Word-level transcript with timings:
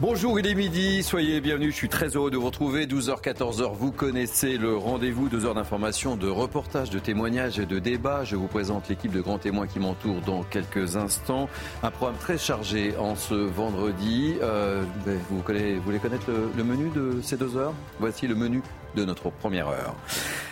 Bonjour, 0.00 0.38
il 0.38 0.46
est 0.46 0.54
midi, 0.54 1.02
soyez 1.02 1.40
bienvenus, 1.40 1.72
je 1.72 1.76
suis 1.76 1.88
très 1.88 2.10
heureux 2.10 2.30
de 2.30 2.36
vous 2.36 2.46
retrouver. 2.46 2.86
12h, 2.86 3.20
14h, 3.20 3.74
vous 3.74 3.90
connaissez 3.90 4.56
le 4.56 4.76
rendez-vous, 4.76 5.28
deux 5.28 5.44
heures 5.44 5.56
d'information, 5.56 6.14
de 6.14 6.28
reportages, 6.28 6.88
de 6.90 7.00
témoignages 7.00 7.58
et 7.58 7.66
de 7.66 7.80
débats. 7.80 8.22
Je 8.22 8.36
vous 8.36 8.46
présente 8.46 8.88
l'équipe 8.88 9.10
de 9.10 9.20
grands 9.20 9.38
témoins 9.38 9.66
qui 9.66 9.80
m'entoure 9.80 10.20
dans 10.20 10.44
quelques 10.44 10.96
instants. 10.96 11.48
Un 11.82 11.90
programme 11.90 12.16
très 12.16 12.38
chargé 12.38 12.96
en 12.96 13.16
ce 13.16 13.34
vendredi. 13.34 14.36
Euh, 14.40 14.84
vous, 15.30 15.42
voulez, 15.44 15.98
connaître 15.98 16.30
le 16.56 16.62
menu 16.62 16.90
de 16.94 17.20
ces 17.20 17.36
deux 17.36 17.56
heures? 17.56 17.74
Voici 17.98 18.28
le 18.28 18.36
menu 18.36 18.62
de 18.94 19.04
notre 19.04 19.30
première 19.30 19.68
heure. 19.68 19.94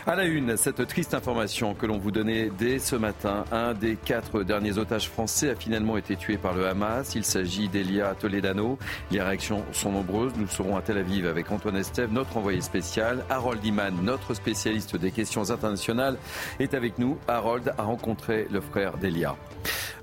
À 0.07 0.15
la 0.15 0.25
une, 0.25 0.57
cette 0.57 0.87
triste 0.87 1.15
information 1.15 1.75
que 1.75 1.85
l'on 1.85 1.99
vous 1.99 2.13
donnait 2.13 2.51
dès 2.57 2.79
ce 2.79 2.95
matin, 2.95 3.45
un 3.51 3.75
des 3.75 3.97
quatre 3.97 4.45
derniers 4.45 4.79
otages 4.79 5.09
français 5.09 5.51
a 5.51 5.57
finalement 5.57 5.97
été 5.97 6.15
tué 6.15 6.37
par 6.37 6.55
le 6.55 6.69
Hamas. 6.69 7.15
Il 7.17 7.25
s'agit 7.25 7.69
d'Elia 7.69 8.15
Toledano. 8.15 8.79
Les 9.11 9.21
réactions 9.21 9.65
sont 9.73 9.91
nombreuses. 9.91 10.33
Nous 10.37 10.47
serons 10.47 10.77
à 10.77 10.83
Tel 10.83 10.99
Aviv 10.99 11.27
avec 11.27 11.51
Antoine 11.51 11.77
Estève, 11.77 12.13
notre 12.13 12.37
envoyé 12.37 12.61
spécial. 12.61 13.25
Harold 13.31 13.65
Iman, 13.65 13.95
notre 14.03 14.35
spécialiste 14.35 14.97
des 14.97 15.11
questions 15.11 15.51
internationales, 15.51 16.19
est 16.61 16.75
avec 16.75 16.99
nous. 16.99 17.19
Harold 17.27 17.75
a 17.77 17.83
rencontré 17.83 18.47
le 18.51 18.61
frère 18.61 18.99
d'Elia. 18.99 19.37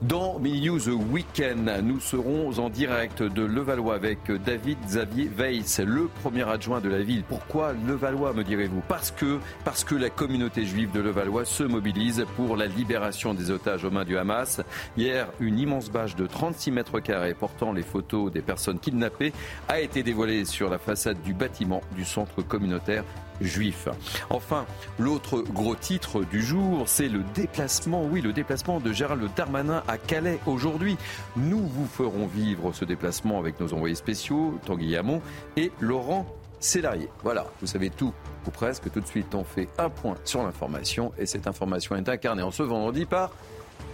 Dans 0.02 0.38
Mini 0.40 0.68
News 0.68 0.90
Weekend, 1.12 1.72
nous 1.82 2.02
serons 2.02 2.60
en 2.60 2.70
direct 2.70 3.24
de 3.24 3.44
Levallois 3.44 3.96
avec 3.96 4.20
David 4.44 4.78
Xavier 4.86 5.30
Weiss, 5.38 5.80
le 5.80 6.10
premier 6.22 6.50
adjoint 6.50 6.82
de 6.82 6.90
la 6.90 7.02
ville. 7.02 7.24
Pourquoi 7.24 7.74
Levallois, 7.88 8.23
me 8.32 8.44
direz-vous 8.44 8.82
Parce 8.88 9.12
que, 9.12 9.40
parce 9.66 9.84
que 9.84 9.96
la 9.96 10.10
communauté 10.10 10.66
juive 10.66 10.92
de 10.92 11.02
Levallois 11.02 11.44
se 11.44 11.64
mobilise 11.64 12.26
pour 12.38 12.56
la 12.56 12.68
libération 12.68 13.34
des 13.34 13.52
otages 13.52 13.84
aux 13.84 13.92
mains 13.92 14.06
du 14.06 14.18
Hamas. 14.18 14.62
Hier, 14.96 15.28
une 15.42 15.60
immense 15.60 15.90
bâche 15.90 16.16
de 16.16 16.26
36 16.26 16.72
mètres 16.72 17.00
carrés 17.02 17.34
portant 17.34 17.74
les 17.74 17.82
photos 17.82 18.32
des 18.32 18.42
personnes 18.42 18.80
kidnappées 18.80 19.34
a 19.68 19.82
été 19.82 20.04
dévoilée 20.04 20.46
sur 20.46 20.70
la 20.70 20.78
façade 20.78 21.22
du 21.24 21.34
bâtiment 21.34 21.82
du 21.96 22.06
centre 22.06 22.42
communautaire 22.42 23.04
juif. 23.42 23.88
Enfin, 24.30 24.66
l'autre 25.00 25.42
gros 25.42 25.76
titre 25.76 26.24
du 26.24 26.42
jour, 26.42 26.84
c'est 26.88 27.10
le 27.10 27.24
déplacement, 27.34 28.04
oui, 28.04 28.22
le 28.22 28.34
déplacement 28.34 28.80
de 28.80 28.94
Gérald 28.94 29.28
Darmanin 29.36 29.84
à 29.88 29.98
Calais 29.98 30.40
aujourd'hui. 30.46 30.98
Nous 31.36 31.60
vous 31.60 31.88
ferons 31.88 32.28
vivre 32.28 32.72
ce 32.74 32.86
déplacement 32.86 33.40
avec 33.40 33.60
nos 33.60 33.74
envoyés 33.74 33.96
spéciaux, 33.96 34.60
Tanguy 34.66 34.96
Hamon 34.96 35.22
et 35.58 35.72
Laurent 35.80 36.26
Célarier. 36.64 37.10
Voilà, 37.24 37.46
vous 37.60 37.68
savez 37.68 37.90
tout, 37.90 38.14
ou 38.48 38.50
presque. 38.50 38.90
Tout 38.90 39.02
de 39.02 39.06
suite, 39.06 39.36
on 39.36 39.44
fait 39.44 39.68
un 39.78 39.90
point 39.90 40.16
sur 40.24 40.44
l'information 40.44 41.12
et 41.18 41.26
cette 41.26 41.46
information 41.46 41.98
est 41.98 42.08
incarnée 42.08 42.42
en 42.42 42.52
ce 42.52 42.64
vendredi 42.64 43.06
par 43.06 43.32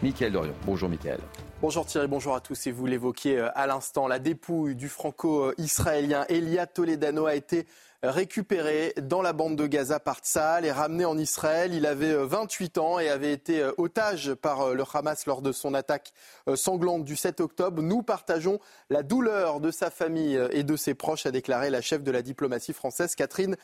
Mickaël 0.03 0.31
Dorion. 0.31 0.53
Bonjour 0.67 0.87
Mickaël. 0.87 1.19
Bonjour 1.61 1.83
Thierry, 1.87 2.07
bonjour 2.07 2.35
à 2.35 2.41
tous. 2.41 2.67
Et 2.67 2.71
vous 2.71 2.85
l'évoquiez 2.85 3.39
à 3.39 3.65
l'instant, 3.65 4.07
la 4.07 4.19
dépouille 4.19 4.75
du 4.75 4.87
franco-israélien 4.87 6.25
Elia 6.29 6.67
Toledano 6.67 7.25
a 7.25 7.33
été 7.33 7.65
récupéré 8.03 8.93
dans 9.01 9.21
la 9.21 9.33
bande 9.33 9.55
de 9.55 9.67
Gaza 9.67 9.99
par 9.99 10.19
Tsahal 10.19 10.65
et 10.65 10.71
ramené 10.71 11.05
en 11.05 11.17
Israël. 11.17 11.73
Il 11.73 11.85
avait 11.85 12.15
28 12.15 12.77
ans 12.77 12.99
et 12.99 13.09
avait 13.09 13.33
été 13.33 13.67
otage 13.77 14.33
par 14.33 14.73
le 14.73 14.83
Hamas 14.93 15.25
lors 15.25 15.41
de 15.41 15.51
son 15.51 15.73
attaque 15.73 16.13
sanglante 16.55 17.03
du 17.03 17.15
7 17.15 17.41
octobre. 17.41 17.81
Nous 17.81 18.01
partageons 18.01 18.59
la 18.89 19.03
douleur 19.03 19.59
de 19.59 19.71
sa 19.71 19.89
famille 19.89 20.39
et 20.51 20.63
de 20.63 20.75
ses 20.75 20.93
proches, 20.93 21.25
a 21.25 21.31
déclaré 21.31 21.69
la 21.69 21.81
chef 21.81 22.03
de 22.03 22.11
la 22.11 22.21
diplomatie 22.21 22.73
française, 22.73 23.15
Catherine 23.15 23.57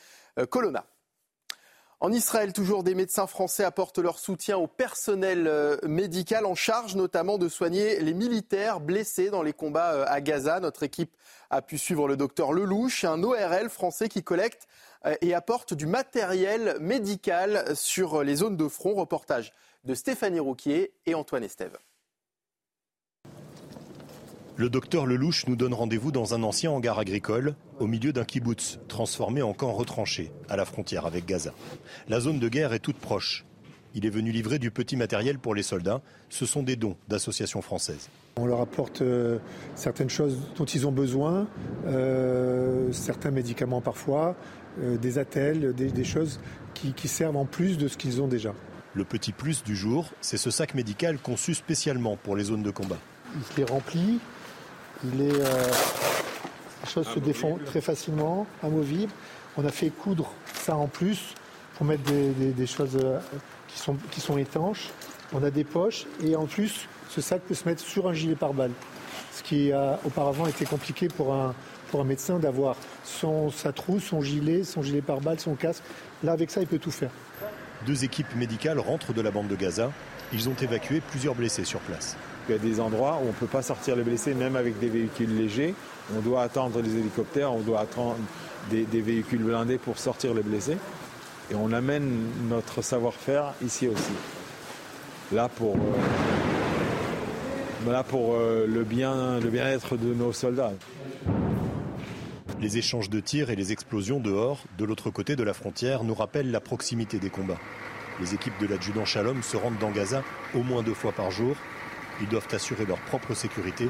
Colonna. 0.50 0.84
En 2.00 2.12
Israël, 2.12 2.52
toujours 2.52 2.82
des 2.82 2.94
médecins 2.94 3.26
français 3.26 3.64
apportent 3.64 3.98
leur 3.98 4.18
soutien 4.18 4.58
au 4.58 4.66
personnel 4.66 5.50
médical 5.82 6.44
en 6.44 6.54
charge 6.54 6.94
notamment 6.94 7.38
de 7.38 7.48
soigner 7.48 8.00
les 8.00 8.12
militaires 8.12 8.80
blessés 8.80 9.30
dans 9.30 9.42
les 9.42 9.54
combats 9.54 10.04
à 10.04 10.20
Gaza. 10.20 10.60
Notre 10.60 10.82
équipe 10.82 11.16
a 11.48 11.62
pu 11.62 11.78
suivre 11.78 12.06
le 12.06 12.18
docteur 12.18 12.52
Lelouch, 12.52 13.04
un 13.04 13.22
ORL 13.22 13.70
français 13.70 14.10
qui 14.10 14.22
collecte 14.22 14.68
et 15.22 15.32
apporte 15.32 15.72
du 15.72 15.86
matériel 15.86 16.76
médical 16.80 17.64
sur 17.74 18.22
les 18.22 18.36
zones 18.36 18.58
de 18.58 18.68
front. 18.68 18.94
Reportage 18.94 19.54
de 19.84 19.94
Stéphanie 19.94 20.40
Rouquier 20.40 20.92
et 21.06 21.14
Antoine 21.14 21.44
Estève. 21.44 21.78
Le 24.58 24.70
docteur 24.70 25.04
Lelouch 25.04 25.46
nous 25.48 25.56
donne 25.56 25.74
rendez-vous 25.74 26.12
dans 26.12 26.32
un 26.32 26.42
ancien 26.42 26.70
hangar 26.70 26.98
agricole, 26.98 27.54
au 27.78 27.86
milieu 27.86 28.14
d'un 28.14 28.24
kibbutz, 28.24 28.78
transformé 28.88 29.42
en 29.42 29.52
camp 29.52 29.70
retranché, 29.70 30.32
à 30.48 30.56
la 30.56 30.64
frontière 30.64 31.04
avec 31.04 31.26
Gaza. 31.26 31.52
La 32.08 32.20
zone 32.20 32.38
de 32.38 32.48
guerre 32.48 32.72
est 32.72 32.78
toute 32.78 32.96
proche. 32.96 33.44
Il 33.94 34.06
est 34.06 34.10
venu 34.10 34.32
livrer 34.32 34.58
du 34.58 34.70
petit 34.70 34.96
matériel 34.96 35.38
pour 35.38 35.54
les 35.54 35.62
soldats. 35.62 36.00
Ce 36.30 36.46
sont 36.46 36.62
des 36.62 36.76
dons 36.76 36.96
d'associations 37.06 37.60
françaises. 37.60 38.08
On 38.38 38.46
leur 38.46 38.62
apporte 38.62 39.02
euh, 39.02 39.38
certaines 39.74 40.08
choses 40.08 40.38
dont 40.56 40.64
ils 40.64 40.86
ont 40.86 40.92
besoin, 40.92 41.48
euh, 41.86 42.90
certains 42.92 43.32
médicaments 43.32 43.82
parfois, 43.82 44.36
euh, 44.80 44.96
des 44.96 45.18
attelles, 45.18 45.74
des, 45.74 45.90
des 45.90 46.04
choses 46.04 46.40
qui, 46.72 46.94
qui 46.94 47.08
servent 47.08 47.36
en 47.36 47.44
plus 47.44 47.76
de 47.76 47.88
ce 47.88 47.98
qu'ils 47.98 48.22
ont 48.22 48.28
déjà. 48.28 48.54
Le 48.94 49.04
petit 49.04 49.32
plus 49.32 49.62
du 49.62 49.76
jour, 49.76 50.06
c'est 50.22 50.38
ce 50.38 50.50
sac 50.50 50.72
médical 50.72 51.18
conçu 51.18 51.52
spécialement 51.52 52.16
pour 52.16 52.36
les 52.36 52.44
zones 52.44 52.62
de 52.62 52.70
combat. 52.70 52.98
Il 53.56 53.62
est 53.62 53.70
rempli, 53.70 54.18
il 55.04 55.22
est, 55.22 55.40
euh, 55.40 55.70
les 56.84 56.90
choses 56.90 57.08
se 57.08 57.18
défont 57.18 57.58
très 57.64 57.80
facilement, 57.80 58.46
amovibles. 58.62 59.12
On 59.56 59.64
a 59.64 59.70
fait 59.70 59.90
coudre 59.90 60.30
ça 60.54 60.76
en 60.76 60.86
plus 60.86 61.34
pour 61.76 61.86
mettre 61.86 62.02
des, 62.04 62.30
des, 62.30 62.50
des 62.52 62.66
choses 62.66 62.98
euh, 63.02 63.18
qui 63.68 63.78
sont, 63.78 63.96
qui 64.10 64.20
sont 64.20 64.38
étanches. 64.38 64.90
On 65.32 65.42
a 65.42 65.50
des 65.50 65.64
poches 65.64 66.06
et 66.22 66.36
en 66.36 66.46
plus, 66.46 66.86
ce 67.08 67.20
sac 67.20 67.42
peut 67.42 67.54
se 67.54 67.68
mettre 67.68 67.82
sur 67.82 68.08
un 68.08 68.12
gilet 68.12 68.34
pare-balles. 68.34 68.72
Ce 69.32 69.42
qui 69.42 69.72
a 69.72 69.98
auparavant 70.04 70.46
été 70.46 70.64
compliqué 70.64 71.08
pour 71.08 71.34
un, 71.34 71.54
pour 71.90 72.00
un 72.00 72.04
médecin 72.04 72.38
d'avoir 72.38 72.76
son, 73.04 73.50
sa 73.50 73.72
trousse, 73.72 74.04
son 74.04 74.20
gilet, 74.20 74.64
son 74.64 74.82
gilet 74.82 75.02
pare-balles, 75.02 75.40
son 75.40 75.54
casque. 75.54 75.82
Là, 76.22 76.32
avec 76.32 76.50
ça, 76.50 76.60
il 76.60 76.66
peut 76.66 76.78
tout 76.78 76.90
faire. 76.90 77.10
Deux 77.86 78.04
équipes 78.04 78.34
médicales 78.34 78.78
rentrent 78.78 79.12
de 79.12 79.20
la 79.20 79.30
bande 79.30 79.48
de 79.48 79.56
Gaza. 79.56 79.92
Ils 80.32 80.48
ont 80.48 80.54
évacué 80.60 81.00
plusieurs 81.00 81.34
blessés 81.34 81.64
sur 81.64 81.80
place. 81.80 82.16
Il 82.48 82.52
y 82.52 82.54
a 82.54 82.58
des 82.58 82.78
endroits 82.78 83.18
où 83.20 83.24
on 83.24 83.28
ne 83.28 83.32
peut 83.32 83.46
pas 83.46 83.62
sortir 83.62 83.96
les 83.96 84.04
blessés, 84.04 84.32
même 84.32 84.54
avec 84.54 84.78
des 84.78 84.88
véhicules 84.88 85.36
légers. 85.36 85.74
On 86.16 86.20
doit 86.20 86.42
attendre 86.42 86.80
les 86.80 86.96
hélicoptères, 86.96 87.52
on 87.52 87.60
doit 87.60 87.80
attendre 87.80 88.18
des, 88.70 88.84
véhicules 89.00 89.42
blindés 89.42 89.78
pour 89.78 89.98
sortir 89.98 90.32
les 90.32 90.42
blessés. 90.42 90.76
Et 91.50 91.56
on 91.56 91.72
amène 91.72 92.08
notre 92.48 92.82
savoir-faire 92.82 93.54
ici 93.64 93.88
aussi. 93.88 94.12
Là 95.32 95.48
pour, 95.48 95.74
euh, 95.74 95.78
là 97.90 98.04
pour 98.04 98.34
euh, 98.34 98.66
le 98.68 98.84
bien, 98.84 99.40
le 99.40 99.48
bien-être 99.50 99.96
de 99.96 100.14
nos 100.14 100.32
soldats. 100.32 100.72
Les 102.60 102.78
échanges 102.78 103.10
de 103.10 103.18
tirs 103.18 103.50
et 103.50 103.56
les 103.56 103.72
explosions 103.72 104.20
dehors, 104.20 104.60
de 104.78 104.84
l'autre 104.84 105.10
côté 105.10 105.34
de 105.34 105.42
la 105.42 105.52
frontière, 105.52 106.04
nous 106.04 106.14
rappellent 106.14 106.52
la 106.52 106.60
proximité 106.60 107.18
des 107.18 107.30
combats. 107.30 107.58
Les 108.20 108.34
équipes 108.34 108.58
de 108.60 108.66
l'adjudant 108.66 109.04
Shalom 109.04 109.42
se 109.42 109.56
rendent 109.56 109.78
dans 109.78 109.90
Gaza 109.90 110.22
au 110.54 110.62
moins 110.62 110.82
deux 110.82 110.94
fois 110.94 111.12
par 111.12 111.30
jour. 111.32 111.56
Ils 112.20 112.28
doivent 112.28 112.48
assurer 112.52 112.86
leur 112.86 112.98
propre 113.00 113.34
sécurité. 113.34 113.88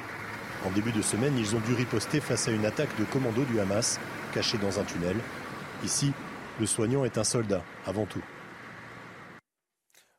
En 0.66 0.70
début 0.70 0.92
de 0.92 1.02
semaine, 1.02 1.36
ils 1.38 1.54
ont 1.54 1.60
dû 1.60 1.74
riposter 1.74 2.20
face 2.20 2.48
à 2.48 2.50
une 2.50 2.66
attaque 2.66 2.98
de 2.98 3.04
commando 3.04 3.44
du 3.44 3.60
Hamas, 3.60 4.00
cachée 4.34 4.58
dans 4.58 4.80
un 4.80 4.84
tunnel. 4.84 5.16
Ici, 5.84 6.12
le 6.58 6.66
soignant 6.66 7.04
est 7.04 7.18
un 7.18 7.24
soldat, 7.24 7.62
avant 7.86 8.06
tout. 8.06 8.22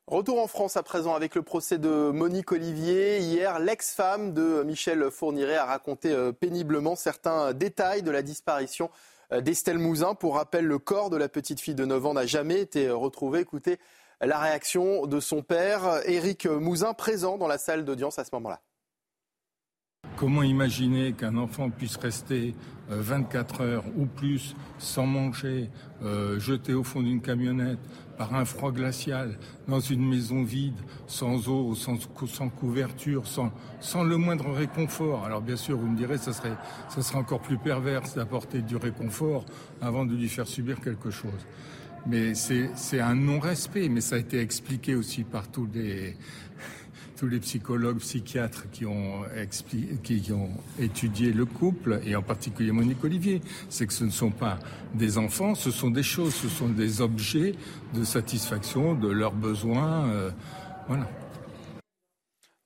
Retour 0.06 0.42
en 0.42 0.48
France 0.48 0.78
à 0.78 0.84
présent 0.84 1.16
avec 1.16 1.36
le 1.36 1.42
procès 1.42 1.78
de 1.80 2.12
Monique 2.12 2.54
Olivier. 2.54 3.20
Hier, 3.20 3.60
l'ex-femme 3.60 4.34
de 4.34 4.64
Michel 4.64 5.12
Fourniret 5.12 5.58
a 5.58 5.66
raconté 5.66 6.16
péniblement 6.40 6.96
certains 6.96 7.52
détails 7.52 8.04
de 8.04 8.12
la 8.12 8.22
disparition 8.22 8.90
d'Estelle 9.42 9.80
Mouzin. 9.80 10.16
Pour 10.16 10.36
rappel, 10.36 10.66
le 10.66 10.80
corps 10.80 11.10
de 11.10 11.18
la 11.18 11.28
petite 11.28 11.60
fille 11.60 11.76
de 11.76 11.84
9 11.84 12.06
ans 12.06 12.14
n'a 12.14 12.26
jamais 12.26 12.62
été 12.62 12.90
retrouvé. 12.90 13.42
Écoutez 13.42 13.80
la 14.22 14.40
réaction 14.40 15.06
de 15.06 15.20
son 15.20 15.42
père, 15.42 16.02
Éric 16.06 16.46
Mouzin, 16.48 16.94
présent 16.94 17.38
dans 17.38 17.48
la 17.48 17.58
salle 17.58 17.86
d'audience 17.86 18.18
à 18.20 18.24
ce 18.24 18.30
moment-là. 18.34 18.62
Comment 20.16 20.42
imaginer 20.42 21.14
qu'un 21.14 21.38
enfant 21.38 21.70
puisse 21.70 21.98
rester 21.98 22.56
24 22.90 23.62
heures 23.62 23.84
ou 23.96 24.06
plus 24.08 24.56
sans 24.80 25.06
manger, 25.06 25.70
jeté 26.40 26.74
au 26.74 26.84
fond 26.84 27.02
d'une 27.02 27.22
camionnette, 27.22 27.78
par 28.18 28.34
un 28.34 28.46
froid 28.46 28.72
glacial, 28.72 29.38
dans 29.68 29.80
une 29.80 30.04
maison 30.04 30.44
vide, 30.44 30.80
sans 31.06 31.48
eau, 31.50 31.76
sans, 31.76 32.50
couverture, 32.50 33.26
sans, 33.28 34.04
le 34.04 34.18
moindre 34.18 34.50
réconfort? 34.52 35.24
Alors 35.24 35.42
bien 35.42 35.58
sûr, 35.58 35.78
vous 35.78 35.88
me 35.88 35.98
direz, 35.98 36.18
ça 36.18 36.34
ça 36.34 37.02
serait 37.02 37.20
encore 37.20 37.42
plus 37.42 37.60
perverse 37.60 38.16
d'apporter 38.16 38.64
du 38.64 38.76
réconfort 38.76 39.46
avant 39.82 40.06
de 40.06 40.16
lui 40.16 40.30
faire 40.30 40.48
subir 40.48 40.82
quelque 40.82 41.12
chose. 41.12 41.46
Mais 42.06 42.34
c'est 42.36 43.00
un 43.00 43.16
non-respect, 43.16 43.90
mais 43.90 44.02
ça 44.02 44.16
a 44.16 44.20
été 44.20 44.40
expliqué 44.40 44.96
aussi 44.96 45.24
par 45.24 45.50
tous 45.50 45.68
les, 45.74 46.16
tous 47.18 47.28
les 47.28 47.40
psychologues, 47.40 47.98
psychiatres 47.98 48.70
qui 48.72 48.86
ont, 48.86 49.24
qui 50.04 50.32
ont 50.32 50.52
étudié 50.80 51.34
le 51.34 51.46
couple, 51.46 52.00
et 52.06 52.16
en 52.16 52.22
particulier 52.22 52.72
Monique 52.72 53.04
Olivier, 53.04 53.42
c'est 53.70 53.88
que 53.88 53.94
ce 53.94 54.06
ne 54.06 54.12
sont 54.12 54.32
pas 54.32 54.60
des 54.94 55.18
enfants, 55.18 55.56
ce 55.56 55.72
sont 55.72 55.90
des 55.90 56.04
choses, 56.04 56.34
ce 56.34 56.48
sont 56.48 56.70
des 56.70 57.02
objets 57.02 57.56
de 57.94 58.04
satisfaction 58.04 58.94
de 58.94 59.10
leurs 59.10 59.34
besoins. 59.34 60.08
Euh, 60.10 60.32
voilà. 60.88 61.10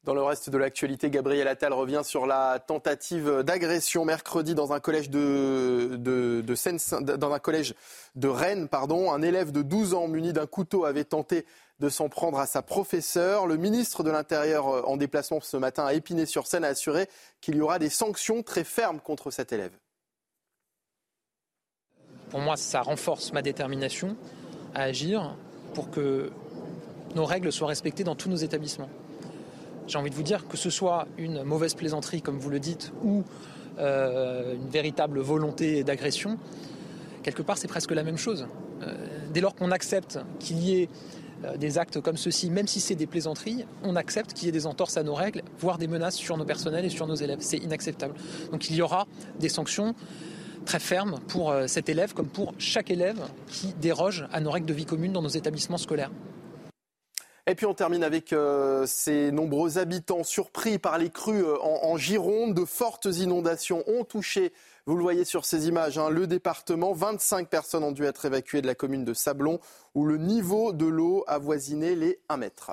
Dans 0.04 0.16
le 0.16 0.24
reste 0.24 0.50
de 0.50 0.58
l'actualité, 0.58 1.12
Gabriel 1.12 1.48
Attal 1.48 1.74
revient 1.74 2.02
sur 2.04 2.26
la 2.26 2.58
tentative 2.58 3.44
d'agression 3.44 4.04
mercredi 4.04 4.56
dans 4.56 4.74
un 4.74 4.80
collège 4.80 5.12
de, 5.12 6.42
Rennes. 8.24 8.68
Pardon. 8.68 9.12
Un 9.12 9.22
élève 9.22 9.52
de 9.52 9.62
12 9.62 9.94
ans 9.94 10.08
muni 10.08 10.34
d'un 10.34 10.48
couteau 10.48 10.86
avait 10.86 11.04
tenté 11.04 11.46
de 11.80 11.88
s'en 11.88 12.10
prendre 12.10 12.40
à 12.40 12.48
sa 12.48 12.64
professeure. 12.64 13.46
Le 13.46 13.58
ministre 13.58 14.02
de 14.02 14.10
l'Intérieur 14.10 14.68
euh, 14.70 14.82
en 14.86 14.98
déplacement 14.98 15.40
ce 15.40 15.58
matin 15.58 15.86
à 15.86 15.94
Épinay-sur-Seine 15.94 16.64
a 16.64 16.70
assuré 16.70 17.08
qu'il 17.40 17.56
y 17.56 17.62
aura 17.62 17.78
des 17.78 17.90
sanctions 17.90 18.42
très 18.42 18.64
fermes 18.64 19.00
contre 19.00 19.30
cet 19.30 19.54
élève. 19.54 19.72
Pour 22.32 22.40
moi, 22.40 22.58
ça 22.58 22.82
renforce 22.82 23.34
ma 23.34 23.44
détermination 23.44 24.16
à 24.74 24.82
agir 24.84 25.36
pour 25.76 25.92
que 25.92 26.32
nos 27.14 27.26
règles 27.26 27.52
soient 27.52 27.68
respectées 27.68 28.04
dans 28.04 28.16
tous 28.16 28.30
nos 28.30 28.38
établissements. 28.38 28.90
J'ai 29.88 29.98
envie 29.98 30.10
de 30.10 30.16
vous 30.16 30.24
dire 30.24 30.48
que 30.48 30.58
ce 30.58 30.70
soit 30.70 31.08
une 31.18 31.44
mauvaise 31.44 31.74
plaisanterie, 31.74 32.22
comme 32.22 32.38
vous 32.38 32.50
le 32.50 32.60
dites, 32.60 32.92
ou 33.04 33.24
euh, 33.80 34.54
une 34.56 34.70
véritable 34.70 35.20
volonté 35.20 35.84
d'agression, 35.84 36.38
quelque 37.24 37.42
part 37.42 37.58
c'est 37.58 37.68
presque 37.68 37.92
la 37.92 38.04
même 38.04 38.18
chose. 38.18 38.48
Euh, 38.82 38.94
dès 39.34 39.42
lors 39.42 39.56
qu'on 39.56 39.72
accepte 39.72 40.20
qu'il 40.40 40.60
y 40.60 40.82
ait 40.82 40.90
euh, 41.46 41.56
des 41.56 41.78
actes 41.78 42.02
comme 42.02 42.18
ceux-ci, 42.18 42.50
même 42.50 42.68
si 42.68 42.82
c'est 42.82 42.96
des 42.96 43.08
plaisanteries, 43.08 43.66
on 43.84 43.96
accepte 43.96 44.34
qu'il 44.34 44.48
y 44.48 44.50
ait 44.50 44.52
des 44.52 44.66
entorses 44.66 44.98
à 44.98 45.04
nos 45.04 45.14
règles, 45.14 45.42
voire 45.58 45.78
des 45.78 45.88
menaces 45.88 46.16
sur 46.16 46.38
nos 46.38 46.44
personnels 46.44 46.84
et 46.86 46.90
sur 46.90 47.08
nos 47.08 47.16
élèves. 47.16 47.40
C'est 47.40 47.58
inacceptable. 47.58 48.14
Donc 48.52 48.70
il 48.70 48.76
y 48.76 48.82
aura 48.82 49.08
des 49.40 49.50
sanctions 49.50 49.96
très 50.66 50.80
fermes 50.80 51.20
pour 51.28 51.56
cet 51.66 51.90
élève 51.90 52.14
comme 52.14 52.28
pour 52.28 52.54
chaque 52.60 52.92
élève 52.92 53.20
qui 53.48 53.74
déroge 53.82 54.28
à 54.32 54.42
nos 54.42 54.52
règles 54.52 54.68
de 54.68 54.74
vie 54.74 54.86
commune 54.86 55.12
dans 55.12 55.24
nos 55.24 55.30
établissements 55.30 55.78
scolaires. 55.78 56.12
Et 57.52 57.56
puis 57.56 57.66
on 57.66 57.74
termine 57.74 58.06
avec 58.06 58.32
euh, 58.32 58.86
ces 58.86 59.30
nombreux 59.30 59.78
habitants 59.78 60.24
surpris 60.24 60.80
par 60.80 60.98
les 60.98 61.10
crues 61.10 61.44
en, 61.62 61.98
Gironde. 61.98 62.54
De 62.54 62.64
fortes 62.64 63.08
inondations 63.08 63.84
ont 63.88 64.06
touché 64.06 64.54
vous 64.86 64.96
le 64.96 65.02
voyez 65.02 65.26
sur 65.26 65.44
ces 65.44 65.68
images, 65.68 65.98
hein, 65.98 66.10
le 66.10 66.28
département, 66.28 66.94
25 66.94 67.50
personnes 67.50 67.84
ont 67.84 67.92
dû 67.92 68.06
être 68.06 68.24
évacuées 68.24 68.62
de 68.62 68.68
la 68.68 68.74
commune 68.74 69.04
de 69.04 69.14
Sablon, 69.14 69.60
où 69.96 70.06
le 70.06 70.18
niveau 70.18 70.72
de 70.72 70.86
l'eau 70.86 71.26
avoisinait 71.28 71.94
les 71.94 72.20
1 72.30 72.38
mètre. 72.38 72.72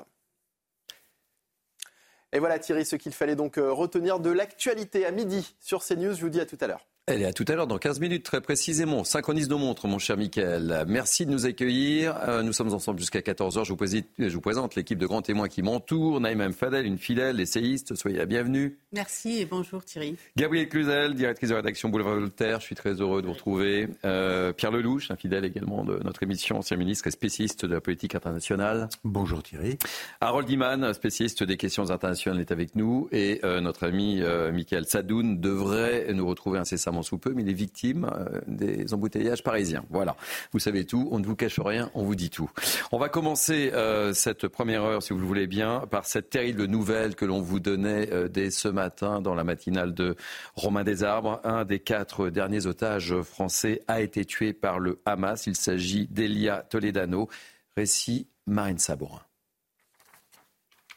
Et 2.31 2.39
voilà 2.39 2.57
Thierry, 2.57 2.85
ce 2.85 2.95
qu'il 2.95 3.11
fallait 3.11 3.35
donc 3.35 3.57
euh, 3.57 3.73
retenir 3.73 4.21
de 4.21 4.31
l'actualité 4.31 5.05
à 5.05 5.11
midi 5.11 5.55
sur 5.59 5.83
CNews. 5.83 6.13
Je 6.13 6.21
vous 6.21 6.29
dis 6.29 6.39
à 6.39 6.45
tout 6.45 6.57
à 6.61 6.67
l'heure. 6.67 6.87
Elle 7.11 7.23
est 7.23 7.25
à 7.25 7.33
tout 7.33 7.45
à 7.47 7.55
l'heure, 7.55 7.65
dans 7.65 7.79
15 7.79 7.99
minutes 8.01 8.23
très 8.23 8.39
précisément. 8.39 9.03
Synchronise 9.03 9.49
nos 9.49 9.57
montres, 9.57 9.87
mon 9.87 9.97
cher 9.97 10.15
Mickaël. 10.15 10.85
Merci 10.87 11.25
de 11.25 11.31
nous 11.31 11.47
accueillir. 11.47 12.15
Euh, 12.27 12.43
nous 12.43 12.53
sommes 12.53 12.71
ensemble 12.71 12.99
jusqu'à 12.99 13.21
14h. 13.21 13.65
Je 13.65 13.69
vous 13.71 13.77
présente, 13.77 14.05
je 14.19 14.29
vous 14.29 14.41
présente 14.41 14.75
l'équipe 14.75 14.99
de 14.99 15.07
grands 15.07 15.23
témoins 15.23 15.47
qui 15.47 15.63
m'entoure. 15.63 16.21
Naïm 16.21 16.53
Fadel, 16.53 16.85
une 16.85 16.99
fidèle 16.99 17.39
essayiste. 17.39 17.95
Soyez 17.95 18.17
la 18.19 18.27
bienvenue. 18.27 18.77
Merci 18.91 19.39
et 19.39 19.45
bonjour 19.45 19.83
Thierry. 19.83 20.17
Gabriel 20.37 20.69
Cluzel, 20.69 21.15
directrice 21.15 21.49
de 21.49 21.55
rédaction 21.55 21.89
Boulevard 21.89 22.13
Voltaire. 22.13 22.59
Je 22.59 22.65
suis 22.65 22.75
très 22.75 22.93
heureux 22.93 23.23
de 23.23 23.27
vous 23.27 23.33
retrouver. 23.33 23.87
Euh, 24.05 24.53
Pierre 24.53 24.71
Lelouch, 24.71 25.09
un 25.09 25.15
fidèle 25.15 25.45
également 25.45 25.83
de 25.83 25.97
notre 26.03 26.21
émission, 26.21 26.59
ancien 26.59 26.77
ministre 26.77 27.07
et 27.07 27.11
spécialiste 27.11 27.65
de 27.65 27.73
la 27.73 27.81
politique 27.81 28.13
internationale. 28.13 28.87
Bonjour 29.03 29.41
Thierry. 29.41 29.79
Harold 30.21 30.47
Iman, 30.47 30.93
spécialiste 30.93 31.41
des 31.41 31.57
questions 31.57 31.89
internationales, 31.89 32.39
est 32.39 32.51
avec 32.51 32.75
nous. 32.75 33.09
Et 33.11 33.39
euh, 33.43 33.61
notre 33.61 33.87
ami 33.87 34.21
euh, 34.21 34.51
Michael 34.51 34.85
Sadoun 34.85 35.41
devrait 35.41 36.13
nous 36.13 36.27
retrouver 36.27 36.59
incessamment 36.59 36.98
sous 37.01 37.17
peu, 37.17 37.33
mais 37.33 37.43
il 37.43 37.49
est 37.49 37.53
victime 37.53 38.09
euh, 38.13 38.41
des 38.47 38.93
embouteillages 38.93 39.43
parisiens. 39.43 39.83
Voilà, 39.89 40.15
vous 40.51 40.59
savez 40.59 40.85
tout, 40.85 41.07
on 41.11 41.19
ne 41.19 41.25
vous 41.25 41.35
cache 41.35 41.59
rien, 41.59 41.89
on 41.93 42.03
vous 42.03 42.15
dit 42.15 42.29
tout. 42.29 42.49
On 42.91 42.97
va 42.97 43.09
commencer 43.09 43.71
euh, 43.73 44.13
cette 44.13 44.47
première 44.47 44.83
heure, 44.83 45.03
si 45.03 45.13
vous 45.13 45.19
le 45.19 45.25
voulez 45.25 45.47
bien, 45.47 45.81
par 45.89 46.05
cette 46.05 46.29
terrible 46.29 46.65
nouvelle 46.65 47.15
que 47.15 47.25
l'on 47.25 47.41
vous 47.41 47.59
donnait 47.59 48.09
euh, 48.11 48.27
dès 48.27 48.51
ce 48.51 48.67
matin 48.67 49.21
dans 49.21 49.35
la 49.35 49.43
matinale 49.43 49.93
de 49.93 50.15
Romain 50.55 50.83
Desarbres. 50.83 51.39
Un 51.43 51.65
des 51.65 51.79
quatre 51.79 52.29
derniers 52.29 52.65
otages 52.65 53.21
français 53.21 53.81
a 53.87 54.01
été 54.01 54.25
tué 54.25 54.53
par 54.53 54.79
le 54.79 54.99
Hamas. 55.05 55.47
Il 55.47 55.55
s'agit 55.55 56.07
d'Elia 56.07 56.65
Toledano. 56.69 57.29
Récit 57.75 58.27
Marine 58.45 58.77
Sabourin. 58.77 59.21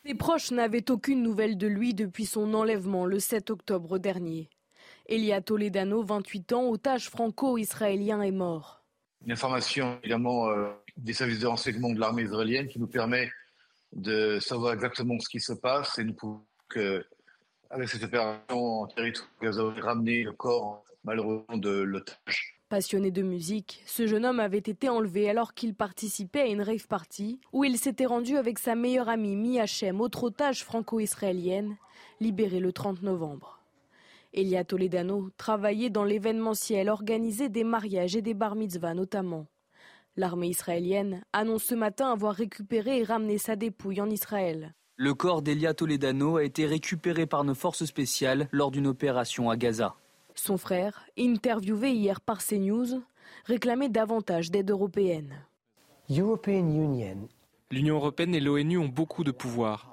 Les 0.04 0.14
proches 0.14 0.50
n'avaient 0.50 0.90
aucune 0.90 1.22
nouvelle 1.22 1.56
de 1.56 1.68
lui 1.68 1.94
depuis 1.94 2.26
son 2.26 2.54
enlèvement 2.54 3.06
le 3.06 3.20
7 3.20 3.50
octobre 3.50 3.98
dernier. 3.98 4.50
Elia 5.06 5.40
Toledano, 5.40 6.02
28 6.02 6.52
ans, 6.52 6.68
otage 6.68 7.08
franco-israélien, 7.08 8.22
est 8.22 8.30
mort. 8.30 8.82
Une 9.24 9.32
information 9.32 9.98
également 10.02 10.48
euh, 10.48 10.70
des 10.96 11.12
services 11.12 11.40
de 11.40 11.46
renseignement 11.46 11.90
de 11.90 12.00
l'armée 12.00 12.22
israélienne 12.22 12.68
qui 12.68 12.78
nous 12.78 12.86
permet 12.86 13.30
de 13.92 14.38
savoir 14.40 14.72
exactement 14.72 15.18
ce 15.20 15.28
qui 15.28 15.40
se 15.40 15.52
passe 15.52 15.98
et 15.98 16.04
nous 16.04 16.14
pouvons, 16.14 16.40
avec 17.70 17.88
cette 17.88 18.04
opération 18.04 18.82
en 18.82 18.86
territoire 18.86 19.28
Gaza, 19.40 19.62
ramener 19.80 20.22
le 20.22 20.32
corps 20.32 20.84
malheureusement 21.04 21.56
de 21.56 21.70
l'otage. 21.70 22.58
Passionné 22.68 23.10
de 23.10 23.22
musique, 23.22 23.82
ce 23.86 24.06
jeune 24.06 24.24
homme 24.24 24.40
avait 24.40 24.56
été 24.58 24.88
enlevé 24.88 25.28
alors 25.28 25.52
qu'il 25.52 25.74
participait 25.74 26.40
à 26.40 26.46
une 26.46 26.62
rave 26.62 26.86
party 26.86 27.38
où 27.52 27.64
il 27.64 27.76
s'était 27.76 28.06
rendu 28.06 28.38
avec 28.38 28.58
sa 28.58 28.74
meilleure 28.74 29.10
amie 29.10 29.36
Mi 29.36 29.60
Hachem, 29.60 30.00
autre 30.00 30.24
otage 30.24 30.64
franco-israélienne, 30.64 31.76
libérée 32.20 32.60
le 32.60 32.72
30 32.72 33.02
novembre. 33.02 33.61
Elia 34.34 34.64
Toledano 34.64 35.28
travaillait 35.36 35.90
dans 35.90 36.04
l'événementiel, 36.04 36.88
organisait 36.88 37.50
des 37.50 37.64
mariages 37.64 38.16
et 38.16 38.22
des 38.22 38.32
bar 38.32 38.54
mitzvahs 38.54 38.94
notamment. 38.94 39.46
L'armée 40.16 40.48
israélienne 40.48 41.22
annonce 41.32 41.64
ce 41.64 41.74
matin 41.74 42.10
avoir 42.10 42.34
récupéré 42.34 43.00
et 43.00 43.04
ramené 43.04 43.36
sa 43.36 43.56
dépouille 43.56 44.00
en 44.00 44.08
Israël. 44.08 44.74
Le 44.96 45.14
corps 45.14 45.42
d'Elia 45.42 45.74
Toledano 45.74 46.36
a 46.36 46.44
été 46.44 46.64
récupéré 46.64 47.26
par 47.26 47.44
nos 47.44 47.54
forces 47.54 47.84
spéciales 47.84 48.48
lors 48.52 48.70
d'une 48.70 48.86
opération 48.86 49.50
à 49.50 49.56
Gaza. 49.56 49.96
Son 50.34 50.56
frère, 50.56 51.04
interviewé 51.18 51.92
hier 51.92 52.20
par 52.20 52.42
CNews, 52.42 53.02
réclamait 53.44 53.88
davantage 53.90 54.50
d'aide 54.50 54.70
européenne. 54.70 55.34
L'Union 56.08 57.96
européenne 57.96 58.34
et 58.34 58.40
l'ONU 58.40 58.78
ont 58.78 58.88
beaucoup 58.88 59.24
de 59.24 59.30
pouvoir. 59.30 59.91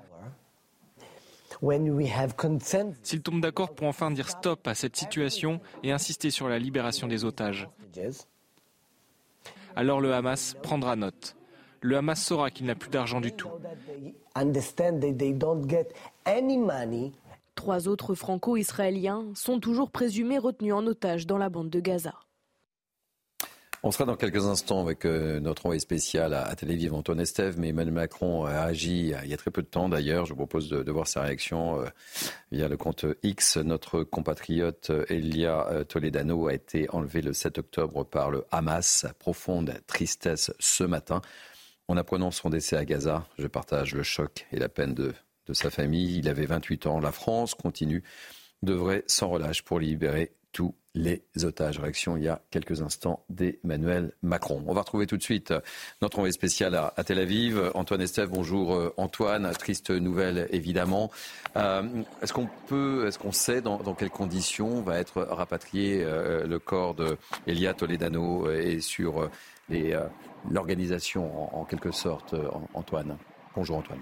S'ils 3.04 3.22
tombent 3.22 3.42
d'accord 3.42 3.76
pour 3.76 3.88
enfin 3.88 4.12
dire 4.12 4.30
stop 4.30 4.68
à 4.68 4.76
cette 4.76 4.96
situation 4.96 5.60
et 5.84 5.92
insister 5.92 6.32
sur 6.32 6.48
la 6.48 6.60
libération 6.60 7.08
des 7.08 7.26
otages, 7.26 7.68
alors 9.76 10.02
le 10.02 10.14
Hamas 10.14 10.56
prendra 10.62 10.96
note. 10.96 11.36
Le 11.82 11.98
Hamas 11.98 12.22
saura 12.22 12.52
qu'il 12.52 12.66
n'a 12.66 12.76
plus 12.76 12.90
d'argent 12.90 13.22
du 13.22 13.32
tout. 13.32 13.50
Trois 17.56 17.88
autres 17.88 18.16
franco-israéliens 18.16 19.26
sont 19.36 19.60
toujours 19.60 19.92
présumés 19.92 20.38
retenus 20.38 20.74
en 20.74 20.86
otage 20.88 21.28
dans 21.28 21.38
la 21.38 21.50
bande 21.50 21.70
de 21.70 21.80
Gaza. 21.80 22.14
On 23.82 23.92
sera 23.92 24.04
dans 24.04 24.18
quelques 24.18 24.46
instants 24.46 24.82
avec 24.82 25.06
euh, 25.06 25.40
notre 25.40 25.66
envoyé 25.66 25.80
spécial 25.80 26.34
à, 26.34 26.44
à 26.44 26.56
Télévive, 26.56 26.94
Antoine 26.94 27.22
Estève, 27.22 27.58
mais 27.58 27.70
Emmanuel 27.70 27.94
Macron 27.94 28.44
a 28.44 28.60
agi 28.60 29.14
il 29.24 29.30
y 29.30 29.34
a 29.34 29.38
très 29.38 29.52
peu 29.52 29.62
de 29.62 29.68
temps 29.68 29.88
d'ailleurs. 29.88 30.26
Je 30.26 30.32
vous 30.32 30.38
propose 30.38 30.70
de, 30.70 30.92
voir 30.92 31.08
sa 31.08 31.22
réaction 31.22 31.80
euh, 31.80 31.86
via 32.52 32.68
le 32.68 32.76
compte 32.76 33.06
X. 33.24 33.56
Notre 33.56 34.04
compatriote 34.04 34.90
euh, 34.90 35.06
Elia 35.08 35.86
Toledano 35.88 36.48
a 36.48 36.54
été 36.54 36.90
enlevé 36.90 37.22
le 37.22 37.32
7 37.32 37.60
octobre 37.60 38.04
par 38.04 38.32
le 38.32 38.44
Hamas. 38.52 39.06
Profonde 39.18 39.74
tristesse 39.88 40.52
ce 40.60 40.84
matin. 40.84 41.22
En 41.88 41.96
apprenant 41.96 42.32
son 42.32 42.50
décès 42.50 42.76
à 42.76 42.84
Gaza, 42.84 43.26
je 43.38 43.48
partage 43.48 43.96
le 43.96 44.04
choc 44.04 44.46
et 44.52 44.60
la 44.60 44.68
peine 44.68 44.94
de, 44.94 45.14
sa 45.54 45.70
famille. 45.70 46.18
Il 46.20 46.28
avait 46.28 46.46
28 46.46 46.86
ans. 46.86 47.00
La 47.00 47.14
France 47.14 47.56
continue, 47.56 48.04
devrait 48.62 49.04
sans 49.08 49.30
relâche 49.30 49.64
pour 49.64 49.80
libérer 49.80 50.34
tous 50.52 50.76
les 51.00 51.24
otages. 51.44 51.80
Réaction 51.80 52.18
il 52.18 52.24
y 52.24 52.28
a 52.28 52.42
quelques 52.52 52.82
instants 52.82 53.24
d'Emmanuel 53.30 54.12
Macron. 54.22 54.64
On 54.68 54.74
va 54.74 54.82
retrouver 54.82 55.08
tout 55.08 55.18
de 55.18 55.24
suite 55.24 55.54
notre 56.02 56.20
envoyé 56.20 56.34
spécial 56.34 56.76
à, 56.76 57.04
Tel 57.04 57.20
Aviv. 57.20 57.72
Antoine 57.74 58.02
Estève, 58.02 58.30
bonjour 58.30 58.76
euh, 58.76 58.94
Antoine. 58.98 59.50
Triste 59.58 59.92
nouvelle 59.92 60.48
évidemment. 60.52 61.10
Euh, 61.56 61.84
est-ce 62.22 62.34
qu'on 62.34 62.50
peut, 62.68 63.08
est-ce 63.08 63.18
qu'on 63.18 63.32
sait 63.32 63.62
dans, 63.62 63.80
quelles 63.96 64.10
conditions 64.10 64.82
va 64.82 65.00
être 65.00 65.22
rapatrié 65.22 66.04
euh, 66.04 66.46
le 66.46 66.60
corps 66.60 66.96
d'Elia 67.48 67.74
Toledano 67.74 68.52
et 68.52 68.82
sur 68.82 69.30
l'organisation 70.50 71.58
en, 71.58 71.64
quelque 71.64 71.92
sorte, 71.92 72.36
Antoine? 72.74 73.18
Bonjour 73.56 73.78
Antoine. 73.78 74.02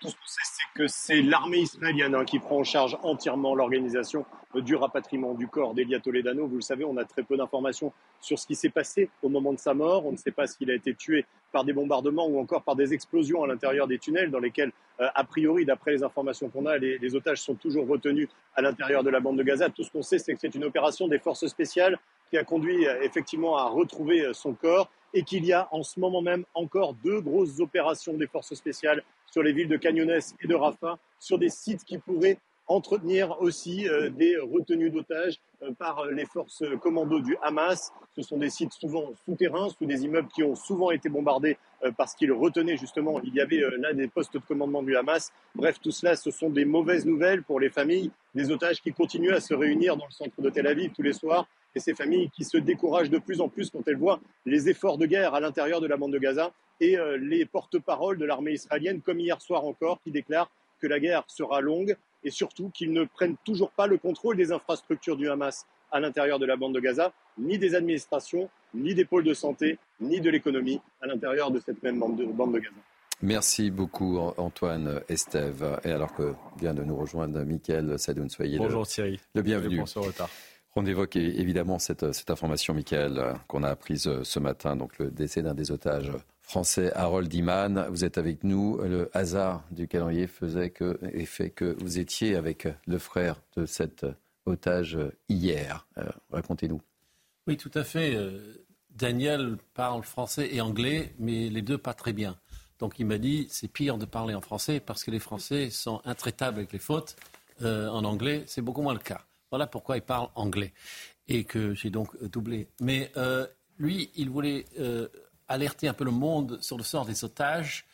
Tout 0.00 0.08
ce 0.08 0.14
qu'on 0.14 0.26
sait, 0.26 0.40
c'est 0.44 0.78
que 0.78 0.86
c'est 0.86 1.22
l'armée 1.22 1.58
israélienne 1.58 2.14
hein, 2.14 2.24
qui 2.24 2.38
prend 2.38 2.58
en 2.58 2.64
charge 2.64 2.98
entièrement 3.02 3.54
l'organisation 3.54 4.24
du 4.60 4.74
rapatriement 4.74 5.34
du 5.34 5.48
corps 5.48 5.74
d'Elia 5.74 6.00
Toledano. 6.00 6.46
Vous 6.46 6.56
le 6.56 6.62
savez, 6.62 6.84
on 6.84 6.96
a 6.96 7.04
très 7.04 7.22
peu 7.22 7.36
d'informations 7.36 7.92
sur 8.20 8.38
ce 8.38 8.46
qui 8.46 8.54
s'est 8.54 8.70
passé 8.70 9.10
au 9.22 9.28
moment 9.28 9.52
de 9.52 9.58
sa 9.58 9.74
mort. 9.74 10.06
On 10.06 10.12
ne 10.12 10.16
sait 10.16 10.30
pas 10.30 10.46
s'il 10.46 10.70
a 10.70 10.74
été 10.74 10.94
tué 10.94 11.24
par 11.52 11.64
des 11.64 11.72
bombardements 11.72 12.26
ou 12.26 12.38
encore 12.38 12.62
par 12.62 12.76
des 12.76 12.92
explosions 12.92 13.42
à 13.42 13.46
l'intérieur 13.46 13.86
des 13.86 13.98
tunnels 13.98 14.30
dans 14.30 14.38
lesquels, 14.38 14.72
euh, 15.00 15.08
a 15.14 15.24
priori, 15.24 15.64
d'après 15.64 15.92
les 15.92 16.02
informations 16.02 16.48
qu'on 16.48 16.66
a, 16.66 16.78
les, 16.78 17.14
otages 17.14 17.40
sont 17.40 17.54
toujours 17.54 17.86
retenus 17.86 18.28
à 18.54 18.62
l'intérieur 18.62 19.02
de 19.02 19.10
la 19.10 19.20
bande 19.20 19.38
de 19.38 19.42
Gaza. 19.42 19.68
Tout 19.70 19.84
ce 19.84 19.90
qu'on 19.90 20.02
sait, 20.02 20.18
c'est 20.18 20.34
que 20.34 20.40
c'est 20.40 20.54
une 20.54 20.64
opération 20.64 21.08
des 21.08 21.18
forces 21.18 21.46
spéciales 21.46 21.98
qui 22.30 22.38
a 22.38 22.44
conduit 22.44 22.86
euh, 22.86 23.02
effectivement 23.02 23.56
à 23.56 23.68
retrouver 23.68 24.22
euh, 24.22 24.32
son 24.32 24.54
corps 24.54 24.90
et 25.14 25.22
qu'il 25.22 25.46
y 25.46 25.52
a 25.52 25.68
en 25.70 25.82
ce 25.82 25.98
moment 25.98 26.20
même 26.20 26.44
encore 26.52 26.94
deux 27.02 27.20
grosses 27.20 27.60
opérations 27.60 28.12
des 28.14 28.26
forces 28.26 28.52
spéciales 28.54 29.02
sur 29.30 29.42
les 29.42 29.52
villes 29.52 29.68
de 29.68 29.76
Cagnones 29.76 30.18
et 30.42 30.46
de 30.46 30.54
Rafah, 30.54 30.98
sur 31.18 31.38
des 31.38 31.48
sites 31.48 31.84
qui 31.84 31.98
pourraient 31.98 32.38
entretenir 32.66 33.40
aussi 33.40 33.88
euh, 33.88 34.08
des 34.08 34.36
retenues 34.38 34.90
d'otages 34.90 35.38
par 35.78 36.06
les 36.06 36.24
forces 36.24 36.62
commando 36.80 37.20
du 37.20 37.36
Hamas. 37.42 37.92
Ce 38.16 38.22
sont 38.22 38.38
des 38.38 38.50
sites 38.50 38.72
souvent 38.72 39.12
souterrains, 39.24 39.68
sous 39.70 39.86
des 39.86 40.04
immeubles 40.04 40.28
qui 40.28 40.42
ont 40.42 40.54
souvent 40.54 40.90
été 40.90 41.08
bombardés 41.08 41.56
parce 41.96 42.14
qu'ils 42.14 42.32
retenaient 42.32 42.76
justement, 42.76 43.20
il 43.22 43.34
y 43.34 43.40
avait 43.40 43.62
là 43.78 43.92
des 43.92 44.08
postes 44.08 44.34
de 44.34 44.38
commandement 44.38 44.82
du 44.82 44.96
Hamas. 44.96 45.32
Bref, 45.54 45.78
tout 45.80 45.90
cela, 45.90 46.16
ce 46.16 46.30
sont 46.30 46.50
des 46.50 46.64
mauvaises 46.64 47.06
nouvelles 47.06 47.42
pour 47.42 47.60
les 47.60 47.70
familles 47.70 48.10
des 48.34 48.50
otages 48.50 48.80
qui 48.80 48.92
continuent 48.92 49.34
à 49.34 49.40
se 49.40 49.54
réunir 49.54 49.96
dans 49.96 50.06
le 50.06 50.12
centre 50.12 50.40
de 50.40 50.50
Tel 50.50 50.66
Aviv 50.66 50.92
tous 50.94 51.02
les 51.02 51.12
soirs 51.12 51.46
et 51.74 51.80
ces 51.80 51.94
familles 51.94 52.30
qui 52.30 52.44
se 52.44 52.56
découragent 52.56 53.10
de 53.10 53.18
plus 53.18 53.40
en 53.40 53.48
plus 53.48 53.70
quand 53.70 53.86
elles 53.86 53.96
voient 53.96 54.20
les 54.46 54.68
efforts 54.68 54.98
de 54.98 55.06
guerre 55.06 55.34
à 55.34 55.40
l'intérieur 55.40 55.80
de 55.80 55.86
la 55.86 55.96
bande 55.96 56.12
de 56.12 56.18
Gaza 56.18 56.52
et 56.80 56.98
euh, 56.98 57.16
les 57.16 57.44
porte-paroles 57.44 58.18
de 58.18 58.24
l'armée 58.24 58.52
israélienne, 58.52 59.00
comme 59.00 59.20
hier 59.20 59.40
soir 59.40 59.64
encore, 59.64 60.00
qui 60.02 60.10
déclarent 60.10 60.50
que 60.80 60.86
la 60.86 61.00
guerre 61.00 61.24
sera 61.26 61.60
longue 61.60 61.96
et 62.24 62.30
surtout 62.30 62.70
qu'ils 62.70 62.92
ne 62.92 63.04
prennent 63.04 63.36
toujours 63.44 63.70
pas 63.70 63.86
le 63.86 63.98
contrôle 63.98 64.36
des 64.36 64.52
infrastructures 64.52 65.16
du 65.16 65.28
Hamas 65.28 65.66
à 65.92 66.00
l'intérieur 66.00 66.38
de 66.38 66.46
la 66.46 66.56
bande 66.56 66.74
de 66.74 66.80
Gaza, 66.80 67.12
ni 67.38 67.58
des 67.58 67.74
administrations, 67.74 68.48
ni 68.74 68.94
des 68.94 69.04
pôles 69.04 69.24
de 69.24 69.34
santé, 69.34 69.78
ni 70.00 70.20
de 70.20 70.30
l'économie 70.30 70.80
à 71.00 71.06
l'intérieur 71.06 71.50
de 71.50 71.60
cette 71.60 71.82
même 71.82 71.98
bande 71.98 72.16
de, 72.16 72.58
Gaza. 72.58 72.74
Merci 73.22 73.70
beaucoup 73.70 74.18
Antoine 74.36 75.00
Estève. 75.08 75.78
Et 75.84 75.92
alors 75.92 76.12
que 76.14 76.34
vient 76.58 76.74
de 76.74 76.82
nous 76.82 76.96
rejoindre 76.96 77.44
Mickaël 77.44 77.98
Sadoun, 77.98 78.28
soyez 78.28 78.58
Bonjour 78.58 78.80
le, 78.80 78.86
Thierry. 78.86 79.20
le 79.34 79.42
bienvenu. 79.42 79.78
Bonjour 79.78 80.06
retard. 80.06 80.30
On 80.76 80.86
évoque 80.86 81.14
évidemment 81.14 81.78
cette, 81.78 82.12
cette 82.12 82.30
information, 82.30 82.74
Michael, 82.74 83.18
euh, 83.18 83.34
qu'on 83.46 83.62
a 83.62 83.68
apprise 83.68 84.08
euh, 84.08 84.24
ce 84.24 84.40
matin, 84.40 84.74
donc 84.74 84.98
le 84.98 85.08
décès 85.08 85.40
d'un 85.40 85.54
des 85.54 85.70
otages 85.70 86.10
français, 86.42 86.92
Harold 86.94 87.32
Iman. 87.32 87.86
Vous 87.90 88.04
êtes 88.04 88.18
avec 88.18 88.42
nous. 88.42 88.78
Le 88.78 89.08
hasard 89.14 89.62
du 89.70 89.86
calendrier 89.86 90.26
faisait 90.26 90.70
que, 90.70 90.98
et 91.12 91.26
fait 91.26 91.50
que 91.50 91.76
vous 91.78 92.00
étiez 92.00 92.34
avec 92.34 92.66
le 92.88 92.98
frère 92.98 93.40
de 93.56 93.66
cet 93.66 94.04
otage 94.46 94.98
hier. 95.28 95.86
Euh, 95.96 96.08
racontez-nous. 96.32 96.82
Oui, 97.46 97.56
tout 97.56 97.70
à 97.74 97.84
fait. 97.84 98.18
Daniel 98.90 99.58
parle 99.74 100.02
français 100.02 100.48
et 100.52 100.60
anglais, 100.60 101.14
mais 101.20 101.50
les 101.50 101.62
deux 101.62 101.78
pas 101.78 101.94
très 101.94 102.12
bien. 102.12 102.36
Donc 102.80 102.98
il 102.98 103.06
m'a 103.06 103.18
dit 103.18 103.46
c'est 103.48 103.68
pire 103.68 103.96
de 103.96 104.06
parler 104.06 104.34
en 104.34 104.40
français 104.40 104.80
parce 104.80 105.04
que 105.04 105.10
les 105.10 105.18
Français 105.20 105.70
sont 105.70 106.00
intraitables 106.04 106.58
avec 106.58 106.72
les 106.72 106.78
fautes. 106.78 107.16
en 107.62 108.04
anglais, 108.04 108.42
c'est 108.46 108.62
beaucoup 108.62 108.82
moins 108.82 108.94
le 108.94 108.98
cas. 108.98 109.24
Voilà 109.50 109.66
pourquoi 109.66 109.96
il 109.96 110.02
parle 110.02 110.28
anglais 110.34 110.72
et 111.28 111.44
que 111.44 111.74
j'ai 111.74 111.90
donc 111.90 112.14
euh, 112.16 112.28
doublé. 112.28 112.68
Mais 112.80 113.10
euh, 113.16 113.46
lui, 113.78 114.10
il 114.16 114.30
voulait 114.30 114.66
euh, 114.78 115.08
alerter 115.48 115.88
un 115.88 115.94
peu 115.94 116.04
le 116.04 116.10
monde 116.10 116.58
sur 116.60 116.76
le 116.76 116.82
sort 116.82 117.06
des 117.06 117.24
otages 117.24 117.86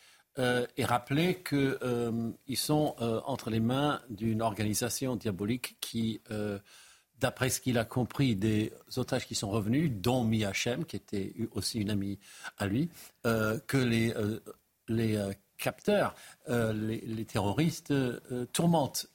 et 0.77 0.85
rappeler 0.85 1.43
qu'ils 1.43 2.57
sont 2.57 2.95
entre 3.25 3.49
les 3.49 3.59
mains 3.59 4.01
d'une 4.09 4.41
organisation 4.41 5.17
diabolique 5.17 5.75
qui, 5.81 6.21
d'après 7.19 7.49
ce 7.49 7.59
qu'il 7.59 7.77
a 7.77 7.83
compris 7.83 8.37
des 8.37 8.71
otages 8.95 9.27
qui 9.27 9.35
sont 9.35 9.49
revenus, 9.49 9.91
dont 9.91 10.23
Mi 10.23 10.45
Hachem, 10.45 10.85
qui 10.85 10.95
était 10.95 11.33
aussi 11.51 11.81
une 11.81 11.89
amie 11.89 12.17
à 12.57 12.65
lui, 12.65 12.89
que 13.23 13.77
les, 13.77 14.13
les 14.87 15.21
capteurs, 15.57 16.15
les, 16.47 17.01
les, 17.01 17.25
terroristes 17.25 17.93
tourmentent 18.53 19.07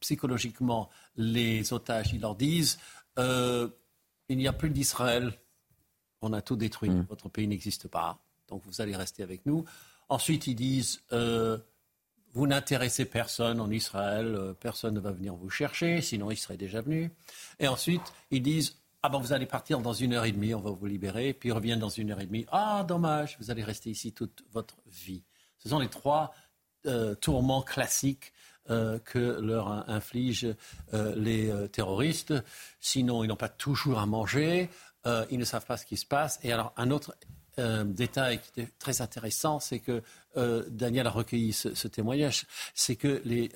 psychologiquement 0.00 0.88
les 1.16 1.72
otages. 1.72 2.12
Ils 2.12 2.20
leur 2.20 2.34
disent 2.34 2.78
euh, 3.18 3.68
il 4.28 4.38
n'y 4.38 4.48
a 4.48 4.52
plus 4.52 4.70
d'Israël, 4.70 5.32
on 6.22 6.32
a 6.32 6.40
tout 6.40 6.56
détruit, 6.56 6.90
mm. 6.90 7.06
votre 7.08 7.28
pays 7.28 7.46
n'existe 7.46 7.88
pas, 7.88 8.18
donc 8.48 8.62
vous 8.64 8.80
allez 8.80 8.96
rester 8.96 9.22
avec 9.22 9.44
nous. 9.46 9.64
Ensuite, 10.08 10.46
ils 10.46 10.54
disent 10.54 11.02
euh, 11.12 11.58
vous 12.32 12.46
n'intéressez 12.46 13.04
personne 13.04 13.60
en 13.60 13.70
Israël, 13.70 14.34
euh, 14.34 14.54
personne 14.54 14.94
ne 14.94 15.00
va 15.00 15.12
venir 15.12 15.34
vous 15.34 15.50
chercher, 15.50 16.00
sinon 16.00 16.30
ils 16.30 16.36
seraient 16.36 16.56
déjà 16.56 16.80
venus. 16.80 17.10
Et 17.58 17.68
ensuite, 17.68 18.12
ils 18.30 18.42
disent 18.42 18.78
ah 19.02 19.08
ben 19.08 19.18
vous 19.18 19.32
allez 19.32 19.46
partir 19.46 19.80
dans 19.80 19.92
une 19.92 20.14
heure 20.14 20.24
et 20.24 20.32
demie, 20.32 20.54
on 20.54 20.60
va 20.60 20.70
vous 20.70 20.86
libérer. 20.86 21.34
Puis 21.34 21.48
ils 21.48 21.52
reviennent 21.52 21.80
dans 21.80 21.88
une 21.88 22.12
heure 22.12 22.20
et 22.20 22.26
demie. 22.26 22.46
Ah 22.52 22.84
dommage, 22.86 23.36
vous 23.40 23.50
allez 23.50 23.64
rester 23.64 23.90
ici 23.90 24.12
toute 24.12 24.44
votre 24.52 24.76
vie. 24.86 25.24
Ce 25.58 25.68
sont 25.68 25.80
les 25.80 25.88
trois 25.88 26.32
tourments 27.20 27.62
classiques 27.62 28.32
euh, 28.70 29.00
que 29.00 29.18
leur 29.40 29.90
infligent 29.90 30.54
euh, 30.94 31.16
les 31.16 31.50
euh, 31.50 31.66
terroristes. 31.66 32.32
Sinon, 32.78 33.24
ils 33.24 33.26
n'ont 33.26 33.34
pas 33.34 33.48
toujours 33.48 33.98
à 33.98 34.06
manger, 34.06 34.70
ils 35.30 35.38
ne 35.38 35.44
savent 35.44 35.66
pas 35.66 35.76
ce 35.76 35.84
qui 35.84 35.96
se 35.96 36.06
passe. 36.06 36.38
Et 36.44 36.52
alors, 36.52 36.72
un 36.76 36.92
autre 36.92 37.16
détail 37.58 38.40
qui 38.40 38.60
est 38.60 38.78
très 38.78 39.02
intéressant, 39.02 39.58
c'est 39.58 39.80
que 39.80 40.00
Daniel 40.70 41.08
a 41.08 41.10
recueilli 41.10 41.52
ce, 41.52 41.88
témoignage, 41.88 42.46
c'est 42.72 42.94
que 42.94 43.20
les 43.24 43.50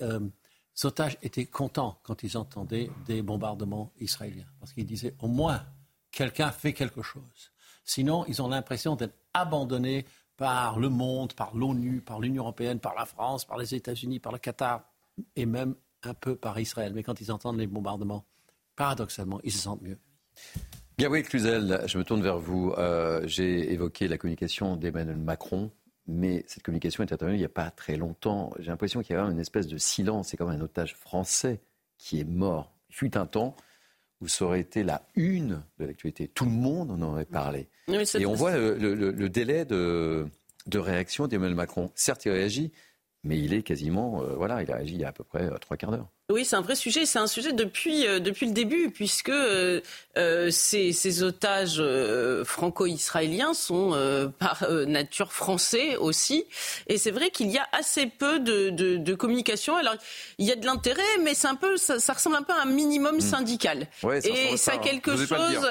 otages 0.83 1.17
étaient 1.21 1.45
contents 1.45 1.99
quand 2.03 2.21
ils 2.21 2.37
entendaient 2.37 2.91
des 3.05 3.21
bombardements 3.21 3.93
israéliens, 4.01 4.45
parce 4.59 4.73
qu'ils 4.73 4.85
disaient 4.85 5.15
au 5.19 5.29
moins 5.29 5.63
quelqu'un 6.11 6.51
fait 6.51 6.73
quelque 6.73 7.01
chose. 7.01 7.53
Sinon, 7.85 8.25
ils 8.27 8.41
ont 8.41 8.49
l'impression 8.49 8.97
d'être 8.97 9.15
abandonnés 9.33 10.05
par 10.35 10.79
le 10.79 10.89
monde, 10.89 11.31
par 11.31 11.55
l'ONU, 11.55 12.01
par 12.01 12.19
l'Union 12.19 12.43
européenne, 12.43 12.81
par 12.81 12.93
la 12.93 13.05
France, 13.05 13.45
par 13.45 13.57
les 13.57 13.73
États-Unis, 13.73 14.19
par 14.19 14.33
le 14.33 14.37
Qatar, 14.37 14.83
et 15.35 15.45
même 15.45 15.75
un 16.03 16.13
peu 16.13 16.35
par 16.35 16.59
Israël. 16.59 16.93
Mais 16.93 17.03
quand 17.03 17.21
ils 17.21 17.31
entendent 17.31 17.57
les 17.57 17.67
bombardements, 17.67 18.25
paradoxalement, 18.75 19.39
ils 19.43 19.51
se 19.51 19.59
sentent 19.59 19.81
mieux. 19.81 19.97
Gabriel 20.97 21.27
Cluzel, 21.27 21.83
je 21.85 21.97
me 21.97 22.03
tourne 22.03 22.23
vers 22.23 22.39
vous. 22.39 22.73
Euh, 22.77 23.21
j'ai 23.25 23.71
évoqué 23.71 24.07
la 24.07 24.17
communication 24.17 24.75
d'Emmanuel 24.75 25.17
Macron, 25.17 25.71
mais 26.07 26.43
cette 26.47 26.63
communication 26.63 27.03
est 27.03 27.13
intervenue 27.13 27.37
il 27.37 27.41
n'y 27.41 27.45
a 27.45 27.49
pas 27.49 27.69
très 27.69 27.97
longtemps. 27.97 28.51
J'ai 28.59 28.71
l'impression 28.71 29.01
qu'il 29.01 29.15
y 29.15 29.19
a 29.19 29.23
une 29.23 29.39
espèce 29.39 29.67
de 29.67 29.77
silence. 29.77 30.29
C'est 30.29 30.37
comme 30.37 30.49
un 30.49 30.61
otage 30.61 30.95
français 30.95 31.61
qui 31.97 32.19
est 32.19 32.27
mort. 32.27 32.73
Il 32.89 32.95
fut 32.95 33.17
un 33.17 33.25
temps 33.25 33.55
où 34.21 34.27
ça 34.27 34.45
aurait 34.45 34.61
été 34.61 34.83
la 34.83 35.03
une 35.15 35.61
de 35.77 35.85
l'actualité. 35.85 36.27
Tout 36.27 36.45
le 36.45 36.51
monde 36.51 36.89
en 36.89 37.01
aurait 37.01 37.25
parlé. 37.25 37.69
et 37.87 38.25
on 38.25 38.33
voit 38.33 38.57
le, 38.57 39.27
délai 39.29 39.65
de, 39.65 40.25
de 40.65 40.79
réaction 40.79 41.27
d'Emmanuel 41.27 41.55
Macron. 41.55 41.91
Certes, 41.93 42.25
il 42.25 42.31
réagit, 42.31 42.71
mais 43.27 43.39
il 43.39 43.53
est 43.53 43.63
quasiment, 43.63 44.21
euh, 44.21 44.35
voilà, 44.35 44.63
il 44.63 44.71
a 44.71 44.77
agi 44.77 44.95
il 44.95 45.01
y 45.01 45.05
a 45.05 45.09
à 45.09 45.11
peu 45.13 45.23
près 45.23 45.43
euh, 45.45 45.57
trois 45.59 45.77
quarts 45.77 45.91
d'heure. 45.91 46.09
Oui, 46.29 46.43
c'est 46.43 46.57
un 46.57 46.61
vrai 46.61 46.75
sujet. 46.75 47.05
C'est 47.05 47.19
un 47.19 47.27
sujet 47.27 47.53
depuis, 47.53 48.05
euh, 48.05 48.19
depuis 48.19 48.47
le 48.47 48.51
début, 48.51 48.89
puisque 48.89 49.29
euh, 49.29 49.79
euh 50.17 50.51
ces, 50.51 50.91
ces, 50.91 51.23
otages 51.23 51.77
euh, 51.79 52.43
franco-israéliens 52.43 53.53
sont 53.53 53.97
par 54.37 54.69
nature 54.87 55.31
français 55.31 55.95
aussi. 55.95 56.43
Et 56.87 56.97
c'est 56.97 57.11
vrai 57.11 57.29
qu'il 57.29 57.49
y 57.49 57.57
a 57.57 57.65
assez 57.71 58.07
peu 58.07 58.39
de, 58.39 58.71
de, 58.71 58.97
de, 58.97 59.15
communication. 59.15 59.77
Alors, 59.77 59.95
il 60.37 60.45
y 60.45 60.51
a 60.51 60.57
de 60.57 60.65
l'intérêt, 60.65 61.01
mais 61.23 61.33
c'est 61.33 61.47
un 61.47 61.55
peu, 61.55 61.77
ça, 61.77 61.97
ça, 61.97 62.11
ressemble 62.11 62.35
un 62.35 62.43
peu 62.43 62.51
à 62.51 62.63
un 62.63 62.65
minimum 62.65 63.17
hmm. 63.17 63.21
syndical. 63.21 63.87
Ouais, 64.03 64.19
ça 64.19 64.27
et 64.27 64.57
ça 64.57 64.71
a 64.71 64.75
hein. 64.75 64.79
quelque 64.79 65.15
chose, 65.15 65.65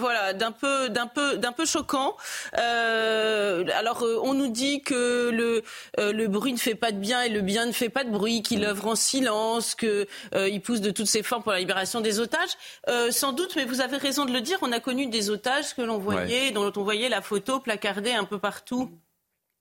voilà, 0.00 0.34
d'un 0.34 0.52
peu, 0.52 0.90
d'un 0.90 1.06
peu, 1.06 1.38
d'un 1.38 1.52
peu 1.52 1.64
choquant. 1.64 2.14
alors, 2.52 4.04
on 4.22 4.34
nous 4.34 4.48
dit 4.48 4.82
que 4.82 5.30
le, 5.30 5.62
le 5.96 6.26
bruit 6.26 6.52
ne 6.52 6.58
fait 6.58 6.74
pas 6.74 6.92
de 6.92 6.98
bien 6.98 7.22
et 7.22 7.30
le 7.30 7.40
bien 7.40 7.64
ne 7.64 7.72
fait 7.72 7.88
pas 7.88 8.04
de 8.04 8.10
bruit, 8.10 8.42
qu'il 8.42 8.60
hmm. 8.60 8.64
œuvre 8.64 8.88
en 8.88 8.96
silence, 8.96 9.74
que 9.74 9.93
euh, 10.34 10.48
il 10.48 10.60
pousse 10.60 10.80
de 10.80 10.90
toutes 10.90 11.06
ses 11.06 11.22
formes 11.22 11.42
pour 11.42 11.52
la 11.52 11.60
libération 11.60 12.00
des 12.00 12.20
otages. 12.20 12.50
Euh, 12.88 13.10
sans 13.10 13.32
doute, 13.32 13.54
mais 13.56 13.64
vous 13.64 13.80
avez 13.80 13.96
raison 13.96 14.24
de 14.24 14.32
le 14.32 14.40
dire, 14.40 14.58
on 14.62 14.72
a 14.72 14.80
connu 14.80 15.06
des 15.06 15.30
otages 15.30 15.74
que 15.74 15.82
l'on 15.82 15.98
voyait, 15.98 16.50
dont 16.50 16.72
on 16.76 16.82
voyait 16.82 17.08
la 17.08 17.22
photo 17.22 17.60
placardée 17.60 18.12
un 18.12 18.24
peu 18.24 18.38
partout 18.38 18.90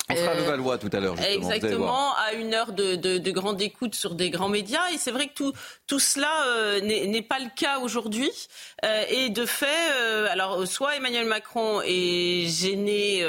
On 0.09 0.15
sera 0.15 0.31
à 0.31 0.35
Levallois 0.35 0.77
tout 0.77 0.89
à 0.91 0.99
l'heure. 0.99 1.15
Exactement, 1.21 2.13
à 2.15 2.33
une 2.33 2.53
heure 2.53 2.73
de, 2.73 2.95
de, 2.95 3.17
de, 3.17 3.31
grande 3.31 3.61
écoute 3.61 3.95
sur 3.95 4.15
des 4.15 4.29
grands 4.29 4.49
médias. 4.49 4.89
Et 4.93 4.97
c'est 4.97 5.11
vrai 5.11 5.27
que 5.27 5.33
tout, 5.33 5.53
tout 5.87 5.99
cela 5.99 6.31
euh, 6.47 6.81
n'est 6.81 7.21
pas 7.21 7.39
le 7.39 7.49
cas 7.55 7.79
aujourd'hui. 7.79 8.31
Euh, 8.83 9.05
et 9.09 9.29
de 9.29 9.45
fait, 9.45 9.67
euh, 9.95 10.27
alors 10.29 10.67
soit 10.67 10.97
Emmanuel 10.97 11.25
Macron 11.25 11.81
est 11.85 12.47
gêné 12.47 13.25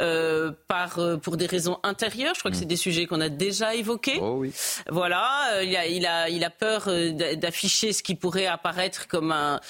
euh, 0.00 0.52
par, 0.68 0.98
euh, 0.98 1.16
pour 1.16 1.36
des 1.36 1.46
raisons 1.46 1.78
intérieures. 1.82 2.34
Je 2.34 2.40
crois 2.40 2.50
que 2.50 2.56
c'est 2.56 2.64
mm. 2.64 2.68
des 2.68 2.76
sujets 2.76 3.06
qu'on 3.06 3.20
a 3.20 3.28
déjà 3.28 3.74
évoqués. 3.74 4.18
Oh 4.20 4.36
oui. 4.38 4.52
Voilà, 4.90 5.52
euh, 5.52 5.64
il 5.64 5.76
a, 5.76 5.86
il, 5.86 6.06
a, 6.06 6.28
il 6.28 6.44
a 6.44 6.50
peur 6.50 6.88
d'afficher 7.36 7.92
ce 7.92 8.02
qui 8.02 8.14
pourrait 8.14 8.46
apparaître 8.46 9.06
comme 9.06 9.32
un 9.32 9.60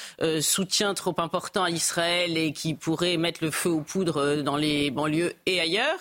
soutien 0.41 0.95
trop 0.95 1.14
important 1.19 1.64
à 1.64 1.71
Israël 1.71 2.37
et 2.37 2.52
qui 2.52 2.75
pourrait 2.75 3.17
mettre 3.17 3.43
le 3.43 3.50
feu 3.50 3.71
aux 3.71 3.81
poudres 3.81 4.43
dans 4.43 4.57
les 4.57 4.91
banlieues 4.91 5.33
et 5.47 5.61
ailleurs. 5.61 5.99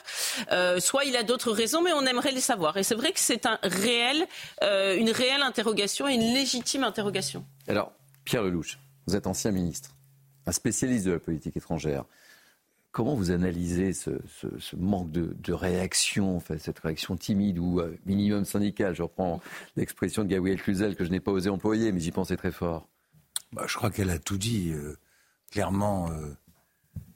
soit 0.79 1.05
il 1.05 1.15
a 1.15 1.23
d'autres 1.23 1.51
raisons, 1.51 1.81
mais 1.81 1.91
on 1.93 2.05
aimerait 2.05 2.31
les 2.31 2.41
savoir. 2.41 2.77
Et 2.77 2.83
c'est 2.83 2.95
vrai 2.95 3.11
que 3.11 3.19
c'est 3.19 3.45
un 3.45 3.59
réel, 3.63 4.25
une 4.61 5.11
réelle 5.11 5.41
interrogation 5.41 6.07
et 6.07 6.13
une 6.13 6.33
légitime 6.33 6.83
interrogation. 6.83 7.43
Alors, 7.67 7.91
Pierre 8.23 8.43
Lelouch, 8.43 8.77
vous 9.07 9.15
êtes 9.15 9.27
ancien 9.27 9.51
ministre, 9.51 9.91
un 10.45 10.51
spécialiste 10.51 11.05
de 11.05 11.11
la 11.11 11.19
politique 11.19 11.57
étrangère. 11.57 12.05
Comment 12.91 13.15
vous 13.15 13.31
analysez 13.31 13.93
ce, 13.93 14.11
manque 14.75 15.11
de, 15.11 15.53
réaction, 15.53 16.41
cette 16.57 16.79
réaction 16.79 17.15
timide 17.15 17.57
ou 17.57 17.79
euh, 17.79 17.95
minimum 18.05 18.43
syndicale 18.43 18.93
Je 18.93 19.03
reprends 19.03 19.39
l'expression 19.77 20.23
de 20.23 20.27
Gabriel 20.27 20.61
Cluzel 20.61 20.97
que 20.97 21.05
je 21.05 21.09
n'ai 21.09 21.21
pas 21.21 21.31
osé 21.31 21.49
employer, 21.49 21.93
mais 21.93 22.01
j'y 22.01 22.11
pensais 22.11 22.35
très 22.35 22.51
fort. 22.51 22.89
Bah, 23.53 23.63
je 23.65 23.75
crois 23.75 23.91
qu'elle 23.91 24.09
a 24.09 24.19
tout 24.19 24.37
dit. 24.37 24.71
Euh, 24.73 24.97
clairement, 25.51 26.11
euh, 26.11 26.35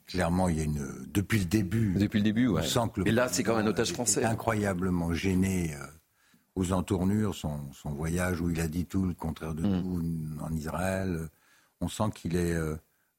clairement, 0.06 0.48
il 0.48 0.56
y 0.56 0.60
a 0.60 0.64
une. 0.64 1.06
Depuis 1.12 1.40
le 1.40 1.44
début. 1.44 1.92
Depuis 1.92 2.20
le 2.20 2.24
début, 2.24 2.48
ouais. 2.48 2.62
Et 3.04 3.12
là, 3.12 3.28
c'est 3.28 3.42
quand 3.42 3.56
même 3.56 3.66
un 3.66 3.68
otage 3.70 3.92
français. 3.92 4.24
Incroyablement 4.24 5.12
gêné 5.12 5.76
aux 6.54 6.72
entournures, 6.72 7.34
son, 7.34 7.60
voyage 7.84 8.40
où 8.40 8.48
il 8.48 8.62
a 8.62 8.68
dit 8.68 8.86
tout 8.86 9.04
le 9.04 9.12
contraire 9.12 9.54
de 9.54 9.62
mm. 9.62 9.82
tout 9.82 10.02
en 10.42 10.52
Israël. 10.54 11.28
On 11.82 11.88
sent 11.88 12.10
qu'il 12.14 12.34
est 12.34 12.56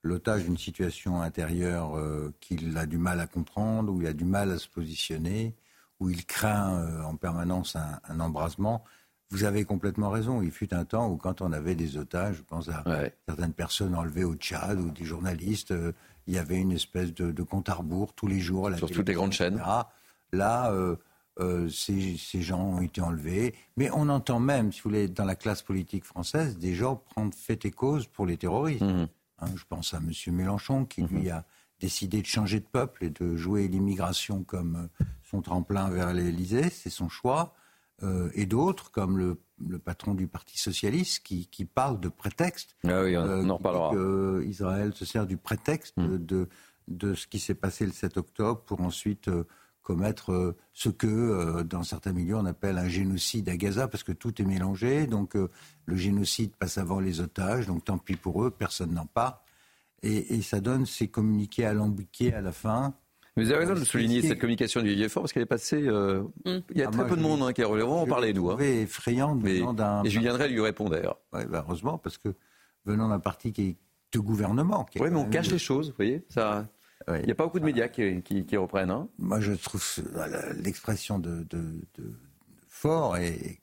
l'otage 0.03 0.43
d'une 0.43 0.57
situation 0.57 1.21
intérieure 1.21 1.97
euh, 1.97 2.33
qu'il 2.39 2.77
a 2.77 2.85
du 2.85 2.97
mal 2.97 3.19
à 3.19 3.27
comprendre, 3.27 3.91
où 3.91 4.01
il 4.01 4.07
a 4.07 4.13
du 4.13 4.25
mal 4.25 4.51
à 4.51 4.57
se 4.57 4.67
positionner, 4.67 5.55
où 5.99 6.09
il 6.09 6.25
craint 6.25 6.75
euh, 6.75 7.03
en 7.03 7.15
permanence 7.15 7.75
un, 7.75 8.19
embrasement. 8.19 8.83
Vous 9.29 9.43
avez 9.43 9.65
complètement 9.65 10.09
raison. 10.09 10.41
Il 10.41 10.51
fut 10.51 10.73
un 10.73 10.85
temps 10.85 11.09
où, 11.09 11.17
quand 11.17 11.41
on 11.41 11.51
avait 11.51 11.75
des 11.75 11.97
otages, 11.97 12.37
je 12.37 12.43
pense 12.43 12.69
à 12.69 12.83
certaines 13.27 13.53
personnes 13.53 13.93
enlevées 13.93 14.23
au 14.23 14.35
Tchad 14.35 14.79
ou 14.79 14.89
des 14.89 15.03
journalistes, 15.03 15.71
euh, 15.71 15.91
il 16.27 16.33
y 16.33 16.37
avait 16.37 16.57
une 16.57 16.71
espèce 16.71 17.13
de, 17.13 17.43
compte 17.43 17.69
à 17.69 17.73
rebours 17.73 18.13
tous 18.13 18.27
les 18.27 18.39
jours. 18.39 18.69
Sur 18.75 18.91
toutes 18.91 19.07
les 19.07 19.13
grandes 19.13 19.31
chaînes. 19.31 19.61
Là, 20.33 20.73
ces, 21.69 22.41
gens 22.41 22.61
ont 22.61 22.81
été 22.81 22.99
enlevés. 22.99 23.55
Mais 23.77 23.89
on 23.93 24.09
entend 24.09 24.41
même, 24.41 24.73
si 24.73 24.81
vous 24.81 24.89
voulez, 24.89 25.07
dans 25.07 25.23
la 25.23 25.35
classe 25.35 25.61
politique 25.61 26.03
française, 26.03 26.57
des 26.57 26.73
gens 26.73 26.97
prendre 26.97 27.33
fait 27.33 27.63
et 27.63 27.71
cause 27.71 28.07
pour 28.07 28.25
les 28.25 28.35
terroristes. 28.35 28.81
Mmh. 28.81 29.07
Hein, 29.39 29.47
je 29.55 29.63
pense 29.67 29.93
à 29.93 29.97
M. 29.97 30.11
Mélenchon 30.35 30.85
qui, 30.85 31.03
lui, 31.03 31.25
mhm. 31.25 31.31
a 31.31 31.45
décidé 31.79 32.21
de 32.21 32.25
changer 32.25 32.59
de 32.59 32.65
peuple 32.65 33.05
et 33.05 33.09
de 33.09 33.35
jouer 33.35 33.67
l'immigration 33.67 34.43
comme 34.43 34.75
euh, 34.75 35.05
son 35.23 35.41
tremplin 35.41 35.89
vers 35.89 36.13
l'Élysée. 36.13 36.69
C'est 36.69 36.89
son 36.89 37.09
choix. 37.09 37.53
Euh, 38.03 38.29
et 38.33 38.45
d'autres, 38.45 38.91
comme 38.91 39.17
le, 39.17 39.39
patron 39.79 40.13
du 40.13 40.27
Parti 40.27 40.57
socialiste, 40.59 41.23
qui, 41.23 41.47
qui 41.47 41.65
parle 41.65 41.99
de 41.99 42.09
prétexte. 42.09 42.75
Ah 42.83 43.03
oui, 43.03 43.17
on, 43.17 43.21
euh, 43.21 43.49
en 43.49 43.57
reparlera. 43.57 43.91
Que 43.91 44.43
Israël 44.47 44.93
se 44.93 45.05
sert 45.05 45.25
du 45.25 45.37
prétexte 45.37 45.97
mhm. 45.97 46.17
de, 46.25 46.49
de 46.87 47.13
ce 47.13 47.27
qui 47.27 47.39
s'est 47.39 47.55
passé 47.55 47.85
le 47.85 47.91
7 47.91 48.17
octobre 48.17 48.61
pour 48.61 48.81
ensuite 48.81 49.29
commettre 49.87 50.55
ce 50.73 50.89
que, 50.89 51.63
dans 51.63 51.83
certains 51.83 52.11
milieux, 52.11 52.35
on 52.35 52.45
appelle 52.45 52.77
un 52.77 52.89
génocide 52.89 53.47
à 53.47 53.55
Gaza, 53.55 53.87
parce 53.87 54.03
que 54.03 54.11
tout 54.11 54.41
est 54.41 54.45
mélangé. 54.45 55.07
Donc, 55.07 55.35
le 55.35 55.95
génocide 55.95 56.53
passe 56.57 56.77
avant 56.77 56.99
les 56.99 57.21
otages, 57.21 57.67
donc 57.67 57.85
tant 57.85 57.97
pis 57.97 58.17
pour 58.17 58.43
eux, 58.43 58.51
personne 58.51 58.91
n'en 58.93 59.05
parle. 59.05 59.35
Et, 60.03 60.41
ça 60.41 60.59
donne 60.59 60.85
ces 60.85 61.07
communiqués 61.07 61.65
alambiqués 61.65 62.33
à 62.33 62.41
la 62.41 62.51
fin. 62.51 62.93
vous 63.37 63.49
avez 63.49 63.59
raison 63.65 63.73
de 63.73 63.85
souligner 63.85 64.21
cette 64.21 64.39
communication 64.39 64.81
du 64.81 65.09
Fort 65.09 65.23
parce 65.23 65.31
qu'elle 65.31 65.43
est 65.43 65.45
passée. 65.45 65.87
Euh, 65.87 66.23
mm. 66.45 66.59
Il 66.71 66.77
y 66.77 66.83
a 66.83 66.87
ah, 66.89 66.91
très 66.91 67.07
peu 67.07 67.15
de 67.15 67.21
monde 67.21 67.41
hein, 67.43 67.53
qui 67.53 67.63
a 67.63 67.67
relevé. 67.67 67.87
On 67.87 68.01
en 68.01 68.05
parlait, 68.05 68.33
nous. 68.33 68.51
Hein. 68.51 68.59
effrayant 68.59 69.35
d'un. 69.35 70.03
Et 70.03 70.09
Julien 70.09 70.33
Drey 70.33 70.49
lui 70.49 70.61
répond 70.61 70.89
d'ailleurs. 70.89 71.17
Oui, 71.31 71.45
bah, 71.49 71.63
heureusement, 71.65 71.97
parce 71.97 72.17
que 72.17 72.35
venant 72.85 73.07
d'un 73.07 73.19
parti 73.19 73.53
qui 73.53 73.61
est 73.61 73.75
de 74.11 74.19
gouvernement. 74.19 74.85
oui, 74.99 75.09
mais 75.09 75.17
on 75.17 75.29
cache 75.29 75.49
les 75.49 75.59
choses, 75.59 75.89
vous 75.89 75.95
voyez. 75.95 76.23
Ça... 76.29 76.67
Il 77.09 77.25
n'y 77.25 77.31
a 77.31 77.35
pas 77.35 77.45
beaucoup 77.45 77.59
de 77.59 77.65
médias 77.65 77.87
qui, 77.87 78.21
qui, 78.21 78.57
reprennent. 78.57 78.91
Hein? 78.91 79.07
Moi, 79.17 79.39
je 79.39 79.53
trouve 79.53 79.83
l'expression 80.61 81.19
de, 81.19 81.45
de, 81.49 81.81
fort 82.67 83.17
est 83.17 83.59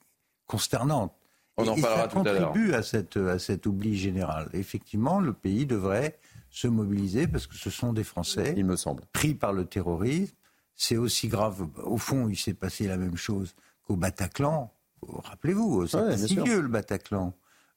consternante. 0.47 1.13
On 1.57 1.67
en 1.67 1.79
parlera 1.79 2.07
tout 2.07 2.19
à 2.19 2.23
l'heure. 2.23 2.47
contribue 2.47 2.73
à, 2.73 2.83
cette, 2.83 3.17
à 3.17 3.39
cet 3.39 3.65
oubli 3.65 3.97
général. 3.97 4.49
Effectivement, 4.53 5.19
le 5.19 5.31
pays 5.31 5.65
devrait 5.65 6.17
se 6.49 6.67
mobiliser 6.67 7.27
parce 7.27 7.47
que 7.47 7.55
ce 7.55 7.69
sont 7.69 7.93
des 7.93 8.03
Français 8.03 8.53
Il 8.57 8.65
me 8.65 8.75
semble. 8.75 9.03
pris 9.13 9.35
par 9.35 9.53
le 9.53 9.65
terrorisme. 9.65 10.33
C'est 10.75 10.97
aussi 10.97 11.27
grave. 11.27 11.67
Au 11.83 11.97
fond, 11.97 12.27
il 12.27 12.37
s'est 12.37 12.53
passé 12.53 12.87
la 12.87 12.97
même 12.97 13.15
chose 13.15 13.55
qu'au 13.83 13.95
Bataclan. 13.95 14.73
Rappelez-vous, 15.07 15.87
c'est 15.87 16.17
si 16.17 16.35
vieux 16.35 16.61
le 16.61 16.67
Bataclan. 16.67 17.33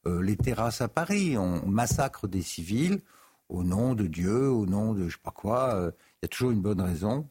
Euh, 0.07 0.21
les 0.21 0.35
terrasses 0.35 0.81
à 0.81 0.87
Paris, 0.87 1.37
on 1.37 1.65
massacre 1.65 2.27
des 2.27 2.41
civils 2.41 3.01
au 3.49 3.63
nom 3.63 3.95
de 3.95 4.05
Dieu, 4.05 4.49
au 4.49 4.65
nom 4.65 4.93
de 4.93 5.07
je 5.09 5.15
sais 5.15 5.21
pas 5.21 5.31
quoi. 5.31 5.73
Euh, 5.75 5.91
il 6.13 6.19
y 6.23 6.25
a 6.25 6.27
toujours 6.29 6.51
une 6.51 6.61
bonne 6.61 6.81
raison. 6.81 7.27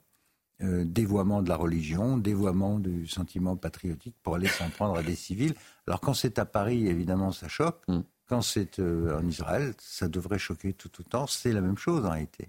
Euh, 0.61 0.85
dévoiement 0.85 1.41
de 1.41 1.49
la 1.49 1.55
religion, 1.55 2.17
dévoiement 2.19 2.81
du 2.81 3.07
sentiment 3.07 3.57
patriotique 3.57 4.17
pour 4.25 4.35
aller 4.35 4.49
s'en 4.49 4.69
prendre 4.71 4.97
à 4.97 5.05
des 5.05 5.15
civils. 5.15 5.55
Alors 5.87 6.01
quand 6.01 6.15
c'est 6.15 6.41
à 6.41 6.45
Paris, 6.45 6.89
évidemment, 6.89 7.31
ça 7.31 7.47
choque. 7.47 7.81
Mm. 7.87 8.01
Quand 8.27 8.43
c'est 8.43 8.81
euh, 8.81 9.19
en 9.19 9.27
Israël, 9.27 9.73
ça 9.79 10.09
devrait 10.09 10.41
choquer 10.41 10.73
tout 10.73 10.91
autant. 11.01 11.29
C'est 11.29 11.53
la 11.53 11.61
même 11.61 11.79
chose 11.79 12.05
en 12.05 12.11
réalité. 12.11 12.49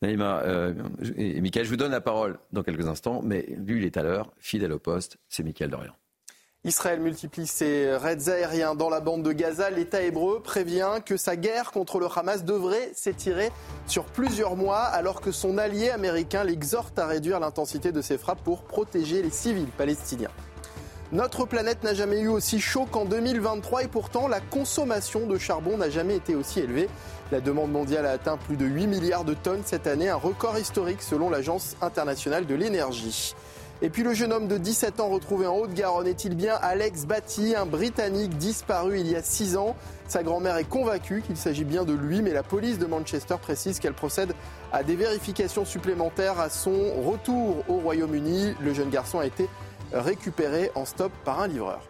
Naïma, 0.00 0.42
et 1.14 1.40
Michael, 1.40 1.64
je 1.64 1.70
vous 1.70 1.76
donne 1.76 1.92
la 1.92 2.00
parole 2.00 2.40
dans 2.50 2.64
quelques 2.64 2.88
instants, 2.88 3.22
mais 3.22 3.46
lui, 3.56 3.78
il 3.78 3.84
est 3.84 3.96
à 3.96 4.02
l'heure, 4.02 4.32
fidèle 4.38 4.72
au 4.72 4.80
poste, 4.80 5.18
c'est 5.28 5.44
Michael 5.44 5.70
Dorian. 5.70 5.94
Israël 6.64 7.00
multiplie 7.00 7.48
ses 7.48 7.96
raids 7.96 8.28
aériens 8.28 8.76
dans 8.76 8.88
la 8.88 9.00
bande 9.00 9.24
de 9.24 9.32
Gaza. 9.32 9.68
L'État 9.68 10.00
hébreu 10.00 10.40
prévient 10.40 11.00
que 11.04 11.16
sa 11.16 11.34
guerre 11.34 11.72
contre 11.72 11.98
le 11.98 12.06
Hamas 12.14 12.44
devrait 12.44 12.92
s'étirer 12.94 13.50
sur 13.88 14.04
plusieurs 14.04 14.54
mois, 14.54 14.82
alors 14.82 15.20
que 15.20 15.32
son 15.32 15.58
allié 15.58 15.90
américain 15.90 16.44
l'exhorte 16.44 16.96
à 17.00 17.08
réduire 17.08 17.40
l'intensité 17.40 17.90
de 17.90 18.00
ses 18.00 18.16
frappes 18.16 18.44
pour 18.44 18.62
protéger 18.62 19.22
les 19.22 19.30
civils 19.30 19.72
palestiniens. 19.76 20.30
Notre 21.10 21.46
planète 21.46 21.82
n'a 21.82 21.94
jamais 21.94 22.20
eu 22.20 22.28
aussi 22.28 22.60
chaud 22.60 22.86
qu'en 22.88 23.06
2023 23.06 23.82
et 23.82 23.88
pourtant 23.88 24.28
la 24.28 24.40
consommation 24.40 25.26
de 25.26 25.38
charbon 25.38 25.76
n'a 25.76 25.90
jamais 25.90 26.14
été 26.14 26.36
aussi 26.36 26.60
élevée. 26.60 26.88
La 27.32 27.40
demande 27.40 27.72
mondiale 27.72 28.06
a 28.06 28.12
atteint 28.12 28.36
plus 28.36 28.56
de 28.56 28.66
8 28.66 28.86
milliards 28.86 29.24
de 29.24 29.34
tonnes 29.34 29.62
cette 29.64 29.88
année, 29.88 30.08
un 30.08 30.16
record 30.16 30.56
historique 30.56 31.02
selon 31.02 31.28
l'Agence 31.28 31.76
internationale 31.82 32.46
de 32.46 32.54
l'énergie. 32.54 33.34
Et 33.84 33.90
puis 33.90 34.04
le 34.04 34.14
jeune 34.14 34.32
homme 34.32 34.46
de 34.46 34.58
17 34.58 35.00
ans 35.00 35.08
retrouvé 35.08 35.44
en 35.48 35.56
Haute-Garonne 35.56 36.06
est-il 36.06 36.36
bien 36.36 36.54
Alex 36.54 37.04
Batty, 37.04 37.56
un 37.56 37.66
Britannique 37.66 38.38
disparu 38.38 39.00
il 39.00 39.10
y 39.10 39.16
a 39.16 39.22
6 39.24 39.56
ans 39.56 39.74
Sa 40.06 40.22
grand-mère 40.22 40.56
est 40.56 40.68
convaincue 40.68 41.20
qu'il 41.20 41.36
s'agit 41.36 41.64
bien 41.64 41.82
de 41.84 41.92
lui, 41.92 42.22
mais 42.22 42.32
la 42.32 42.44
police 42.44 42.78
de 42.78 42.86
Manchester 42.86 43.34
précise 43.42 43.80
qu'elle 43.80 43.92
procède 43.92 44.34
à 44.72 44.84
des 44.84 44.94
vérifications 44.94 45.64
supplémentaires 45.64 46.38
à 46.38 46.48
son 46.48 46.92
retour 47.02 47.64
au 47.68 47.78
Royaume-Uni. 47.78 48.54
Le 48.60 48.72
jeune 48.72 48.88
garçon 48.88 49.18
a 49.18 49.26
été 49.26 49.48
récupéré 49.92 50.70
en 50.76 50.84
stop 50.84 51.10
par 51.24 51.40
un 51.40 51.48
livreur. 51.48 51.80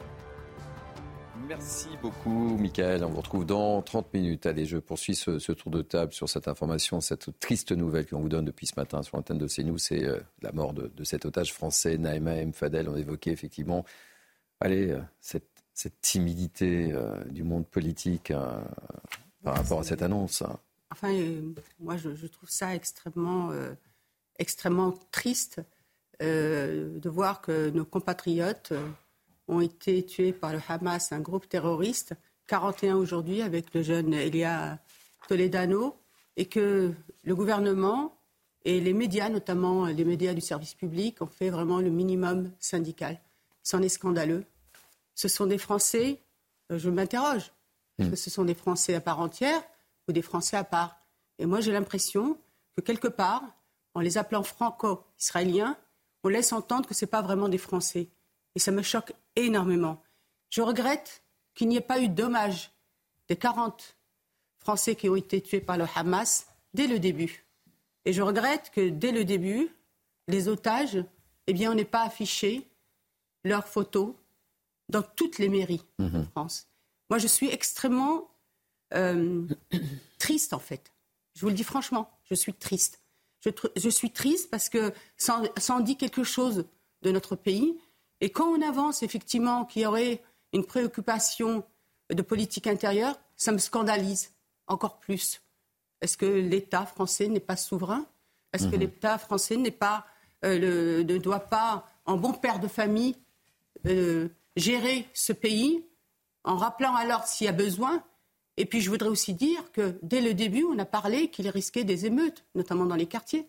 Merci 1.49 1.89
beaucoup, 2.01 2.57
Michael. 2.57 3.05
On 3.05 3.11
vous 3.11 3.19
retrouve 3.19 3.45
dans 3.45 3.83
30 3.83 4.13
minutes. 4.15 4.47
Allez, 4.47 4.65
je 4.65 4.79
poursuis 4.79 5.15
ce, 5.15 5.53
tour 5.53 5.71
de 5.71 5.83
table 5.83 6.13
sur 6.13 6.29
cette 6.29 6.49
information, 6.49 7.01
cette 7.01 7.39
triste 7.41 7.73
nouvelle 7.73 8.07
qu'on 8.07 8.21
vous 8.21 8.29
donne 8.29 8.45
depuis 8.45 8.67
ce 8.67 8.75
matin 8.77 9.03
sur 9.03 9.17
l'antenne 9.17 9.39
de 9.39 9.47
CNews. 9.47 9.79
C'est 9.79 10.05
euh, 10.05 10.21
la 10.41 10.53
mort 10.53 10.73
de, 10.73 11.05
cet 11.05 11.25
otage 11.25 11.53
français, 11.53 11.99
Naïma 11.99 12.37
M. 12.37 12.53
Fadel. 12.53 12.89
On 12.89 12.97
évoquait 12.97 13.31
effectivement 13.31 13.85
allez, 14.61 14.91
euh, 14.91 15.01
cette, 15.21 15.49
timidité 16.01 16.93
euh, 16.93 17.23
du 17.25 17.43
monde 17.43 17.67
politique 17.67 18.33
par 19.43 19.57
rapport 19.57 19.81
à 19.81 19.85
cette 19.85 20.03
annonce. 20.03 20.43
Enfin, 20.91 21.13
moi, 21.81 21.97
je, 21.97 22.15
je, 22.15 22.27
trouve 22.27 22.51
ça 22.51 22.75
extrêmement, 22.75 23.51
extrêmement 24.39 24.93
triste 25.11 25.61
de 26.21 27.09
voir 27.09 27.41
que 27.41 27.71
nos 27.71 27.85
compatriotes 27.85 28.73
ont 29.49 29.61
été 29.61 30.05
tués 30.05 30.33
par 30.33 30.53
le 30.53 30.61
Hamas, 30.69 31.13
un 31.13 31.21
groupe 31.21 31.49
terroriste, 31.49 32.15
41 32.47 32.97
aujourd'hui 32.97 33.43
avec 33.43 33.73
le 33.75 33.83
jeune 33.83 34.15
Elia 34.15 34.79
Toledano, 35.29 35.97
et 36.37 36.47
que 36.47 36.93
le 37.25 37.35
gouvernement 37.35 38.19
et 38.65 38.81
les 38.81 38.93
médias, 38.93 39.29
notamment 39.29 39.87
les 39.87 40.05
médias 40.05 40.35
du 40.35 40.41
service 40.41 40.75
public, 40.75 41.21
ont 41.21 41.27
fait 41.27 41.51
vraiment 41.51 41.81
le 41.81 41.91
minimum 41.91 42.53
syndical. 42.59 43.21
C'en 43.63 43.83
est 43.83 43.89
scandaleux. 43.89 44.45
Ce 45.15 45.29
sont 45.29 45.47
des 45.47 45.59
Français, 45.59 46.21
euh, 46.71 46.79
je 46.79 46.89
m'interroge, 46.89 47.53
est-ce 47.99 48.11
que 48.11 48.17
ce 48.17 48.31
sont 48.31 48.45
des 48.45 48.55
Français 48.55 48.95
à 48.95 49.01
part 49.01 49.21
entière 49.21 49.63
ou 50.09 50.13
des 50.13 50.23
Français 50.23 50.57
à 50.57 50.65
part 50.65 50.99
Et 51.39 51.47
moi, 51.47 51.61
j'ai 51.61 51.73
l'impression 51.73 52.39
que 52.77 52.81
quelque 52.81 53.09
part, 53.09 53.43
en 53.95 54.01
les 54.01 54.19
appelant 54.19 54.43
franco-israéliens, 54.43 55.77
on 56.25 56.29
laisse 56.29 56.53
entendre 56.53 56.89
que 56.89 56.95
ce 56.95 57.05
n'est 57.05 57.11
pas 57.11 57.23
vraiment 57.23 57.49
des 57.49 57.59
Français. 57.59 58.09
Et 58.55 58.59
ça 58.59 58.71
me 58.71 58.83
choque 58.83 59.13
énormément. 59.37 60.03
Je 60.51 60.63
regrette 60.63 61.23
qu'il 61.55 61.69
n'y 61.69 61.77
ait 61.77 61.81
pas 61.81 62.01
eu 62.01 62.09
d'hommage 62.09 62.71
des 63.29 63.37
40 63.37 63.97
Français 64.59 64.95
qui 64.95 65.09
ont 65.09 65.17
été 65.17 65.41
tués 65.41 65.61
par 65.61 65.77
le 65.77 65.87
Hamas 65.95 66.47
dès 66.75 66.87
le 66.87 66.99
début. 66.99 67.45
Et 68.05 68.13
je 68.13 68.23
regrette 68.23 68.71
que 68.75 68.89
dès 68.89 69.13
le 69.13 69.25
début, 69.25 69.71
les 70.29 70.49
otages, 70.49 71.05
eh 71.47 71.53
bien, 71.53 71.73
on 71.73 71.75
n'ait 71.75 71.85
pas 71.85 72.03
affiché 72.03 72.69
leurs 73.45 73.67
photos 73.67 74.15
dans 74.89 75.03
toutes 75.03 75.39
les 75.39 75.49
mairies 75.49 75.85
de 75.99 76.05
mhm. 76.05 76.27
France. 76.27 76.69
Moi, 77.11 77.19
je 77.19 77.27
suis 77.27 77.49
extrêmement 77.49 78.31
euh, 78.95 79.47
triste, 80.19 80.53
en 80.53 80.59
fait. 80.59 80.93
Je 81.35 81.41
vous 81.41 81.49
le 81.49 81.55
dis 81.55 81.65
franchement, 81.65 82.11
je 82.25 82.35
suis 82.35 82.55
triste. 82.55 83.01
Je, 83.77 83.89
suis 83.89 84.13
triste 84.13 84.51
parce 84.51 84.69
que 84.69 84.93
ça, 85.17 85.43
ça 85.57 85.75
en 85.75 85.81
dit 85.81 85.97
quelque 85.97 86.23
chose 86.23 86.65
de 87.03 87.11
notre 87.11 87.35
pays. 87.35 87.77
Et 88.23 88.31
quand 88.31 88.47
on 88.47 88.63
avance 88.63 89.03
effectivement 89.03 89.65
qu'il 89.65 89.83
y 89.83 89.87
aurait 89.87 90.23
une 90.53 90.65
préoccupation 90.65 91.65
de 92.09 92.23
politique 92.23 92.69
intérieure, 92.69 93.21
ça 93.37 93.51
me 93.51 93.59
scandalise 93.59 94.33
encore 94.69 95.01
plus. 95.01 95.43
Est-ce 96.01 96.17
que 96.17 96.27
l'État 96.27 96.87
français 96.87 97.27
n'est 97.27 97.41
pas 97.41 97.57
souverain? 97.57 98.07
Est-ce 98.53 98.69
que 98.69 98.77
mhm. 98.77 98.81
l'État 98.81 99.19
français 99.19 99.57
n'est 99.57 99.73
pas, 99.73 100.07
euh, 100.45 101.03
ne 101.03 101.19
doit 101.19 101.41
pas, 101.41 101.85
en 102.07 102.17
bon 102.17 102.33
père 102.33 102.61
de 102.61 102.69
famille, 102.69 103.17
euh, 103.87 104.29
gérer 104.55 105.09
ce 105.15 105.33
pays 105.33 105.85
en 106.45 106.57
rappelant 106.57 106.95
alors 106.95 107.27
s'il 107.27 107.47
y 107.47 107.49
a 107.49 107.53
besoin? 107.53 108.05
Et 108.57 108.67
puis 108.67 108.81
je 108.81 108.89
voudrais 108.89 109.09
aussi 109.09 109.35
dire 109.35 109.73
que 109.73 109.99
dès 110.03 110.21
le 110.21 110.35
début, 110.35 110.63
on 110.63 110.79
a 110.79 110.85
parlé 110.85 111.29
qu'il 111.29 111.49
risquait 111.49 111.83
des 111.83 112.07
émeutes, 112.07 112.45
notamment 112.55 112.87
dans 112.87 112.95
les 112.95 113.07
quartiers. 113.07 113.49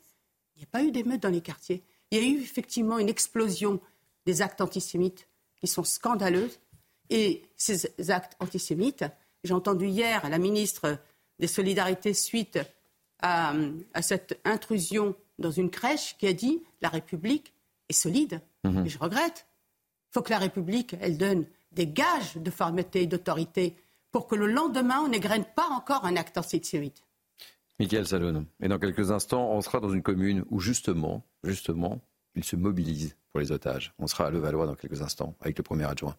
Il 0.56 0.60
n'y 0.60 0.64
a 0.64 0.72
pas 0.72 0.84
eu 0.84 0.92
d'émeutes 0.92 1.22
dans 1.22 1.30
les 1.30 1.42
quartiers. 1.42 1.84
Il 2.10 2.18
y 2.18 2.22
a 2.22 2.28
eu 2.28 2.42
effectivement 2.42 2.98
une 2.98 3.10
explosion 3.10 3.80
des 4.26 4.42
actes 4.42 4.62
antisémites 4.62 5.28
qui 5.56 5.68
sont 5.68 5.84
scandaleux. 5.84 6.50
Et 7.10 7.44
ces 7.56 8.10
actes 8.10 8.36
antisémites, 8.40 9.06
j'ai 9.44 9.54
entendu 9.54 9.88
hier 9.88 10.30
la 10.30 10.38
ministre 10.38 10.98
des 11.40 11.48
Solidarités 11.48 12.14
suite 12.14 12.60
à, 13.20 13.54
cette 14.02 14.40
intrusion 14.44 15.16
dans 15.40 15.52
une 15.52 15.70
crèche 15.70 16.18
qui 16.18 16.28
a 16.28 16.34
dit 16.34 16.62
la 16.82 16.90
République 16.90 17.54
est 17.90 17.94
solide. 17.94 18.42
Mhm. 18.64 18.86
Et 18.86 18.90
je 18.90 19.00
regrette. 19.00 19.46
Il 20.10 20.14
faut 20.14 20.22
que 20.22 20.32
la 20.32 20.40
République, 20.40 20.96
elle 21.02 21.18
donne 21.18 21.46
des 21.72 21.88
gages 21.88 22.38
de 22.38 22.52
fermeté 22.52 23.02
et 23.02 23.08
d'autorité 23.08 23.76
pour 24.12 24.28
que 24.28 24.36
le 24.36 24.46
lendemain, 24.46 25.02
on 25.02 25.08
n'égrène 25.08 25.46
pas 25.56 25.68
encore 25.70 26.06
un 26.06 26.16
acte 26.16 26.38
antisémite. 26.38 27.04
Michael 27.80 28.08
Salon. 28.08 28.46
Et 28.62 28.68
dans 28.68 28.78
quelques 28.78 29.12
instants, 29.12 29.50
on 29.52 29.62
sera 29.62 29.80
dans 29.80 29.90
une 29.90 30.04
commune 30.04 30.46
où 30.52 30.60
justement, 30.60 31.26
justement, 31.44 32.00
il 32.36 32.44
se 32.44 32.56
mobilise 32.56 33.16
pour 33.32 33.40
les 33.40 33.52
otages. 33.52 33.94
On 34.00 34.08
sera 34.08 34.28
à 34.28 34.30
Levallois 34.30 34.66
dans 34.66 34.76
quelques 34.76 35.02
instants 35.02 35.36
avec 35.42 35.58
le 35.58 35.64
premier 35.64 35.86
adjoint. 35.86 36.16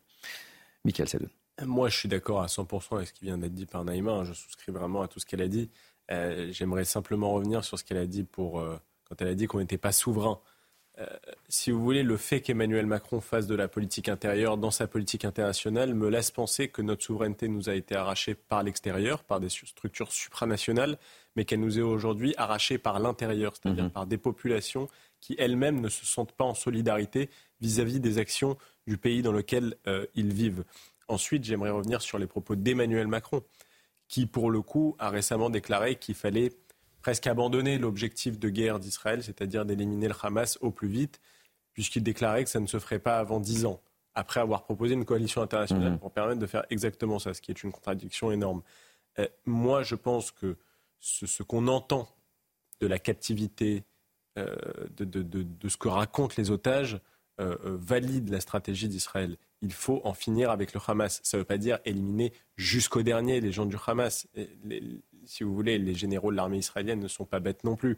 Michael 0.84 1.08
Salon. 1.08 1.28
Moi, 1.62 1.88
je 1.88 1.96
suis 1.96 2.08
d'accord 2.08 2.42
à 2.42 2.46
100% 2.46 2.96
avec 2.96 3.08
ce 3.08 3.12
qui 3.12 3.24
vient 3.24 3.38
d'être 3.38 3.54
dit 3.54 3.66
par 3.66 3.84
Naïma. 3.84 4.24
Je 4.24 4.32
souscris 4.32 4.72
vraiment 4.72 5.02
à 5.02 5.08
tout 5.08 5.20
ce 5.20 5.26
qu'elle 5.26 5.42
a 5.42 5.48
dit. 5.48 5.70
Euh, 6.10 6.48
j'aimerais 6.52 6.84
simplement 6.84 7.32
revenir 7.32 7.64
sur 7.64 7.78
ce 7.78 7.84
qu'elle 7.84 7.98
a 7.98 8.06
dit 8.06 8.24
pour, 8.24 8.60
euh, 8.60 8.76
quand 9.08 9.20
elle 9.22 9.28
a 9.28 9.34
dit 9.34 9.46
qu'on 9.46 9.58
n'était 9.58 9.78
pas 9.78 9.92
souverain. 9.92 10.40
Euh, 10.98 11.06
si 11.48 11.70
vous 11.70 11.82
voulez, 11.82 12.02
le 12.02 12.16
fait 12.16 12.40
qu'Emmanuel 12.40 12.86
Macron 12.86 13.20
fasse 13.20 13.46
de 13.46 13.54
la 13.54 13.66
politique 13.66 14.08
intérieure 14.08 14.56
dans 14.56 14.70
sa 14.70 14.86
politique 14.86 15.24
internationale 15.24 15.94
me 15.94 16.08
laisse 16.08 16.30
penser 16.30 16.68
que 16.68 16.82
notre 16.82 17.02
souveraineté 17.02 17.48
nous 17.48 17.68
a 17.68 17.74
été 17.74 17.96
arrachée 17.96 18.34
par 18.34 18.62
l'extérieur, 18.62 19.24
par 19.24 19.40
des 19.40 19.48
structures 19.48 20.12
supranationales, 20.12 20.98
mais 21.34 21.44
qu'elle 21.44 21.60
nous 21.60 21.78
est 21.78 21.82
aujourd'hui 21.82 22.34
arrachée 22.36 22.78
par 22.78 23.00
l'intérieur, 23.00 23.54
c'est-à-dire 23.56 23.84
mhm. 23.84 23.90
par 23.90 24.06
des 24.06 24.18
populations 24.18 24.88
qui 25.24 25.34
elles-mêmes 25.38 25.80
ne 25.80 25.88
se 25.88 26.04
sentent 26.04 26.32
pas 26.32 26.44
en 26.44 26.52
solidarité 26.52 27.30
vis-à-vis 27.62 27.98
des 27.98 28.18
actions 28.18 28.58
du 28.86 28.98
pays 28.98 29.22
dans 29.22 29.32
lequel 29.32 29.78
ils 30.14 30.34
vivent. 30.34 30.64
Ensuite, 31.08 31.44
j'aimerais 31.44 31.70
revenir 31.70 32.02
sur 32.02 32.18
les 32.18 32.26
propos 32.26 32.56
d'Emmanuel 32.56 33.06
Macron, 33.06 33.42
qui, 34.06 34.26
pour 34.26 34.50
le 34.50 34.60
coup, 34.60 34.96
a 34.98 35.08
récemment 35.08 35.48
déclaré 35.48 35.96
qu'il 35.96 36.14
fallait 36.14 36.52
presque 37.00 37.26
abandonner 37.26 37.78
l'objectif 37.78 38.38
de 38.38 38.50
guerre 38.50 38.78
d'Israël, 38.78 39.22
c'est-à-dire 39.22 39.64
d'éliminer 39.64 40.08
le 40.08 40.14
Hamas 40.22 40.58
au 40.60 40.70
plus 40.70 40.88
vite, 40.88 41.20
puisqu'il 41.72 42.02
déclarait 42.02 42.44
que 42.44 42.50
ça 42.50 42.60
ne 42.60 42.66
se 42.66 42.78
ferait 42.78 42.98
pas 42.98 43.18
avant 43.18 43.40
dix 43.40 43.64
ans, 43.64 43.80
après 44.14 44.40
avoir 44.40 44.64
proposé 44.64 44.94
une 44.94 45.06
coalition 45.06 45.40
internationale 45.40 45.92
mmh. 45.92 45.98
pour 45.98 46.12
permettre 46.12 46.40
de 46.40 46.46
faire 46.46 46.64
exactement 46.68 47.18
ça, 47.18 47.32
ce 47.32 47.40
qui 47.40 47.50
est 47.50 47.62
une 47.62 47.72
contradiction 47.72 48.30
énorme. 48.30 48.62
Euh, 49.18 49.26
moi, 49.44 49.82
je 49.82 49.94
pense 49.94 50.30
que 50.30 50.56
ce, 51.00 51.42
qu'on 51.42 51.68
entend 51.68 52.08
de 52.80 52.86
la 52.86 52.98
captivité, 52.98 53.84
euh, 54.38 54.54
de, 54.96 55.68
ce 55.68 55.76
que 55.76 55.88
racontent 55.88 56.34
les 56.38 56.50
otages, 56.50 57.00
euh, 57.40 57.56
valide 57.62 58.30
la 58.30 58.40
stratégie 58.40 58.88
d'Israël 58.88 59.36
il 59.64 59.72
faut 59.72 60.00
en 60.04 60.12
finir 60.12 60.50
avec 60.50 60.74
le 60.74 60.80
Hamas. 60.86 61.20
Ça 61.24 61.36
ne 61.36 61.40
veut 61.40 61.46
pas 61.46 61.56
dire 61.56 61.78
éliminer 61.86 62.32
jusqu'au 62.56 63.02
dernier 63.02 63.40
les 63.40 63.50
gens 63.50 63.64
du 63.64 63.76
Hamas. 63.86 64.26
si 65.24 65.42
vous 65.42 65.54
voulez, 65.54 65.78
les 65.78 65.94
généraux 65.94 66.30
de 66.30 66.36
l'armée 66.36 66.58
israélienne 66.58 67.00
ne 67.00 67.08
sont 67.08 67.24
pas 67.24 67.40
bêtes 67.40 67.64
non 67.64 67.74
plus. 67.74 67.96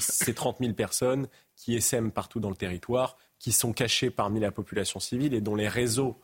C'est 0.00 0.34
30 0.34 0.58
000 0.58 0.72
personnes 0.72 1.28
qui 1.54 1.76
essaiment 1.76 2.10
partout 2.10 2.40
dans 2.40 2.50
le 2.50 2.56
territoire, 2.56 3.16
qui 3.38 3.52
sont 3.52 3.72
cachées 3.72 4.10
parmi 4.10 4.40
la 4.40 4.50
population 4.50 4.98
civile 4.98 5.34
et 5.34 5.40
dont 5.40 5.54
les 5.54 5.68
réseaux 5.68 6.18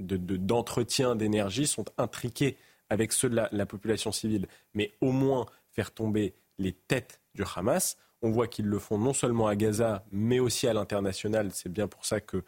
d'entretien 0.00 1.14
d'énergie 1.14 1.68
sont 1.68 1.84
intriqués 1.96 2.56
avec 2.90 3.12
ceux 3.12 3.30
de 3.30 3.40
la 3.50 3.66
population 3.66 4.10
civile. 4.10 4.48
Mais 4.74 4.92
au 5.00 5.12
moins 5.12 5.46
faire 5.70 5.92
tomber 5.92 6.34
les 6.58 6.72
têtes 6.72 7.20
du 7.36 7.44
Hamas. 7.54 7.96
On 8.22 8.30
voit 8.30 8.46
qu'ils 8.46 8.66
le 8.66 8.78
font 8.78 8.98
non 8.98 9.12
seulement 9.12 9.46
à 9.46 9.56
Gaza, 9.56 10.04
mais 10.12 10.38
aussi 10.38 10.66
à 10.68 10.72
l'international. 10.72 11.50
C'est 11.52 11.72
bien 11.72 11.88
pour 11.88 12.06
ça 12.06 12.20
que 12.20 12.44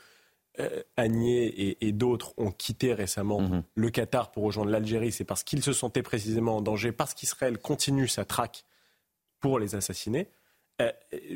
euh, 0.61 0.83
et, 0.97 1.93
d'autres 1.93 2.33
ont 2.37 2.53
quitté 2.53 2.95
récemment 2.95 3.41
mhm. 3.41 3.65
le 3.75 3.91
Qatar 3.91 4.31
pour 4.31 4.45
rejoindre 4.45 4.71
l'Algérie, 4.71 5.11
c'est 5.11 5.25
parce 5.25 5.43
qu'ils 5.43 5.63
se 5.63 5.73
sentaient 5.73 6.03
précisément 6.03 6.59
en 6.59 6.61
danger, 6.61 6.93
parce 6.93 7.13
qu'Israël 7.13 7.59
continue 7.59 8.07
sa 8.07 8.25
traque 8.25 8.65
pour 9.41 9.59
les 9.59 9.75
assassiner. 9.75 10.29
Euh, 10.81 10.93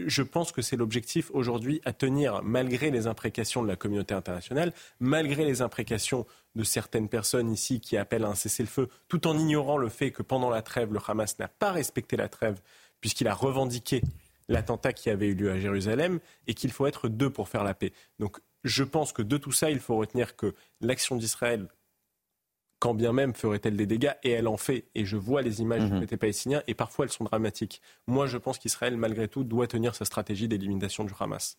je 0.07 0.22
pense 0.22 0.53
que 0.53 0.62
c'est 0.62 0.77
l'objectif 0.77 1.31
aujourd'hui 1.33 1.81
à 1.85 1.92
tenir, 1.92 2.42
malgré 2.42 2.90
les 2.90 3.07
imprécations 3.07 3.62
de 3.62 3.68
la 3.68 3.77
communauté 3.77 4.14
internationale, 4.14 4.72
malgré 5.01 5.44
les 5.44 5.62
imprécations 5.62 6.27
de 6.55 6.62
certaines 6.64 7.09
personnes 7.09 7.51
ici 7.53 7.81
qui 7.81 7.96
appellent 7.96 8.24
à 8.24 8.29
un 8.29 8.35
cessez-le-feu, 8.35 8.88
tout 9.09 9.27
en 9.27 9.37
ignorant 9.37 9.79
le 9.79 9.88
fait 9.88 10.12
que 10.12 10.22
pendant 10.22 10.51
la 10.51 10.62
trêve, 10.62 10.92
le 10.92 11.01
Hamas 11.07 11.38
n'a 11.38 11.48
pas 11.48 11.72
respecté 11.72 12.16
la 12.16 12.29
trêve, 12.29 12.61
puisqu'il 13.01 13.29
a 13.29 13.35
revendiqué 13.35 14.03
l'attentat 14.48 14.92
qui 14.92 15.11
avait 15.11 15.28
eu 15.28 15.34
lieu 15.34 15.50
à 15.50 15.58
Jérusalem, 15.58 16.20
et 16.46 16.54
qu'il 16.54 16.70
faut 16.70 16.87
être 16.87 17.08
deux 17.08 17.30
pour 17.30 17.48
faire 17.48 17.64
la 17.64 17.74
paix. 17.74 17.92
Donc 18.18 18.38
je 18.64 18.84
pense 18.84 19.12
que 19.12 19.22
de 19.22 19.37
tout 19.37 19.52
ça, 19.52 19.70
il 19.70 19.80
faut 19.80 19.96
retenir 19.96 20.37
que 20.37 20.54
l'action 20.80 21.16
d'Israël, 21.16 21.68
quand 22.80 22.94
bien 22.94 23.12
même 23.12 23.34
ferait-elle 23.34 23.76
des 23.76 23.87
dégâts, 23.87 24.14
et 24.22 24.30
elle 24.30 24.48
en 24.48 24.56
fait, 24.56 24.87
et 24.94 25.04
je 25.04 25.16
vois 25.16 25.42
les 25.42 25.61
images 25.61 25.82
mmh. 25.82 25.94
du 25.94 26.00
côté 26.00 26.16
palestinien, 26.16 26.62
et 26.66 26.74
parfois 26.74 27.04
elles 27.04 27.12
sont 27.12 27.24
dramatiques. 27.24 27.82
Moi, 28.06 28.26
je 28.26 28.38
pense 28.38 28.58
qu'Israël, 28.58 28.96
malgré 28.96 29.28
tout, 29.28 29.44
doit 29.44 29.66
tenir 29.66 29.94
sa 29.94 30.04
stratégie 30.04 30.48
d'élimination 30.48 31.04
du 31.04 31.12
Hamas. 31.18 31.58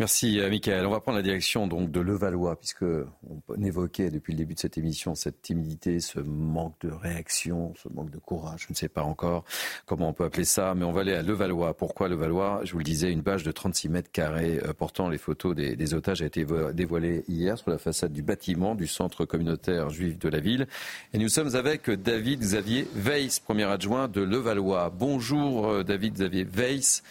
Merci, 0.00 0.40
euh, 0.40 0.48
Michael. 0.48 0.86
On 0.86 0.90
va 0.90 1.00
prendre 1.00 1.18
la 1.18 1.22
direction 1.22 1.66
donc 1.66 1.90
de 1.90 2.00
Levallois, 2.00 2.56
puisque 2.56 2.86
on 2.86 3.62
évoquait 3.62 4.08
depuis 4.08 4.32
le 4.32 4.38
début 4.38 4.54
de 4.54 4.58
cette 4.58 4.78
émission 4.78 5.14
cette 5.14 5.42
timidité, 5.42 6.00
ce 6.00 6.20
manque 6.20 6.72
de 6.80 6.90
réaction, 6.90 7.74
ce 7.76 7.86
manque 7.90 8.10
de 8.10 8.16
courage. 8.16 8.64
Je 8.66 8.72
ne 8.72 8.74
sais 8.74 8.88
pas 8.88 9.02
encore 9.02 9.44
comment 9.84 10.08
on 10.08 10.12
peut 10.14 10.24
appeler 10.24 10.46
ça, 10.46 10.74
mais 10.74 10.86
on 10.86 10.92
va 10.92 11.02
aller 11.02 11.12
à 11.12 11.20
Levallois. 11.20 11.76
Pourquoi 11.76 12.08
Levallois? 12.08 12.62
Je 12.64 12.72
vous 12.72 12.78
le 12.78 12.84
disais, 12.84 13.12
une 13.12 13.22
page 13.22 13.42
de 13.42 13.52
36 13.52 13.90
mètres 13.90 14.10
carrés 14.10 14.58
euh, 14.64 14.72
portant 14.72 15.10
les 15.10 15.18
photos 15.18 15.54
des, 15.54 15.92
otages 15.92 16.22
a 16.22 16.24
été 16.24 16.46
dévoilée 16.72 17.22
hier 17.28 17.58
sur 17.58 17.70
la 17.70 17.76
façade 17.76 18.14
du 18.14 18.22
bâtiment 18.22 18.74
du 18.74 18.86
centre 18.86 19.26
communautaire 19.26 19.90
juif 19.90 20.18
de 20.18 20.30
la 20.30 20.40
ville. 20.40 20.66
Et 21.12 21.18
nous 21.18 21.28
sommes 21.28 21.54
avec 21.56 21.90
David 21.90 22.40
Xavier 22.40 22.88
Weiss, 22.94 23.38
premier 23.38 23.64
adjoint 23.64 24.08
de 24.08 24.22
Levallois. 24.22 24.88
Bonjour, 24.98 25.68
euh, 25.68 25.84
David 25.84 26.14
Xavier 26.14 26.44
Weiss. 26.44 27.02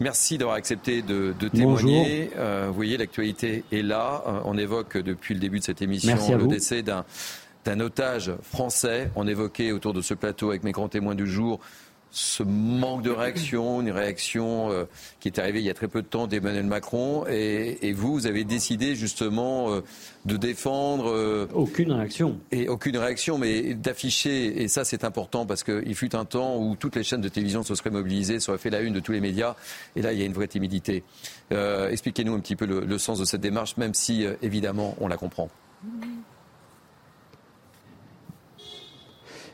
Merci 0.00 0.38
d'avoir 0.38 0.56
accepté 0.56 1.02
de, 1.02 1.34
témoigner. 1.52 2.30
Euh, 2.36 2.66
vous 2.68 2.74
voyez, 2.74 2.96
l'actualité 2.96 3.64
est 3.72 3.82
là. 3.82 4.22
Euh, 4.26 4.40
on 4.44 4.56
évoque 4.56 4.96
depuis 4.96 5.34
le 5.34 5.40
début 5.40 5.58
de 5.58 5.64
cette 5.64 5.82
émission 5.82 6.16
le 6.36 6.46
décès 6.46 6.82
d'un 6.82 7.80
otage 7.80 8.32
français. 8.42 9.10
On 9.16 9.26
évoquait 9.26 9.72
autour 9.72 9.92
de 9.94 10.00
ce 10.00 10.14
plateau 10.14 10.50
avec 10.50 10.62
mes 10.62 10.72
grands 10.72 10.88
témoins 10.88 11.14
du 11.14 11.26
jour 11.26 11.60
ce 12.10 12.42
manque 12.42 13.02
de 13.02 13.10
réaction, 13.10 13.80
une 13.80 13.90
réaction 13.90 14.70
euh, 14.70 14.84
qui 15.20 15.28
est 15.28 15.38
arrivée 15.38 15.60
il 15.60 15.66
y 15.66 15.70
a 15.70 15.74
très 15.74 15.88
peu 15.88 16.02
de 16.02 16.06
temps 16.06 16.26
d'Emmanuel 16.26 16.64
Macron. 16.64 17.26
Et, 17.28 17.92
vous, 17.92 18.12
vous 18.12 18.26
avez 18.26 18.44
décidé 18.44 18.94
justement 18.94 19.70
euh, 19.70 19.80
de 20.24 20.36
défendre. 20.36 21.10
Euh, 21.10 21.46
aucune 21.54 21.92
réaction. 21.92 22.38
Et 22.50 22.68
aucune 22.68 22.96
réaction, 22.96 23.38
mais 23.38 23.74
d'afficher, 23.74 24.62
et 24.62 24.68
ça 24.68 24.84
c'est 24.84 25.04
important 25.04 25.46
parce 25.46 25.64
qu'il 25.64 25.94
fut 25.94 26.14
un 26.16 26.24
temps 26.24 26.56
où 26.58 26.76
toutes 26.76 26.96
les 26.96 27.04
chaînes 27.04 27.20
de 27.20 27.28
télévision 27.28 27.62
se 27.62 27.74
seraient 27.74 27.90
mobilisées, 27.90 28.40
seraient 28.40 28.58
fait 28.58 28.70
la 28.70 28.80
une 28.80 28.94
de 28.94 29.00
tous 29.00 29.12
les 29.12 29.20
médias. 29.20 29.54
Et 29.96 30.02
là, 30.02 30.12
il 30.12 30.18
y 30.18 30.22
a 30.22 30.24
une 30.24 30.32
vraie 30.32 30.48
timidité. 30.48 31.04
Expliquez-nous 31.50 32.34
un 32.34 32.40
petit 32.40 32.56
peu 32.56 32.66
le, 32.66 32.80
le, 32.80 32.98
sens 32.98 33.18
de 33.18 33.24
cette 33.24 33.40
démarche, 33.40 33.76
même 33.76 33.94
si 33.94 34.24
évidemment 34.42 34.96
on 35.00 35.08
la 35.08 35.16
comprend. 35.16 35.48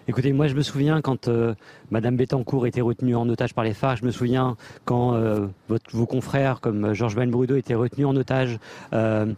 Écoutez, 0.06 0.34
moi 0.34 0.48
je 0.48 0.54
me 0.54 0.60
souviens 0.60 1.00
quand 1.00 1.30
Madame 1.94 2.16
Bettencourt 2.16 2.66
était 2.66 2.80
retenue 2.80 3.14
en 3.14 3.28
otage 3.28 3.54
par 3.54 3.62
les 3.62 3.72
FARC, 3.72 3.98
je 4.00 4.04
me 4.04 4.11
souviens 4.11 4.57
quand 4.85 5.14
euh, 5.14 5.46
vos 5.92 6.07
confrères 6.07 6.61
comme 6.61 6.92
Georges 6.92 7.14
Van 7.14 7.28
Brudo 7.28 7.54
étaient 7.54 7.76
retenus 7.76 8.09
en 8.09 8.16
otage, 8.16 8.59
euh, 8.92 9.33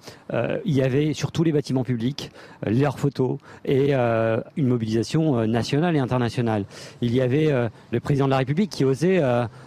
il 0.65 0.75
y 0.75 0.81
avait 0.81 1.13
sur 1.13 1.33
tous 1.33 1.45
les 1.45 1.53
bâtiments 1.53 1.85
publics 1.85 2.31
leurs 2.65 2.99
photos 2.99 3.37
et 3.67 3.93
une 3.93 4.67
mobilisation 4.67 5.47
nationale 5.47 5.97
et 5.97 5.99
internationale. 5.99 6.65
Il 7.03 7.15
y 7.15 7.21
avait 7.21 7.53
le 7.91 8.01
président 8.01 8.25
de 8.25 8.31
la 8.31 8.39
République 8.39 8.71
qui 8.71 8.85
osait 8.85 9.23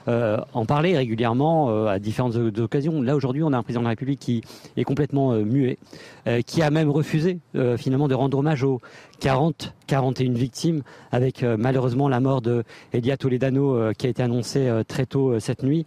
en 0.08 0.66
parler 0.66 0.98
régulièrement 0.98 1.86
à 1.88 2.00
différentes 2.00 2.36
occasions. 2.36 3.02
Là 3.04 3.16
aujourd'hui, 3.16 3.44
on 3.44 3.54
a 3.54 3.58
un 3.58 3.64
président 3.64 3.82
de 3.82 3.86
la 3.86 3.92
République 3.92 4.20
qui 4.20 4.44
est 4.78 4.84
complètement 4.84 5.34
muet, 5.34 5.78
qui 6.48 6.62
a 6.64 6.72
même 6.72 6.90
refusé 6.90 7.38
finalement 7.78 8.08
de 8.08 8.16
rendre 8.16 8.40
hommage 8.40 8.64
aux 8.64 8.82
40, 9.20 9.74
41 9.88 10.34
victimes, 10.34 10.82
avec 11.12 11.44
euh, 11.44 11.58
malheureusement 11.60 12.08
la 12.08 12.20
mort 12.20 12.42
de 12.42 12.64
Elia 12.94 13.18
Toledano 13.18 13.76
euh, 13.76 13.94
qui 13.94 14.08
a 14.08 14.10
été 14.10 14.24
annoncée 14.24 14.68
euh, 14.68 14.84
très 14.84 15.06
tôt 15.06 15.40
cette 15.40 15.64
nuit, 15.64 15.86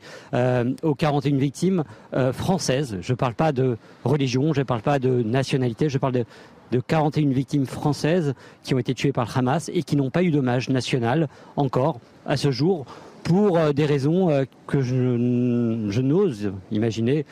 aux 0.82 0.94
41 0.94 1.36
victimes 1.36 1.84
françaises. 2.32 2.98
Je 3.00 3.12
ne 3.12 3.16
parle 3.16 3.34
pas 3.34 3.52
de 3.52 3.76
religion, 4.04 4.52
je 4.52 4.60
ne 4.60 4.64
parle 4.64 4.82
pas 4.82 4.98
de 4.98 5.22
nationalité, 5.22 5.88
je 5.88 5.98
parle 5.98 6.12
de, 6.12 6.24
de 6.70 6.80
41 6.80 7.30
victimes 7.30 7.66
françaises 7.66 8.34
qui 8.62 8.74
ont 8.74 8.78
été 8.78 8.94
tuées 8.94 9.12
par 9.12 9.26
le 9.26 9.38
Hamas 9.38 9.70
et 9.72 9.82
qui 9.82 9.96
n'ont 9.96 10.10
pas 10.10 10.22
eu 10.22 10.30
d'hommage 10.30 10.68
national 10.68 11.28
encore 11.56 12.00
à 12.26 12.36
ce 12.36 12.50
jour 12.50 12.86
pour 13.22 13.58
des 13.72 13.86
raisons 13.86 14.46
que 14.66 14.80
je, 14.80 14.96
n'ose 14.96 16.52
imaginer, 16.70 17.24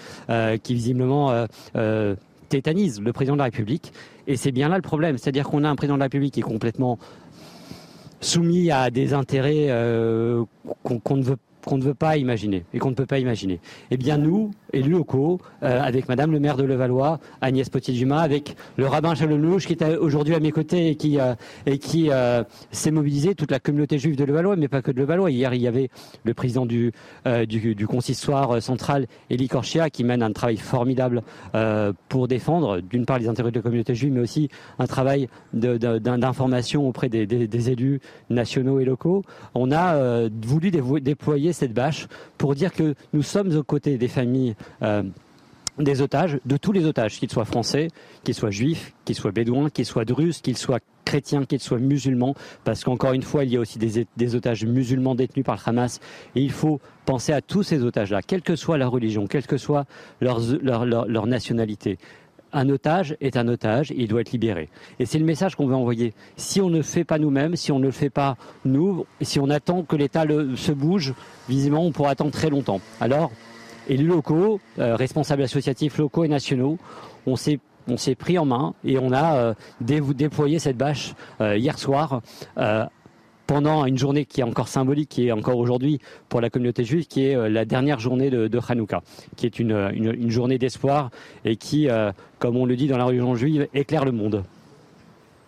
qui 0.62 0.74
visiblement 0.74 1.46
tétanise 2.50 3.00
le 3.00 3.12
président 3.14 3.34
de 3.34 3.38
la 3.38 3.44
République. 3.44 3.92
Et 4.26 4.36
c'est 4.36 4.52
bien 4.52 4.68
là 4.68 4.76
le 4.76 4.82
problème. 4.82 5.16
C'est-à-dire 5.16 5.48
qu'on 5.48 5.64
a 5.64 5.70
un 5.70 5.76
président 5.76 5.94
de 5.94 6.00
la 6.00 6.04
République 6.04 6.34
qui 6.34 6.40
est 6.40 6.42
complètement 6.42 6.98
soumis 8.20 8.70
à 8.70 8.90
des 8.90 9.14
intérêts 9.14 9.66
euh, 9.70 10.44
qu'on 10.84 11.16
ne 11.16 11.22
veut 11.22 11.36
qu'on 11.64 11.78
ne 11.78 11.82
veut 11.82 11.94
pas 11.94 12.16
imaginer 12.16 12.64
et 12.72 12.78
qu'on 12.78 12.90
ne 12.90 12.94
peut 12.94 13.06
pas 13.06 13.18
imaginer. 13.18 13.60
Eh 13.90 13.96
bien, 13.96 14.18
nous, 14.18 14.50
élus 14.72 14.90
locaux, 14.90 15.40
euh, 15.62 15.80
avec 15.80 16.08
Madame 16.08 16.32
le 16.32 16.40
maire 16.40 16.56
de 16.56 16.64
Levallois, 16.64 17.20
Agnès 17.40 17.68
Potier-Dumas, 17.68 18.20
avec 18.20 18.56
le 18.76 18.86
rabbin 18.86 19.14
Chalonouche 19.14 19.66
qui 19.66 19.72
est 19.72 19.96
aujourd'hui 19.96 20.34
à 20.34 20.40
mes 20.40 20.52
côtés 20.52 20.88
et 20.88 20.96
qui, 20.96 21.18
euh, 21.18 21.34
euh, 21.66 22.44
s'est 22.70 22.90
mobilisé, 22.90 23.34
toute 23.34 23.50
la 23.50 23.58
communauté 23.58 23.98
juive 23.98 24.16
de 24.16 24.24
Levallois, 24.24 24.56
mais 24.56 24.68
pas 24.68 24.82
que 24.82 24.90
de 24.90 24.98
Levallois. 24.98 25.30
Hier, 25.30 25.52
il 25.54 25.62
y 25.62 25.66
avait 25.66 25.90
le 26.24 26.34
président 26.34 26.66
du, 26.66 26.92
du, 27.46 27.86
consistoire 27.86 28.62
central, 28.62 29.06
Elie 29.30 29.48
Korchia, 29.48 29.90
qui 29.90 30.04
mène 30.04 30.22
un 30.22 30.32
travail 30.32 30.56
formidable 30.56 31.22
pour 32.08 32.28
défendre, 32.28 32.80
d'une 32.80 33.06
part, 33.06 33.18
les 33.18 33.28
intérêts 33.28 33.50
de 33.50 33.56
la 33.56 33.62
communauté 33.62 33.94
juive, 33.94 34.12
mais 34.12 34.20
aussi 34.20 34.48
un 34.78 34.86
travail 34.86 35.28
d'information 35.52 36.88
auprès 36.88 37.08
des, 37.08 37.70
élus 37.70 38.00
nationaux 38.28 38.80
et 38.80 38.84
locaux. 38.84 39.22
On 39.54 39.72
a 39.72 40.28
voulu 40.42 40.70
déployer 40.70 41.49
cette 41.52 41.72
bâche 41.72 42.06
pour 42.38 42.54
dire 42.54 42.72
que 42.72 42.94
nous 43.12 43.22
sommes 43.22 43.54
aux 43.56 43.62
côtés 43.62 43.98
des 43.98 44.08
familles 44.08 44.54
euh, 44.82 45.02
des 45.78 46.02
otages, 46.02 46.38
de 46.44 46.56
tous 46.56 46.72
les 46.72 46.84
otages, 46.84 47.18
qu'ils 47.18 47.30
soient 47.30 47.44
français, 47.44 47.88
qu'ils 48.24 48.34
soient 48.34 48.50
juifs, 48.50 48.92
qu'ils 49.04 49.16
soient 49.16 49.32
bédouins, 49.32 49.70
qu'ils 49.70 49.86
soient 49.86 50.04
drusses, 50.04 50.40
qu'ils 50.40 50.56
soient 50.56 50.80
chrétiens, 51.04 51.44
qu'ils 51.44 51.60
soient 51.60 51.78
musulmans, 51.78 52.34
parce 52.64 52.84
qu'encore 52.84 53.12
une 53.12 53.22
fois, 53.22 53.44
il 53.44 53.52
y 53.52 53.56
a 53.56 53.60
aussi 53.60 53.78
des, 53.78 54.34
otages 54.34 54.64
musulmans 54.64 55.14
détenus 55.14 55.44
par 55.44 55.56
le 55.56 55.62
Hamas, 55.64 56.00
et 56.36 56.42
il 56.42 56.52
faut 56.52 56.80
penser 57.06 57.32
à 57.32 57.40
tous 57.40 57.62
ces 57.62 57.82
otages-là, 57.82 58.20
quelle 58.22 58.42
que 58.42 58.56
soit 58.56 58.78
leur 58.78 58.90
religion, 58.90 59.26
quelle 59.26 59.46
que 59.46 59.56
soit 59.56 59.86
leur 60.20 61.26
nationalité 61.26 61.98
un 62.52 62.68
otage 62.68 63.16
est 63.20 63.36
un 63.36 63.48
otage 63.48 63.92
il 63.96 64.08
doit 64.08 64.20
être 64.20 64.32
libéré. 64.32 64.68
Et 64.98 65.06
c'est 65.06 65.18
le 65.18 65.24
message 65.24 65.56
qu'on 65.56 65.66
veut 65.66 65.74
envoyer. 65.74 66.12
Si 66.36 66.60
on 66.60 66.70
ne 66.70 66.82
fait 66.82 67.04
pas 67.04 67.18
nous-mêmes, 67.18 67.56
si 67.56 67.72
on 67.72 67.78
ne 67.78 67.84
le 67.84 67.90
fait 67.90 68.10
pas 68.10 68.36
nous, 68.64 69.06
si 69.20 69.38
on 69.40 69.50
attend 69.50 69.82
que 69.82 69.96
l'État 69.96 70.24
se 70.56 70.72
bouge, 70.72 71.14
visiblement 71.48 71.84
on 71.84 71.92
pourra 71.92 72.10
attendre 72.10 72.30
très 72.30 72.50
longtemps. 72.50 72.80
Alors, 73.00 73.30
élus 73.88 74.06
locaux, 74.06 74.60
euh, 74.78 74.96
responsables 74.96 75.42
associatifs 75.42 75.98
locaux 75.98 76.24
et 76.24 76.28
nationaux, 76.28 76.78
on 77.26 77.36
s'est 77.36 77.60
on 77.88 77.96
s'est 77.96 78.14
pris 78.14 78.38
en 78.38 78.44
main 78.44 78.74
et 78.84 78.98
on 78.98 79.10
a 79.10 79.36
euh, 79.36 79.54
déployé 79.80 80.58
cette 80.58 80.76
bâche 80.76 81.14
euh, 81.40 81.56
hier 81.56 81.78
soir 81.78 82.20
pendant 83.50 83.84
une 83.84 83.98
journée 83.98 84.26
qui 84.26 84.42
est 84.42 84.44
encore 84.44 84.68
symbolique, 84.68 85.08
qui 85.08 85.26
est 85.26 85.32
encore 85.32 85.58
aujourd'hui 85.58 85.98
pour 86.28 86.40
la 86.40 86.50
communauté 86.50 86.84
juive, 86.84 87.08
qui 87.08 87.26
est 87.26 87.34
euh, 87.34 87.48
la 87.48 87.64
dernière 87.64 87.98
journée 87.98 88.30
de, 88.30 88.46
de 88.46 88.60
Hanouka, 88.68 89.02
qui 89.34 89.44
est 89.44 89.58
une, 89.58 89.90
une, 89.92 90.30
journée 90.30 90.56
d'espoir 90.56 91.10
et 91.44 91.56
qui, 91.56 91.90
euh, 91.90 92.12
comme 92.38 92.56
on 92.56 92.64
le 92.64 92.76
dit 92.76 92.86
dans 92.86 92.96
la 92.96 93.02
religion 93.02 93.34
juive, 93.34 93.66
éclaire 93.74 94.04
le 94.04 94.12
monde. 94.12 94.44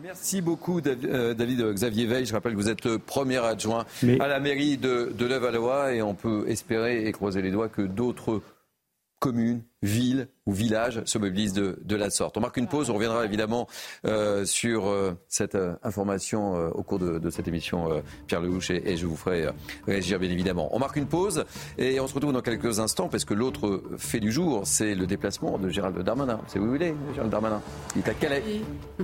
Merci 0.02 0.42
beaucoup, 0.42 0.80
euh, 0.84 1.32
David 1.32 1.74
Xavier 1.74 2.06
Veil. 2.06 2.26
Je 2.26 2.32
rappelle 2.32 2.54
que 2.54 2.56
vous 2.56 2.68
êtes 2.68 2.96
premier 2.96 3.38
adjoint 3.38 3.84
à 4.18 4.26
la 4.26 4.40
mairie 4.40 4.78
de, 4.78 5.12
de 5.16 5.24
Levallois 5.24 5.94
et 5.94 6.02
on 6.02 6.14
peut 6.14 6.44
espérer 6.48 7.06
et 7.06 7.12
croiser 7.12 7.40
les 7.40 7.52
doigts 7.52 7.68
que 7.68 7.82
d'autres 7.82 8.42
communes, 9.22 9.62
villes 9.82 10.26
ou 10.46 10.52
villages 10.52 11.00
se 11.04 11.16
mobilisent 11.16 11.52
de, 11.52 11.96
la 11.96 12.10
sorte. 12.10 12.36
On 12.36 12.40
marque 12.40 12.56
une 12.56 12.66
pause, 12.66 12.90
on 12.90 12.94
reviendra 12.94 13.24
évidemment 13.24 13.68
euh, 14.04 14.44
sur 14.44 14.88
euh, 14.88 15.12
cette 15.28 15.54
euh, 15.54 15.76
information 15.84 16.54
au 16.74 16.82
cours 16.82 16.98
de, 16.98 17.30
cette 17.30 17.46
émission, 17.46 18.02
Pierre 18.26 18.40
Lelouch, 18.40 18.70
et, 18.70 18.96
je 18.96 19.06
vous 19.06 19.16
ferai 19.16 19.46
réagir 19.86 20.18
bien 20.18 20.28
évidemment. 20.28 20.74
On 20.74 20.80
marque 20.80 20.96
une 20.96 21.06
pause 21.06 21.44
et 21.78 22.00
on 22.00 22.08
se 22.08 22.14
retrouve 22.14 22.32
dans 22.32 22.42
quelques 22.42 22.80
instants 22.80 23.08
parce 23.08 23.24
que 23.24 23.32
l'autre 23.32 23.82
fait 23.96 24.18
du 24.18 24.32
jour, 24.32 24.62
c'est 24.64 24.96
le 24.96 25.06
déplacement 25.06 25.56
de 25.56 25.68
Gérald 25.68 25.96
Darmanin. 26.00 26.40
C'est 26.48 26.58
où 26.58 26.74
il 26.74 26.82
est, 26.82 26.94
Gérald 27.14 27.30
Darmanin? 27.30 27.62
Il 27.94 28.02
est 28.02 28.08
à 28.08 28.14
Calais, 28.14 28.42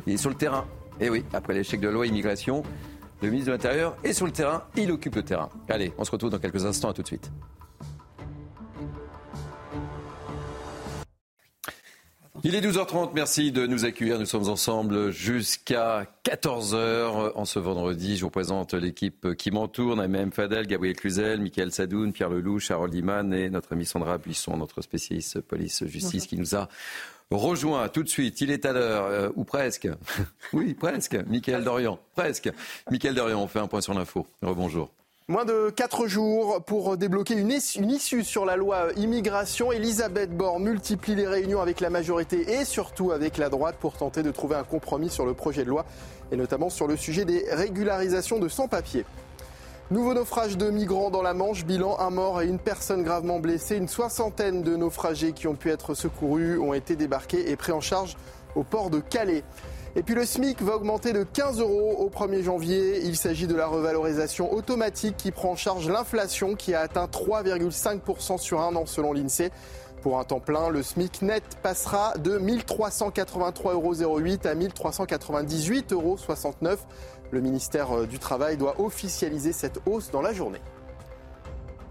il 0.04 0.14
est 0.14 0.16
sur 0.16 0.30
le 0.30 0.36
terrain. 0.36 0.64
Et 1.00 1.10
oui, 1.10 1.24
après 1.32 1.54
l'échec 1.54 1.80
de 1.80 1.86
la 1.86 1.92
loi 1.94 2.08
immigration, 2.08 2.64
le 3.22 3.30
ministre 3.30 3.46
de 3.46 3.52
l'Intérieur 3.52 3.96
est 4.02 4.12
sur 4.12 4.26
le 4.26 4.32
terrain, 4.32 4.64
il 4.76 4.90
occupe 4.90 5.14
le 5.14 5.22
terrain. 5.22 5.48
Allez, 5.68 5.92
on 5.96 6.04
se 6.04 6.10
retrouve 6.10 6.30
dans 6.30 6.40
quelques 6.40 6.66
instants, 6.66 6.90
à 6.90 6.92
tout 6.92 7.02
de 7.02 7.06
suite. 7.06 7.30
Il 12.44 12.54
est 12.54 12.60
12h30, 12.60 13.10
merci 13.14 13.50
de 13.50 13.66
nous 13.66 13.84
accueillir. 13.84 14.18
Nous 14.18 14.26
sommes 14.26 14.48
ensemble 14.48 15.10
jusqu'à 15.10 16.06
14h 16.24 17.32
en 17.34 17.44
ce 17.44 17.58
vendredi. 17.58 18.16
Je 18.16 18.22
vous 18.22 18.30
présente 18.30 18.74
l'équipe 18.74 19.34
qui 19.34 19.50
m'entoure. 19.50 19.96
Naïm 19.96 20.30
Fadel, 20.30 20.68
Gabriel 20.68 20.94
Cluzel, 20.94 21.40
Michael 21.40 21.72
Sadoun, 21.72 22.12
Pierre 22.12 22.30
Lelouch, 22.30 22.70
Harold 22.70 22.94
Iman 22.94 23.34
et 23.34 23.50
notre 23.50 23.72
ami 23.72 23.84
Sandra 23.84 24.18
Buisson, 24.18 24.56
notre 24.56 24.82
spécialiste 24.82 25.40
police-justice 25.40 26.26
qui 26.28 26.36
nous 26.36 26.54
a 26.54 26.68
rejoint 27.32 27.88
tout 27.88 28.04
de 28.04 28.08
suite. 28.08 28.40
Il 28.40 28.52
est 28.52 28.64
à 28.66 28.72
l'heure, 28.72 29.06
euh, 29.06 29.28
ou 29.34 29.42
presque. 29.42 29.88
oui, 30.52 30.74
presque. 30.74 31.16
Michael 31.26 31.64
Dorian, 31.64 31.98
presque. 32.14 32.50
Michael 32.88 33.16
Dorian, 33.16 33.42
on 33.42 33.48
fait 33.48 33.58
un 33.58 33.66
point 33.66 33.80
sur 33.80 33.94
l'info. 33.94 34.26
Rebonjour. 34.42 34.92
Moins 35.30 35.44
de 35.44 35.68
quatre 35.68 36.06
jours 36.06 36.62
pour 36.62 36.96
débloquer 36.96 37.34
une, 37.34 37.50
issue 37.50 38.24
sur 38.24 38.46
la 38.46 38.56
loi 38.56 38.86
immigration. 38.96 39.70
Elisabeth 39.70 40.34
Borne 40.34 40.62
multiplie 40.62 41.14
les 41.14 41.26
réunions 41.26 41.60
avec 41.60 41.80
la 41.80 41.90
majorité 41.90 42.50
et 42.50 42.64
surtout 42.64 43.12
avec 43.12 43.36
la 43.36 43.50
droite 43.50 43.76
pour 43.78 43.92
tenter 43.92 44.22
de 44.22 44.30
trouver 44.30 44.56
un 44.56 44.64
compromis 44.64 45.10
sur 45.10 45.26
le 45.26 45.34
projet 45.34 45.64
de 45.64 45.68
loi 45.68 45.84
et 46.32 46.36
notamment 46.36 46.70
sur 46.70 46.86
le 46.86 46.96
sujet 46.96 47.26
des 47.26 47.44
régularisations 47.52 48.38
de 48.38 48.48
sans-papiers. 48.48 49.04
Nouveau 49.90 50.14
naufrage 50.14 50.56
de 50.56 50.70
migrants 50.70 51.10
dans 51.10 51.20
la 51.20 51.34
Manche, 51.34 51.66
bilan 51.66 51.98
un 51.98 52.08
mort 52.08 52.40
et 52.40 52.46
une 52.46 52.58
personne 52.58 53.02
gravement 53.02 53.38
blessée. 53.38 53.76
Une 53.76 53.86
soixantaine 53.86 54.62
de 54.62 54.76
naufragés 54.76 55.32
qui 55.32 55.46
ont 55.46 55.56
pu 55.56 55.68
être 55.68 55.92
secourus 55.92 56.58
ont 56.58 56.72
été 56.72 56.96
débarqués 56.96 57.50
et 57.50 57.56
pris 57.56 57.72
en 57.72 57.82
charge 57.82 58.16
au 58.54 58.62
port 58.62 58.88
de 58.88 59.00
Calais. 59.00 59.44
Et 59.98 60.04
puis 60.04 60.14
le 60.14 60.24
SMIC 60.24 60.62
va 60.62 60.76
augmenter 60.76 61.12
de 61.12 61.24
15 61.24 61.58
euros 61.58 61.96
au 61.98 62.08
1er 62.08 62.44
janvier. 62.44 63.00
Il 63.04 63.16
s'agit 63.16 63.48
de 63.48 63.56
la 63.56 63.66
revalorisation 63.66 64.52
automatique 64.52 65.16
qui 65.16 65.32
prend 65.32 65.50
en 65.50 65.56
charge 65.56 65.88
l'inflation 65.88 66.54
qui 66.54 66.72
a 66.72 66.82
atteint 66.82 67.06
3,5% 67.06 68.38
sur 68.38 68.60
un 68.60 68.76
an 68.76 68.86
selon 68.86 69.12
l'INSEE. 69.12 69.50
Pour 70.00 70.20
un 70.20 70.24
temps 70.24 70.38
plein, 70.38 70.68
le 70.68 70.84
SMIC 70.84 71.22
net 71.22 71.42
passera 71.64 72.14
de 72.16 72.38
1383,08 72.38 73.72
euros 73.72 73.90
à 73.90 74.54
1398,69 74.54 75.92
euros. 75.94 76.16
Le 77.32 77.40
ministère 77.40 78.06
du 78.06 78.20
Travail 78.20 78.56
doit 78.56 78.80
officialiser 78.80 79.52
cette 79.52 79.80
hausse 79.84 80.12
dans 80.12 80.22
la 80.22 80.32
journée. 80.32 80.60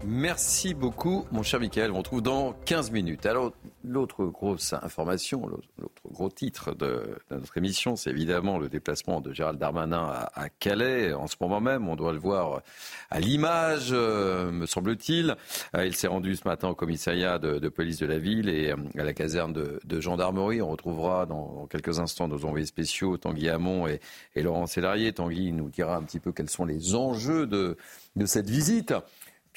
Merci 0.06 0.74
beaucoup, 0.74 1.26
mon 1.32 1.42
cher 1.42 1.58
Michael. 1.58 1.90
On 1.90 1.94
se 1.94 1.98
retrouve 1.98 2.22
dans 2.22 2.52
15 2.64 2.92
minutes. 2.92 3.26
Alors, 3.26 3.52
l'autre 3.82 4.26
grosse 4.26 4.72
information, 4.72 5.44
l'autre 5.48 5.68
gros 6.08 6.30
titre 6.30 6.72
de, 6.72 7.18
notre 7.32 7.58
émission, 7.58 7.96
c'est 7.96 8.10
évidemment 8.10 8.58
le 8.58 8.68
déplacement 8.68 9.20
de 9.20 9.32
Gérald 9.32 9.58
Darmanin 9.58 10.28
à, 10.34 10.48
Calais. 10.50 11.12
En 11.12 11.26
ce 11.26 11.34
moment 11.40 11.60
même, 11.60 11.88
on 11.88 11.96
doit 11.96 12.12
le 12.12 12.20
voir 12.20 12.62
à 13.10 13.18
l'image, 13.18 13.88
euh, 13.90 14.52
me 14.52 14.66
semble-t-il. 14.66 15.34
Euh, 15.76 15.86
il 15.86 15.96
s'est 15.96 16.06
rendu 16.06 16.36
ce 16.36 16.46
matin 16.46 16.68
au 16.68 16.74
commissariat 16.76 17.40
de, 17.40 17.68
police 17.68 17.98
de 17.98 18.06
la 18.06 18.18
ville 18.18 18.48
et 18.48 18.70
euh, 18.70 18.76
à 18.98 19.02
la 19.02 19.14
caserne 19.14 19.52
de, 19.52 20.00
gendarmerie. 20.00 20.62
On 20.62 20.70
retrouvera 20.70 21.26
dans, 21.26 21.66
quelques 21.66 21.98
instants 21.98 22.28
nos 22.28 22.44
envoyés 22.44 22.66
spéciaux, 22.66 23.16
Tanguy 23.16 23.48
Hamon 23.48 23.88
et, 23.88 24.00
Laurent 24.36 24.66
Sélarié. 24.66 25.12
Tanguy 25.12 25.50
nous 25.50 25.70
dira 25.70 25.96
un 25.96 26.02
petit 26.02 26.20
peu 26.20 26.30
quels 26.30 26.50
sont 26.50 26.64
les 26.64 26.94
enjeux 26.94 27.48
de, 27.48 27.76
de 28.14 28.26
cette 28.26 28.48
visite 28.48 28.94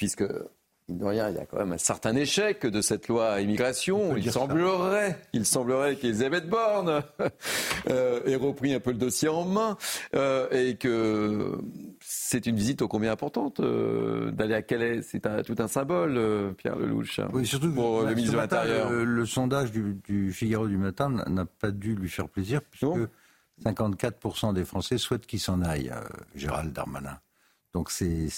puisque 0.02 0.24
il 0.88 0.96
y 0.96 1.20
a 1.20 1.46
quand 1.46 1.58
même 1.58 1.72
un 1.72 1.78
certain 1.78 2.16
échec 2.16 2.66
de 2.66 2.80
cette 2.80 3.06
loi 3.06 3.40
immigration. 3.40 4.16
Il 4.16 4.32
semblerait, 4.32 5.16
il 5.32 5.46
semblerait 5.46 5.94
qu'Elisabeth 5.94 6.48
Borne 6.48 7.04
ait 7.86 8.34
repris 8.34 8.74
un 8.74 8.80
peu 8.80 8.90
le 8.90 8.98
dossier 8.98 9.28
en 9.28 9.44
main 9.44 9.76
et 10.50 10.74
que 10.74 11.56
c'est 12.00 12.46
une 12.46 12.56
visite 12.56 12.82
ô 12.82 12.88
combien 12.88 13.12
importante 13.12 13.60
d'aller 13.60 14.54
à 14.54 14.62
Calais. 14.62 15.02
C'est 15.02 15.20
tout 15.44 15.54
un 15.60 15.68
symbole, 15.68 16.52
Pierre 16.58 16.76
Lelouch, 16.76 17.20
oui, 17.32 17.46
surtout 17.46 17.72
pour 17.72 18.02
le 18.02 18.12
ministre 18.16 18.32
de 18.32 18.40
l'Intérieur. 18.40 18.90
Le, 18.90 19.24
sondage 19.24 19.70
du, 19.70 20.00
du, 20.02 20.32
Figaro 20.32 20.66
du 20.66 20.78
matin 20.78 21.10
n'a 21.10 21.44
pas 21.44 21.70
dû 21.70 21.94
lui 21.94 22.08
faire 22.08 22.28
plaisir 22.28 22.60
puisque 22.60 23.08
54% 23.64 24.52
des 24.52 24.64
Français 24.64 24.98
souhaitent 24.98 25.26
qu'il 25.26 25.38
s'en 25.38 25.62
aille, 25.62 25.92
euh, 25.94 26.02
Gérald 26.34 26.72
Darmanin. 26.72 27.20
Donc 27.72 27.90
c'est 27.90 28.28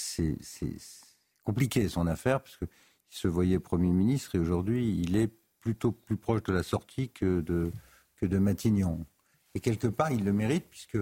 compliqué 1.45 1.89
son 1.89 2.07
affaire, 2.07 2.41
parce 2.41 2.57
qu'il 2.57 2.69
se 3.09 3.29
voyait 3.29 3.59
Premier 3.59 3.91
ministre 3.91 4.35
et 4.35 4.39
aujourd'hui 4.39 5.01
il 5.01 5.17
est 5.17 5.31
plutôt 5.61 5.93
plus 5.93 6.17
proche 6.17 6.43
de 6.43 6.53
la 6.53 6.63
sortie 6.63 7.11
que 7.11 7.41
de, 7.41 7.71
que 8.17 8.27
de 8.27 8.39
Matignon. 8.39 9.07
Et 9.55 9.61
quelque 9.61 9.87
part, 9.87 10.11
il 10.11 10.25
le 10.25 10.33
mérite, 10.33 10.67
puisque 10.69 10.99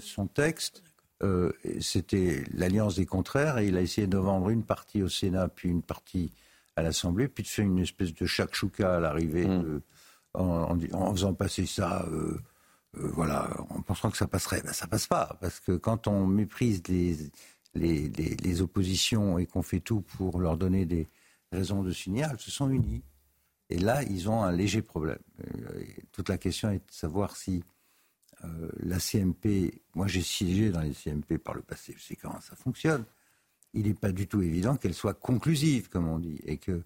son 0.00 0.26
texte, 0.26 0.82
euh, 1.22 1.52
c'était 1.80 2.44
l'alliance 2.52 2.96
des 2.96 3.06
contraires, 3.06 3.58
et 3.58 3.68
il 3.68 3.76
a 3.76 3.80
essayé 3.80 4.06
de 4.06 4.18
vendre 4.18 4.50
une 4.50 4.64
partie 4.64 5.02
au 5.02 5.08
Sénat, 5.08 5.48
puis 5.48 5.68
une 5.68 5.82
partie 5.82 6.32
à 6.74 6.82
l'Assemblée, 6.82 7.28
puis 7.28 7.44
de 7.44 7.48
faire 7.48 7.64
une 7.64 7.78
espèce 7.78 8.12
de 8.12 8.26
chakchouka 8.26 8.96
à 8.96 9.00
l'arrivée, 9.00 9.46
mmh. 9.46 9.80
en, 10.34 10.78
en, 10.92 11.12
faisant 11.12 11.32
passer 11.32 11.64
ça. 11.64 12.04
Euh, 12.10 12.38
euh, 12.98 13.10
voilà, 13.14 13.48
en 13.70 13.82
pensant 13.82 14.10
que 14.10 14.16
ça 14.16 14.26
passerait. 14.26 14.62
Ben, 14.62 14.72
ça 14.72 14.86
passe 14.86 15.06
pas, 15.06 15.38
parce 15.40 15.60
que 15.60 15.72
quand 15.72 16.06
on 16.06 16.26
méprise 16.26 16.82
les, 16.88 17.30
les, 17.76 18.08
les, 18.08 18.62
oppositions 18.62 19.38
et 19.38 19.46
qu'on 19.46 19.62
fait 19.62 19.80
tout 19.80 20.00
pour 20.00 20.40
leur 20.40 20.56
donner 20.56 20.84
des 20.84 21.08
raisons 21.52 21.82
de 21.82 21.92
signal, 21.92 22.30
elles 22.32 22.40
se 22.40 22.50
sont 22.50 22.70
unies. 22.70 23.02
Et 23.70 23.78
là, 23.78 24.02
ils 24.02 24.28
ont 24.28 24.42
un 24.42 24.52
léger 24.52 24.82
problème. 24.82 25.18
Euh, 25.44 25.82
toute 26.12 26.28
la 26.28 26.38
question 26.38 26.70
est 26.70 26.78
de 26.78 26.92
savoir 26.92 27.36
si 27.36 27.64
euh, 28.44 28.70
la 28.80 28.98
CMP, 28.98 29.82
moi 29.94 30.06
j'ai 30.06 30.22
siégé 30.22 30.70
dans 30.70 30.80
les 30.80 30.92
CMP 30.92 31.38
par 31.38 31.54
le 31.54 31.62
passé, 31.62 31.94
je 31.96 32.02
sais 32.02 32.16
comment 32.16 32.40
ça 32.40 32.56
fonctionne. 32.56 33.04
Il 33.74 33.86
n'est 33.86 33.94
pas 33.94 34.12
du 34.12 34.26
tout 34.26 34.42
évident 34.42 34.76
qu'elle 34.76 34.94
soit 34.94 35.14
conclusive, 35.14 35.88
comme 35.88 36.08
on 36.08 36.18
dit, 36.18 36.40
et 36.46 36.56
que 36.56 36.82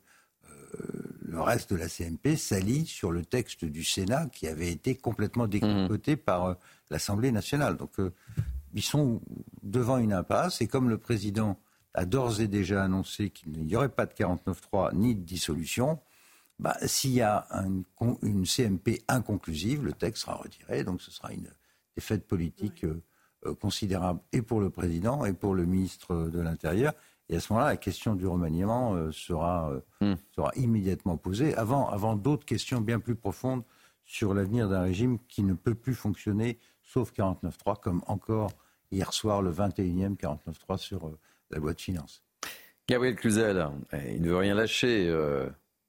le 1.31 1.41
reste 1.41 1.73
de 1.73 1.79
la 1.79 1.89
CMP 1.89 2.37
s'allie 2.37 2.87
sur 2.87 3.13
le 3.13 3.25
texte 3.25 3.65
du 3.65 3.85
Sénat 3.85 4.27
qui 4.27 4.49
avait 4.49 4.71
été 4.71 4.97
complètement 4.97 5.47
décoté 5.47 6.15
mmh. 6.15 6.19
par 6.19 6.45
euh, 6.45 6.55
l'Assemblée 6.91 7.31
nationale. 7.31 7.77
Donc 7.77 7.99
euh, 7.99 8.13
ils 8.75 8.83
sont 8.83 9.21
devant 9.63 9.99
une 9.99 10.13
impasse 10.13 10.61
et 10.61 10.69
comme 10.69 10.89
le 10.89 10.99
président 10.99 11.59
a 11.95 12.05
d'ores 12.05 12.41
et 12.41 12.49
déjà 12.49 12.85
annoncé 12.85 13.31
qu'il 13.31 13.53
n'y 13.53 13.77
aurait 13.77 13.89
pas 13.89 14.07
de 14.07 14.13
49-3 14.13 14.95
ni 14.95 15.15
de 15.15 15.23
dissolution, 15.23 16.01
bah, 16.59 16.77
s'il 16.85 17.13
y 17.13 17.23
a 17.23 17.47
une 18.23 18.47
CMP 18.47 19.03
inconclusive, 19.09 19.83
le 19.83 19.93
texte 19.93 20.25
sera 20.25 20.37
retiré, 20.37 20.85
donc 20.85 21.01
ce 21.01 21.11
sera 21.11 21.33
une 21.33 21.49
défaite 21.97 22.27
politique 22.27 22.85
euh, 22.85 23.55
considérable 23.55 24.21
et 24.33 24.43
pour 24.43 24.61
le 24.61 24.71
président 24.71 25.25
et 25.25 25.33
pour 25.33 25.55
le 25.55 25.65
ministre 25.65 26.29
de 26.29 26.41
l'Intérieur. 26.41 26.93
Et 27.31 27.37
à 27.37 27.41
ce 27.41 27.53
moment-là, 27.53 27.71
la 27.71 27.77
question 27.77 28.15
du 28.15 28.27
remaniement 28.27 28.95
euh, 28.95 29.11
sera, 29.13 29.71
euh, 29.71 29.81
hmm. 30.01 30.17
sera 30.35 30.53
immédiatement 30.57 31.17
posée, 31.17 31.55
avant, 31.55 31.89
avant 31.89 32.17
d'autres 32.17 32.45
questions 32.45 32.81
bien 32.81 33.01
plus 33.01 33.15
profondes 33.15 33.63
sur 34.05 34.35
l'avenir 34.35 34.69
d'un 34.69 34.83
régime 34.83 35.19
qui 35.29 35.43
ne 35.43 35.55
peut 35.55 35.75
plus 35.75 35.95
fonctionner, 35.95 36.59
sauf 36.93 37.13
49.3, 37.13 37.81
comme 37.81 38.03
encore 38.07 38.51
hier 38.91 39.13
soir 39.13 39.43
le 39.43 39.53
21e 39.53 40.17
49.3 40.17 40.79
sur 40.79 41.07
euh, 41.07 41.19
la 41.51 41.59
loi 41.59 41.73
de 41.73 41.81
finances. 41.81 42.23
Gabriel 42.89 43.15
Cluzel, 43.15 43.69
il 44.09 44.21
ne 44.21 44.31
veut 44.31 44.37
rien 44.37 44.55
lâcher, 44.55 45.17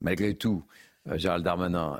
malgré 0.01 0.35
tout. 0.35 0.63
Gérald 1.15 1.43
Darmanin, 1.43 1.97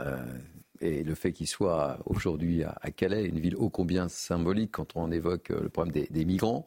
et 0.80 1.04
le 1.04 1.16
fait 1.16 1.34
qu'il 1.34 1.48
soit 1.48 1.98
aujourd'hui 2.06 2.64
à, 2.64 2.92
Calais, 2.92 3.26
une 3.26 3.40
ville 3.40 3.56
ô 3.56 3.70
combien 3.70 4.08
symbolique 4.10 4.74
quand 4.74 4.96
on 4.96 5.12
évoque 5.12 5.50
le 5.50 5.70
problème 5.70 6.06
des 6.08 6.26
migrants, 6.26 6.66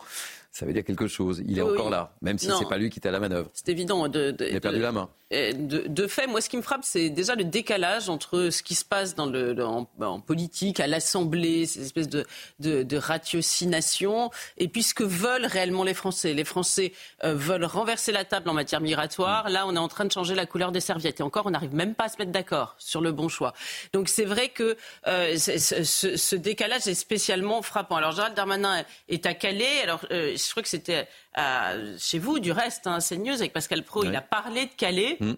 ça 0.55 0.67
veut 0.67 0.73
dire 0.73 0.85
quelque 0.85 1.09
chose. 1.09 1.43
Il 1.49 1.59
est 1.59 1.63
encore 1.63 1.91
là, 1.91 2.15
même 2.23 2.39
si 2.39 2.47
ce 2.47 2.61
n'est 2.61 2.69
pas 2.69 2.79
lui 2.79 2.89
qui 2.89 3.01
est 3.01 3.09
à 3.09 3.11
la 3.11 3.19
manœuvre. 3.19 3.51
C'est 3.53 3.69
évident. 3.71 4.07
De, 4.07 4.35
il 4.39 4.57
a 4.57 4.61
perdu 4.61 4.79
la 4.79 4.93
main. 4.93 5.11
De, 5.33 6.07
fait, 6.07 6.29
moi, 6.29 6.41
ce 6.41 6.49
qui 6.49 6.57
me 6.57 6.63
frappe, 6.63 6.85
c'est 6.85 7.11
déjà 7.11 7.35
le 7.35 7.43
décalage 7.43 8.09
entre 8.09 8.51
ce 8.51 8.63
qui 8.63 8.77
se 8.77 8.85
passe 8.85 9.17
dans 9.17 9.27
le, 9.27 9.57
en, 9.65 10.21
politique, 10.21 10.79
à 10.79 10.87
l'Assemblée, 10.87 11.67
ces 11.67 11.83
espèces 11.83 12.09
de, 12.09 12.25
de, 12.61 12.97
ratiocination, 12.97 14.31
et 14.57 14.69
puis 14.69 14.85
ce 14.85 14.95
que 14.95 15.03
veulent 15.03 15.47
réellement 15.47 15.83
les 15.83 15.95
Français. 15.95 16.35
Les 16.35 16.45
Français 16.45 16.93
euh, 17.25 17.35
veulent 17.35 17.65
renverser 17.65 18.13
la 18.13 18.25
table 18.25 18.49
en 18.49 18.55
matière 18.55 18.81
migratoire. 18.81 19.49
Là, 19.51 19.67
on 19.67 19.75
est 19.75 19.79
en 19.79 19.89
train 19.89 20.05
de 20.05 20.13
changer 20.13 20.37
la 20.37 20.47
couleur 20.47 20.71
des 20.71 20.79
serviettes. 20.79 21.19
Et 21.19 21.25
encore, 21.25 21.47
on 21.47 21.51
n'arrive 21.51 21.75
même 21.75 21.97
pas 21.97 22.05
à 22.05 22.09
se 22.11 22.19
mettre 22.19 22.31
d'accord 22.31 22.77
sur 22.79 23.01
le 23.01 23.11
bon 23.11 23.29
choix. 23.29 23.55
Donc, 23.93 24.09
c'est 24.09 24.27
vrai 24.27 24.51
que 24.51 24.77
euh, 25.09 25.37
ce, 25.37 26.37
décalage 26.37 26.87
est 26.87 26.95
spécialement 26.95 27.61
frappant. 27.63 27.97
Alors, 27.97 28.13
Gérald 28.13 28.37
Darmanin 28.37 28.85
est 29.09 29.27
à 29.27 29.35
Calais. 29.35 29.81
Alors, 29.83 30.07
euh, 30.13 30.37
je 30.45 30.51
crois 30.51 30.63
que 30.63 30.69
c'était 30.69 31.09
euh, 31.39 31.97
chez 31.99 32.19
vous, 32.19 32.39
du 32.39 32.53
reste, 32.53 32.87
hein, 32.87 32.99
CNews, 33.01 33.35
avec 33.35 33.53
Pascal 33.53 33.83
Pro, 33.83 34.05
il 34.05 34.15
a 34.15 34.21
parlé 34.21 34.67
de 34.67 34.73
Calais. 34.73 35.17
Mm. 35.21 35.33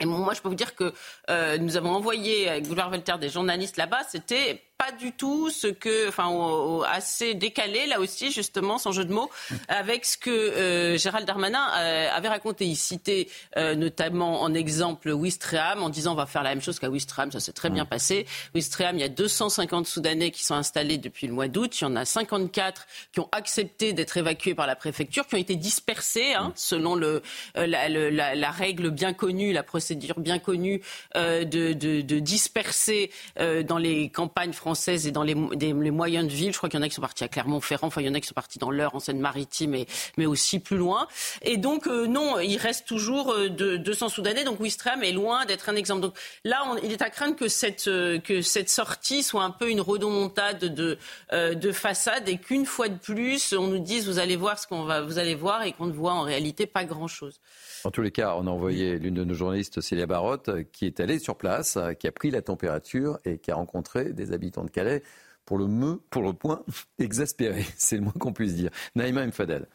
Et 0.00 0.06
moi, 0.06 0.34
je 0.34 0.40
peux 0.40 0.48
vous 0.48 0.56
dire 0.56 0.74
que 0.74 0.92
euh, 1.30 1.56
nous 1.58 1.76
avons 1.76 1.90
envoyé 1.90 2.48
avec 2.48 2.66
Boulevard 2.66 2.90
Voltaire 2.90 3.18
des 3.18 3.28
journalistes 3.28 3.76
là-bas. 3.76 4.02
C'était 4.08 4.62
pas 4.76 4.92
du 4.92 5.12
tout 5.12 5.50
ce 5.50 5.68
que, 5.68 6.08
enfin, 6.08 6.80
assez 6.90 7.34
décalé 7.34 7.86
là 7.86 8.00
aussi 8.00 8.32
justement, 8.32 8.78
sans 8.78 8.92
jeu 8.92 9.04
de 9.04 9.12
mots, 9.12 9.30
avec 9.68 10.04
ce 10.04 10.18
que 10.18 10.30
euh, 10.30 10.98
Gérald 10.98 11.26
Darmanin 11.26 11.64
euh, 11.78 12.08
avait 12.12 12.28
raconté. 12.28 12.66
Il 12.66 12.76
citait 12.76 13.28
euh, 13.56 13.74
notamment 13.76 14.42
en 14.42 14.52
exemple 14.52 15.10
Wistreham 15.10 15.82
en 15.82 15.90
disant 15.90 16.12
on 16.12 16.16
va 16.16 16.26
faire 16.26 16.42
la 16.42 16.50
même 16.50 16.62
chose 16.62 16.78
qu'à 16.78 16.90
Wistreham, 16.90 17.30
ça 17.30 17.40
s'est 17.40 17.52
très 17.52 17.70
bien 17.70 17.84
passé. 17.84 18.26
Wistreham, 18.54 18.96
il 18.96 19.00
y 19.00 19.04
a 19.04 19.08
250 19.08 19.86
Soudanais 19.86 20.30
qui 20.30 20.44
sont 20.44 20.54
installés 20.54 20.98
depuis 20.98 21.28
le 21.28 21.32
mois 21.32 21.48
d'août, 21.48 21.80
il 21.80 21.84
y 21.84 21.86
en 21.86 21.96
a 21.96 22.04
54 22.04 22.86
qui 23.12 23.20
ont 23.20 23.28
accepté 23.32 23.92
d'être 23.92 24.16
évacués 24.16 24.54
par 24.54 24.66
la 24.66 24.76
préfecture, 24.76 25.26
qui 25.26 25.36
ont 25.36 25.38
été 25.38 25.54
dispersés 25.54 26.34
hein, 26.34 26.52
selon 26.56 26.96
le, 26.96 27.22
la, 27.54 27.88
la, 27.88 28.34
la, 28.34 28.50
règle 28.50 28.90
bien 28.90 29.12
connue, 29.12 29.52
la 29.52 29.62
procédure 29.62 30.18
bien 30.18 30.38
connue 30.38 30.82
de, 31.14 31.44
de, 31.44 32.00
de, 32.00 32.18
disperser 32.18 33.10
dans 33.36 33.78
les 33.78 34.08
campagnes 34.10 34.52
françaises 34.52 34.63
et 34.86 35.10
dans 35.10 35.22
les, 35.22 35.34
les 35.58 35.90
moyennes 35.90 36.28
villes. 36.28 36.52
Je 36.52 36.58
crois 36.58 36.68
qu'il 36.68 36.78
y 36.78 36.82
en 36.82 36.84
a 36.84 36.88
qui 36.88 36.94
sont 36.94 37.02
partis 37.02 37.24
à 37.24 37.28
Clermont-Ferrand, 37.28 37.88
enfin 37.88 38.00
il 38.00 38.06
y 38.06 38.10
en 38.10 38.14
a 38.14 38.20
qui 38.20 38.26
sont 38.26 38.34
partis 38.34 38.58
dans 38.58 38.70
l'Eure, 38.70 38.94
en 38.94 39.00
Seine-Maritime, 39.00 39.84
mais 40.16 40.26
aussi 40.26 40.58
plus 40.58 40.76
loin. 40.76 41.06
Et 41.42 41.56
donc 41.56 41.86
euh, 41.86 42.06
non, 42.06 42.38
il 42.40 42.56
reste 42.56 42.86
toujours 42.86 43.32
euh, 43.32 43.48
de, 43.48 43.76
200 43.76 44.08
Soudanais. 44.08 44.44
Donc 44.44 44.60
Ouistreham 44.60 45.02
est 45.02 45.12
loin 45.12 45.44
d'être 45.44 45.68
un 45.68 45.76
exemple. 45.76 46.00
Donc 46.00 46.14
là, 46.44 46.62
on, 46.66 46.76
il 46.78 46.92
est 46.92 47.02
à 47.02 47.10
craindre 47.10 47.36
que 47.36 47.48
cette, 47.48 47.88
euh, 47.88 48.18
que 48.18 48.42
cette 48.42 48.68
sortie 48.68 49.22
soit 49.22 49.42
un 49.42 49.50
peu 49.50 49.70
une 49.70 49.80
rodomontade 49.80 50.64
de, 50.64 50.98
de 51.32 51.72
façade 51.72 52.28
et 52.28 52.38
qu'une 52.38 52.66
fois 52.66 52.88
de 52.88 52.98
plus, 52.98 53.52
on 53.52 53.66
nous 53.66 53.78
dise 53.78 54.06
vous 54.06 54.18
allez 54.18 54.36
voir 54.36 54.58
ce 54.58 54.66
qu'on 54.66 54.84
va, 54.84 55.02
vous 55.02 55.18
allez 55.18 55.34
voir 55.34 55.62
et 55.62 55.72
qu'on 55.72 55.86
ne 55.86 55.92
voit 55.92 56.12
en 56.12 56.22
réalité 56.22 56.66
pas 56.66 56.84
grand-chose. 56.84 57.40
En 57.84 57.90
tous 57.90 58.02
les 58.02 58.10
cas, 58.10 58.34
on 58.36 58.46
a 58.46 58.50
envoyé 58.50 58.98
l'une 58.98 59.14
de 59.14 59.24
nos 59.24 59.34
journalistes, 59.34 59.80
Célia 59.80 60.06
Barotte, 60.06 60.50
qui 60.72 60.86
est 60.86 61.00
allée 61.00 61.18
sur 61.18 61.36
place, 61.36 61.78
qui 61.98 62.06
a 62.06 62.12
pris 62.12 62.30
la 62.30 62.40
température 62.40 63.18
et 63.24 63.38
qui 63.38 63.50
a 63.50 63.56
rencontré 63.56 64.12
des 64.12 64.32
habitants 64.32 64.53
de 64.62 64.70
Calais 64.70 65.02
pour 65.44 65.58
le 65.58 65.66
me, 65.66 65.96
pour 66.10 66.22
le 66.22 66.32
point, 66.32 66.62
exaspérés. 66.98 67.66
C'est 67.76 67.96
le 67.96 68.02
moins 68.02 68.12
qu'on 68.12 68.32
puisse 68.32 68.54
dire. 68.54 68.70
Naïma 68.94 69.26
Mfadel. 69.26 69.66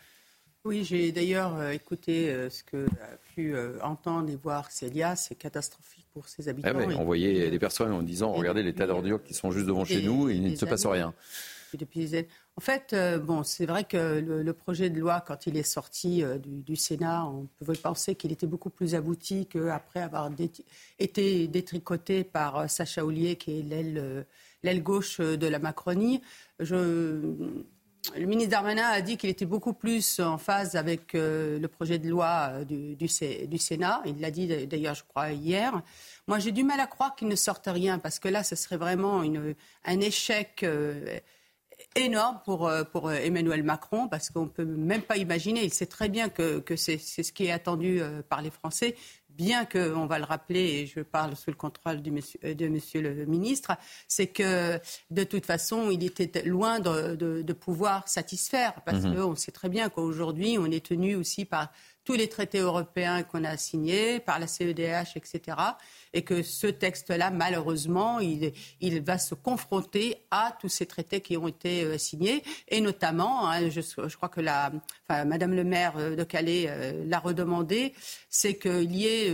Oui, 0.66 0.84
j'ai 0.84 1.12
d'ailleurs 1.12 1.56
euh, 1.56 1.72
écouté 1.72 2.30
euh, 2.30 2.50
ce 2.50 2.64
que 2.64 2.86
a 2.86 3.18
pu 3.34 3.56
euh, 3.56 3.80
entendre 3.82 4.30
et 4.30 4.36
voir 4.36 4.72
Célia. 4.72 5.16
C'est 5.16 5.36
catastrophique 5.36 6.06
pour 6.14 6.28
ses 6.28 6.50
habitants. 6.50 6.70
Ah 6.76 6.96
on 6.98 7.06
voyait 7.06 7.50
des 7.50 7.60
personnes 7.60 7.94
en 7.94 8.04
disant 8.04 8.34
regardez 8.34 8.62
les 8.62 8.74
tas 8.74 8.86
d'ordures 8.86 9.24
qui 9.24 9.34
sont 9.34 9.52
juste 9.52 9.68
devant 9.68 9.86
chez 9.86 10.02
nous 10.02 10.30
et 10.30 10.36
il 10.36 10.44
ne 10.44 10.56
se 10.56 10.66
passe 10.66 10.86
rien. 10.86 11.14
En 12.58 12.62
fait, 12.62 12.96
bon, 13.24 13.44
c'est 13.44 13.68
vrai 13.68 13.84
que 13.84 14.20
le, 14.20 14.54
projet 14.54 14.90
de 14.90 15.00
loi, 15.00 15.24
quand 15.26 15.46
il 15.46 15.56
est 15.56 15.64
sorti 15.64 16.24
du, 16.44 16.76
Sénat, 16.76 17.26
on 17.26 17.48
pouvait 17.58 17.78
penser 17.78 18.16
qu'il 18.16 18.32
était 18.32 18.48
beaucoup 18.48 18.72
plus 18.72 18.96
abouti 18.96 19.46
qu'après 19.46 20.02
avoir 20.02 20.32
été 20.98 21.48
détricoté 21.48 22.24
par 22.24 22.68
Sacha 22.70 23.06
Ollier, 23.06 23.36
qui 23.36 23.60
est 23.60 23.62
l'aile 23.62 24.26
gauche 24.64 25.20
de 25.20 25.48
la 25.48 25.60
Macronie. 25.60 26.22
le 26.60 27.56
ministre 28.16 28.52
Darmanin 28.52 28.88
a 28.88 29.02
dit 29.02 29.18
qu'il 29.18 29.30
était 29.30 29.46
beaucoup 29.46 29.74
plus 29.74 30.20
en 30.20 30.38
phase 30.38 30.76
avec 30.76 31.14
le 31.14 31.68
projet 31.68 32.00
de 32.00 32.10
loi 32.10 32.64
du, 32.66 32.96
du 32.96 33.58
Sénat. 33.58 34.02
Il 34.06 34.20
l'a 34.20 34.32
dit 34.32 34.48
d'ailleurs, 34.68 34.96
je 34.96 35.04
crois, 35.04 35.32
hier. 35.32 35.82
Moi, 36.28 36.40
j'ai 36.40 36.52
du 36.52 36.64
mal 36.64 36.80
à 36.80 36.88
croire 36.88 37.16
qu'il 37.16 37.28
ne 37.28 37.36
sorte 37.36 37.68
rien, 37.68 38.00
parce 38.00 38.20
que 38.20 38.28
là, 38.28 38.44
ce 38.44 38.56
serait 38.56 38.78
vraiment 38.78 39.24
un 39.86 40.00
échec 40.00 40.66
énorme 41.96 42.40
pour, 42.46 42.68
euh, 42.68 42.84
euh, 42.96 43.10
Emmanuel 43.10 43.64
Macron 43.64 44.08
parce 44.08 44.30
qu'on 44.30 44.44
ne 44.44 44.50
peut 44.50 44.66
même 44.66 45.02
pas 45.02 45.18
imaginer, 45.18 45.64
il 45.64 45.74
sait 45.74 45.86
très 45.86 46.10
bien 46.10 46.30
que, 46.30 46.64
c'est 46.76 46.98
ce 46.98 47.32
qui 47.32 47.46
est 47.46 47.52
attendu 47.52 48.02
euh, 48.02 48.22
par 48.28 48.42
les 48.42 48.52
Français, 48.52 48.96
bien 49.40 49.64
qu'on 49.64 50.06
va 50.06 50.20
le 50.20 50.26
rappeler, 50.26 50.82
et 50.82 50.86
je 50.86 51.00
parle 51.00 51.34
sous 51.38 51.50
le 51.50 51.56
contrôle 51.56 52.02
de 52.02 52.12
monsieur, 52.12 52.40
de 52.44 52.68
monsieur 52.68 53.02
le 53.02 53.26
ministre, 53.26 53.72
c'est 54.06 54.28
que 54.28 54.78
de 55.12 55.24
toute 55.24 55.46
façon, 55.46 55.90
il 55.92 56.04
était 56.04 56.44
loin 56.44 56.82
de, 56.82 57.16
de, 57.16 57.54
pouvoir 57.54 58.06
satisfaire, 58.10 58.74
parce 58.86 59.04
mhm. 59.04 59.16
qu'on 59.16 59.36
sait 59.38 59.54
très 59.54 59.70
bien 59.70 59.88
qu'aujourd'hui, 59.88 60.58
on 60.60 60.66
est 60.66 60.86
tenu 60.86 61.16
aussi 61.16 61.46
par 61.46 61.70
tous 62.10 62.16
les 62.16 62.28
traités 62.28 62.58
européens 62.58 63.22
qu'on 63.22 63.44
a 63.44 63.56
signés 63.56 64.20
par 64.20 64.40
la 64.40 64.48
CEDH, 64.48 65.16
etc. 65.16 65.56
Et 66.12 66.24
que 66.24 66.42
ce 66.42 66.66
texte-là, 66.66 67.30
malheureusement, 67.30 68.20
il, 68.20 68.52
va 69.04 69.20
se 69.20 69.36
confronter 69.36 70.26
à 70.32 70.58
tous 70.60 70.70
ces 70.70 70.88
traités 70.88 71.22
qui 71.22 71.38
ont 71.38 71.48
été 71.48 71.84
euh, 71.84 72.00
signés. 72.00 72.42
Et 72.68 72.82
notamment, 72.82 73.48
hein, 73.48 73.70
je, 73.70 74.16
crois 74.16 74.30
que 74.30 74.42
la, 74.42 74.72
Madame 75.08 75.54
le 75.54 75.64
maire 75.64 75.94
euh, 75.98 76.16
de 76.16 76.24
Calais 76.24 76.66
euh, 76.68 77.06
l'a 77.06 77.20
redemandé, 77.20 77.94
c'est 78.28 78.58
qu'il 78.58 78.96
y 78.96 79.06
ait 79.06 79.32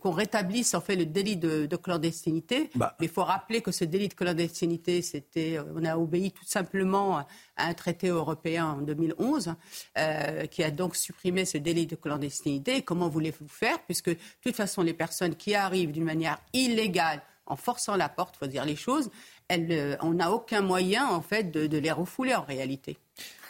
qu'on 0.00 0.12
rétablisse 0.12 0.74
en 0.74 0.80
fait 0.80 0.94
le 0.94 1.06
délit 1.06 1.36
de, 1.36 1.76
clandestinité. 1.76 2.70
Bah. 2.74 2.96
Mais 3.00 3.06
il 3.06 3.12
faut 3.12 3.24
rappeler 3.24 3.62
que 3.62 3.72
ce 3.72 3.84
délit 3.84 4.08
de 4.08 4.14
clandestinité, 4.14 5.02
c'était, 5.02 5.58
on 5.74 5.84
a 5.84 5.96
obéi 5.96 6.30
tout 6.30 6.44
simplement 6.44 7.18
à 7.18 7.26
un 7.56 7.74
traité 7.74 8.08
européen 8.08 8.66
en 8.66 8.82
2011 8.82 9.54
euh, 9.98 10.46
qui 10.46 10.62
a 10.62 10.70
donc 10.70 10.94
supprimé 10.94 11.44
ce 11.44 11.58
délit 11.58 11.86
de 11.86 11.96
clandestinité. 11.96 12.82
comment 12.82 13.08
voulez-vous 13.08 13.48
faire 13.48 13.78
Puisque 13.80 14.10
de 14.10 14.18
toute 14.40 14.56
façon, 14.56 14.82
les 14.82 14.94
personnes 14.94 15.34
qui 15.34 15.54
arrivent 15.54 15.92
d'une 15.92 16.04
manière 16.04 16.38
illégale 16.52 17.22
en 17.46 17.56
forçant 17.56 17.96
la 17.96 18.08
porte, 18.08 18.36
faut 18.36 18.46
dire 18.46 18.64
les 18.64 18.76
choses, 18.76 19.10
euh, 19.52 19.96
on 20.00 20.14
n'a 20.14 20.32
aucun 20.32 20.60
moyen 20.62 21.06
en 21.08 21.22
fait 21.22 21.50
de, 21.50 21.78
les 21.78 21.92
refouler 21.92 22.34
en 22.34 22.42
réalité. 22.42 22.98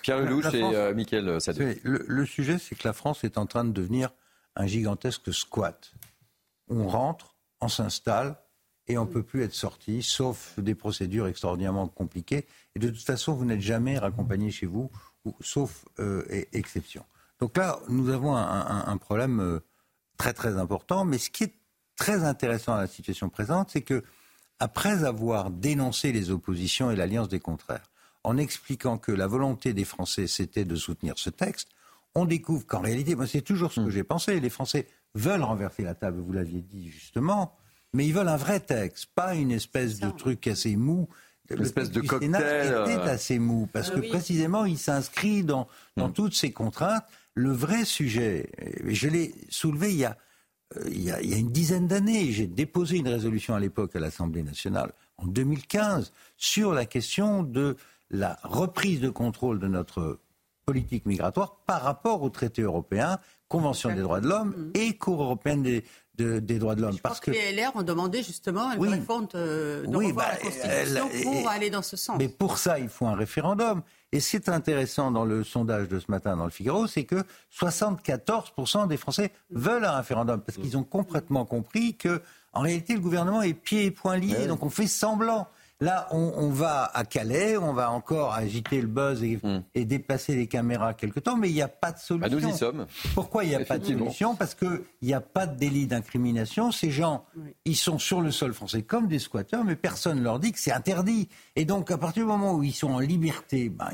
Pierre 0.03 0.21
Lelouch 0.21 0.53
et 0.55 0.63
euh, 0.63 0.95
Mickaël 0.95 1.41
Sadou. 1.41 1.63
Le, 1.83 2.05
le 2.07 2.27
sujet, 2.27 2.59
c'est 2.59 2.75
que 2.75 2.87
la 2.87 2.93
France 2.93 3.25
est 3.25 3.39
en 3.39 3.47
train 3.47 3.65
de 3.65 3.73
devenir 3.73 4.11
un 4.57 4.67
gigantesque 4.67 5.33
squat 5.33 5.93
on 6.69 6.89
rentre, 6.89 7.37
on 7.61 7.69
s'installe 7.69 8.37
et 8.89 8.99
on 8.99 9.05
ne 9.05 9.11
peut 9.11 9.23
plus 9.23 9.43
être 9.43 9.55
sorti, 9.55 10.03
sauf 10.03 10.59
des 10.59 10.75
procédures 10.75 11.27
extraordinairement 11.27 11.89
compliquées. 11.89 12.47
Et 12.75 12.79
de 12.79 12.89
toute 12.89 13.05
façon, 13.05 13.35
vous 13.35 13.45
n'êtes 13.45 13.61
jamais 13.61 13.99
raccompagné 13.99 14.51
chez 14.51 14.67
vous, 14.67 14.91
sauf 15.41 15.85
euh, 15.99 16.25
exception. 16.53 17.05
Donc 17.41 17.57
là, 17.57 17.81
nous 17.89 18.09
avons 18.11 18.37
un, 18.37 18.97
problème 18.97 19.41
euh, 19.41 19.61
très 20.17 20.33
très 20.33 20.57
important. 20.57 21.05
Mais 21.05 21.19
ce 21.19 21.31
qui 21.31 21.45
est 21.45 21.55
très 21.97 22.25
intéressant 22.25 22.75
à 22.75 22.81
la 22.81 22.87
situation 22.87 23.29
présente, 23.29 23.71
c'est 23.71 23.83
que 23.83 24.05
après 24.59 25.05
avoir 25.05 25.51
dénoncé 25.51 26.13
les 26.13 26.31
oppositions 26.31 26.91
et 26.91 26.97
l'alliance 26.97 27.29
des 27.29 27.41
contraires, 27.41 27.91
en 28.25 28.39
expliquant 28.39 28.99
que 28.99 29.13
la 29.13 29.27
volonté 29.27 29.75
des 29.75 29.85
Français 29.85 30.27
c'était 30.27 30.65
de 30.65 30.77
soutenir 30.77 31.19
ce 31.19 31.31
texte, 31.31 31.69
on 32.17 32.25
découvre 32.25 32.67
qu'en 32.67 32.81
réalité, 32.81 33.15
moi 33.15 33.27
c'est 33.27 33.43
toujours 33.43 33.73
ce 33.73 33.81
que 33.81 33.87
mmh. 33.87 33.91
j'ai 33.91 34.05
pensé, 34.05 34.41
les 34.41 34.51
Français 34.51 34.89
veulent 35.15 35.43
renverser 35.43 35.83
la 35.83 35.95
table, 35.95 36.19
vous 36.21 36.33
l'aviez 36.33 36.63
dit 36.63 36.89
justement, 36.89 37.55
mais 37.93 38.07
ils 38.07 38.13
veulent 38.13 38.29
un 38.29 38.39
vrai 38.39 38.61
texte, 38.61 39.07
pas 39.15 39.35
une 39.35 39.53
espèce 39.53 40.01
de 40.01 40.11
truc 40.11 40.47
assez 40.47 40.77
mou. 40.77 41.09
Une 41.49 41.63
espèce 41.63 41.93
de 41.93 42.01
cocktail. 42.01 42.31
était 42.31 42.43
euh. 42.43 43.05
assez 43.05 43.39
mou, 43.39 43.69
parce 43.73 43.93
ah 43.93 44.01
que 44.01 44.09
précisément, 44.09 44.65
il 44.65 44.79
s'inscrit 44.79 45.45
dans, 45.45 45.69
dans 45.97 46.09
mm. 46.09 46.13
toutes 46.13 46.35
ces 46.35 46.51
contraintes. 46.51 47.05
Le 47.35 47.53
vrai 47.53 47.85
sujet, 47.85 48.51
je 48.85 49.09
l'ai 49.09 49.33
soulevé 49.49 49.93
il 49.93 49.99
y 49.99 50.05
a, 50.05 50.17
euh, 50.77 50.85
il 50.89 51.03
y 51.03 51.13
a, 51.13 51.21
il 51.23 51.31
y 51.31 51.35
a 51.35 51.37
une 51.37 51.53
dizaine 51.53 51.87
d'années, 51.87 52.33
j'ai 52.33 52.49
déposé 52.49 52.97
une 52.97 53.09
résolution 53.09 53.55
à 53.55 53.61
l'époque 53.61 53.95
à 53.95 54.01
l'Assemblée 54.01 54.43
nationale, 54.43 54.93
en 55.19 55.27
2015, 55.27 56.13
sur 56.37 56.73
la 56.73 56.85
question 56.85 57.45
de 57.45 57.77
la 58.11 58.39
reprise 58.43 59.01
de 59.01 59.11
contrôle 59.11 59.61
de 59.61 59.69
notre 59.69 60.19
politique 60.67 61.07
migratoire 61.07 61.59
par 61.65 61.83
rapport 61.83 62.23
au 62.23 62.29
traité 62.29 62.63
européen 62.63 63.19
Convention 63.49 63.95
des 63.95 64.01
droits 64.01 64.21
de 64.21 64.27
l'homme 64.27 64.49
mm. 64.49 64.71
et 64.75 64.97
Cour 64.97 65.23
européenne 65.23 65.63
des, 65.63 65.85
des 66.17 66.59
droits 66.59 66.75
de 66.75 66.83
l'homme. 66.83 66.99
Parce 66.99 67.21
que 67.21 67.31
les 67.31 67.53
LR 67.53 67.71
ont 67.77 67.85
demandé 67.85 68.25
justement 68.25 68.73
une 68.73 68.89
réforme 68.89 69.29
de, 69.33 69.85
de 69.87 70.13
bah, 70.13 70.31
la 70.33 70.37
Constitution 70.37 71.09
pour 71.23 71.49
aller 71.49 71.71
dans 71.71 71.83
ce 71.83 71.97
sens. 71.97 72.17
Mais 72.19 72.29
pour 72.29 72.59
ça, 72.59 72.81
il 72.81 72.89
faut 72.89 73.07
un 73.07 73.15
référendum. 73.15 73.83
Et 74.11 74.19
ce 74.19 74.31
qui 74.31 74.37
est 74.37 74.49
intéressant 74.49 75.13
dans 75.13 75.25
le 75.25 75.45
sondage 75.45 75.87
de 75.89 76.01
ce 76.01 76.11
matin 76.11 76.37
dans 76.37 76.45
le 76.45 76.51
Figaro, 76.51 76.89
c'est 76.89 77.05
que 77.05 77.23
74% 77.57 78.89
des 78.89 78.97
Français 78.97 79.31
veulent 79.51 79.85
un 79.85 79.97
référendum 79.99 80.41
parce 80.41 80.59
qu'ils 80.59 80.77
ont 80.77 80.85
complètement 80.85 81.45
compris 81.45 81.95
que, 81.95 82.21
en 82.53 82.63
réalité, 82.63 82.95
le 82.95 83.01
gouvernement 83.01 83.43
est 83.43 83.55
pieds 83.55 83.85
et 83.85 83.91
poings 83.93 84.17
liés. 84.17 84.49
Donc 84.49 84.65
on 84.65 84.71
fait 84.71 84.89
semblant. 84.89 85.47
Là, 85.81 86.09
on, 86.11 86.49
va 86.49 86.91
à 86.95 87.05
Calais, 87.05 87.59
on 87.59 87.75
va 87.75 87.91
encore 87.91 88.33
agiter 88.33 88.81
le 88.81 88.87
buzz 88.87 89.23
et, 89.23 89.39
hmm. 89.43 89.63
déplacer 89.85 90.35
les 90.35 90.47
caméras 90.47 90.95
quelque 90.95 91.21
temps, 91.21 91.37
mais 91.37 91.51
il 91.51 91.55
n'y 91.55 91.61
a 91.61 91.69
pas 91.69 91.93
de 91.93 91.99
solution. 91.99 92.35
Bah, 92.35 92.47
nous 92.47 92.49
y 92.49 92.57
sommes. 92.57 92.87
Pourquoi 93.15 93.45
il 93.45 93.51
n'y 93.51 93.55
a 93.57 93.65
pas 93.65 93.79
de 93.79 93.85
solution? 93.85 94.35
Parce 94.37 94.55
qu'il 94.55 94.81
n'y 95.03 95.13
a 95.13 95.21
pas 95.21 95.47
de 95.47 95.59
délit 95.59 95.87
d'incrimination. 95.87 96.73
Ces 96.73 96.91
gens, 96.91 97.27
ils 97.67 97.77
sont 97.77 97.99
sur 97.99 98.23
le 98.23 98.31
sol 98.31 98.55
français 98.55 98.83
comme 98.83 99.07
des 99.07 99.19
squatteurs, 99.19 99.65
mais 99.65 99.77
personne 99.77 100.19
ne 100.19 100.25
leur 100.25 100.39
dit 100.39 100.53
que 100.53 100.59
c'est 100.59 100.73
interdit. 100.73 101.29
Et 101.57 101.67
donc, 101.67 101.91
à 101.91 101.99
partir 101.99 102.23
du 102.23 102.29
moment 102.29 102.55
où 102.55 102.63
ils 102.63 102.75
sont 102.75 102.93
en 102.93 103.01
liberté, 103.01 103.69
ben, 103.69 103.91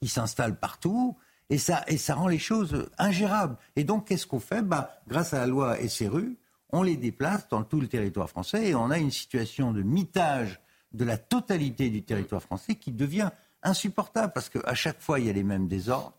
ils 0.00 0.08
s'installent 0.08 0.58
partout. 0.58 1.14
Et 1.50 1.58
ça, 1.58 1.82
et 1.88 1.98
ça 1.98 2.14
rend 2.14 2.28
les 2.28 2.38
choses 2.38 2.88
ingérables. 2.98 3.56
Et 3.76 3.84
donc, 3.84 4.06
qu'est-ce 4.08 4.26
qu'on 4.26 4.40
fait? 4.40 4.62
Ben, 4.62 4.88
Grâce 5.08 5.34
à 5.34 5.40
la 5.40 5.46
loi 5.46 5.76
SRU, 5.88 6.38
on 6.70 6.82
les 6.82 6.96
déplace 6.96 7.48
dans 7.48 7.64
tout 7.64 7.80
le 7.80 7.88
territoire 7.88 8.28
français 8.28 8.68
et 8.68 8.74
on 8.74 8.90
a 8.90 8.98
une 8.98 9.10
situation 9.10 9.72
de 9.72 9.82
mitage 9.82 10.60
de 10.92 11.04
la 11.04 11.18
totalité 11.18 11.90
du 11.90 12.02
territoire 12.02 12.42
français 12.42 12.74
qui 12.74 12.92
devient 12.92 13.30
insupportable 13.62 14.32
parce 14.32 14.48
qu'à 14.48 14.74
chaque 14.74 15.00
fois, 15.00 15.20
il 15.20 15.26
y 15.26 15.30
a 15.30 15.32
les 15.32 15.42
mêmes 15.42 15.68
désordres. 15.68 16.14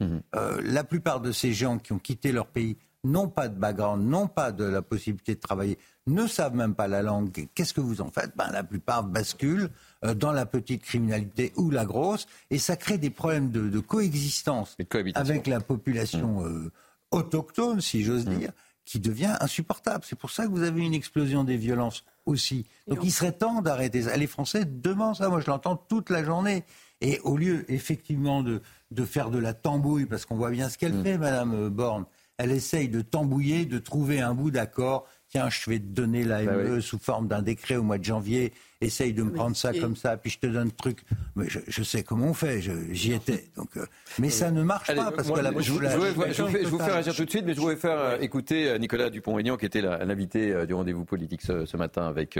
Mhm. 0.00 0.22
Euh, 0.34 0.60
la 0.64 0.84
plupart 0.84 1.20
de 1.20 1.32
ces 1.32 1.52
gens 1.52 1.78
qui 1.78 1.92
ont 1.92 1.98
quitté 1.98 2.32
leur 2.32 2.46
pays 2.46 2.76
n'ont 3.04 3.28
pas 3.28 3.48
de 3.48 3.58
background, 3.58 4.06
n'ont 4.06 4.28
pas 4.28 4.52
de 4.52 4.64
la 4.64 4.82
possibilité 4.82 5.34
de 5.34 5.40
travailler, 5.40 5.78
ne 6.06 6.26
savent 6.26 6.54
même 6.54 6.74
pas 6.74 6.88
la 6.88 7.02
langue. 7.02 7.48
Qu'est-ce 7.54 7.72
que 7.72 7.80
vous 7.80 8.00
en 8.00 8.10
faites? 8.10 8.32
Ben, 8.36 8.50
La 8.50 8.62
plupart 8.62 9.04
basculent 9.04 9.70
euh, 10.04 10.14
dans 10.14 10.32
la 10.32 10.46
petite 10.46 10.82
criminalité 10.82 11.52
ou 11.56 11.70
la 11.70 11.84
grosse, 11.84 12.26
et 12.50 12.58
ça 12.58 12.76
crée 12.76 12.98
des 12.98 13.10
problèmes 13.10 13.50
de, 13.50 13.80
coexistence 13.80 14.76
avec 15.14 15.46
la 15.46 15.60
population 15.60 16.40
mhm. 16.40 16.66
euh, 16.66 16.70
autochtone, 17.10 17.80
si 17.80 18.02
j'ose 18.02 18.26
mhm. 18.26 18.38
dire, 18.38 18.52
qui 18.90 18.98
devient 18.98 19.36
insupportable. 19.38 20.04
C'est 20.04 20.18
pour 20.18 20.32
ça 20.32 20.46
que 20.46 20.50
vous 20.50 20.64
avez 20.64 20.84
une 20.84 20.94
explosion 20.94 21.44
des 21.44 21.56
violences 21.56 22.04
aussi. 22.26 22.66
Donc 22.88 22.98
il 23.04 23.12
serait 23.12 23.30
temps 23.30 23.62
d'arrêter 23.62 24.02
ça. 24.02 24.16
Les 24.16 24.26
Français 24.26 24.64
demandent 24.64 25.14
ça. 25.14 25.28
Moi, 25.28 25.40
je 25.40 25.46
l'entends 25.46 25.76
toute 25.76 26.10
la 26.10 26.24
journée. 26.24 26.64
Et 27.00 27.20
au 27.20 27.36
lieu, 27.36 27.64
effectivement, 27.72 28.42
de, 28.42 28.62
de 28.90 29.04
faire 29.04 29.30
de 29.30 29.38
la 29.38 29.54
tambouille, 29.54 30.06
parce 30.06 30.26
qu'on 30.26 30.34
voit 30.34 30.50
bien 30.50 30.68
ce 30.68 30.76
qu'elle 30.76 30.94
mm. 30.94 31.02
fait, 31.04 31.18
Madame 31.18 31.68
Borne, 31.68 32.04
elle 32.36 32.50
essaye 32.50 32.88
de 32.88 33.00
tambouiller, 33.00 33.64
de 33.64 33.78
trouver 33.78 34.20
un 34.20 34.34
bout 34.34 34.50
d'accord 34.50 35.06
tiens, 35.30 35.48
je 35.48 35.70
vais 35.70 35.78
te 35.78 35.84
donner 35.84 36.24
la 36.24 36.42
bah 36.42 36.56
ME 36.56 36.80
sous 36.80 36.98
forme 36.98 37.28
d'un 37.28 37.40
décret 37.40 37.76
au 37.76 37.82
mois 37.82 37.98
de 37.98 38.04
janvier, 38.04 38.52
essaye 38.80 39.12
de 39.12 39.22
me 39.22 39.32
prendre 39.32 39.56
ça 39.56 39.72
comme 39.72 39.94
ça, 39.94 40.16
puis 40.16 40.30
je 40.30 40.38
te 40.38 40.46
donne 40.46 40.66
le 40.66 40.72
truc. 40.72 41.04
Mais 41.36 41.46
je, 41.48 41.82
sais 41.82 42.02
comment 42.02 42.26
on 42.26 42.34
fait, 42.34 42.60
j'y 42.90 43.12
étais. 43.12 43.48
Donc, 43.56 43.76
euh, 43.76 43.86
mais 44.18 44.28
ça 44.28 44.50
ne 44.50 44.62
marche 44.62 44.94
pas 44.94 45.12
parce 45.12 45.30
que 45.30 45.40
la 45.40 45.52
je, 45.60 45.72
vous, 45.72 45.80
je, 45.80 46.66
vous 46.66 46.78
fais 46.78 46.92
réagir 46.92 47.14
tout 47.14 47.24
de 47.24 47.30
suite, 47.30 47.44
mais 47.46 47.54
je 47.54 47.60
voulais 47.60 47.76
faire 47.76 47.98
euh, 47.98 48.18
écouter 48.18 48.68
euh, 48.68 48.78
Nicolas 48.78 49.10
Dupont-Aignan, 49.10 49.56
qui 49.56 49.66
était 49.66 49.82
l'invité 49.82 50.66
du 50.66 50.74
rendez-vous 50.74 51.04
politique 51.04 51.42
ce, 51.42 51.76
matin 51.76 52.06
avec 52.06 52.38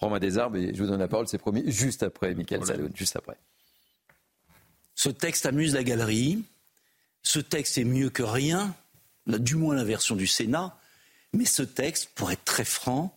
Romain 0.00 0.18
Desarbes, 0.18 0.56
et 0.56 0.74
je 0.74 0.82
vous 0.82 0.88
donne 0.88 1.00
la 1.00 1.08
parole, 1.08 1.28
c'est 1.28 1.38
promis, 1.38 1.70
juste 1.70 2.02
après, 2.02 2.34
Michael 2.34 2.66
Saloun, 2.66 2.90
juste 2.94 3.16
après. 3.16 3.36
Ce 4.94 5.08
texte 5.08 5.46
amuse 5.46 5.74
la 5.74 5.84
galerie. 5.84 6.44
Ce 7.22 7.38
texte 7.38 7.78
est 7.78 7.84
mieux 7.84 8.10
que 8.10 8.22
rien, 8.22 8.74
du 9.26 9.54
moins 9.54 9.76
la 9.76 9.84
version 9.84 10.16
du 10.16 10.26
Sénat. 10.26 10.76
Mais 11.32 11.44
ce 11.44 11.62
texte, 11.62 12.10
pour 12.14 12.30
être 12.30 12.44
très 12.44 12.64
franc, 12.64 13.16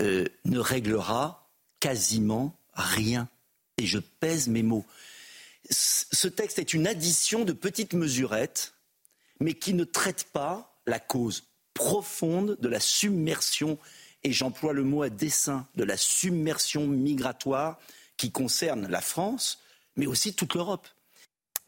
euh, 0.00 0.26
ne 0.44 0.58
réglera 0.58 1.50
quasiment 1.80 2.58
rien. 2.72 3.28
Et 3.78 3.86
je 3.86 3.98
pèse 3.98 4.48
mes 4.48 4.62
mots. 4.62 4.84
Ce 5.70 6.28
texte 6.28 6.58
est 6.58 6.74
une 6.74 6.86
addition 6.86 7.44
de 7.44 7.52
petites 7.52 7.94
mesurettes, 7.94 8.74
mais 9.40 9.54
qui 9.54 9.74
ne 9.74 9.84
traite 9.84 10.24
pas 10.32 10.80
la 10.86 10.98
cause 10.98 11.44
profonde 11.72 12.56
de 12.60 12.68
la 12.68 12.80
submersion, 12.80 13.78
et 14.22 14.32
j'emploie 14.32 14.72
le 14.72 14.84
mot 14.84 15.02
à 15.02 15.10
dessein, 15.10 15.66
de 15.74 15.84
la 15.84 15.96
submersion 15.96 16.86
migratoire 16.86 17.78
qui 18.16 18.30
concerne 18.30 18.86
la 18.86 19.00
France, 19.00 19.60
mais 19.96 20.06
aussi 20.06 20.34
toute 20.34 20.54
l'Europe. 20.54 20.86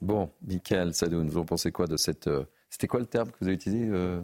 Bon, 0.01 0.31
Michael 0.43 0.95
Sadoun, 0.95 1.29
vous 1.29 1.39
en 1.39 1.45
pensez 1.45 1.73
quoi 1.73 1.87
de 1.87 1.97
cette... 1.97 2.27
Euh, 2.29 2.45
c'était 2.71 2.87
quoi 2.87 3.01
le 3.01 3.07
terme 3.07 3.31
que 3.31 3.37
vous 3.41 3.47
avez 3.47 3.55
utilisé 3.55 3.87
euh, 3.89 4.21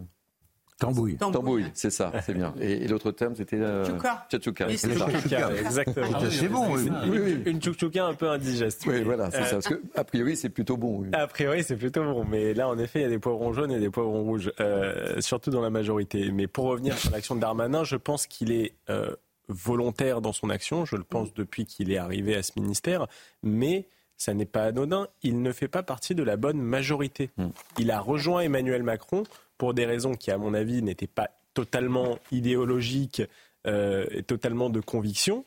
Tambouille. 0.82 1.16
Tambouille, 1.16 1.66
c'est 1.74 1.90
ça, 1.90 2.12
c'est 2.24 2.34
bien. 2.34 2.54
Et, 2.60 2.88
l'autre 2.88 3.12
terme, 3.12 3.36
c'était 3.36 3.60
euh, 3.60 3.84
Tchouka. 3.84 4.68
exactement. 4.68 6.18
c'est 6.28 6.48
bon, 6.48 6.74
oui. 6.74 7.42
Une 7.46 7.60
tchouka 7.60 8.04
un 8.04 8.14
peu 8.14 8.28
indigeste. 8.28 8.82
Oui, 8.86 9.02
voilà, 9.02 9.30
c'est 9.30 9.44
ça. 9.44 9.50
Parce 9.52 9.68
que, 9.68 9.80
a 9.94 10.02
priori, 10.02 10.36
c'est 10.36 10.48
plutôt 10.48 10.76
bon. 10.76 11.04
A 11.12 11.28
priori, 11.28 11.62
c'est 11.62 11.76
plutôt 11.76 12.02
bon. 12.02 12.24
Mais 12.24 12.52
là, 12.54 12.68
en 12.68 12.78
effet, 12.78 12.98
il 12.98 13.02
y 13.02 13.06
a 13.06 13.08
des 13.08 13.20
poivrons 13.20 13.52
jaunes 13.52 13.70
et 13.70 13.78
des 13.78 13.90
poivrons 13.90 14.24
rouges, 14.24 14.52
euh, 14.58 15.20
surtout 15.20 15.50
dans 15.50 15.60
la 15.60 15.70
majorité. 15.70 16.32
Mais 16.32 16.48
pour 16.48 16.64
revenir 16.64 16.98
sur 16.98 17.12
l'action 17.12 17.36
de 17.36 17.40
Darmanin, 17.40 17.84
je 17.84 17.96
pense 17.96 18.26
qu'il 18.26 18.50
est 18.50 18.74
euh, 18.90 19.14
volontaire 19.48 20.20
dans 20.20 20.32
son 20.32 20.50
action. 20.50 20.84
Je 20.84 20.96
le 20.96 21.04
pense 21.04 21.32
depuis 21.32 21.64
qu'il 21.64 21.92
est 21.92 21.98
arrivé 21.98 22.34
à 22.34 22.42
ce 22.42 22.52
ministère. 22.56 23.06
Mais 23.44 23.86
ça 24.16 24.34
n'est 24.34 24.46
pas 24.46 24.64
anodin. 24.64 25.06
Il 25.22 25.42
ne 25.42 25.52
fait 25.52 25.68
pas 25.68 25.84
partie 25.84 26.16
de 26.16 26.24
la 26.24 26.36
bonne 26.36 26.60
majorité. 26.60 27.30
Hmm. 27.36 27.50
Il 27.78 27.92
a 27.92 28.00
rejoint 28.00 28.40
Emmanuel 28.40 28.82
Macron 28.82 29.22
pour 29.62 29.74
des 29.74 29.86
raisons 29.86 30.16
qui, 30.16 30.32
à 30.32 30.38
mon 30.38 30.54
avis, 30.54 30.82
n'étaient 30.82 31.06
pas 31.06 31.30
totalement 31.54 32.18
idéologiques 32.32 33.22
euh, 33.68 34.08
et 34.10 34.24
totalement 34.24 34.70
de 34.70 34.80
conviction. 34.80 35.44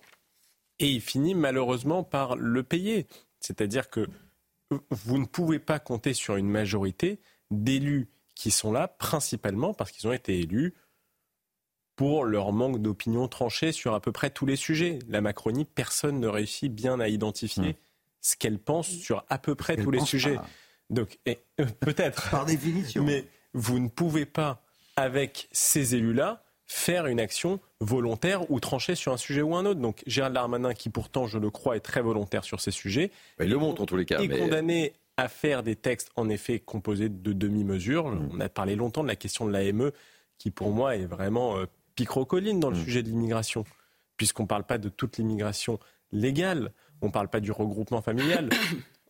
Et 0.79 0.87
il 0.87 1.01
finit 1.01 1.35
malheureusement 1.35 2.01
par 2.01 2.37
le 2.37 2.63
payer. 2.63 3.07
C'est-à-dire 3.41 3.89
que 3.89 4.07
vous 4.89 5.17
ne 5.17 5.25
pouvez 5.25 5.59
pas 5.59 5.79
compter 5.79 6.13
sur 6.13 6.37
une 6.37 6.47
majorité 6.47 7.19
d'élus 7.51 8.07
qui 8.35 8.51
sont 8.51 8.71
là 8.71 8.87
principalement 8.87 9.73
parce 9.73 9.91
qu'ils 9.91 10.07
ont 10.07 10.13
été 10.13 10.39
élus 10.39 10.75
pour 11.97 12.23
leur 12.23 12.53
manque 12.53 12.81
d'opinion 12.81 13.27
tranchée 13.27 13.73
sur 13.73 13.95
à 13.95 13.99
peu 13.99 14.13
près 14.13 14.29
tous 14.29 14.45
les 14.45 14.55
sujets. 14.55 14.99
La 15.09 15.19
Macronie, 15.19 15.65
personne 15.65 16.21
ne 16.21 16.27
réussit 16.29 16.73
bien 16.73 17.01
à 17.01 17.09
identifier 17.09 17.73
hmm. 17.73 17.77
ce 18.21 18.37
qu'elle 18.37 18.59
pense 18.59 18.87
sur 18.87 19.25
à 19.27 19.39
peu 19.39 19.55
près 19.55 19.75
tous 19.75 19.91
les 19.91 19.99
sujets. 19.99 20.37
Donc, 20.89 21.19
euh, 21.27 21.35
peut-être. 21.81 22.29
Par 22.29 22.45
définition. 22.45 23.03
Mais 23.03 23.25
vous 23.55 23.79
ne 23.79 23.87
pouvez 23.87 24.25
pas, 24.25 24.61
avec 24.97 25.47
ces 25.51 25.95
élus-là, 25.95 26.43
faire 26.67 27.07
une 27.07 27.19
action 27.19 27.59
volontaire 27.79 28.49
ou 28.51 28.59
tranchée 28.59 28.95
sur 28.95 29.13
un 29.13 29.17
sujet 29.17 29.41
ou 29.41 29.55
un 29.55 29.65
autre. 29.65 29.79
Donc 29.79 30.03
Gérald 30.05 30.35
Darmanin, 30.35 30.73
qui 30.73 30.89
pourtant, 30.89 31.25
je 31.25 31.39
le 31.39 31.49
crois, 31.49 31.77
est 31.77 31.81
très 31.81 32.01
volontaire 32.01 32.43
sur 32.43 32.59
ces 32.59 32.71
sujets, 32.71 33.11
il 33.39 33.49
le 33.49 33.57
montre 33.57 33.81
en 33.81 33.85
tous 33.85 33.97
les 33.97 34.05
cas. 34.05 34.19
Est 34.19 34.27
condamné 34.27 34.93
à 35.17 35.29
faire 35.29 35.63
des 35.63 35.75
textes 35.75 36.11
en 36.17 36.27
effet 36.27 36.59
composés 36.59 37.07
de 37.07 37.33
demi-mesures. 37.33 38.09
Hmm. 38.09 38.29
On 38.33 38.39
a 38.41 38.49
parlé 38.49 38.75
longtemps 38.75 39.03
de 39.03 39.07
la 39.07 39.15
question 39.15 39.45
de 39.45 39.51
l'AME, 39.51 39.91
qui 40.37 40.51
pour 40.51 40.71
moi 40.71 40.97
est 40.97 41.05
vraiment 41.05 41.57
euh, 41.57 41.65
picrocolline 41.95 42.59
dans 42.59 42.69
le 42.69 42.77
mm. 42.77 42.83
sujet 42.83 43.03
de 43.03 43.07
l'immigration, 43.07 43.63
puisqu'on 44.17 44.43
ne 44.43 44.47
parle 44.47 44.65
pas 44.65 44.77
de 44.77 44.89
toute 44.89 45.17
l'immigration 45.17 45.79
légale, 46.11 46.73
on 47.01 47.07
ne 47.07 47.11
parle 47.11 47.29
pas 47.29 47.39
du 47.39 47.53
regroupement 47.53 48.01
familial. 48.01 48.49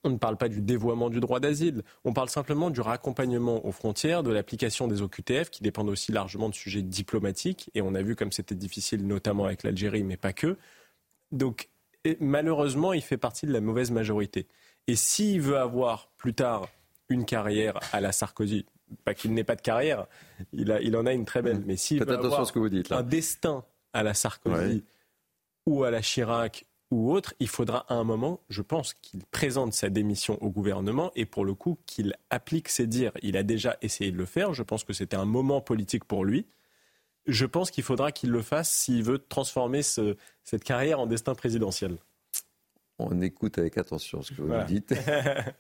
On 0.05 0.11
ne 0.11 0.17
parle 0.17 0.37
pas 0.37 0.49
du 0.49 0.61
dévoiement 0.61 1.09
du 1.09 1.19
droit 1.19 1.39
d'asile. 1.39 1.81
On 2.03 2.13
parle 2.13 2.29
simplement 2.29 2.69
du 2.69 2.79
raccompagnement 2.79 3.65
aux 3.65 3.71
frontières, 3.71 4.21
de 4.21 4.31
l'application 4.31 4.87
des 4.87 5.01
OQTF, 5.01 5.49
qui 5.49 5.63
dépendent 5.63 5.89
aussi 5.89 6.11
largement 6.11 6.47
de 6.47 6.53
sujets 6.53 6.83
diplomatiques. 6.83 7.71
Et 7.73 7.81
on 7.81 7.95
a 7.95 8.03
vu 8.03 8.15
comme 8.15 8.31
c'était 8.31 8.53
difficile, 8.53 9.07
notamment 9.07 9.45
avec 9.45 9.63
l'Algérie, 9.63 10.03
mais 10.03 10.15
pas 10.15 10.31
que. 10.31 10.57
Donc, 11.31 11.69
malheureusement, 12.19 12.93
il 12.93 13.01
fait 13.01 13.17
partie 13.17 13.47
de 13.47 13.51
la 13.51 13.61
mauvaise 13.61 13.89
majorité. 13.89 14.47
Et 14.85 14.95
s'il 14.95 15.41
veut 15.41 15.57
avoir 15.57 16.11
plus 16.17 16.35
tard 16.35 16.67
une 17.09 17.25
carrière 17.25 17.79
à 17.91 17.99
la 17.99 18.11
Sarkozy, 18.11 18.67
pas 19.03 19.15
qu'il 19.15 19.33
n'ait 19.33 19.43
pas 19.43 19.55
de 19.55 19.61
carrière, 19.61 20.05
il, 20.53 20.71
a, 20.71 20.81
il 20.81 20.95
en 20.95 21.07
a 21.07 21.13
une 21.13 21.25
très 21.25 21.41
belle. 21.41 21.63
Mais 21.65 21.77
s'il 21.77 22.03
veut 22.03 22.13
avoir 22.13 22.45
ce 22.45 22.51
que 22.51 22.59
vous 22.59 22.69
dites, 22.69 22.91
un 22.91 23.01
destin 23.01 23.65
à 23.91 24.03
la 24.03 24.13
Sarkozy 24.13 24.83
ou 25.65 25.83
à 25.83 25.89
la 25.89 26.01
Chirac 26.01 26.65
ou 26.91 27.11
autre, 27.11 27.33
il 27.39 27.47
faudra 27.47 27.85
à 27.89 27.95
un 27.95 28.03
moment, 28.03 28.41
je 28.49 28.61
pense, 28.61 28.93
qu'il 28.93 29.23
présente 29.25 29.73
sa 29.73 29.89
démission 29.89 30.41
au 30.41 30.49
gouvernement 30.49 31.11
et 31.15 31.25
pour 31.25 31.43
le 31.43 31.53
coup 31.53 31.77
qu'il 31.85 32.15
applique 32.29 32.69
ses 32.69 32.87
dires. 32.87 33.11
Il 33.21 33.37
a 33.37 33.43
déjà 33.43 33.77
essayé 33.81 34.11
de 34.11 34.17
le 34.17 34.25
faire. 34.25 34.53
Je 34.53 34.63
pense 34.63 34.83
que 34.83 34.93
c'était 34.93 35.15
un 35.15 35.25
moment 35.25 35.61
politique 35.61 36.05
pour 36.05 36.23
lui. 36.25 36.45
Je 37.25 37.45
pense 37.45 37.71
qu'il 37.71 37.83
faudra 37.83 38.11
qu'il 38.11 38.29
le 38.29 38.41
fasse 38.41 38.69
s'il 38.69 39.03
veut 39.03 39.17
transformer 39.17 39.81
cette 39.81 40.63
carrière 40.63 40.99
en 40.99 41.07
destin 41.07 41.33
présidentiel. 41.33 41.97
On 42.97 43.21
écoute 43.21 43.57
avec 43.57 43.77
attention 43.77 44.21
ce 44.21 44.31
que 44.31 44.41
vous 44.41 44.47
nous 44.47 44.63
dites. 44.63 44.93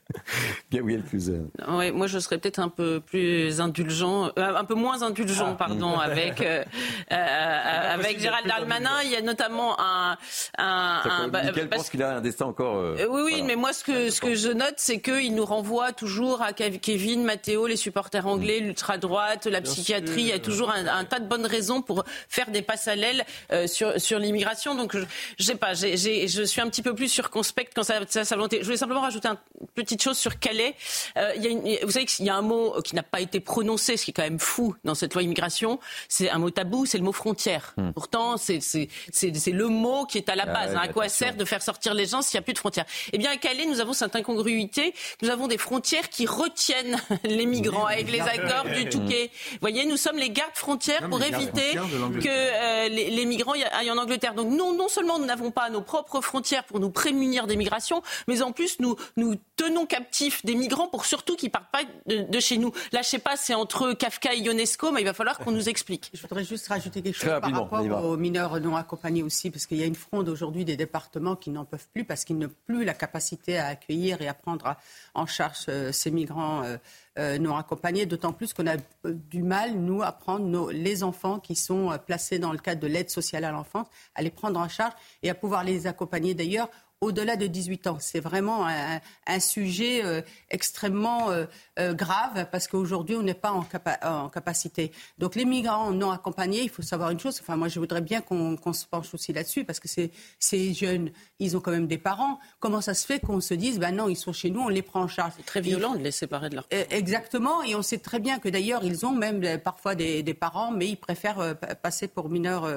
Gabriel 0.71 1.03
Cluzel. 1.03 1.47
Oui, 1.67 1.91
moi 1.91 2.07
je 2.07 2.17
serais 2.19 2.37
peut-être 2.37 2.59
un 2.59 2.69
peu 2.69 3.01
plus 3.01 3.59
indulgent, 3.59 4.31
euh, 4.39 4.55
un 4.55 4.63
peu 4.63 4.73
moins 4.73 5.03
indulgent, 5.03 5.49
ah. 5.51 5.55
pardon, 5.57 5.99
avec 5.99 6.39
euh, 6.39 6.63
euh, 7.11 7.93
avec 7.93 8.21
Gérald 8.21 8.47
Darmanin. 8.47 9.01
Il 9.03 9.11
y 9.11 9.17
a 9.17 9.21
notamment 9.21 9.77
un. 9.81 10.17
un, 10.57 11.01
un 11.03 11.27
bah, 11.27 11.41
pense 11.69 11.89
qu'il 11.89 12.03
a 12.03 12.15
un 12.15 12.21
destin 12.21 12.45
encore. 12.45 12.95
oui, 13.09 13.21
oui, 13.25 13.41
mais 13.41 13.57
moi 13.57 13.73
ce 13.73 13.83
que 13.83 14.09
ce 14.11 14.21
que 14.21 14.33
je 14.33 14.49
note, 14.49 14.75
c'est 14.77 15.01
qu'il 15.01 15.35
nous 15.35 15.45
renvoie 15.45 15.91
toujours 15.91 16.41
à 16.41 16.53
Kevin, 16.53 17.25
Matteo, 17.25 17.67
les 17.67 17.75
supporters 17.75 18.27
anglais, 18.27 18.61
mm. 18.61 18.63
l'ultra 18.63 18.97
droite, 18.97 19.45
la 19.45 19.59
psychiatrie. 19.59 20.21
Il 20.21 20.27
y 20.27 20.31
a 20.31 20.39
toujours 20.39 20.71
un, 20.71 21.03
tas 21.03 21.19
de 21.19 21.27
bonnes 21.27 21.45
raisons 21.45 21.81
pour 21.81 22.05
faire 22.29 22.49
des 22.49 22.61
passes 22.61 22.87
à 22.87 22.95
l'aile 22.95 23.25
sur 23.65 23.99
sur 23.99 24.19
l'immigration. 24.19 24.73
Donc 24.73 24.95
je, 24.95 25.03
je 25.37 25.43
sais 25.43 25.55
pas, 25.55 25.73
je 25.73 26.43
suis 26.45 26.61
un 26.61 26.69
petit 26.69 26.81
peu 26.81 26.95
plus 26.95 27.09
sur 27.09 27.24
circonspecte 27.25 27.73
quand 27.75 27.83
ça, 27.83 27.99
ça 28.07 28.23
sa 28.23 28.35
volonté. 28.35 28.59
Je 28.59 28.65
voulais 28.65 28.77
simplement 28.77 29.01
rajouter 29.01 29.27
une 29.27 29.67
petite 29.73 30.01
chose 30.01 30.17
sur 30.17 30.39
Calais. 30.39 30.75
Euh, 31.17 31.33
y 31.37 31.47
a 31.47 31.49
une, 31.49 31.77
vous 31.83 31.91
savez 31.91 32.05
qu'il 32.05 32.25
y 32.25 32.29
a 32.29 32.35
un 32.35 32.41
mot 32.41 32.75
qui 32.83 32.95
n'a 32.95 33.03
pas 33.03 33.19
été 33.19 33.39
prononcé, 33.39 33.97
ce 33.97 34.05
qui 34.05 34.11
est 34.11 34.13
quand 34.13 34.23
même 34.23 34.39
fou 34.39 34.75
dans 34.83 34.95
cette 34.95 35.13
loi 35.13 35.23
immigration. 35.23 35.79
C'est 36.07 36.29
un 36.29 36.37
mot 36.37 36.51
tabou, 36.51 36.85
c'est 36.85 36.97
le 36.97 37.03
mot 37.03 37.11
frontière. 37.11 37.73
Hmm. 37.77 37.91
Pourtant, 37.91 38.37
c'est 38.37 38.59
le 38.61 39.67
mot 39.67 40.05
qui 40.05 40.17
est 40.17 40.29
à 40.29 40.35
la 40.35 40.43
ah 40.47 40.53
base. 40.53 40.75
hein, 40.75 40.81
à 40.83 40.87
quoi 40.87 41.09
sert 41.09 41.35
de 41.35 41.45
faire 41.45 41.61
sortir 41.61 41.93
les 41.93 42.05
gens 42.05 42.21
s'il 42.21 42.37
n'y 42.37 42.43
a 42.43 42.43
plus 42.43 42.53
de 42.53 42.59
frontières? 42.59 42.85
Eh 43.11 43.17
bien, 43.17 43.31
à 43.31 43.37
Calais, 43.37 43.65
nous 43.65 43.79
avons 43.79 43.93
cette 43.93 44.15
incongruité. 44.15 44.93
Nous 45.21 45.29
avons 45.29 45.47
des 45.47 45.57
frontières 45.57 46.09
qui 46.09 46.27
retiennent 46.27 46.97
les 47.23 47.45
migrants 47.45 47.85
avec 47.85 48.11
les 48.11 48.21
accords 48.21 48.65
du 48.65 48.87
Touquet. 48.89 49.31
Vous 49.51 49.57
voyez, 49.61 49.85
nous 49.85 49.97
sommes 49.97 50.17
les 50.17 50.29
gardes 50.29 50.55
frontières 50.55 51.09
pour 51.09 51.23
éviter 51.23 51.73
que 51.73 52.27
euh, 52.27 52.89
les, 52.89 53.09
les, 53.09 53.25
migrants 53.25 53.53
aillent 53.71 53.91
en 53.91 53.97
Angleterre. 53.97 54.35
Donc 54.35 54.49
non, 54.49 54.73
non 54.73 54.87
seulement 54.87 55.17
nous 55.17 55.25
n'avons 55.25 55.51
pas 55.51 55.69
nos 55.69 55.81
propres 55.81 56.21
frontières 56.21 56.63
pour 56.65 56.79
nous 56.79 56.89
prémunir 56.89 57.14
munir 57.15 57.47
des 57.47 57.55
migrations, 57.55 58.01
mais 58.27 58.41
en 58.41 58.51
plus, 58.51 58.79
nous, 58.79 58.95
nous 59.17 59.35
tenons 59.55 59.85
captifs 59.85 60.45
des 60.45 60.55
migrants 60.55 60.87
pour 60.87 61.05
surtout 61.05 61.35
qu'ils 61.35 61.49
ne 61.49 61.53
partent 61.53 61.71
pas 61.71 61.83
de, 62.07 62.39
chez 62.39 62.57
nous. 62.57 62.71
Là, 62.91 63.01
je 63.01 63.09
sais 63.09 63.19
pas, 63.19 63.37
c'est 63.37 63.53
entre 63.53 63.93
Kafka 63.93 64.33
et 64.33 64.39
Ionesco, 64.39 64.91
mais 64.91 65.01
il 65.01 65.05
va 65.05 65.13
falloir 65.13 65.37
qu'on 65.37 65.51
nous 65.51 65.69
explique. 65.69 66.11
Je 66.13 66.21
voudrais 66.21 66.43
juste 66.43 66.67
rajouter 66.67 67.01
quelque 67.01 67.15
chose 67.15 67.39
par 67.41 67.51
rapport 67.51 68.05
aux 68.05 68.17
mineurs 68.17 68.59
non 68.59 68.75
accompagnés 68.75 69.23
aussi, 69.23 69.51
parce 69.51 69.65
qu'il 69.65 69.77
y 69.77 69.83
a 69.83 69.85
une 69.85 69.95
fronde 69.95 70.29
aujourd'hui 70.29 70.65
des 70.65 70.77
départements 70.77 71.35
qui 71.35 71.49
n'en 71.49 71.65
peuvent 71.65 71.87
plus, 71.93 72.03
parce 72.03 72.23
qu'ils 72.25 72.37
n'ont 72.37 72.51
plus 72.65 72.83
la 72.83 72.93
capacité 72.93 73.57
à 73.57 73.67
accueillir 73.67 74.21
et 74.21 74.27
à 74.27 74.33
prendre 74.33 74.75
en 75.13 75.25
charge 75.25 75.65
euh, 75.69 75.91
ces 75.91 76.11
migrants. 76.11 76.63
Euh, 76.63 76.77
euh, 77.17 77.37
non 77.37 77.55
accompagnés, 77.55 78.05
d'autant 78.05 78.33
plus 78.33 78.53
qu'on 78.53 78.67
a 78.67 78.75
du 79.05 79.41
mal, 79.41 79.71
nous, 79.75 80.03
à 80.03 80.11
prendre 80.11 80.69
les 80.73 81.01
enfants 81.01 81.39
qui 81.39 81.55
sont 81.55 81.97
placés 82.05 82.39
dans 82.39 82.51
le 82.51 82.57
cadre 82.57 82.81
de 82.81 82.87
l'aide 82.87 83.09
sociale 83.09 83.45
à 83.45 83.51
l'enfance, 83.51 83.87
à 84.15 84.21
les 84.21 84.31
prendre 84.31 84.59
en 84.59 84.67
charge 84.67 84.91
et 85.23 85.29
à 85.29 85.33
pouvoir 85.33 85.63
les 85.63 85.87
accompagner 85.87 86.33
d'ailleurs 86.33 86.69
au-delà 87.01 87.35
de 87.35 87.47
18 87.47 87.87
ans. 87.87 87.97
C'est 87.99 88.19
vraiment 88.19 88.67
un, 88.67 89.39
sujet 89.39 90.03
euh, 90.03 90.21
extrêmement 90.49 91.29
euh, 91.29 91.45
euh, 91.79 91.93
grave 91.93 92.47
parce 92.51 92.67
qu'aujourd'hui, 92.67 93.15
on 93.15 93.21
n'est 93.21 93.33
pas 93.33 93.51
en, 93.51 93.65
en, 94.03 94.29
capacité. 94.29 94.91
Donc, 95.17 95.35
les 95.35 95.45
migrants 95.45 95.91
non 95.91 96.11
accompagnés, 96.11 96.61
il 96.61 96.69
faut 96.69 96.81
savoir 96.81 97.11
une 97.11 97.19
chose. 97.19 97.39
Enfin, 97.41 97.57
moi, 97.57 97.67
je 97.67 97.79
voudrais 97.79 98.01
bien 98.01 98.21
qu'on 98.21 98.73
se 98.73 98.85
penche 98.85 99.13
aussi 99.13 99.33
là-dessus 99.33 99.65
parce 99.65 99.79
que 99.79 99.87
ces 99.87 100.73
jeunes, 100.73 101.11
ils 101.39 101.57
ont 101.57 101.59
quand 101.59 101.71
même 101.71 101.87
des 101.87 101.97
parents. 101.97 102.39
Comment 102.59 102.81
ça 102.81 102.93
se 102.93 103.05
fait 103.05 103.19
qu'on 103.19 103.41
se 103.41 103.53
dise, 103.53 103.79
ben 103.79 103.95
non, 103.95 104.09
ils 104.09 104.15
sont 104.15 104.33
chez 104.33 104.49
nous, 104.49 104.61
on 104.61 104.69
les 104.69 104.81
prend 104.81 105.01
en 105.01 105.07
charge? 105.07 105.33
C'est 105.37 105.45
très 105.45 105.61
violent 105.61 105.95
de 105.95 106.03
les 106.03 106.11
séparer 106.11 106.49
de 106.49 106.55
leurs 106.55 106.67
parents. 106.67 106.83
Exactement. 106.89 107.61
Et 107.63 107.75
on 107.75 107.81
sait 107.81 107.99
très 107.99 108.19
bien 108.19 108.39
que 108.39 108.49
d'ailleurs, 108.49 108.83
ils 108.83 109.05
ont 109.05 109.11
même 109.11 109.59
parfois 109.59 109.95
des, 109.95 110.23
des, 110.23 110.33
parents, 110.33 110.71
mais 110.71 110.87
ils 110.87 110.97
préfèrent 110.97 111.55
passer 111.81 112.07
pour 112.07 112.29
mineurs 112.29 112.69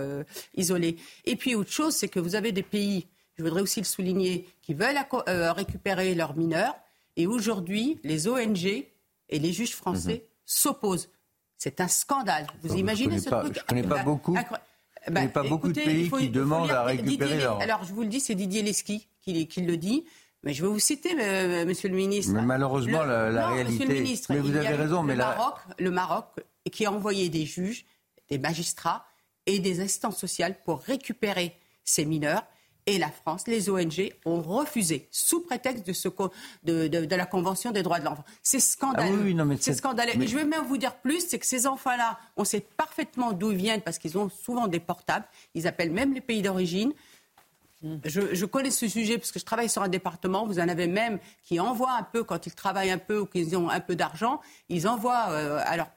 isolés. 0.57 0.97
Et 1.25 1.37
puis, 1.37 1.55
autre 1.55 1.71
chose, 1.71 1.95
c'est 1.95 2.09
que 2.09 2.21
vous 2.21 2.35
avez 2.35 2.53
des 2.53 2.63
pays 2.63 3.07
je 3.39 3.45
voudrais 3.45 3.63
aussi 3.63 3.81
le 3.81 3.87
souligner, 3.87 4.49
qui 4.63 4.75
veulent 4.75 4.99
euh, 5.29 5.53
récupérer 5.53 6.15
leurs 6.15 6.37
mineurs. 6.37 6.75
Et 7.17 7.27
aujourd'hui, 7.27 8.01
les 8.03 8.27
ONG 8.29 8.67
et 8.67 9.39
les 9.39 9.53
juges 9.53 9.75
français 9.75 10.15
mhm. 10.15 10.21
s'opposent. 10.45 11.09
C'est 11.57 11.81
un 11.81 11.89
scandale. 11.89 12.47
Vous 12.63 12.77
imaginez 12.77 13.19
ce 13.19 13.31
truc 13.31 13.55
Je 13.55 13.61
ne 13.61 13.65
connais 13.65 13.83
pas 13.83 14.03
beaucoup. 14.03 14.37
Il 15.07 15.15
n'y 15.15 15.21
a 15.21 15.29
pas 15.29 15.43
beaucoup 15.43 15.69
de 15.69 15.81
pays 15.81 16.11
qui 16.11 16.29
demandent 16.29 16.71
à 16.71 16.85
récupérer 16.85 17.39
leurs... 17.39 17.61
Alors, 17.61 17.85
je 17.85 17.93
vous 17.93 18.03
le 18.03 18.09
dis, 18.09 18.21
c'est 18.21 18.35
Didier 18.35 18.63
Lesky 18.63 19.09
qui, 19.23 19.47
qui, 19.47 19.63
le 19.63 19.77
dit. 19.77 20.05
Mais 20.43 20.53
je 20.53 20.63
vais 20.63 20.69
vous 20.69 20.79
citer, 20.79 21.15
Monsieur 21.65 21.89
le 21.89 21.97
Ministre. 21.97 22.33
Mais 22.33 22.43
malheureusement, 22.43 23.05
la, 23.05 23.49
réalité. 23.49 23.85
Monsieur 23.85 23.95
le 23.95 24.03
Ministre, 24.03 24.33
mais 24.33 24.41
vous 24.41 24.57
avez 24.57 24.75
raison. 24.75 25.03
Le, 25.03 25.09
mais 25.09 25.17
Maroc, 25.17 25.55
le 25.79 25.91
Maroc, 25.91 26.27
qui 26.71 26.87
a 26.87 26.93
envoyé 26.93 27.29
des 27.29 27.47
juges, 27.47 27.87
des 28.29 28.39
magistrats 28.39 29.07
et 29.47 29.61
des 29.61 29.81
assistantes 29.81 30.17
sociales 30.17 30.57
pour 30.65 30.81
récupérer 30.81 31.57
ces 31.85 32.05
mineurs 32.05 32.45
et 32.89 32.97
la 32.97 33.11
France, 33.11 33.47
les 33.47 33.69
ONG, 33.69 34.15
ont 34.25 34.41
refusé, 34.41 35.09
sous 35.11 35.41
prétexte 35.41 35.87
de, 35.87 35.93
ce, 35.93 36.09
de, 36.65 36.89
de, 36.89 37.17
la 37.17 37.27
Convention 37.27 37.71
des 37.71 37.83
droits 37.83 38.01
de 38.01 38.07
l'enfant. 38.07 38.25
C'est 38.43 38.61
scandaleux. 38.61 39.37
Ah 39.39 39.45
c'est 39.61 39.75
scandaleux. 39.75 40.23
Et 40.23 40.27
je 40.27 40.35
vais 40.35 40.47
même 40.47 40.65
vous 40.65 40.79
dire 40.79 40.97
plus, 40.97 41.21
c'est 41.29 41.39
que 41.39 41.45
ces 41.45 41.67
enfants-là, 41.67 42.19
on 42.39 42.45
sait 42.45 42.65
parfaitement 42.79 43.33
d'où 43.33 43.51
ils 43.51 43.59
viennent 43.59 43.83
parce 43.83 43.99
qu'ils 43.99 44.17
ont 44.17 44.31
souvent 44.31 44.69
des 44.69 44.81
portables. 44.81 45.27
Ils 45.55 45.67
appellent 45.67 45.93
même 45.93 46.15
les 46.15 46.23
pays 46.23 46.41
d'origine. 46.41 46.95
Je, 47.83 48.45
connais 48.45 48.73
ce 48.73 48.89
sujet 48.89 49.19
parce 49.19 49.31
que 49.31 49.39
je 49.39 49.45
travaille 49.45 49.69
sur 49.69 49.83
un 49.83 49.89
département. 49.89 50.47
Vous 50.47 50.59
en 50.59 50.69
avez 50.69 50.89
même 50.89 51.21
qui 51.45 51.61
envoient 51.61 51.97
un 51.97 52.03
peu, 52.03 52.25
quand 52.25 52.47
ils 52.47 52.55
travaillent 52.55 52.91
un 52.91 52.99
peu 52.99 53.21
ou 53.21 53.27
qu'ils 53.27 53.57
ont 53.57 53.69
un 53.69 53.81
peu 53.81 53.95
d'argent, 53.95 54.41
ils 54.69 54.89
envoient 54.89 55.31
euh, 55.31 55.61
à 55.65 55.77
leur 55.77 55.91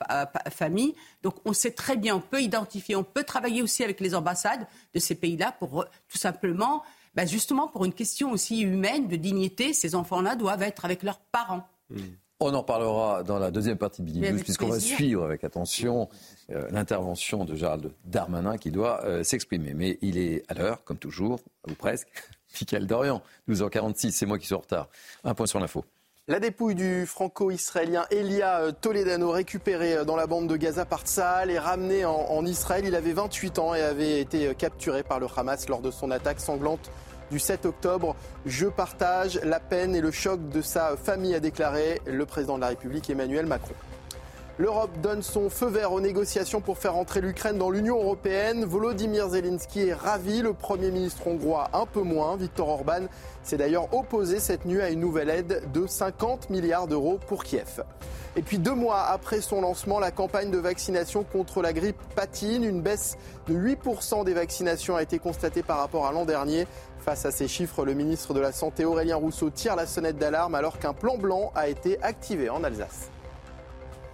famille. 0.51 0.93
Donc 1.23 1.35
on 1.43 1.53
sait 1.53 1.71
très 1.71 1.97
bien, 1.97 2.15
on 2.15 2.21
peut 2.21 2.41
identifier, 2.41 2.95
on 2.95 3.03
peut 3.03 3.23
travailler 3.23 3.63
aussi 3.63 3.83
avec 3.83 3.99
les 3.99 4.13
ambassades 4.13 4.67
de 4.93 4.99
ces 4.99 5.15
pays-là 5.15 5.53
pour 5.57 5.85
tout 6.07 6.17
simplement, 6.17 6.83
bah, 7.15 7.25
justement 7.25 7.67
pour 7.67 7.85
une 7.85 7.93
question 7.93 8.31
aussi 8.31 8.61
humaine, 8.61 9.07
de 9.07 9.15
dignité, 9.15 9.73
ces 9.73 9.95
enfants-là 9.95 10.35
doivent 10.35 10.63
être 10.63 10.85
avec 10.85 11.01
leurs 11.01 11.19
parents. 11.19 11.67
Mmh. 11.89 11.97
On 12.43 12.55
en 12.55 12.63
parlera 12.63 13.21
dans 13.21 13.37
la 13.37 13.51
deuxième 13.51 13.77
partie 13.77 14.01
de 14.01 14.07
Billy 14.07 14.31
News, 14.31 14.39
puisqu'on 14.39 14.69
va 14.69 14.79
suivre 14.79 15.23
avec 15.23 15.43
attention 15.43 16.09
euh, 16.49 16.67
l'intervention 16.71 17.45
de 17.45 17.53
Gérald 17.53 17.91
Darmanin 18.03 18.57
qui 18.57 18.71
doit 18.71 19.05
euh, 19.05 19.23
s'exprimer. 19.23 19.75
Mais 19.75 19.99
il 20.01 20.17
est 20.17 20.43
à 20.47 20.55
l'heure, 20.55 20.83
comme 20.83 20.97
toujours, 20.97 21.39
ou 21.69 21.75
presque. 21.75 22.07
Michael 22.59 22.87
Dorian, 22.87 23.21
12h46, 23.47 24.09
c'est 24.09 24.25
moi 24.25 24.39
qui 24.39 24.47
suis 24.47 24.55
en 24.55 24.59
retard. 24.59 24.89
Un 25.23 25.35
point 25.35 25.45
sur 25.45 25.59
l'info. 25.59 25.85
La 26.27 26.39
dépouille 26.39 26.73
du 26.73 27.05
franco-israélien 27.05 28.07
Elia 28.09 28.61
euh, 28.61 28.71
Toledano, 28.71 29.29
récupérée 29.29 30.03
dans 30.03 30.15
la 30.15 30.25
bande 30.25 30.47
de 30.47 30.57
Gaza 30.57 30.83
par 30.83 31.01
Tsahal 31.01 31.51
et 31.51 31.59
ramené 31.59 32.05
en, 32.05 32.15
en 32.15 32.43
Israël. 32.43 32.85
Il 32.87 32.95
avait 32.95 33.13
28 33.13 33.59
ans 33.59 33.75
et 33.75 33.81
avait 33.81 34.19
été 34.19 34.55
capturé 34.55 35.03
par 35.03 35.19
le 35.19 35.27
Hamas 35.37 35.69
lors 35.69 35.81
de 35.81 35.91
son 35.91 36.09
attaque 36.09 36.39
sanglante 36.39 36.89
du 37.31 37.39
7 37.39 37.65
octobre. 37.65 38.15
Je 38.45 38.67
partage 38.67 39.39
la 39.43 39.59
peine 39.59 39.95
et 39.95 40.01
le 40.01 40.11
choc 40.11 40.49
de 40.49 40.61
sa 40.61 40.95
famille, 40.97 41.33
a 41.33 41.39
déclaré 41.39 42.01
le 42.05 42.25
président 42.25 42.57
de 42.57 42.61
la 42.61 42.67
République 42.67 43.09
Emmanuel 43.09 43.45
Macron. 43.47 43.73
L'Europe 44.59 44.91
donne 45.01 45.23
son 45.23 45.49
feu 45.49 45.67
vert 45.67 45.91
aux 45.91 46.01
négociations 46.01 46.61
pour 46.61 46.77
faire 46.77 46.95
entrer 46.95 47.21
l'Ukraine 47.21 47.57
dans 47.57 47.71
l'Union 47.71 47.97
européenne. 47.97 48.65
Volodymyr 48.65 49.29
Zelensky 49.29 49.87
est 49.87 49.93
ravi, 49.93 50.41
le 50.41 50.53
Premier 50.53 50.91
ministre 50.91 51.25
hongrois 51.25 51.69
un 51.73 51.85
peu 51.85 52.01
moins. 52.01 52.35
Viktor 52.35 52.67
Orban 52.67 53.07
s'est 53.41 53.57
d'ailleurs 53.57 53.91
opposé 53.93 54.39
cette 54.39 54.65
nuit 54.65 54.81
à 54.81 54.89
une 54.89 54.99
nouvelle 54.99 55.29
aide 55.29 55.63
de 55.73 55.87
50 55.87 56.51
milliards 56.51 56.87
d'euros 56.87 57.17
pour 57.27 57.43
Kiev. 57.43 57.81
Et 58.35 58.41
puis 58.41 58.59
deux 58.59 58.75
mois 58.75 59.01
après 59.07 59.41
son 59.41 59.61
lancement, 59.61 59.99
la 59.99 60.11
campagne 60.11 60.51
de 60.51 60.57
vaccination 60.57 61.23
contre 61.23 61.61
la 61.61 61.73
grippe 61.73 62.01
patine. 62.15 62.63
Une 62.63 62.81
baisse 62.81 63.17
de 63.47 63.53
8% 63.53 64.23
des 64.23 64.33
vaccinations 64.33 64.95
a 64.95 65.01
été 65.01 65.19
constatée 65.19 65.63
par 65.63 65.79
rapport 65.79 66.05
à 66.05 66.11
l'an 66.11 66.23
dernier. 66.23 66.67
Face 67.01 67.25
à 67.25 67.31
ces 67.31 67.47
chiffres, 67.47 67.83
le 67.83 67.95
ministre 67.95 68.35
de 68.35 68.39
la 68.39 68.51
Santé 68.51 68.85
Aurélien 68.85 69.15
Rousseau 69.15 69.49
tire 69.49 69.75
la 69.75 69.87
sonnette 69.87 70.17
d'alarme 70.17 70.53
alors 70.53 70.77
qu'un 70.77 70.93
plan 70.93 71.17
blanc 71.17 71.51
a 71.55 71.67
été 71.67 71.99
activé 72.03 72.47
en 72.51 72.63
Alsace. 72.63 73.09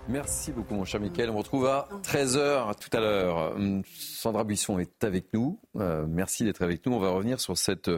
Merci 0.07 0.53
beaucoup, 0.53 0.73
mon 0.73 0.85
cher 0.85 1.01
Mickaël. 1.01 1.29
On 1.29 1.37
retrouve 1.37 1.67
à 1.67 1.89
13h 2.03 2.75
tout 2.79 2.95
à 2.95 3.01
l'heure. 3.01 3.55
Hum, 3.57 3.83
Sandra 3.93 4.45
Buisson 4.45 4.79
est 4.79 5.03
avec 5.03 5.33
nous. 5.33 5.59
Euh, 5.75 6.05
merci 6.07 6.45
d'être 6.45 6.61
avec 6.61 6.85
nous. 6.85 6.93
On 6.93 6.99
va 6.99 7.09
revenir 7.09 7.41
sur 7.41 7.57
cette 7.57 7.91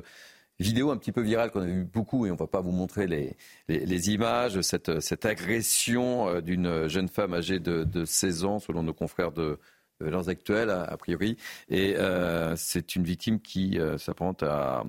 vidéo 0.59 0.89
un 0.89 0.97
petit 0.97 1.11
peu 1.11 1.21
virale 1.21 1.51
qu'on 1.51 1.61
a 1.61 1.65
vu 1.65 1.83
beaucoup 1.83 2.25
et 2.25 2.31
on 2.31 2.33
ne 2.33 2.39
va 2.39 2.47
pas 2.47 2.61
vous 2.61 2.71
montrer 2.71 3.05
les, 3.05 4.09
images, 4.09 4.59
cette, 4.61 5.25
agression 5.25 6.29
euh, 6.29 6.41
d'une 6.41 6.87
jeune 6.87 7.09
femme 7.09 7.35
âgée 7.35 7.59
de, 7.59 8.05
16 8.05 8.43
ans, 8.43 8.57
selon 8.57 8.81
nos 8.81 8.93
confrères 8.93 9.31
de, 9.31 9.59
leurs 9.99 10.29
actuels, 10.29 10.69
a, 10.69 10.95
priori. 10.97 11.37
Et 11.69 11.95
euh, 11.97 12.55
c'est 12.55 12.95
une 12.95 13.03
victime 13.03 13.39
qui 13.39 13.79
euh, 13.79 13.97
s'apparente 13.97 14.43
à 14.43 14.83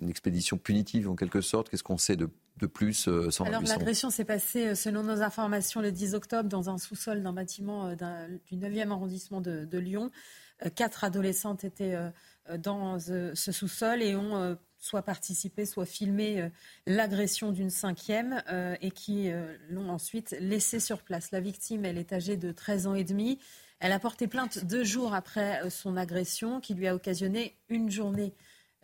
une 0.00 0.08
expédition 0.08 0.58
punitive 0.58 1.08
en 1.08 1.16
quelque 1.16 1.40
sorte. 1.40 1.68
Qu'est-ce 1.68 1.82
qu'on 1.82 1.98
sait 1.98 2.16
de, 2.16 2.28
de 2.58 2.66
plus 2.66 3.08
euh, 3.08 3.30
sans 3.30 3.44
Alors 3.44 3.62
l'agression 3.62 4.10
s'est 4.10 4.24
passée, 4.24 4.74
selon 4.74 5.02
nos 5.02 5.22
informations, 5.22 5.80
le 5.80 5.92
10 5.92 6.14
octobre 6.14 6.48
dans 6.48 6.70
un 6.70 6.78
sous-sol 6.78 7.22
d'un 7.22 7.32
bâtiment 7.32 7.90
du 7.92 8.56
9e 8.56 8.90
arrondissement 8.90 9.40
de, 9.40 9.64
de 9.64 9.78
Lyon. 9.78 10.10
Quatre 10.74 11.04
adolescentes 11.04 11.64
étaient 11.64 11.96
dans 12.58 12.98
ce 12.98 13.52
sous-sol 13.52 14.02
et 14.02 14.16
ont 14.16 14.56
soit 14.86 15.02
participé, 15.02 15.66
soit 15.66 15.86
filmé 15.86 16.40
euh, 16.40 16.48
l'agression 16.86 17.52
d'une 17.52 17.70
cinquième 17.70 18.42
euh, 18.50 18.76
et 18.80 18.90
qui 18.90 19.30
euh, 19.30 19.56
l'ont 19.68 19.88
ensuite 19.90 20.36
laissé 20.40 20.80
sur 20.80 21.02
place. 21.02 21.30
La 21.32 21.40
victime, 21.40 21.84
elle 21.84 21.98
est 21.98 22.12
âgée 22.12 22.36
de 22.36 22.52
13 22.52 22.86
ans 22.86 22.94
et 22.94 23.04
demi. 23.04 23.38
Elle 23.80 23.92
a 23.92 23.98
porté 23.98 24.26
plainte 24.26 24.64
deux 24.64 24.84
jours 24.84 25.14
après 25.14 25.68
son 25.70 25.96
agression 25.96 26.60
qui 26.60 26.74
lui 26.74 26.86
a 26.86 26.94
occasionné 26.94 27.56
une 27.68 27.90
journée 27.90 28.32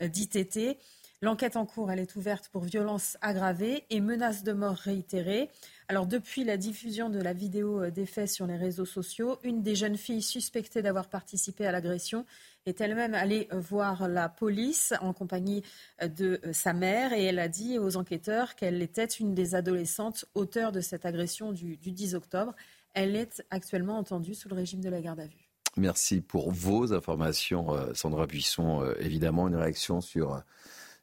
d'ITT. 0.00 0.78
L'enquête 1.22 1.54
en 1.54 1.64
cours, 1.66 1.92
elle 1.92 2.00
est 2.00 2.16
ouverte 2.16 2.48
pour 2.48 2.64
violence 2.64 3.16
aggravée 3.20 3.84
et 3.90 4.00
menace 4.00 4.42
de 4.42 4.52
mort 4.52 4.74
réitérée. 4.74 5.50
Alors 5.86 6.08
depuis 6.08 6.42
la 6.42 6.56
diffusion 6.56 7.10
de 7.10 7.20
la 7.20 7.32
vidéo 7.32 7.90
des 7.90 8.06
faits 8.06 8.28
sur 8.28 8.44
les 8.44 8.56
réseaux 8.56 8.86
sociaux, 8.86 9.38
une 9.44 9.62
des 9.62 9.76
jeunes 9.76 9.96
filles 9.96 10.22
suspectées 10.22 10.82
d'avoir 10.82 11.08
participé 11.08 11.64
à 11.64 11.70
l'agression 11.70 12.26
est 12.66 12.80
elle-même 12.80 13.14
allée 13.14 13.46
voir 13.52 14.08
la 14.08 14.28
police 14.28 14.94
en 15.00 15.12
compagnie 15.12 15.62
de 16.02 16.40
sa 16.50 16.72
mère 16.72 17.12
et 17.12 17.22
elle 17.22 17.38
a 17.38 17.48
dit 17.48 17.78
aux 17.78 17.96
enquêteurs 17.96 18.56
qu'elle 18.56 18.82
était 18.82 19.04
une 19.04 19.32
des 19.32 19.54
adolescentes 19.54 20.24
auteurs 20.34 20.72
de 20.72 20.80
cette 20.80 21.06
agression 21.06 21.52
du, 21.52 21.76
10 21.76 22.16
octobre. 22.16 22.52
Elle 22.94 23.16
est 23.16 23.42
actuellement 23.50 23.98
entendue 23.98 24.34
sous 24.34 24.48
le 24.48 24.54
régime 24.54 24.80
de 24.80 24.88
la 24.88 25.00
garde 25.00 25.20
à 25.20 25.26
vue. 25.26 25.48
Merci 25.76 26.20
pour 26.20 26.50
vos 26.50 26.92
informations, 26.92 27.74
euh, 27.74 27.94
Sandra 27.94 28.26
Buisson. 28.26 28.82
Euh, 28.82 28.94
évidemment, 29.00 29.48
une 29.48 29.56
réaction 29.56 30.00
sur, 30.02 30.42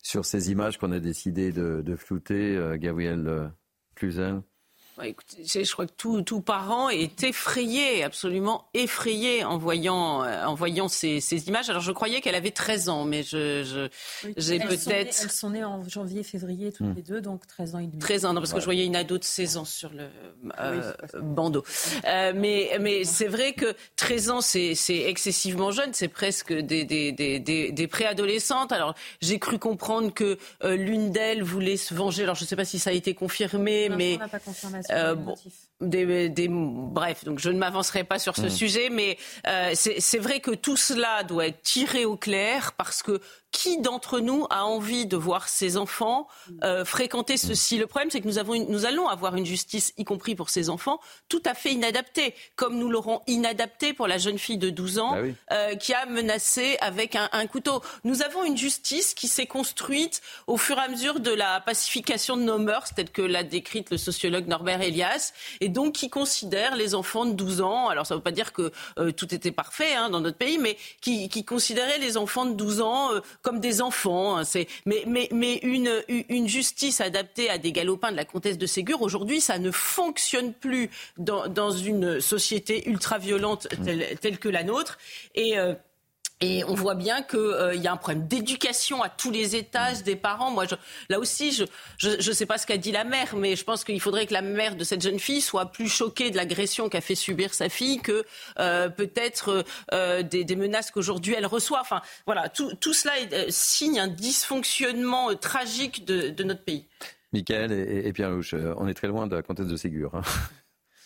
sur 0.03 0.25
ces 0.25 0.51
images 0.51 0.77
qu'on 0.77 0.91
a 0.91 0.99
décidé 0.99 1.51
de, 1.51 1.95
flouter. 1.95 2.55
Euh, 2.55 2.77
Gabriel 2.77 3.51
Cluzel? 3.95 4.41
Je 5.01 5.71
crois 5.71 5.85
que 5.85 5.93
tout, 5.95 6.21
tout, 6.21 6.41
parent 6.41 6.89
est 6.89 7.23
effrayé, 7.23 8.03
absolument 8.03 8.65
effrayé 8.73 9.43
en 9.43 9.57
voyant, 9.57 10.23
euh, 10.23 10.45
en 10.45 10.55
voyant 10.55 10.87
ces, 10.87 11.19
ces, 11.21 11.47
images. 11.47 11.69
Alors 11.69 11.81
je 11.81 11.91
croyais 11.91 12.21
qu'elle 12.21 12.35
avait 12.35 12.51
13 12.51 12.89
ans, 12.89 13.05
mais 13.05 13.23
je, 13.23 13.89
j'ai 14.37 14.59
peut-être. 14.59 14.89
Elles 15.21 15.31
sont 15.31 15.51
nées 15.51 15.63
en 15.63 15.87
janvier, 15.87 16.23
février, 16.23 16.71
toutes 16.71 16.87
hmm. 16.87 16.95
les 16.95 17.01
deux, 17.01 17.21
donc 17.21 17.47
13 17.47 17.75
ans 17.75 17.79
et 17.79 17.87
demi. 17.87 17.99
13 17.99 18.25
ans, 18.25 18.33
non, 18.33 18.41
parce 18.41 18.53
que 18.53 18.59
je 18.59 18.65
voyais 18.65 18.85
une 18.85 18.95
ado 18.95 19.17
de 19.17 19.23
16 19.23 19.57
ans 19.57 19.65
sur 19.65 19.91
le 19.91 20.09
euh, 20.59 20.91
bandeau. 21.21 21.63
Euh, 22.05 22.33
mais 22.35 22.71
mais 22.79 23.03
c'est 23.03 23.27
vrai 23.27 23.53
que 23.53 23.75
13 23.95 24.29
ans, 24.29 24.41
c'est, 24.41 24.75
excessivement 24.89 25.71
jeune, 25.71 25.93
c'est 25.93 26.07
presque 26.07 26.53
des, 26.53 26.83
des, 26.83 27.11
des, 27.11 27.39
des, 27.39 27.87
préadolescentes. 27.87 28.71
Alors 28.71 28.95
j'ai 29.21 29.39
cru 29.39 29.59
comprendre 29.59 30.13
que 30.13 30.37
l'une 30.63 31.11
d'elles 31.11 31.43
voulait 31.43 31.77
se 31.77 31.93
venger. 31.93 32.23
Alors 32.23 32.35
je 32.35 32.43
ne 32.43 32.47
sais 32.47 32.55
pas 32.55 32.65
si 32.65 32.79
ça 32.79 32.89
a 32.89 32.93
été 32.93 33.13
confirmé, 33.13 33.89
mais. 33.89 34.15
On 34.15 34.19
n'a 34.19 34.27
pas 34.27 34.39
confirmation. 34.39 34.88
Euh, 34.91 35.15
bon, 35.15 35.35
des, 35.81 36.29
des, 36.29 36.47
bref, 36.49 37.23
donc 37.23 37.39
je 37.39 37.49
ne 37.49 37.57
m'avancerai 37.57 38.03
pas 38.03 38.19
sur 38.19 38.35
ce 38.35 38.47
hmm. 38.47 38.49
sujet, 38.49 38.89
mais 38.89 39.17
euh, 39.47 39.71
c'est 39.75 40.17
vrai 40.17 40.39
que 40.39 40.51
tout 40.51 40.77
cela 40.77 41.23
doit 41.23 41.47
être 41.47 41.61
tiré 41.61 42.05
au 42.05 42.17
clair 42.17 42.73
parce 42.73 43.01
que 43.01 43.21
qui 43.51 43.79
d'entre 43.79 44.19
nous 44.19 44.45
a 44.49 44.65
envie 44.65 45.05
de 45.05 45.17
voir 45.17 45.49
ses 45.49 45.77
enfants 45.77 46.27
euh, 46.63 46.85
fréquenter 46.85 47.37
ceci? 47.37 47.77
Le 47.77 47.87
problème, 47.87 48.09
c'est 48.11 48.21
que 48.21 48.27
nous, 48.27 48.37
avons 48.37 48.55
nous 48.69 48.85
allons 48.85 49.07
avoir 49.07 49.35
une 49.35 49.45
justice, 49.45 49.93
y 49.97 50.03
compris 50.03 50.35
pour 50.35 50.49
ces 50.49 50.69
enfants, 50.69 50.99
tout 51.27 51.41
à 51.45 51.53
fait 51.53 51.71
inadaptée, 51.71 52.35
comme 52.55 52.77
nous 52.77 52.89
l'aurons 52.89 53.21
inadaptée 53.27 53.93
pour 53.93 54.07
la 54.07 54.17
jeune 54.17 54.37
fille 54.37 54.57
de 54.57 54.69
12 54.69 54.99
ans 54.99 55.11
bah 55.11 55.33
euh, 55.51 55.75
qui 55.75 55.93
a 55.93 56.05
menacé 56.05 56.77
avec 56.81 57.15
un, 57.15 57.29
un, 57.31 57.47
couteau. 57.47 57.81
Nous 58.03 58.21
avons 58.21 58.43
une 58.43 58.57
justice 58.57 59.13
qui 59.13 59.27
s'est 59.27 59.47
construite 59.47 60.21
au 60.47 60.57
fur 60.57 60.77
et 60.77 60.81
à 60.81 60.87
mesure 60.87 61.19
de 61.19 61.31
la 61.31 61.59
pacification 61.59 62.37
de 62.37 62.43
nos 62.43 62.59
mœurs, 62.59 62.93
telle 62.95 63.09
que 63.09 63.21
l'a 63.21 63.43
décrite 63.43 63.89
le 63.89 63.97
sociologue 63.97 64.47
Norbert 64.47 64.81
Elias, 64.81 65.33
et 65.61 65.69
donc 65.69 65.93
qui 65.93 66.09
considère 66.09 66.75
les 66.75 66.95
enfants 66.95 67.25
de 67.25 67.33
12 67.33 67.61
ans, 67.61 67.89
alors 67.89 68.05
ça 68.05 68.13
ne 68.13 68.19
veut 68.19 68.23
pas 68.23 68.31
dire 68.31 68.53
que 68.53 68.71
euh, 68.97 69.11
tout 69.11 69.33
était 69.33 69.51
parfait 69.51 69.95
hein, 69.95 70.09
dans 70.09 70.21
notre 70.21 70.37
pays, 70.37 70.57
mais 70.57 70.77
qui, 71.01 71.29
qui 71.29 71.43
considérait 71.45 71.97
les 71.97 72.17
enfants 72.17 72.45
de 72.45 72.53
12 72.53 72.81
ans 72.81 73.13
euh, 73.13 73.21
comme 73.41 73.59
des 73.59 73.81
enfants. 73.81 74.37
Hein, 74.37 74.43
mais, 74.85 75.03
mais, 75.07 75.29
mais 75.31 75.55
une, 75.63 75.91
une 76.07 76.47
justice 76.47 77.01
adaptée 77.01 77.49
à 77.49 77.57
des 77.57 77.71
galopins 77.71 78.11
de 78.11 78.17
la 78.17 78.25
comtesse 78.25 78.57
de 78.57 78.65
Ségur, 78.65 79.01
aujourd'hui, 79.01 79.41
ça 79.41 79.59
ne 79.59 79.71
fonctionne 79.71 80.53
plus 80.53 80.89
dans, 81.17 81.47
dans 81.47 81.71
une 81.71 82.19
société 82.19 82.87
ultra-violente 82.89 83.67
telle, 83.83 84.17
telle, 84.19 84.39
que 84.39 84.49
la 84.49 84.63
nôtre. 84.63 84.97
Et 85.35 85.57
euh, 85.57 85.73
et 86.41 86.63
on 86.63 86.73
voit 86.73 86.95
bien 86.95 87.21
qu'il 87.21 87.39
euh, 87.39 87.75
y 87.75 87.87
a 87.87 87.91
un 87.91 87.97
problème 87.97 88.25
d'éducation 88.25 89.03
à 89.03 89.09
tous 89.09 89.29
les 89.29 89.57
étages 89.57 90.03
des 90.03 90.15
parents. 90.15 90.51
Moi, 90.51 90.65
je, 90.65 90.75
là 91.09 91.19
aussi, 91.19 91.51
je 91.51 91.65
ne 92.07 92.33
sais 92.33 92.45
pas 92.45 92.57
ce 92.57 92.65
qu'a 92.65 92.77
dit 92.77 92.93
la 92.93 93.03
mère, 93.03 93.35
mais 93.35 93.57
je 93.57 93.63
pense 93.65 93.83
qu'il 93.83 93.99
faudrait 93.99 94.25
que 94.25 94.33
la 94.33 94.41
mère 94.41 94.77
de 94.77 94.85
cette 94.85 95.01
jeune 95.01 95.19
fille 95.19 95.41
soit 95.41 95.65
plus 95.65 95.89
choquée 95.89 96.31
de 96.31 96.37
l'agression 96.37 96.87
qu'a 96.87 97.01
fait 97.01 97.15
subir 97.15 97.53
sa 97.53 97.67
fille 97.67 97.99
que 97.99 98.23
euh, 98.59 98.87
peut-être 98.87 99.65
euh, 99.93 100.23
des, 100.23 100.45
des, 100.45 100.55
menaces 100.55 100.91
qu'aujourd'hui 100.91 101.35
elle 101.37 101.45
reçoit. 101.45 101.81
Enfin, 101.81 102.01
voilà, 102.25 102.47
tout, 102.47 102.73
tout 102.75 102.93
cela 102.93 103.13
signe 103.49 103.99
un 103.99 104.07
dysfonctionnement 104.07 105.35
tragique 105.35 106.05
de, 106.05 106.29
de, 106.29 106.43
notre 106.45 106.63
pays. 106.63 106.85
Michael 107.33 107.71
et, 107.71 108.11
Pierre 108.13 108.31
Louche, 108.31 108.55
on 108.77 108.87
est 108.87 108.93
très 108.93 109.07
loin 109.07 109.27
de 109.27 109.35
la 109.35 109.41
comtesse 109.41 109.67
de 109.67 109.75
Ségur. 109.75 110.15
Hein. 110.15 110.21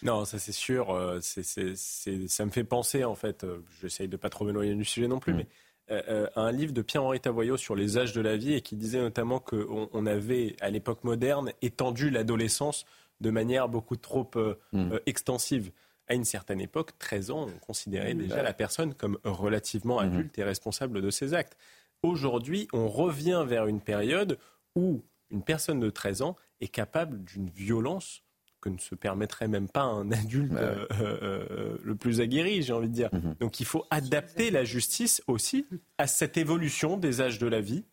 Non, 0.04 0.26
ça 0.26 0.40
c'est 0.40 0.52
sûr. 0.52 0.92
Euh, 0.92 1.20
ça 1.22 2.46
me 2.46 2.52
fait 2.52 2.64
penser, 2.64 3.04
en 3.04 3.16
fait, 3.16 3.44
euh, 3.44 3.60
j'essaye 3.82 4.08
de 4.08 4.18
pas 4.18 4.30
trop 4.30 4.46
m'éloigner 4.46 4.76
du 4.76 4.86
sujet 4.86 5.08
non 5.08 5.20
plus, 5.20 5.34
mm. 5.34 5.38
mais 5.38 5.48
euh, 5.92 6.28
un 6.36 6.52
livre 6.52 6.74
de 6.74 6.82
Pierre-Henri 6.82 7.20
Tavoyot 7.20 7.58
sur 7.58 7.76
les 7.76 7.98
âges 7.98 8.14
de 8.14 8.22
la 8.22 8.38
vie 8.38 8.54
et 8.54 8.62
qui 8.62 8.76
disait 8.76 9.00
notamment 9.00 9.40
qu'on 9.40 9.90
on 9.92 10.06
avait, 10.06 10.56
à 10.62 10.70
l'époque 10.70 11.04
moderne, 11.04 11.52
étendu 11.62 12.10
l'adolescence 12.10 12.86
de 13.22 13.30
manière 13.30 13.70
beaucoup 13.70 13.96
trop 13.96 14.30
mm. 14.74 14.98
extensive. 15.06 15.72
À 16.10 16.16
une 16.16 16.26
certaine 16.26 16.60
époque, 16.60 16.98
13 17.00 17.32
ans, 17.32 17.48
on 17.48 17.60
considérait 17.66 18.14
déjà 18.14 18.44
la 18.44 18.52
personne 18.52 18.94
comme 18.94 19.18
relativement 19.24 20.02
mm-hmm. 20.02 20.06
adulte 20.06 20.38
et 20.38 20.44
responsable 20.44 21.02
de 21.02 21.10
ses 21.10 21.34
actes. 21.34 21.56
Aujourd'hui, 22.02 22.68
on 22.74 22.90
revient 22.90 23.46
vers 23.48 23.68
une 23.68 23.80
période 23.80 24.38
où 24.76 25.02
une 25.30 25.44
personne 25.44 25.80
de 25.80 25.90
13 25.90 26.22
ans 26.22 26.36
est 26.60 26.68
capable 26.68 27.24
d'une 27.24 27.50
violence 27.50 28.22
que 28.64 28.70
ne 28.70 28.78
se 28.78 28.96
permettrait 28.96 29.50
même 29.50 29.68
pas 29.68 29.82
un 29.82 30.10
adulte 30.12 30.54
euh, 30.54 30.88
euh, 31.02 31.78
le 31.84 31.96
plus 31.96 32.22
aguerri, 32.22 32.62
j'ai 32.62 32.72
envie 32.72 32.88
de 32.88 32.94
dire. 32.94 33.10
Mhm. 33.12 33.36
Donc 33.42 33.60
il 33.60 33.66
faut 33.66 33.86
adapter 33.90 34.52
la 34.52 34.64
justice 34.64 35.22
aussi 35.28 35.66
à 35.98 36.08
cette 36.08 36.38
évolution 36.38 36.96
des 36.96 37.20
âges 37.20 37.40
de 37.40 37.48
la 37.48 37.60
vie. 37.60 37.84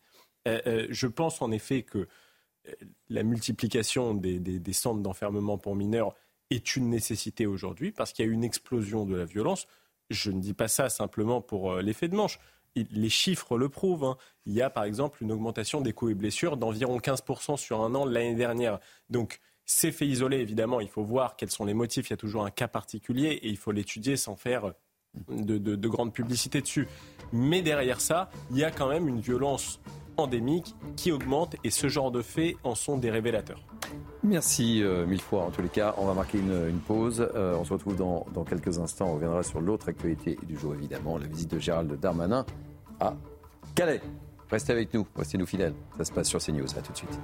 Euh, 0.47 0.87
je 0.89 1.07
pense 1.07 1.41
en 1.41 1.51
effet 1.51 1.83
que 1.83 2.07
la 3.09 3.23
multiplication 3.23 4.13
des, 4.13 4.39
des 4.39 4.73
centres 4.73 5.01
d'enfermement 5.01 5.57
pour 5.57 5.75
mineurs 5.75 6.13
est 6.51 6.75
une 6.75 6.89
nécessité 6.89 7.45
aujourd'hui 7.45 7.91
parce 7.91 8.13
qu'il 8.13 8.25
y 8.25 8.29
a 8.29 8.31
une 8.31 8.43
explosion 8.43 9.05
de 9.05 9.15
la 9.15 9.25
violence. 9.25 9.67
Je 10.09 10.31
ne 10.31 10.39
dis 10.39 10.53
pas 10.53 10.67
ça 10.67 10.89
simplement 10.89 11.41
pour 11.41 11.75
l'effet 11.75 12.07
de 12.07 12.15
manche. 12.15 12.39
Les 12.75 13.09
chiffres 13.09 13.57
le 13.57 13.67
prouvent. 13.67 14.05
Hein. 14.05 14.17
Il 14.45 14.53
y 14.53 14.61
a 14.61 14.69
par 14.69 14.85
exemple 14.85 15.21
une 15.21 15.31
augmentation 15.31 15.81
des 15.81 15.91
coups 15.91 16.11
et 16.11 16.15
blessures 16.15 16.55
d'environ 16.55 16.99
15% 16.99 17.57
sur 17.57 17.81
un 17.81 17.93
an 17.95 18.05
l'année 18.05 18.35
dernière. 18.35 18.79
Donc 19.09 19.41
c'est 19.65 19.91
fait 19.91 20.07
isolé, 20.07 20.37
évidemment. 20.37 20.81
Il 20.81 20.89
faut 20.89 21.03
voir 21.03 21.35
quels 21.35 21.51
sont 21.51 21.65
les 21.65 21.73
motifs. 21.73 22.09
Il 22.09 22.13
y 22.13 22.13
a 22.13 22.17
toujours 22.17 22.45
un 22.45 22.51
cas 22.51 22.67
particulier 22.67 23.39
et 23.41 23.49
il 23.49 23.57
faut 23.57 23.71
l'étudier 23.71 24.17
sans 24.17 24.35
faire 24.35 24.73
de, 25.29 25.57
de, 25.57 25.87
grande 25.87 26.13
publicité 26.13 26.61
dessus. 26.61 26.87
Mais 27.31 27.61
derrière 27.61 28.01
ça, 28.01 28.29
il 28.51 28.57
y 28.57 28.63
a 28.63 28.71
quand 28.71 28.89
même 28.89 29.07
une 29.07 29.19
violence 29.19 29.79
endémique 30.17 30.75
qui 30.95 31.11
augmente 31.11 31.55
et 31.63 31.69
ce 31.69 31.87
genre 31.87 32.11
de 32.11 32.21
faits 32.21 32.55
en 32.63 32.75
sont 32.75 32.97
des 32.97 33.09
révélateurs. 33.09 33.63
Merci 34.23 34.83
euh, 34.83 35.05
mille 35.05 35.21
fois. 35.21 35.43
En 35.43 35.51
tous 35.51 35.61
les 35.61 35.69
cas, 35.69 35.95
on 35.97 36.05
va 36.05 36.13
marquer 36.13 36.37
une, 36.37 36.79
pause. 36.79 37.27
Euh, 37.35 37.55
on 37.57 37.65
se 37.65 37.73
retrouve 37.73 37.95
dans, 37.95 38.25
dans, 38.33 38.43
quelques 38.43 38.77
instants. 38.77 39.07
On 39.07 39.15
reviendra 39.15 39.41
sur 39.43 39.61
l'autre 39.61 39.89
actualité 39.89 40.37
du 40.43 40.57
jour, 40.57 40.75
évidemment, 40.75 41.17
la 41.17 41.27
visite 41.27 41.51
de 41.51 41.59
Gérald 41.59 41.99
Darmanin 41.99 42.45
à 42.99 43.15
Calais. 43.73 44.01
Restez 44.49 44.73
avec 44.73 44.93
nous, 44.93 45.07
restez-nous 45.15 45.45
fidèles. 45.45 45.73
Ça 45.97 46.05
se 46.05 46.11
passe 46.11 46.27
sur 46.27 46.39
CNews. 46.39 46.77
À 46.77 46.81
tout 46.81 46.91
de 46.91 46.97
suite. 46.97 47.19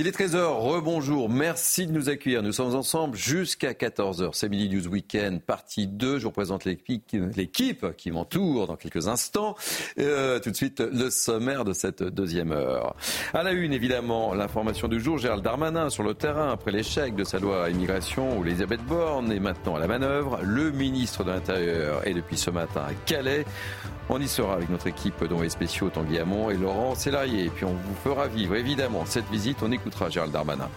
Il 0.00 0.06
est 0.06 0.16
13h, 0.16 0.38
rebonjour, 0.60 1.28
merci 1.28 1.88
de 1.88 1.90
nous 1.90 2.08
accueillir. 2.08 2.40
Nous 2.44 2.52
sommes 2.52 2.76
ensemble 2.76 3.16
jusqu'à 3.16 3.72
14h. 3.72 4.28
C'est 4.32 4.48
Midi 4.48 4.68
News 4.76 4.86
Weekend, 4.86 5.42
partie 5.42 5.88
2. 5.88 6.20
Je 6.20 6.24
vous 6.24 6.30
présente 6.30 6.64
l'équipe 6.64 7.84
qui 7.96 8.10
m'entoure 8.12 8.68
dans 8.68 8.76
quelques 8.76 9.08
instants. 9.08 9.56
Euh, 9.98 10.38
tout 10.38 10.52
de 10.52 10.54
suite, 10.54 10.78
le 10.78 11.10
sommaire 11.10 11.64
de 11.64 11.72
cette 11.72 12.04
deuxième 12.04 12.52
heure. 12.52 12.94
À 13.34 13.42
la 13.42 13.50
une, 13.50 13.72
évidemment, 13.72 14.34
l'information 14.34 14.86
du 14.86 15.00
jour. 15.00 15.18
Gérald 15.18 15.42
Darmanin 15.42 15.90
sur 15.90 16.04
le 16.04 16.14
terrain 16.14 16.52
après 16.52 16.70
l'échec 16.70 17.16
de 17.16 17.24
sa 17.24 17.40
loi 17.40 17.68
immigration 17.68 18.38
où 18.38 18.44
Elisabeth 18.44 18.84
Borne 18.84 19.32
est 19.32 19.40
maintenant 19.40 19.74
à 19.74 19.80
la 19.80 19.88
manœuvre. 19.88 20.38
Le 20.44 20.70
ministre 20.70 21.24
de 21.24 21.32
l'Intérieur 21.32 22.06
est 22.06 22.14
depuis 22.14 22.36
ce 22.36 22.50
matin 22.50 22.82
à 22.88 22.94
Calais. 23.04 23.44
On 24.10 24.20
y 24.20 24.28
sera 24.28 24.54
avec 24.54 24.70
notre 24.70 24.86
équipe 24.86 25.22
d'envoyés 25.24 25.50
spéciaux 25.50 25.90
Tanguy 25.90 26.18
Hamon 26.18 26.50
et 26.50 26.56
Laurent 26.56 26.94
Sélarié. 26.94 27.44
Et 27.44 27.50
puis 27.50 27.66
on 27.66 27.74
vous 27.74 27.94
fera 28.02 28.26
vivre 28.26 28.56
évidemment 28.56 29.04
cette 29.04 29.28
visite. 29.28 29.58
On 29.62 29.70
écoutera 29.70 30.08
Gérald 30.08 30.32
Darmanin. 30.32 30.70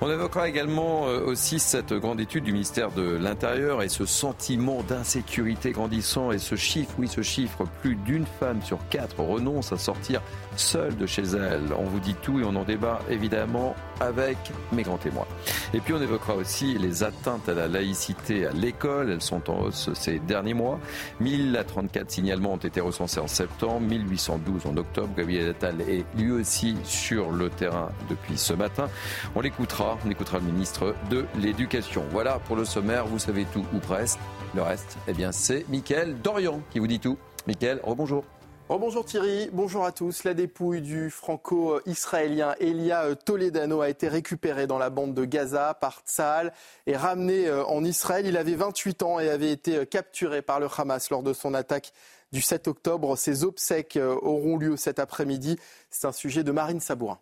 On 0.00 0.10
évoquera 0.10 0.48
également 0.48 1.06
euh, 1.06 1.20
aussi 1.26 1.58
cette 1.58 1.92
grande 1.92 2.20
étude 2.20 2.44
du 2.44 2.52
ministère 2.52 2.90
de 2.90 3.02
l'Intérieur 3.02 3.82
et 3.82 3.90
ce 3.90 4.06
sentiment 4.06 4.82
d'insécurité 4.82 5.72
grandissant 5.72 6.32
et 6.32 6.38
ce 6.38 6.56
chiffre, 6.56 6.94
oui 6.98 7.06
ce 7.06 7.20
chiffre, 7.20 7.64
plus 7.82 7.96
d'une 7.96 8.24
femme 8.24 8.62
sur 8.62 8.78
quatre 8.88 9.20
renonce 9.20 9.72
à 9.72 9.78
sortir 9.78 10.22
seule 10.56 10.96
de 10.96 11.06
chez 11.06 11.22
elle. 11.22 11.74
On 11.78 11.84
vous 11.84 12.00
dit 12.00 12.14
tout 12.22 12.40
et 12.40 12.44
on 12.44 12.56
en 12.56 12.64
débat 12.64 13.00
évidemment 13.10 13.74
avec 14.00 14.38
mes 14.72 14.82
grands 14.82 14.98
témoins. 14.98 15.26
Et 15.74 15.80
puis 15.80 15.94
on 15.94 16.02
évoquera 16.02 16.34
aussi 16.34 16.76
les 16.78 17.04
atteintes 17.04 17.48
à 17.48 17.54
la 17.54 17.68
laïcité 17.68 18.46
à 18.46 18.52
l'école. 18.52 19.10
Elles 19.10 19.22
sont 19.22 19.50
en 19.50 19.60
hausse 19.60 19.90
ces 19.94 20.18
derniers 20.18 20.54
mois. 20.54 20.78
1034 21.20 22.10
signalements 22.10 22.54
ont 22.54 22.56
été 22.56 22.80
recensés 22.80 23.20
en 23.20 23.28
septembre, 23.28 23.80
1812 23.80 24.66
en 24.66 24.76
octobre. 24.76 25.10
Gabriel 25.16 25.50
Attal 25.50 25.80
est 25.82 26.04
lui 26.16 26.32
aussi 26.32 26.76
sur 26.84 27.30
le 27.30 27.50
terrain 27.50 27.90
depuis 28.08 28.38
ce 28.38 28.54
matin. 28.54 28.88
On 29.34 29.40
l'écoutera, 29.40 29.98
on 30.04 30.10
écoutera 30.10 30.38
le 30.38 30.44
ministre 30.44 30.94
de 31.10 31.26
l'Éducation. 31.38 32.04
Voilà 32.10 32.38
pour 32.40 32.56
le 32.56 32.64
sommaire, 32.64 33.06
vous 33.06 33.18
savez 33.18 33.46
tout 33.52 33.64
ou 33.74 33.78
presque. 33.78 34.18
Le 34.54 34.62
reste, 34.62 34.98
eh 35.06 35.12
bien, 35.12 35.30
c'est 35.30 35.68
Mickaël 35.68 36.16
Dorian 36.20 36.60
qui 36.70 36.80
vous 36.80 36.88
dit 36.88 36.98
tout. 36.98 37.16
Mickaël, 37.46 37.80
rebonjour. 37.84 38.24
Oh, 38.72 38.78
bonjour 38.78 39.04
Thierry, 39.04 39.50
bonjour 39.52 39.84
à 39.84 39.90
tous. 39.90 40.22
La 40.22 40.32
dépouille 40.32 40.80
du 40.80 41.10
franco-israélien 41.10 42.54
Elia 42.60 43.16
Toledano 43.16 43.80
a 43.80 43.88
été 43.88 44.06
récupérée 44.06 44.68
dans 44.68 44.78
la 44.78 44.90
bande 44.90 45.12
de 45.12 45.24
Gaza 45.24 45.74
par 45.74 46.02
Tzal 46.06 46.52
et 46.86 46.96
ramenée 46.96 47.48
euh, 47.48 47.64
en 47.64 47.82
Israël. 47.82 48.26
Il 48.28 48.36
avait 48.36 48.54
28 48.54 49.02
ans 49.02 49.18
et 49.18 49.28
avait 49.28 49.50
été 49.50 49.78
euh, 49.78 49.84
capturé 49.84 50.40
par 50.40 50.60
le 50.60 50.68
Hamas 50.78 51.10
lors 51.10 51.24
de 51.24 51.32
son 51.32 51.52
attaque 51.52 51.92
du 52.30 52.40
7 52.40 52.68
octobre. 52.68 53.16
Ses 53.16 53.42
obsèques 53.42 53.96
euh, 53.96 54.14
auront 54.22 54.56
lieu 54.56 54.76
cet 54.76 55.00
après-midi. 55.00 55.58
C'est 55.90 56.06
un 56.06 56.12
sujet 56.12 56.44
de 56.44 56.52
Marine 56.52 56.78
Sabourin. 56.78 57.18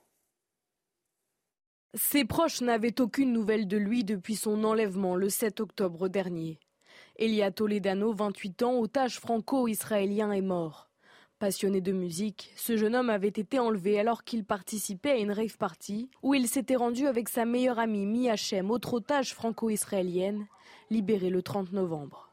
Ses 1.94 2.26
proches 2.26 2.60
n'avaient 2.60 3.00
aucune 3.00 3.32
nouvelle 3.32 3.66
de 3.66 3.78
lui 3.78 4.04
depuis 4.04 4.36
son 4.36 4.64
enlèvement 4.64 5.16
le 5.16 5.30
7 5.30 5.60
octobre 5.60 6.08
dernier. 6.08 6.60
Elia 7.16 7.50
Toledano, 7.50 8.12
28 8.12 8.62
ans, 8.64 8.78
otage 8.80 9.18
franco-israélien, 9.18 10.32
est 10.32 10.42
mort. 10.42 10.87
Passionné 11.38 11.80
de 11.80 11.92
musique, 11.92 12.52
ce 12.56 12.76
jeune 12.76 12.96
homme 12.96 13.10
avait 13.10 13.28
été 13.28 13.60
enlevé 13.60 14.00
alors 14.00 14.24
qu'il 14.24 14.44
participait 14.44 15.12
à 15.12 15.16
une 15.18 15.30
rave 15.30 15.56
party 15.56 16.10
où 16.24 16.34
il 16.34 16.48
s'était 16.48 16.74
rendu 16.74 17.06
avec 17.06 17.28
sa 17.28 17.44
meilleure 17.44 17.78
amie 17.78 18.06
Mi 18.06 18.28
Hachem, 18.28 18.72
autre 18.72 18.94
otage 18.94 19.34
franco-israélienne, 19.34 20.48
libérée 20.90 21.30
le 21.30 21.40
30 21.40 21.72
novembre. 21.72 22.28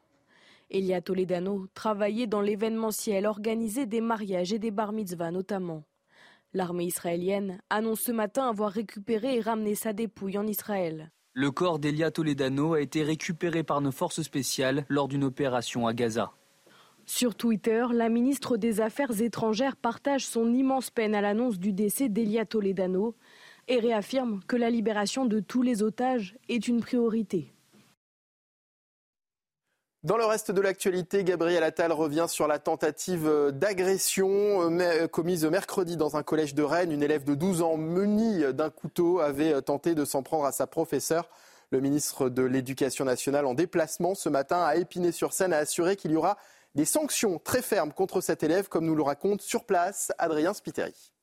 Elia 0.72 1.02
Toledano 1.02 1.68
travaillait 1.76 2.26
dans 2.26 2.42
l'événementiel, 2.42 3.28
organisait 3.28 3.86
des 3.86 4.02
mariages 4.02 4.54
et 4.54 4.60
des 4.60 4.72
bar 4.72 4.92
mitzvahs 4.92 5.30
notamment. 5.30 5.84
L'armée 6.54 6.86
israélienne 6.86 7.62
annonce 7.70 8.02
ce 8.02 8.12
matin 8.12 8.50
avoir 8.50 8.72
récupéré 8.72 9.36
et 9.36 9.42
ramené 9.42 9.76
sa 9.76 9.94
dépouille 9.94 10.40
en 10.40 10.48
Israël. 10.48 11.12
Le 11.34 11.52
corps 11.52 11.78
d'Elia 11.78 12.10
Toledano 12.10 12.74
a 12.74 12.82
été 12.82 13.04
récupéré 13.04 13.62
par 13.62 13.82
nos 13.82 13.92
forces 13.92 14.24
spéciales 14.24 14.84
lors 14.90 15.08
d'une 15.08 15.26
opération 15.26 15.86
à 15.86 15.94
Gaza. 15.94 16.34
Sur 17.06 17.36
Twitter, 17.36 17.86
la 17.92 18.10
ministre 18.10 18.58
des 18.58 18.82
Affaires 18.82 19.22
étrangères 19.22 19.76
partage 19.76 20.26
son 20.26 20.54
immense 20.54 20.90
peine 20.90 21.14
à 21.14 21.22
l'annonce 21.22 21.60
du 21.60 21.72
décès 21.72 22.10
d'Elia 22.10 22.46
Toledano 22.46 23.16
et 23.68 23.80
réaffirme 23.80 24.42
que 24.48 24.56
la 24.56 24.72
libération 24.72 25.26
de 25.26 25.40
tous 25.40 25.62
les 25.62 25.84
otages 25.84 26.36
est 26.50 26.68
une 26.68 26.82
priorité. 26.82 27.52
Dans 30.04 30.18
le 30.18 30.26
reste 30.26 30.52
de 30.52 30.62
l'actualité, 30.62 31.24
Gabriel 31.24 31.64
Attal 31.64 31.92
revient 31.92 32.26
sur 32.28 32.48
la 32.48 32.60
tentative 32.60 33.52
d'agression 33.54 34.30
euh, 34.72 35.08
commise 35.08 35.46
mercredi 35.46 35.98
dans 35.98 36.16
un 36.16 36.22
collège 36.22 36.54
de 36.54 36.62
Rennes. 36.62 36.92
Une 36.92 37.02
élève 37.02 37.24
de 37.24 37.34
12 37.34 37.64
ans 37.64 37.78
munie 37.78 38.44
d'un 38.54 38.70
couteau 38.70 39.20
avait 39.20 39.60
tenté 39.64 39.96
de 39.96 40.06
s'en 40.06 40.22
prendre 40.22 40.46
à 40.46 40.52
sa 40.52 40.68
professeure. 40.68 41.30
Le 41.72 41.82
ministre 41.82 42.30
de 42.30 42.44
l'Éducation 42.44 43.04
nationale 43.06 43.48
en 43.48 43.56
déplacement 43.56 44.14
ce 44.14 44.30
matin 44.30 44.64
à 44.64 44.76
Épinay-sur-Seine 44.76 45.54
a 45.54 45.58
assuré 45.58 45.96
qu'il 45.96 46.12
y 46.12 46.16
aura 46.16 46.38
des 46.76 46.86
sanctions 46.86 47.40
très 47.40 47.62
fermes 47.62 47.94
contre 47.94 48.22
cet 48.22 48.44
élève, 48.44 48.68
comme 48.68 48.86
nous 48.86 48.96
le 48.96 49.04
raconte 49.04 49.42
sur 49.42 49.66
place 49.66 50.12
Adrien 50.18 50.54
Spiteri. 50.54 51.15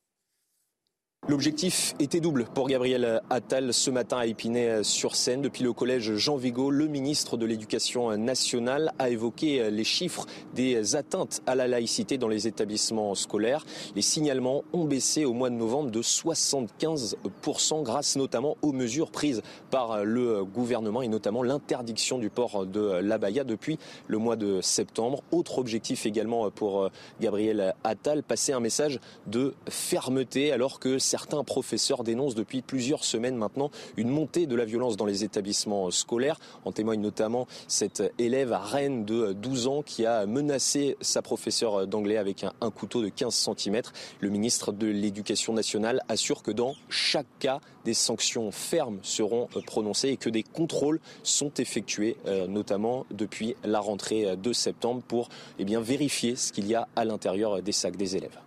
L'objectif 1.29 1.95
était 2.01 2.19
double 2.19 2.47
pour 2.53 2.67
Gabriel 2.67 3.23
Attal 3.31 3.73
ce 3.73 3.93
matin 3.93 4.17
à 4.17 4.27
Épinay-sur-Seine. 4.27 5.41
Depuis 5.41 5.63
le 5.63 5.73
collège 5.73 6.17
Jean 6.17 6.35
Vigo, 6.35 6.69
le 6.69 6.89
ministre 6.89 7.37
de 7.37 7.47
l'Éducation 7.47 8.17
nationale 8.19 8.93
a 8.99 9.09
évoqué 9.09 9.71
les 9.71 9.85
chiffres 9.85 10.27
des 10.57 10.97
atteintes 10.97 11.41
à 11.47 11.55
la 11.55 11.69
laïcité 11.69 12.19
dans 12.19 12.27
les 12.27 12.49
établissements 12.49 13.15
scolaires. 13.15 13.65
Les 13.95 14.03
signalements 14.03 14.65
ont 14.73 14.85
baissé 14.85 15.25
au 15.25 15.33
mois 15.33 15.49
de 15.49 15.55
novembre 15.55 15.93
de 15.93 16.03
75% 16.03 17.85
grâce 17.85 18.17
notamment 18.17 18.57
aux 18.61 18.73
mesures 18.73 19.13
prises 19.13 19.43
par 19.71 20.05
le 20.05 20.45
gouvernement 20.45 21.03
et 21.03 21.09
notamment 21.09 21.45
l'interdiction 21.45 22.19
du 22.19 22.31
port 22.31 22.67
de 22.67 22.99
l'abaya 23.01 23.45
depuis 23.45 23.79
le 24.09 24.19
mois 24.19 24.35
de 24.35 24.61
septembre. 24.61 25.23
Autre 25.31 25.59
objectif 25.59 26.05
également 26.05 26.51
pour 26.51 26.91
Gabriel 27.21 27.75
Attal, 27.85 28.25
passer 28.25 28.53
un 28.53 28.61
message 28.61 28.99
de 29.29 29.55
fermeté 29.69 30.51
alors 30.51 30.81
que 30.81 30.99
certains 31.13 31.45
professeurs 31.45 32.05
dénoncent 32.05 32.35
depuis 32.35 32.63
plusieurs 32.63 33.05
semaines 33.05 33.37
maintenant 33.37 33.71
une 33.99 34.09
montée 34.09 34.47
de 34.47 34.57
la 34.57 34.65
violence 34.65 34.97
dans 34.97 35.05
les 35.05 35.25
établissements 35.25 35.91
scolaires. 35.91 36.41
En 36.65 36.73
témoigne 36.73 37.03
notamment 37.03 37.47
cette 37.69 38.03
élève 38.19 38.55
à 38.55 38.59
Rennes 38.61 39.05
de 39.05 39.35
12 39.35 39.67
ans 39.67 39.83
qui 39.83 40.07
a 40.07 40.25
menacé 40.25 40.97
sa 41.03 41.21
professeure 41.21 41.87
d'anglais 41.87 42.17
avec 42.17 42.47
un, 42.63 42.71
couteau 42.71 43.03
de 43.03 43.11
15 43.11 43.51
cm. 43.59 43.83
Le 44.21 44.31
ministre 44.31 44.73
de 44.73 44.87
l'Éducation 44.87 45.53
nationale 45.53 46.01
assure 46.09 46.43
que 46.43 46.51
dans 46.51 46.77
chaque 46.89 47.27
cas, 47.41 47.61
des 47.85 47.93
sanctions 47.93 48.51
fermes 48.51 49.01
seront 49.03 49.49
prononcées 49.67 50.09
et 50.09 50.17
que 50.17 50.31
des 50.31 50.43
contrôles 50.43 50.99
sont 51.25 51.53
effectués, 51.59 52.17
euh, 52.25 52.47
notamment 52.47 53.05
depuis 53.11 53.55
la 53.65 53.81
rentrée 53.81 54.35
de 54.35 54.53
septembre, 54.55 55.03
pour 55.07 55.29
eh 55.59 55.65
vérifier 55.65 56.37
ce 56.37 56.53
qu'il 56.53 56.67
y 56.67 56.75
a 56.75 56.89
à 56.97 57.05
l'intérieur 57.05 57.61
des 57.61 57.73
sacs 57.73 57.97
des 57.97 58.17
élèves. 58.17 58.39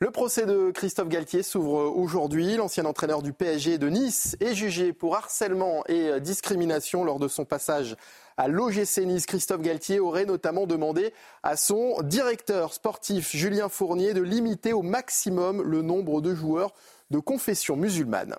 Le 0.00 0.10
procès 0.10 0.44
de 0.44 0.72
Christophe 0.72 1.08
Galtier 1.08 1.44
s'ouvre 1.44 1.84
aujourd'hui. 1.96 2.56
L'ancien 2.56 2.84
entraîneur 2.84 3.22
du 3.22 3.32
PSG 3.32 3.78
de 3.78 3.88
Nice 3.88 4.36
est 4.40 4.52
jugé 4.52 4.92
pour 4.92 5.14
harcèlement 5.14 5.84
et 5.86 6.20
discrimination 6.20 7.04
lors 7.04 7.20
de 7.20 7.28
son 7.28 7.44
passage 7.44 7.94
à 8.36 8.48
l'OGC 8.48 9.06
Nice. 9.06 9.24
Christophe 9.24 9.62
Galtier 9.62 10.00
aurait 10.00 10.26
notamment 10.26 10.66
demandé 10.66 11.14
à 11.44 11.56
son 11.56 12.02
directeur 12.02 12.74
sportif 12.74 13.30
Julien 13.36 13.68
Fournier 13.68 14.14
de 14.14 14.20
limiter 14.20 14.72
au 14.72 14.82
maximum 14.82 15.62
le 15.62 15.80
nombre 15.80 16.20
de 16.20 16.34
joueurs 16.34 16.72
de 17.10 17.20
confession 17.20 17.76
musulmane. 17.76 18.34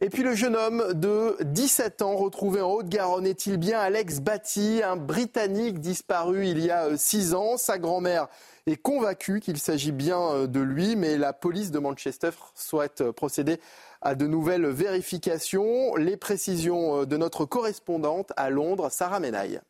Et 0.00 0.10
puis 0.10 0.24
le 0.24 0.34
jeune 0.34 0.56
homme 0.56 0.92
de 0.92 1.36
17 1.44 2.02
ans 2.02 2.16
retrouvé 2.16 2.60
en 2.60 2.72
Haute-Garonne 2.72 3.26
est-il 3.26 3.58
bien 3.58 3.78
Alex 3.78 4.20
Batty, 4.20 4.82
un 4.84 4.96
Britannique 4.96 5.78
disparu 5.78 6.48
il 6.48 6.58
y 6.58 6.70
a 6.70 6.96
6 6.96 7.34
ans 7.34 7.56
Sa 7.56 7.78
grand-mère 7.78 8.28
est 8.66 8.76
convaincu 8.76 9.40
qu'il 9.40 9.58
s'agit 9.58 9.92
bien 9.92 10.18
euh, 10.18 10.46
de 10.46 10.60
lui, 10.60 10.96
mais 10.96 11.18
la 11.18 11.34
police 11.34 11.70
de 11.70 11.78
Manchester 11.78 12.30
souhaite 12.54 13.02
euh, 13.02 13.12
procéder 13.12 13.58
à 14.00 14.14
de 14.14 14.26
nouvelles 14.26 14.66
vérifications. 14.66 15.94
Les 15.96 16.16
précisions 16.16 17.02
euh, 17.02 17.04
de 17.04 17.16
notre 17.18 17.44
correspondante 17.44 18.32
à 18.36 18.48
Londres, 18.48 18.90
Sarah 18.90 19.20
Menaille. 19.20 19.60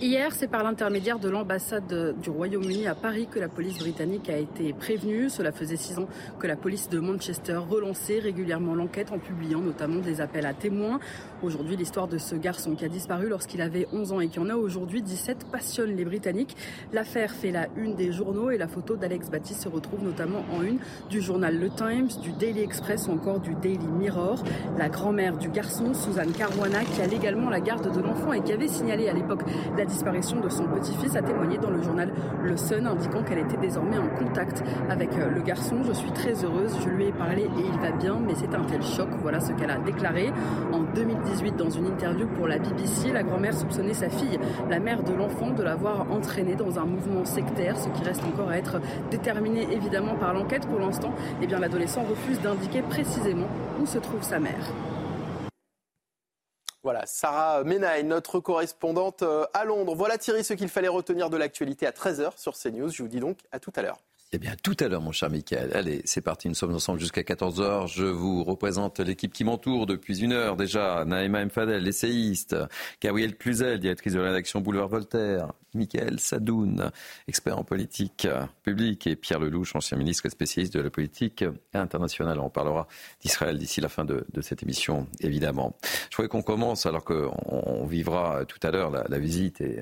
Hier, 0.00 0.32
c'est 0.34 0.48
par 0.48 0.64
l'intermédiaire 0.64 1.18
de 1.18 1.28
l'ambassade 1.28 2.18
du 2.22 2.30
Royaume-Uni 2.30 2.86
à 2.86 2.94
Paris 2.94 3.28
que 3.30 3.38
la 3.38 3.50
police 3.50 3.78
britannique 3.80 4.30
a 4.30 4.38
été 4.38 4.72
prévenue. 4.72 5.28
Cela 5.28 5.52
faisait 5.52 5.76
six 5.76 5.98
ans 5.98 6.08
que 6.38 6.46
la 6.46 6.56
police 6.56 6.88
de 6.88 7.00
Manchester 7.00 7.56
relançait 7.56 8.18
régulièrement 8.18 8.74
l'enquête 8.74 9.12
en 9.12 9.18
publiant 9.18 9.60
notamment 9.60 10.00
des 10.00 10.22
appels 10.22 10.46
à 10.46 10.54
témoins. 10.54 11.00
Aujourd'hui, 11.42 11.74
l'histoire 11.74 12.06
de 12.06 12.18
ce 12.18 12.34
garçon 12.34 12.74
qui 12.74 12.84
a 12.84 12.88
disparu 12.88 13.30
lorsqu'il 13.30 13.62
avait 13.62 13.88
11 13.94 14.12
ans 14.12 14.20
et 14.20 14.28
qui 14.28 14.38
en 14.38 14.50
a 14.50 14.56
aujourd'hui 14.56 15.00
17 15.00 15.46
passionne 15.50 15.96
les 15.96 16.04
Britanniques. 16.04 16.54
L'affaire 16.92 17.30
fait 17.30 17.50
la 17.50 17.68
une 17.76 17.94
des 17.94 18.12
journaux 18.12 18.50
et 18.50 18.58
la 18.58 18.68
photo 18.68 18.94
d'Alex 18.94 19.30
Baptiste 19.30 19.62
se 19.62 19.68
retrouve 19.70 20.04
notamment 20.04 20.44
en 20.52 20.62
une 20.62 20.78
du 21.08 21.22
journal 21.22 21.58
Le 21.58 21.70
Times, 21.70 22.08
du 22.22 22.32
Daily 22.32 22.60
Express 22.60 23.08
ou 23.08 23.12
encore 23.12 23.40
du 23.40 23.54
Daily 23.54 23.86
Mirror. 23.86 24.44
La 24.76 24.90
grand-mère 24.90 25.38
du 25.38 25.48
garçon, 25.48 25.94
Suzanne 25.94 26.32
Caruana, 26.32 26.84
qui 26.84 27.00
a 27.00 27.06
légalement 27.06 27.48
la 27.48 27.60
garde 27.60 27.90
de 27.90 28.02
l'enfant 28.02 28.34
et 28.34 28.42
qui 28.42 28.52
avait 28.52 28.68
signalé 28.68 29.08
à 29.08 29.14
l'époque 29.14 29.40
la 29.78 29.86
disparition 29.86 30.40
de 30.40 30.48
son 30.50 30.64
petit-fils 30.64 31.16
a 31.16 31.22
témoigné 31.22 31.56
dans 31.56 31.70
le 31.70 31.80
journal 31.82 32.12
Le 32.42 32.56
Sun, 32.58 32.86
indiquant 32.86 33.22
qu'elle 33.22 33.38
était 33.38 33.56
désormais 33.56 33.96
en 33.96 34.08
contact 34.08 34.62
avec 34.90 35.14
euh, 35.14 35.30
le 35.30 35.40
garçon. 35.40 35.76
Je 35.84 35.92
suis 35.92 36.12
très 36.12 36.44
heureuse, 36.44 36.76
je 36.84 36.90
lui 36.90 37.06
ai 37.06 37.12
parlé 37.12 37.44
et 37.44 37.64
il 37.64 37.80
va 37.80 37.92
bien, 37.92 38.20
mais 38.20 38.34
c'est 38.34 38.54
un 38.54 38.64
tel 38.64 38.82
choc. 38.82 39.08
Voilà 39.22 39.40
ce 39.40 39.52
qu'elle 39.52 39.70
a 39.70 39.78
déclaré. 39.78 40.30
En 40.72 40.82
2018, 41.30 41.56
dans 41.56 41.70
une 41.70 41.86
interview 41.86 42.26
pour 42.36 42.48
la 42.48 42.58
BBC, 42.58 43.12
la 43.12 43.22
grand-mère 43.22 43.54
soupçonnait 43.54 43.94
sa 43.94 44.10
fille, 44.10 44.38
la 44.68 44.80
mère 44.80 45.02
de 45.02 45.12
l'enfant, 45.12 45.50
de 45.50 45.62
l'avoir 45.62 46.10
entraîné 46.10 46.54
dans 46.54 46.78
un 46.78 46.84
mouvement 46.84 47.24
sectaire, 47.24 47.78
ce 47.78 47.88
qui 47.88 48.02
reste 48.04 48.22
encore 48.24 48.48
à 48.48 48.58
être 48.58 48.80
déterminé 49.10 49.66
évidemment 49.72 50.16
par 50.16 50.34
l'enquête. 50.34 50.66
Pour 50.66 50.80
l'instant, 50.80 51.14
eh 51.40 51.46
bien 51.46 51.58
l'adolescent 51.58 52.02
refuse 52.02 52.40
d'indiquer 52.40 52.82
précisément 52.82 53.48
où 53.80 53.86
se 53.86 53.98
trouve 53.98 54.22
sa 54.22 54.38
mère. 54.38 54.72
Voilà, 56.82 57.04
Sarah 57.04 57.62
Menaille, 57.62 58.04
notre 58.04 58.40
correspondante 58.40 59.22
euh, 59.22 59.44
à 59.52 59.64
Londres. 59.64 59.94
Voilà 59.94 60.16
Thierry 60.16 60.42
ce 60.42 60.54
qu'il 60.54 60.68
fallait 60.70 60.88
retenir 60.88 61.28
de 61.28 61.36
l'actualité 61.36 61.86
à 61.86 61.90
13h 61.90 62.38
sur 62.38 62.54
CNews. 62.56 62.88
Je 62.88 63.02
vous 63.02 63.08
dis 63.08 63.20
donc 63.20 63.38
à 63.52 63.60
tout 63.60 63.72
à 63.76 63.82
l'heure. 63.82 63.98
Eh 64.32 64.38
bien, 64.38 64.54
tout 64.62 64.76
à 64.78 64.86
l'heure, 64.86 65.02
mon 65.02 65.10
cher 65.10 65.28
Michael. 65.28 65.72
Allez, 65.74 66.02
c'est 66.04 66.20
parti. 66.20 66.48
Nous 66.48 66.54
sommes 66.54 66.72
ensemble 66.72 67.00
jusqu'à 67.00 67.22
14h. 67.22 67.92
Je 67.92 68.04
vous 68.04 68.44
représente 68.44 69.00
l'équipe 69.00 69.32
qui 69.32 69.42
m'entoure 69.42 69.86
depuis 69.86 70.20
une 70.20 70.32
heure 70.32 70.56
déjà. 70.56 71.04
Naïma 71.04 71.44
Mfadel, 71.44 71.82
l'essayiste. 71.82 72.54
Gabriel 73.00 73.36
Cluzel, 73.36 73.80
directrice 73.80 74.12
de 74.12 74.20
la 74.20 74.26
rédaction 74.26 74.60
Boulevard 74.60 74.86
Voltaire. 74.86 75.52
Michael 75.74 76.18
Sadoun, 76.20 76.90
expert 77.28 77.58
en 77.58 77.64
politique 77.64 78.26
publique, 78.62 79.06
et 79.06 79.16
Pierre 79.16 79.38
Lelouch, 79.38 79.74
ancien 79.74 79.96
ministre 79.96 80.28
spécialiste 80.28 80.74
de 80.74 80.80
la 80.80 80.90
politique 80.90 81.44
internationale. 81.74 82.40
On 82.40 82.50
parlera 82.50 82.86
d'Israël 83.20 83.58
d'ici 83.58 83.80
la 83.80 83.88
fin 83.88 84.04
de, 84.04 84.24
cette 84.42 84.62
émission, 84.62 85.06
évidemment. 85.20 85.76
Je 86.10 86.16
voudrais 86.16 86.28
qu'on 86.28 86.42
commence, 86.42 86.86
alors 86.86 87.04
qu'on 87.04 87.86
vivra 87.86 88.44
tout 88.46 88.58
à 88.62 88.70
l'heure 88.70 88.90
la, 88.90 89.18
visite 89.18 89.60
et 89.60 89.80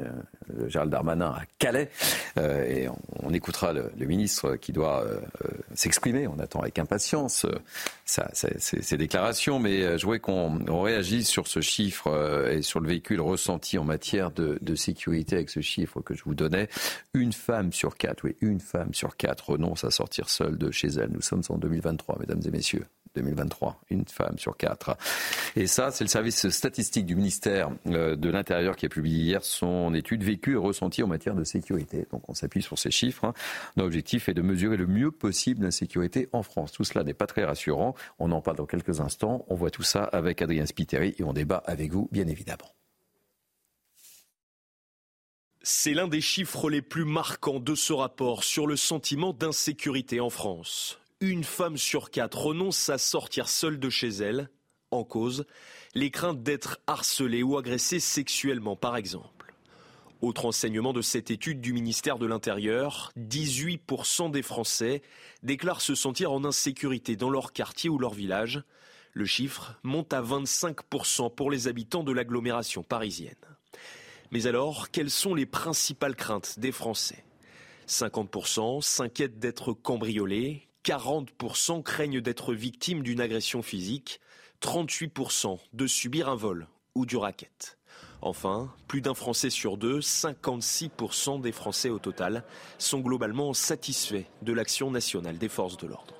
euh, 0.56 0.68
Gérald 0.68 0.90
Darmanin 0.90 1.30
à 1.30 1.42
Calais, 1.58 1.90
euh, 2.38 2.64
et 2.64 2.88
on, 3.22 3.32
écoutera 3.32 3.72
le, 3.72 3.90
ministre 3.98 4.56
qui 4.56 4.72
doit 4.72 5.02
euh, 5.04 5.20
s'exprimer. 5.74 6.26
On 6.26 6.38
attend 6.38 6.60
avec 6.60 6.78
impatience 6.78 7.46
ces 8.06 8.96
déclarations, 8.96 9.58
mais 9.58 9.98
je 9.98 10.04
voudrais 10.04 10.18
qu'on 10.18 10.82
réagisse 10.82 11.28
sur 11.28 11.46
ce 11.46 11.60
chiffre 11.60 12.48
et 12.50 12.62
sur 12.62 12.80
le 12.80 12.88
véhicule 12.88 13.20
ressenti 13.20 13.76
en 13.76 13.84
matière 13.84 14.30
de, 14.30 14.58
de 14.62 14.74
sécurité 14.74 15.36
avec 15.36 15.50
ce 15.50 15.60
chiffre 15.60 16.00
que 16.00 16.14
je 16.14 16.24
vous 16.24 16.34
donnais, 16.34 16.68
une 17.12 17.32
femme 17.32 17.72
sur 17.72 17.96
quatre, 17.96 18.24
oui, 18.24 18.36
une 18.40 18.60
femme 18.60 18.94
sur 18.94 19.16
quatre 19.16 19.50
renonce 19.50 19.84
à 19.84 19.90
sortir 19.90 20.30
seule 20.30 20.56
de 20.56 20.70
chez 20.70 20.88
elle. 20.88 21.10
Nous 21.12 21.22
sommes 21.22 21.42
en 21.50 21.58
2023, 21.58 22.18
mesdames 22.20 22.40
et 22.46 22.50
messieurs. 22.50 22.86
2023, 23.14 23.80
une 23.90 24.04
femme 24.06 24.38
sur 24.38 24.56
quatre. 24.56 24.96
Et 25.56 25.66
ça, 25.66 25.90
c'est 25.90 26.04
le 26.04 26.08
service 26.08 26.48
statistique 26.48 27.06
du 27.06 27.16
ministère 27.16 27.70
euh, 27.86 28.16
de 28.16 28.30
l'Intérieur 28.30 28.76
qui 28.76 28.86
a 28.86 28.88
publié 28.88 29.22
hier 29.22 29.44
son 29.44 29.94
étude 29.94 30.22
vécue 30.22 30.52
et 30.52 30.56
ressentie 30.56 31.02
en 31.02 31.08
matière 31.08 31.34
de 31.34 31.44
sécurité. 31.44 32.06
Donc 32.10 32.28
on 32.28 32.34
s'appuie 32.34 32.62
sur 32.62 32.78
ces 32.78 32.90
chiffres. 32.90 33.24
Hein. 33.24 33.34
L'objectif 33.76 34.28
est 34.28 34.34
de 34.34 34.42
mesurer 34.42 34.76
le 34.76 34.86
mieux 34.86 35.10
possible 35.10 35.64
l'insécurité 35.64 36.28
en 36.32 36.42
France. 36.42 36.72
Tout 36.72 36.84
cela 36.84 37.04
n'est 37.04 37.14
pas 37.14 37.26
très 37.26 37.44
rassurant. 37.44 37.94
On 38.18 38.32
en 38.32 38.40
parle 38.40 38.56
dans 38.56 38.66
quelques 38.66 39.00
instants. 39.00 39.44
On 39.48 39.54
voit 39.54 39.70
tout 39.70 39.82
ça 39.82 40.04
avec 40.04 40.42
Adrien 40.42 40.66
Spiteri 40.66 41.14
et 41.18 41.24
on 41.24 41.32
débat 41.32 41.62
avec 41.66 41.92
vous, 41.92 42.08
bien 42.12 42.26
évidemment. 42.26 42.74
C'est 45.62 45.92
l'un 45.92 46.08
des 46.08 46.20
chiffres 46.20 46.70
les 46.70 46.80
plus 46.80 47.04
marquants 47.04 47.60
de 47.60 47.74
ce 47.74 47.92
rapport 47.92 48.42
sur 48.42 48.66
le 48.66 48.76
sentiment 48.76 49.32
d'insécurité 49.32 50.20
en 50.20 50.30
France. 50.30 50.98
Une 51.20 51.42
femme 51.42 51.76
sur 51.76 52.12
quatre 52.12 52.38
renonce 52.38 52.88
à 52.90 52.96
sortir 52.96 53.48
seule 53.48 53.80
de 53.80 53.90
chez 53.90 54.08
elle, 54.08 54.50
en 54.92 55.02
cause 55.02 55.46
les 55.96 56.12
craintes 56.12 56.44
d'être 56.44 56.78
harcelée 56.86 57.42
ou 57.42 57.56
agressée 57.58 57.98
sexuellement 57.98 58.76
par 58.76 58.96
exemple. 58.96 59.52
Autre 60.20 60.46
enseignement 60.46 60.92
de 60.92 61.02
cette 61.02 61.32
étude 61.32 61.60
du 61.60 61.72
ministère 61.72 62.20
de 62.20 62.26
l'Intérieur, 62.26 63.10
18% 63.18 64.30
des 64.30 64.42
Français 64.42 65.02
déclarent 65.42 65.80
se 65.80 65.96
sentir 65.96 66.30
en 66.30 66.44
insécurité 66.44 67.16
dans 67.16 67.30
leur 67.30 67.52
quartier 67.52 67.90
ou 67.90 67.98
leur 67.98 68.14
village. 68.14 68.62
Le 69.12 69.24
chiffre 69.24 69.74
monte 69.82 70.12
à 70.12 70.22
25% 70.22 71.34
pour 71.34 71.50
les 71.50 71.66
habitants 71.66 72.04
de 72.04 72.12
l'agglomération 72.12 72.84
parisienne. 72.84 73.34
Mais 74.30 74.46
alors, 74.46 74.92
quelles 74.92 75.10
sont 75.10 75.34
les 75.34 75.46
principales 75.46 76.14
craintes 76.14 76.60
des 76.60 76.70
Français? 76.70 77.24
50% 77.88 78.82
s'inquiètent 78.82 79.40
d'être 79.40 79.72
cambriolés, 79.72 80.67
40% 80.88 81.82
craignent 81.82 82.22
d'être 82.22 82.54
victimes 82.54 83.02
d'une 83.02 83.20
agression 83.20 83.60
physique, 83.60 84.20
38% 84.62 85.58
de 85.74 85.86
subir 85.86 86.30
un 86.30 86.34
vol 86.34 86.66
ou 86.94 87.04
du 87.04 87.18
racket. 87.18 87.76
Enfin, 88.22 88.72
plus 88.86 89.02
d'un 89.02 89.12
Français 89.12 89.50
sur 89.50 89.76
deux, 89.76 90.00
56% 90.00 91.42
des 91.42 91.52
Français 91.52 91.90
au 91.90 91.98
total, 91.98 92.42
sont 92.78 93.00
globalement 93.00 93.52
satisfaits 93.52 94.24
de 94.40 94.52
l'action 94.54 94.90
nationale 94.90 95.36
des 95.36 95.50
forces 95.50 95.76
de 95.76 95.88
l'ordre. 95.88 96.14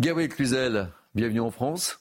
Gabriel 0.00 0.28
Cluzel, 0.28 0.88
bienvenue 1.14 1.40
en 1.40 1.52
France. 1.52 2.00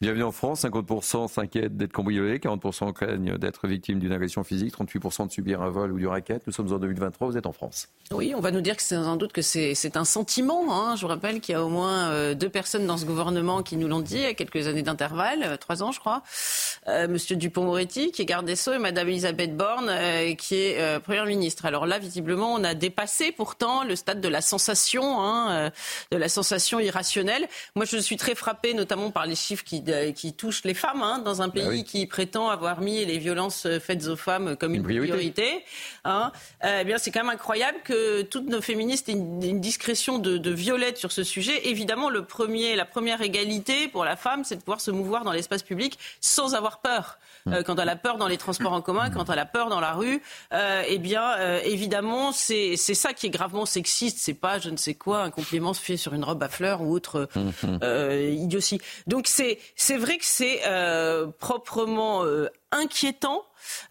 Bienvenue 0.00 0.22
en 0.22 0.30
France, 0.30 0.64
50% 0.64 1.26
s'inquiètent 1.26 1.76
d'être 1.76 1.90
cambriolés, 1.90 2.38
40% 2.38 2.92
craignent 2.92 3.36
d'être 3.36 3.66
victimes 3.66 3.98
d'une 3.98 4.12
agression 4.12 4.44
physique, 4.44 4.72
38% 4.72 5.26
de 5.26 5.32
subir 5.32 5.60
un 5.60 5.70
vol 5.70 5.90
ou 5.90 5.98
du 5.98 6.06
racket. 6.06 6.46
Nous 6.46 6.52
sommes 6.52 6.72
en 6.72 6.78
2023, 6.78 7.26
vous 7.26 7.36
êtes 7.36 7.46
en 7.46 7.52
France. 7.52 7.88
Oui, 8.12 8.32
on 8.36 8.40
va 8.40 8.52
nous 8.52 8.60
dire 8.60 8.76
que 8.76 8.82
c'est 8.84 8.94
sans 8.94 9.16
doute 9.16 9.32
que 9.32 9.42
c'est 9.42 9.96
un 9.96 10.04
sentiment. 10.04 10.66
Hein. 10.72 10.94
Je 10.94 11.00
vous 11.00 11.08
rappelle 11.08 11.40
qu'il 11.40 11.54
y 11.54 11.56
a 11.56 11.64
au 11.64 11.68
moins 11.68 12.10
euh, 12.10 12.34
deux 12.34 12.48
personnes 12.48 12.86
dans 12.86 12.96
ce 12.96 13.06
gouvernement 13.06 13.64
qui 13.64 13.76
nous 13.76 13.88
l'ont 13.88 13.98
dit 13.98 14.24
à 14.24 14.34
quelques 14.34 14.68
années 14.68 14.84
d'intervalle, 14.84 15.42
euh, 15.42 15.56
trois 15.56 15.82
ans 15.82 15.90
je 15.90 15.98
crois. 15.98 16.22
Euh, 16.86 17.08
Monsieur 17.08 17.34
Dupont-Moretti 17.34 18.12
qui 18.12 18.22
est 18.22 18.24
garde 18.24 18.46
des 18.46 18.54
Sceaux 18.54 18.74
et 18.74 18.78
Madame 18.78 19.08
Elisabeth 19.08 19.56
Borne 19.56 19.90
qui 20.38 20.54
est 20.54 21.00
Première 21.00 21.26
ministre. 21.26 21.66
Alors 21.66 21.86
là, 21.86 21.98
visiblement, 21.98 22.54
on 22.54 22.62
a 22.62 22.74
dépassé 22.74 23.32
pourtant 23.32 23.82
le 23.82 23.96
stade 23.96 24.20
de 24.20 24.28
la 24.28 24.42
sensation, 24.42 25.20
hein, 25.20 25.72
de 26.12 26.16
la 26.16 26.28
sensation 26.28 26.78
irrationnelle. 26.78 27.48
Moi, 27.74 27.84
je 27.84 27.96
suis 27.96 28.16
très 28.16 28.36
frappée 28.36 28.74
notamment 28.74 29.10
par 29.10 29.26
les 29.26 29.34
chiffres 29.34 29.64
qui 29.64 29.87
qui 30.14 30.32
touche 30.32 30.64
les 30.64 30.74
femmes 30.74 31.02
hein, 31.02 31.18
dans 31.18 31.42
un 31.42 31.48
bah 31.48 31.54
pays 31.54 31.84
qui 31.84 32.06
prétend 32.06 32.48
avoir 32.48 32.80
mis 32.80 33.04
les 33.04 33.18
violences 33.18 33.66
faites 33.80 34.06
aux 34.06 34.16
femmes 34.16 34.56
comme 34.56 34.74
une, 34.74 34.82
priorité. 34.82 35.64
Hein. 36.04 36.32
Eh 36.64 36.84
bien, 36.84 36.98
c'est 36.98 37.10
quand 37.10 37.20
même 37.20 37.30
incroyable 37.34 37.78
que 37.84 38.22
toutes 38.22 38.48
nos 38.48 38.60
féministes 38.60 39.08
aient 39.08 39.12
une, 39.12 39.60
discrétion 39.60 40.18
de, 40.18 40.38
de, 40.38 40.50
violette 40.50 40.98
sur 40.98 41.12
ce 41.12 41.24
sujet. 41.24 41.68
Évidemment, 41.68 42.10
le 42.10 42.24
premier, 42.24 42.76
la 42.76 42.84
première 42.84 43.22
égalité 43.22 43.88
pour 43.88 44.04
la 44.04 44.16
femme, 44.16 44.44
c'est 44.44 44.56
de 44.56 44.60
pouvoir 44.60 44.80
se 44.80 44.90
mouvoir 44.90 45.24
dans 45.24 45.32
l'espace 45.32 45.62
public 45.62 45.98
sans 46.20 46.54
avoir 46.54 46.80
peur. 46.80 47.18
Euh, 47.46 47.62
quand 47.62 47.78
elle 47.78 47.88
a 47.88 47.96
peur 47.96 48.18
dans 48.18 48.28
les 48.28 48.36
transports 48.36 48.72
en 48.72 48.80
commun, 48.80 49.10
quand 49.10 49.30
elle 49.30 49.38
a 49.38 49.46
peur 49.46 49.68
dans 49.68 49.80
la 49.80 49.92
rue, 49.92 50.22
euh, 50.52 50.82
eh 50.86 50.98
bien, 50.98 51.32
euh, 51.38 51.60
évidemment, 51.64 52.32
c'est 52.32 52.76
ça 52.76 53.12
qui 53.12 53.26
est 53.26 53.30
gravement 53.30 53.66
sexiste. 53.66 54.18
C'est 54.20 54.34
pas, 54.34 54.58
je 54.58 54.70
ne 54.70 54.76
sais 54.76 54.94
quoi, 54.94 55.22
un 55.22 55.30
compliment 55.30 55.74
fait 55.74 55.96
sur 55.96 56.14
une 56.14 56.24
robe 56.24 56.42
à 56.42 56.48
fleurs 56.48 56.82
ou 56.82 56.92
autre 56.92 57.28
euh, 57.82 58.34
idiotie. 58.36 58.80
Donc 59.06 59.26
c'est 59.26 59.58
c'est 59.76 59.96
vrai 59.96 60.18
que 60.18 60.24
c'est 60.24 60.60
proprement 61.38 62.24
inquiétant 62.72 63.44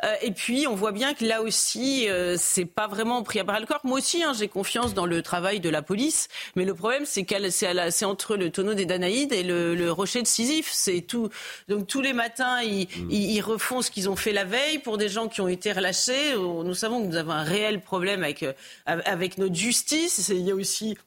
euh, 0.03 0.13
et 0.22 0.32
puis, 0.32 0.68
on 0.68 0.76
voit 0.76 0.91
bien 0.91 1.13
que 1.13 1.26
là 1.26 1.41
aussi, 1.41 2.09
euh, 2.09 2.36
c'est 2.38 2.65
pas 2.65 2.88
vraiment 2.88 3.24
pris 3.24 3.39
à 3.39 3.43
bras 3.43 3.59
le 3.59 3.65
corps. 3.65 3.82
Moi 3.84 3.97
aussi, 3.97 4.24
hein, 4.24 4.34
j'ai 4.38 4.47
confiance 4.47 4.93
dans 4.93 5.05
le 5.05 5.22
travail 5.22 5.59
de 5.59 5.70
la 5.70 5.82
police, 5.82 6.28
mais 6.55 6.65
le 6.65 6.74
problème, 6.74 7.05
c'est 7.05 7.24
qu'elle, 7.24 7.51
c'est 7.51 8.05
entre 8.05 8.36
le 8.36 8.49
tonneau 8.51 8.74
des 8.74 8.86
Danaïdes 8.86 9.34
et 9.34 9.43
le, 9.43 9.91
rocher 9.91 10.22
de 10.22 10.28
Sisyphe. 10.28 10.70
C'est 10.72 11.01
tout. 11.01 11.30
Donc 11.68 11.88
tous 11.88 12.01
les 12.01 12.13
matins, 12.13 12.61
ils, 12.61 12.88
mmh. 12.88 13.11
ils, 13.11 13.41
refont 13.41 13.82
ce 13.82 13.89
qu'ils 13.89 14.09
ont 14.09 14.15
fait 14.15 14.34
la 14.34 14.43
veille 14.43 14.80
pour 14.80 14.97
des 14.97 15.09
gens 15.09 15.28
qui 15.28 15.41
ont 15.41 15.47
été 15.47 15.72
relâchés. 15.72 16.36
Nous 16.36 16.74
savons 16.74 17.01
que 17.01 17.07
nous 17.07 17.15
avons 17.15 17.32
un 17.32 17.43
réel 17.43 17.82
problème 17.82 18.24
avec 18.24 18.43
euh, 18.43 18.53
avec 18.86 19.38
notre 19.38 19.55
justice. 19.55 20.30
Il 20.30 20.41
y 20.41 20.51
a 20.51 20.55
aussi 20.55 20.97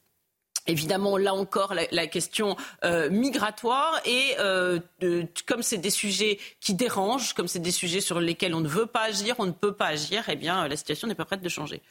Évidemment, 0.71 1.16
là 1.16 1.35
encore, 1.35 1.75
la, 1.75 2.07
question 2.07 2.57
euh, 2.85 3.11
migratoire 3.11 4.01
et 4.05 4.35
euh, 4.39 4.79
comme 5.47 5.62
c'est 5.62 5.79
des 5.79 5.91
sujets 5.91 6.39
qui 6.61 6.75
dérangent, 6.75 7.35
comme 7.35 7.49
c'est 7.49 7.59
des 7.59 7.73
sujets 7.73 8.01
sur 8.01 8.21
lesquels 8.21 8.55
on 8.55 8.61
ne 8.61 8.68
veut 8.68 8.87
pas 8.87 9.03
agir, 9.03 9.35
on 9.39 9.47
ne 9.47 9.53
peut 9.53 9.73
pas 9.73 9.89
agir, 9.89 10.25
eh 10.29 10.37
bien, 10.37 10.68
la 10.68 10.77
situation 10.77 11.09
n'est 11.09 11.16
pas 11.16 11.25
prête 11.25 11.43
de 11.43 11.49
changer. 11.49 11.83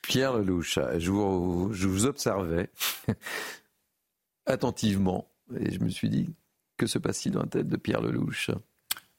Pierre 0.00 0.32
Lelouch, 0.38 0.78
je 0.98 1.10
vous, 1.10 1.70
je 1.72 1.86
vous 1.86 2.06
observais 2.06 2.70
attentivement 4.46 5.28
et 5.60 5.70
je 5.70 5.78
me 5.80 5.90
suis 5.90 6.08
dit, 6.08 6.30
que 6.78 6.86
se 6.86 6.98
passe-t-il 6.98 7.32
dans 7.32 7.42
la 7.42 7.48
tête 7.48 7.68
de 7.68 7.76
Pierre 7.76 8.00
Lelouch? 8.00 8.50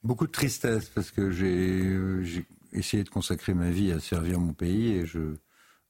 Beaucoup 0.03 0.26
de 0.26 0.32
tristesse 0.32 0.89
parce 0.89 1.11
que 1.11 1.30
j'ai 1.30 2.45
essayé 2.74 3.03
de 3.03 3.09
consacrer 3.09 3.53
ma 3.53 3.70
vie 3.70 3.91
à 3.91 3.99
servir 3.99 4.39
mon 4.39 4.53
pays 4.53 4.93
et 4.93 5.05
je 5.05 5.36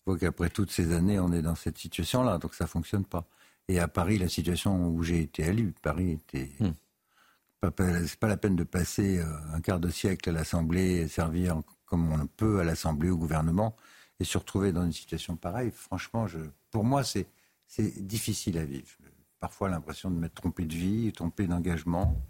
vois 0.06 0.18
qu'après 0.18 0.50
toutes 0.50 0.72
ces 0.72 0.94
années, 0.94 1.20
on 1.20 1.32
est 1.32 1.42
dans 1.42 1.56
cette 1.56 1.78
situation-là, 1.78 2.38
donc 2.38 2.54
ça 2.54 2.68
fonctionne 2.68 3.06
pas. 3.06 3.26
Et 3.68 3.80
à 3.80 3.88
Paris, 3.88 4.18
la 4.18 4.28
situation 4.28 4.88
où 4.88 5.04
j'ai 5.04 5.22
été 5.22 5.44
élu, 5.44 5.74
Paris 5.82 6.12
était. 6.12 6.52
Hmm. 6.60 6.72
C'est 7.62 8.20
pas 8.20 8.28
la 8.28 8.36
peine 8.36 8.58
de 8.58 8.66
passer 8.66 9.20
euh, 9.20 9.26
un 9.54 9.62
quart 9.62 9.80
de 9.80 9.90
siècle 9.90 10.30
à 10.30 10.34
l'Assemblée 10.34 10.96
et 10.98 11.08
servir 11.08 11.62
comme 11.86 12.12
on 12.12 12.28
peut 12.28 12.60
à 12.60 12.66
l'Assemblée, 12.66 13.10
au 13.10 13.16
gouvernement, 13.18 13.78
et 14.20 14.26
se 14.26 14.38
retrouver 14.38 14.74
dans 14.74 14.84
une 14.84 14.92
situation 14.92 15.38
pareille. 15.38 15.72
Franchement, 15.72 16.28
je, 16.28 16.40
pour 16.72 16.84
moi, 16.84 17.04
c'est 17.04 17.28
difficile 18.06 18.58
à 18.58 18.66
vivre. 18.66 18.88
Parfois 19.40 19.70
l'impression 19.70 20.12
de 20.12 20.18
m'être 20.18 20.36
trompé 20.36 20.66
de 20.66 20.74
vie, 20.74 21.14
trompé 21.14 21.48
d'engagement, 21.48 22.22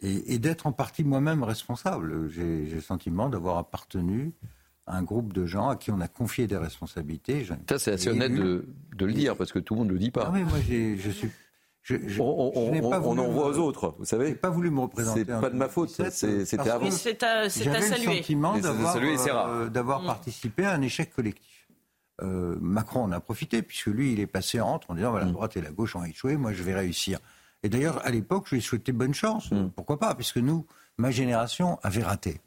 et, 0.00 0.34
et 0.34 0.38
d'être 0.40 0.66
en 0.66 0.72
partie 0.72 1.04
moi-même 1.04 1.44
responsable. 1.44 2.28
J'ai 2.30 2.66
le 2.66 2.80
sentiment 2.80 3.28
d'avoir 3.28 3.58
appartenu 3.58 4.32
un 4.86 5.02
groupe 5.02 5.32
de 5.32 5.46
gens 5.46 5.70
à 5.70 5.76
qui 5.76 5.90
on 5.90 6.00
a 6.00 6.08
confié 6.08 6.46
des 6.46 6.56
responsabilités. 6.56 7.46
Ça, 7.68 7.78
c'est 7.78 7.92
assez 7.92 8.10
honnête 8.10 8.34
de, 8.34 8.66
le 8.98 9.12
dire, 9.12 9.36
parce 9.36 9.52
que 9.52 9.58
tout 9.58 9.74
le 9.74 9.80
monde 9.80 9.88
ne 9.88 9.94
le 9.94 9.98
dit 9.98 10.10
pas. 10.10 10.26
Non, 10.26 10.32
mais 10.32 10.44
moi, 10.44 10.58
je 10.68 11.10
suis. 11.10 11.30
on, 12.20 13.18
en 13.18 13.28
voit 13.30 13.48
aux 13.48 13.58
autres, 13.58 13.94
vous 13.98 14.04
savez. 14.04 14.34
pas 14.34 14.50
voulu 14.50 14.70
me 14.70 14.80
représenter. 14.80 15.24
C'est 15.26 15.40
pas 15.40 15.50
de 15.50 15.56
ma 15.56 15.68
faute, 15.68 15.90
c'était 15.90 16.58
avant. 16.70 16.90
C'est 16.90 17.22
à, 17.22 17.48
J'avais 17.48 17.80
le 17.80 18.04
sentiment 18.04 18.58
d'avoir 18.58 20.00
euh, 20.00 20.02
mm. 20.02 20.06
participé 20.06 20.64
à 20.64 20.72
un 20.72 20.82
échec 20.82 21.14
collectif. 21.14 21.68
Euh, 22.22 22.56
Macron 22.60 23.02
en 23.02 23.12
a 23.12 23.18
profité, 23.18 23.62
puisque 23.62 23.86
lui, 23.86 24.12
il 24.12 24.20
est 24.20 24.28
passé 24.28 24.60
entre 24.60 24.90
en 24.90 24.94
disant 24.94 25.10
voilà, 25.10 25.24
la 25.24 25.30
mm. 25.30 25.34
droite 25.34 25.56
et 25.56 25.60
la 25.60 25.70
gauche 25.70 25.96
ont 25.96 26.04
échoué, 26.04 26.36
moi 26.36 26.52
je 26.52 26.62
vais 26.62 26.74
réussir. 26.74 27.18
Et 27.64 27.68
d'ailleurs, 27.68 28.06
à 28.06 28.10
l'époque, 28.10 28.44
je 28.46 28.54
lui 28.54 28.58
ai 28.58 28.60
souhaité 28.60 28.92
bonne 28.92 29.14
chance. 29.14 29.50
Mm. 29.50 29.70
Pourquoi 29.74 29.98
pas 29.98 30.14
Puisque 30.14 30.36
nous, 30.36 30.66
ma 30.96 31.10
génération 31.10 31.78
avait 31.82 32.02
raté 32.02 32.40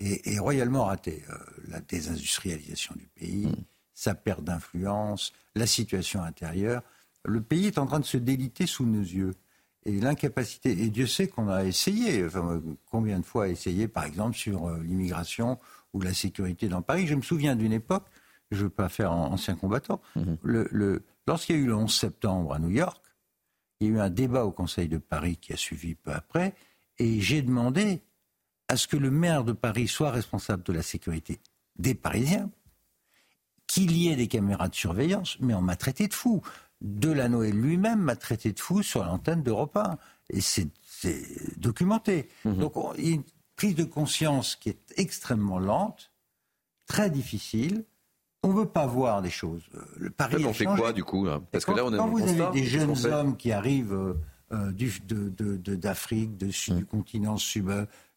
et, 0.00 0.38
royalement 0.38 0.84
raté. 0.84 1.22
Euh, 1.30 1.34
la 1.68 1.80
désindustrialisation 1.80 2.94
du 2.96 3.06
pays, 3.14 3.46
mm. 3.46 3.64
sa 3.94 4.14
perte 4.14 4.44
d'influence, 4.44 5.32
la 5.54 5.66
situation 5.66 6.22
intérieure. 6.22 6.82
Le 7.24 7.40
pays 7.40 7.66
est 7.66 7.78
en 7.78 7.86
train 7.86 8.00
de 8.00 8.04
se 8.04 8.16
déliter 8.16 8.66
sous 8.66 8.84
nos 8.84 9.00
yeux. 9.00 9.34
Et 9.84 10.00
l'incapacité, 10.00 10.70
et 10.70 10.90
Dieu 10.90 11.06
sait 11.06 11.28
qu'on 11.28 11.48
a 11.48 11.64
essayé, 11.64 12.24
enfin, 12.24 12.62
combien 12.86 13.18
de 13.18 13.24
fois 13.24 13.48
essayé, 13.48 13.88
par 13.88 14.04
exemple, 14.04 14.36
sur 14.36 14.68
euh, 14.68 14.80
l'immigration 14.82 15.58
ou 15.92 16.00
la 16.00 16.14
sécurité 16.14 16.68
dans 16.68 16.82
Paris. 16.82 17.06
Je 17.06 17.14
me 17.14 17.22
souviens 17.22 17.56
d'une 17.56 17.72
époque, 17.72 18.06
je 18.50 18.58
ne 18.58 18.62
veux 18.64 18.70
pas 18.70 18.88
faire 18.88 19.12
ancien 19.12 19.56
combattant, 19.56 20.00
mm-hmm. 20.16 20.36
le, 20.42 21.02
lorsqu'il 21.26 21.56
y 21.56 21.58
a 21.58 21.62
eu 21.62 21.66
le 21.66 21.74
11 21.74 21.92
septembre 21.92 22.54
à 22.54 22.58
New 22.58 22.70
York, 22.70 23.02
il 23.80 23.88
y 23.88 23.90
a 23.90 23.94
eu 23.94 24.00
un 24.00 24.10
débat 24.10 24.44
au 24.44 24.52
Conseil 24.52 24.88
de 24.88 24.98
Paris 24.98 25.36
qui 25.36 25.52
a 25.52 25.56
suivi 25.56 25.94
peu 25.94 26.12
après, 26.12 26.54
et 26.98 27.20
j'ai 27.20 27.42
demandé 27.42 28.02
à 28.72 28.76
ce 28.78 28.88
que 28.88 28.96
le 28.96 29.10
maire 29.10 29.44
de 29.44 29.52
Paris 29.52 29.86
soit 29.86 30.10
responsable 30.10 30.62
de 30.62 30.72
la 30.72 30.80
sécurité 30.80 31.40
des 31.76 31.94
Parisiens, 31.94 32.50
qu'il 33.66 33.94
y 33.94 34.08
ait 34.08 34.16
des 34.16 34.28
caméras 34.28 34.70
de 34.70 34.74
surveillance, 34.74 35.36
mais 35.40 35.52
on 35.52 35.60
m'a 35.60 35.76
traité 35.76 36.08
de 36.08 36.14
fou. 36.14 36.40
Delanoë 36.80 37.52
lui-même 37.52 38.00
m'a 38.00 38.16
traité 38.16 38.50
de 38.52 38.58
fou 38.58 38.82
sur 38.82 39.04
l'antenne 39.04 39.42
d'Europe 39.42 39.76
1. 39.76 39.98
Et 40.30 40.40
c'est 40.40 40.68
documenté. 41.58 42.30
Mhm. 42.46 42.56
Donc 42.56 42.72
il 42.96 43.06
y 43.06 43.10
a 43.10 43.14
une 43.16 43.24
prise 43.56 43.74
de 43.74 43.84
conscience 43.84 44.56
qui 44.56 44.70
est 44.70 44.94
extrêmement 44.96 45.58
lente, 45.58 46.10
très 46.86 47.10
difficile. 47.10 47.84
On 48.42 48.48
ne 48.48 48.54
veut 48.54 48.68
pas 48.68 48.86
voir 48.86 49.20
des 49.20 49.30
choses. 49.30 49.64
Le 49.98 50.08
Paris 50.08 50.46
on 50.46 50.54
fait 50.54 50.64
quoi 50.64 50.94
du 50.94 51.04
coup 51.04 51.28
Parce 51.50 51.66
que 51.66 51.72
là, 51.72 51.84
on 51.84 51.90
quand 51.90 52.08
vous 52.08 52.22
avez 52.22 52.50
des 52.52 52.64
jeunes 52.64 52.96
hommes 53.04 53.36
qui 53.36 53.52
arrivent 53.52 53.92
euh, 53.92 54.14
euh, 54.14 54.14
d'Afrique, 54.52 56.36
de, 56.36 56.46
de, 56.46 56.78
du 56.78 56.84
continent 56.84 57.36
sub, 57.36 57.70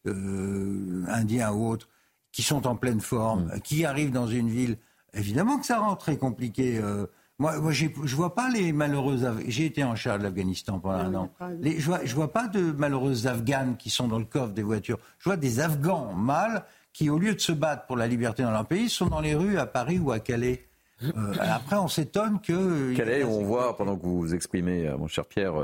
euh, 0.06 1.04
indiens 1.08 1.52
ou 1.52 1.68
autres, 1.68 1.88
qui 2.32 2.42
sont 2.42 2.66
en 2.66 2.76
pleine 2.76 3.00
forme, 3.00 3.46
mm. 3.46 3.60
qui 3.60 3.84
arrivent 3.84 4.12
dans 4.12 4.26
une 4.26 4.48
ville, 4.48 4.76
évidemment 5.14 5.58
que 5.58 5.66
ça 5.66 5.78
rend 5.78 5.96
très 5.96 6.16
compliqué. 6.16 6.78
Euh. 6.78 7.06
moi, 7.38 7.58
moi 7.60 7.72
je 7.72 8.16
vois 8.16 8.34
pas 8.34 8.50
les 8.50 8.72
malheureuses. 8.72 9.28
J'ai 9.46 9.66
été 9.66 9.82
en 9.84 9.96
charge 9.96 10.18
de 10.18 10.24
l'Afghanistan 10.24 10.78
pendant 10.78 10.98
un 10.98 11.14
an. 11.14 11.30
Les, 11.60 11.80
je, 11.80 11.86
vois, 11.86 12.00
vois 12.04 12.32
pas 12.32 12.48
de 12.48 12.72
malheureuses 12.72 13.26
Afghanes 13.26 13.76
qui 13.76 13.90
sont 13.90 14.08
dans 14.08 14.18
le 14.18 14.24
coffre 14.24 14.52
des 14.52 14.62
voitures. 14.62 14.98
Je 15.18 15.28
vois 15.28 15.36
des 15.36 15.60
Afghans 15.60 16.12
mâles 16.14 16.64
qui, 16.92 17.10
au 17.10 17.18
lieu 17.18 17.34
de 17.34 17.40
se 17.40 17.52
battre 17.52 17.86
pour 17.86 17.96
la 17.96 18.06
liberté 18.06 18.42
dans 18.42 18.52
leur 18.52 18.66
pays, 18.66 18.88
sont 18.88 19.06
dans 19.06 19.20
les 19.20 19.34
rues 19.34 19.58
à 19.58 19.66
Paris 19.66 19.98
ou 19.98 20.12
à 20.12 20.18
Calais. 20.18 20.66
Euh, 21.02 21.34
après, 21.40 21.76
on 21.76 21.88
s'étonne 21.88 22.40
que. 22.40 22.94
Calais, 22.94 23.24
on 23.24 23.44
voit, 23.44 23.76
pendant 23.76 23.96
que 23.96 24.02
vous 24.02 24.18
vous 24.18 24.34
exprimez, 24.34 24.90
mon 24.98 25.08
cher 25.08 25.26
Pierre, 25.26 25.54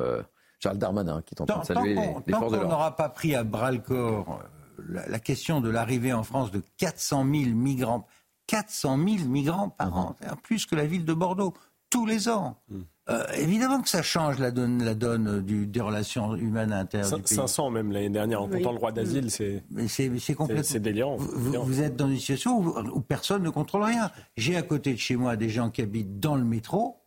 Charles 0.62 0.78
Darmanin 0.78 1.22
qui 1.22 1.34
est 1.34 1.40
en 1.40 1.46
train 1.46 1.60
de 1.60 1.66
saluer 1.66 1.94
les, 1.94 2.32
forces 2.32 2.52
de 2.52 2.56
l'ordre. 2.56 2.66
on 2.66 2.70
n'aura 2.70 2.96
pas 2.96 3.08
pris 3.08 3.34
à 3.34 3.44
bras 3.44 3.72
le 3.72 3.78
corps 3.78 4.40
euh, 4.40 5.00
la, 5.08 5.18
question 5.18 5.60
de 5.60 5.68
l'arrivée 5.68 6.12
en 6.12 6.22
France 6.22 6.50
de 6.50 6.62
400 6.78 7.24
000 7.24 7.50
migrants, 7.50 8.06
400 8.46 8.96
000 8.96 9.28
migrants 9.28 9.68
par 9.70 9.96
an, 9.96 10.16
plus 10.42 10.66
que 10.66 10.74
la 10.74 10.86
ville 10.86 11.04
de 11.04 11.12
Bordeaux, 11.12 11.54
tous 11.90 12.06
les 12.06 12.28
ans. 12.28 12.56
Mm. 12.68 12.80
Euh, 13.10 13.24
évidemment 13.36 13.80
que 13.80 13.88
ça 13.88 14.02
change 14.02 14.38
la 14.38 14.52
donne, 14.52 14.84
la 14.84 14.94
donne 14.94 15.40
du, 15.40 15.66
des 15.66 15.80
relations 15.80 16.36
humaines 16.36 16.72
internes. 16.72 17.20
500 17.24 17.70
même 17.70 17.90
l'année 17.90 18.10
dernière, 18.10 18.42
en 18.42 18.48
comptant 18.48 18.70
le 18.70 18.78
droit 18.78 18.92
d'asile, 18.92 19.30
c'est 19.30 19.64
c'est 19.88 20.78
délirant. 20.78 21.16
Vous, 21.16 21.82
êtes 21.82 21.96
dans 21.96 22.08
une 22.08 22.18
situation 22.18 22.58
où, 22.58 22.78
où, 22.78 23.00
personne 23.00 23.42
ne 23.42 23.50
contrôle 23.50 23.82
rien. 23.82 24.10
J'ai 24.36 24.56
à 24.56 24.62
côté 24.62 24.92
de 24.94 24.98
chez 24.98 25.16
moi 25.16 25.36
des 25.36 25.48
gens 25.48 25.70
qui 25.70 25.82
habitent 25.82 26.20
dans 26.20 26.36
le 26.36 26.44
métro 26.44 27.01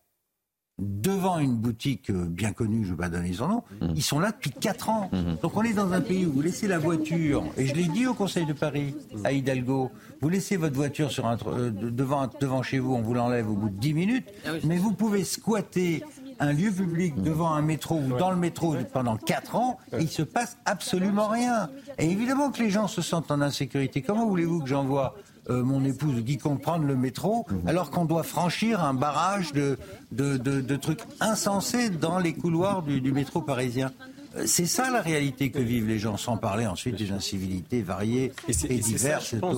devant 0.78 1.40
une 1.40 1.56
boutique 1.56 2.10
euh, 2.10 2.26
bien 2.26 2.52
connue, 2.52 2.84
je 2.84 2.92
ne 2.92 2.96
vais 2.96 3.04
pas 3.04 3.10
donner 3.10 3.32
son 3.34 3.48
nom, 3.48 3.64
mmh. 3.82 3.88
ils 3.96 4.04
sont 4.04 4.20
là 4.20 4.32
depuis 4.32 4.52
4 4.52 4.90
ans. 4.90 5.10
Mmh. 5.12 5.36
Donc 5.42 5.56
on 5.56 5.64
est 5.64 5.74
dans 5.74 5.94
un 5.94 6.02
pays 6.02 6.26
où 6.26 6.34
vous 6.34 6.42
laissez 6.42 6.68
la 6.68 6.80
voiture, 6.80 7.44
et 7.58 7.66
je 7.66 7.76
l'ai 7.76 7.88
dit 7.88 8.06
au 8.08 8.14
Conseil 8.14 8.46
de 8.46 8.54
Paris, 8.54 8.96
à 9.24 9.32
Hidalgo, 9.32 9.92
vous 10.22 10.30
laissez 10.30 10.58
votre 10.58 10.76
voiture 10.76 11.12
sur 11.12 11.28
un, 11.28 11.38
euh, 11.48 11.72
devant, 11.72 12.30
devant 12.42 12.62
chez 12.62 12.80
vous, 12.80 12.94
on 12.94 13.02
vous 13.02 13.14
l'enlève 13.14 13.50
au 13.50 13.56
bout 13.56 13.70
de 13.70 13.78
10 13.78 13.94
minutes, 13.94 14.28
ah 14.46 14.50
mais 14.66 14.78
vous 14.78 14.92
pouvez 14.92 15.24
squatter 15.24 16.04
un 16.40 16.52
lieu 16.52 16.72
public 16.72 17.22
devant 17.22 17.54
un 17.54 17.62
métro 17.62 17.96
ou 17.96 18.18
dans 18.18 18.32
le 18.32 18.36
métro 18.36 18.76
pendant 18.92 19.16
4 19.16 19.56
ans, 19.56 19.78
et 19.94 20.02
il 20.02 20.10
se 20.10 20.24
passe 20.24 20.58
absolument 20.66 21.30
rien. 21.30 21.70
Et 21.98 22.10
évidemment 22.12 22.52
que 22.52 22.62
les 22.62 22.70
gens 22.70 22.88
se 22.88 23.02
sentent 23.02 23.32
en 23.32 23.40
insécurité. 23.40 24.02
Comment 24.02 24.28
voulez-vous 24.28 24.62
que 24.62 24.68
j'envoie 24.68 25.16
euh, 25.50 25.64
mon 25.64 25.84
épouse 25.86 26.24
dit 26.24 26.38
comprendre 26.38 26.86
le 26.86 26.96
métro, 26.96 27.46
mhm. 27.50 27.68
alors 27.68 27.92
qu'on 27.92 28.06
doit 28.06 28.24
franchir 28.24 28.84
un 28.84 28.94
barrage 28.94 29.54
de, 29.54 29.78
de, 30.12 30.76
trucs 30.76 31.02
insensés 31.20 31.90
dans 31.90 32.18
les 32.20 32.34
couloirs 32.34 32.82
du, 32.82 33.12
métro 33.12 33.42
parisien. 33.42 33.92
Euh, 34.36 34.44
c'est 34.48 34.66
ça 34.66 34.90
la 34.90 35.02
réalité 35.02 35.52
que 35.52 35.60
vivent 35.60 35.88
les 35.88 36.00
gens, 36.00 36.18
sans 36.18 36.38
parler 36.38 36.66
ensuite 36.66 36.96
des 36.96 37.12
incivilités 37.12 37.82
variées 37.82 38.32
et, 38.48 38.78
diverses, 38.80 39.30
ça, 39.30 39.38
pense, 39.38 39.58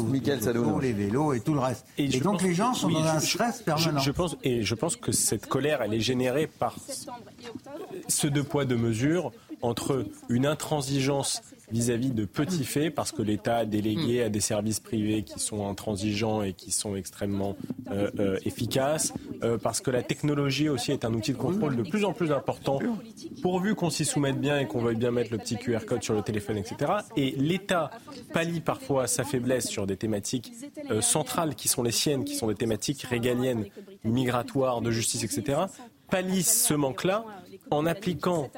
les 0.82 0.94
vélos 0.94 1.34
et 1.34 1.40
tout 1.40 1.54
le 1.54 1.62
reste. 1.62 1.86
Et, 1.98 2.08
donc 2.20 2.42
les 2.42 2.54
gens 2.54 2.74
sont 2.74 2.90
dans 2.90 3.06
un 3.06 3.20
stress 3.20 3.62
permanent. 3.62 4.00
Je, 4.00 4.12
pense, 4.12 4.36
et 4.44 4.64
je 4.64 4.76
pense 4.76 4.98
que 4.98 5.12
cette 5.12 5.48
colère, 5.48 5.82
elle 5.82 5.94
est 5.94 6.02
générée 6.02 6.48
par 6.48 6.76
ce 8.08 8.28
deux 8.28 8.44
poids, 8.44 8.66
deux 8.66 8.78
mesures 8.78 9.32
entre 9.62 10.06
une 10.30 10.46
intransigeance 10.46 11.42
vis-à-vis 11.70 12.12
de 12.12 12.26
petits 12.26 12.64
faits, 12.64 12.96
parce 12.96 13.12
que 13.12 13.22
l'État 13.22 13.58
a 13.58 13.66
délégué 13.66 14.24
à 14.24 14.30
des 14.30 14.40
services 14.40 14.80
privés 14.80 15.24
qui 15.24 15.40
sont 15.40 15.68
intransigeants 15.68 16.42
et 16.42 16.54
qui 16.54 16.72
sont 16.72 16.96
extrêmement 16.96 17.58
euh, 17.92 18.10
euh, 18.20 18.40
efficaces, 18.46 19.14
euh, 19.44 19.58
parce 19.58 19.82
que 19.82 19.92
la 19.92 20.02
technologie 20.02 20.70
aussi 20.70 20.94
est 20.94 21.04
un 21.04 21.14
outil 21.14 21.34
de 21.34 21.38
contrôle 21.38 21.76
de 21.76 21.84
plus 21.84 22.06
en 22.06 22.14
plus 22.14 22.32
important, 22.32 22.80
pourvu 23.42 23.76
qu'on 23.76 23.90
s'y 23.90 24.06
soumette 24.06 24.40
bien 24.40 24.60
et 24.60 24.68
qu'on 24.68 24.80
veuille 24.80 24.96
bien 24.96 25.12
mettre 25.12 25.32
le 25.32 25.38
petit 25.38 25.58
QR 25.58 25.80
code 25.86 26.04
sur 26.04 26.14
le 26.14 26.22
téléphone, 26.22 26.58
etc. 26.58 26.94
Et 27.18 27.32
l'État 27.32 27.92
pallie 28.34 28.62
parfois 28.62 29.08
sa 29.08 29.26
faiblesse 29.26 29.68
sur 29.68 29.86
des 29.86 29.98
thématiques 29.98 30.54
centrales 31.02 31.56
qui 31.56 31.68
sont 31.68 31.84
les 31.84 31.92
siennes, 31.92 32.24
qui 32.24 32.36
sont 32.36 32.48
des 32.48 32.56
thématiques 32.56 33.04
régaliennes, 33.04 33.66
migratoires, 34.06 34.82
de 34.82 34.92
justice, 34.92 35.24
etc. 35.24 35.60
pallie 36.10 36.44
ce 36.44 36.74
manque-là 36.74 37.26
en 37.72 37.86
appliquant 37.86 38.50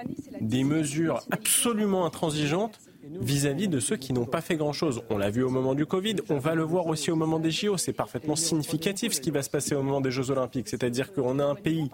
des 0.41 0.63
mesures 0.63 1.23
absolument 1.31 2.05
intransigeantes 2.05 2.79
vis-à-vis 3.03 3.67
de 3.67 3.79
ceux 3.79 3.95
qui 3.95 4.13
n'ont 4.13 4.25
pas 4.25 4.41
fait 4.41 4.55
grand-chose. 4.55 5.01
On 5.09 5.17
l'a 5.17 5.29
vu 5.29 5.43
au 5.43 5.49
moment 5.49 5.75
du 5.75 5.85
Covid, 5.85 6.17
on 6.29 6.37
va 6.37 6.55
le 6.55 6.63
voir 6.63 6.87
aussi 6.87 7.11
au 7.11 7.15
moment 7.15 7.39
des 7.39 7.51
JO. 7.51 7.77
C'est 7.77 7.93
parfaitement 7.93 8.35
significatif 8.35 9.13
ce 9.13 9.21
qui 9.21 9.31
va 9.31 9.41
se 9.41 9.49
passer 9.49 9.75
au 9.75 9.83
moment 9.83 10.01
des 10.01 10.11
Jeux 10.11 10.31
Olympiques. 10.31 10.67
C'est-à-dire 10.67 11.13
qu'on 11.13 11.39
a 11.39 11.45
un 11.45 11.55
pays 11.55 11.89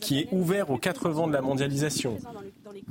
qui 0.00 0.20
est 0.20 0.28
ouvert 0.32 0.70
aux 0.70 0.76
quatre 0.76 1.08
vents 1.08 1.26
de 1.26 1.32
la 1.32 1.40
mondialisation, 1.40 2.18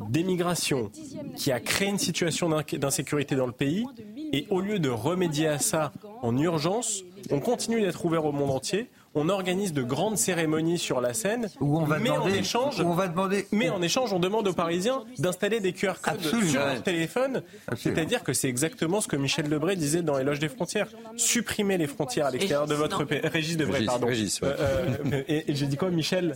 d'émigration, 0.10 0.92
qui 1.36 1.52
a 1.52 1.60
créé 1.60 1.90
une 1.90 2.00
situation 2.00 2.50
d'insécurité 2.50 3.36
dans 3.36 3.46
le 3.46 3.52
pays, 3.52 3.86
et 4.32 4.48
au 4.50 4.62
lieu 4.62 4.80
de 4.80 4.90
remédier 4.90 5.48
à 5.48 5.60
ça 5.60 5.92
en 6.22 6.38
urgence, 6.38 7.04
On 7.32 7.40
continue 7.40 7.82
d'être 7.82 8.04
ouvert 8.04 8.26
au 8.26 8.32
monde 8.32 8.52
entier 8.52 8.90
on 9.16 9.30
organise 9.30 9.74
de 9.74 9.84
grandes 9.84 10.18
cérémonies 10.18 10.78
sur 10.80 11.02
la 11.02 11.14
scène, 11.14 11.50
où 11.60 11.80
on 11.80 11.86
va 11.86 12.00
mais 12.00 12.10
demander, 12.10 12.32
en 12.32 12.36
échange, 12.36 12.82
on 12.82 12.94
va 12.94 13.08
demander, 13.08 13.48
mais 13.52 13.70
en 13.70 13.82
échange, 13.82 14.12
on 14.14 14.20
demande 14.20 14.48
aux 14.48 14.54
Parisiens 14.54 15.04
d'installer 15.20 15.60
des 15.60 15.74
QR 15.74 15.94
codes 16.02 16.16
Absolument. 16.16 16.50
sur 16.52 16.60
leur 16.66 16.82
téléphone. 16.84 17.44
C'est-à-dire 17.78 18.24
que 18.24 18.34
c'est 18.34 18.50
exactement 18.50 19.02
ce 19.02 19.08
que 19.08 19.16
Michel 19.16 19.50
Debré 19.50 19.76
disait 19.76 20.02
dans 20.02 20.18
Éloge 20.18 20.40
des 20.40 20.50
frontières. 20.50 20.88
Supprimer 21.18 21.78
les 21.78 21.88
frontières 21.88 22.28
à 22.28 22.32
l'extérieur 22.32 22.68
de 22.68 22.74
votre 22.76 23.04
pays. 23.04 23.22
Régis 23.24 23.58
Debré, 23.58 23.74
Régis, 23.80 23.88
pardon. 23.88 24.08
Régis, 24.08 24.42
ouais. 24.42 24.48
Euh, 24.60 24.86
euh, 25.14 25.22
et, 25.28 25.52
et 25.52 25.56
j'ai 25.56 25.66
dit 25.68 25.78
quoi, 25.78 25.90
Michel 25.92 26.36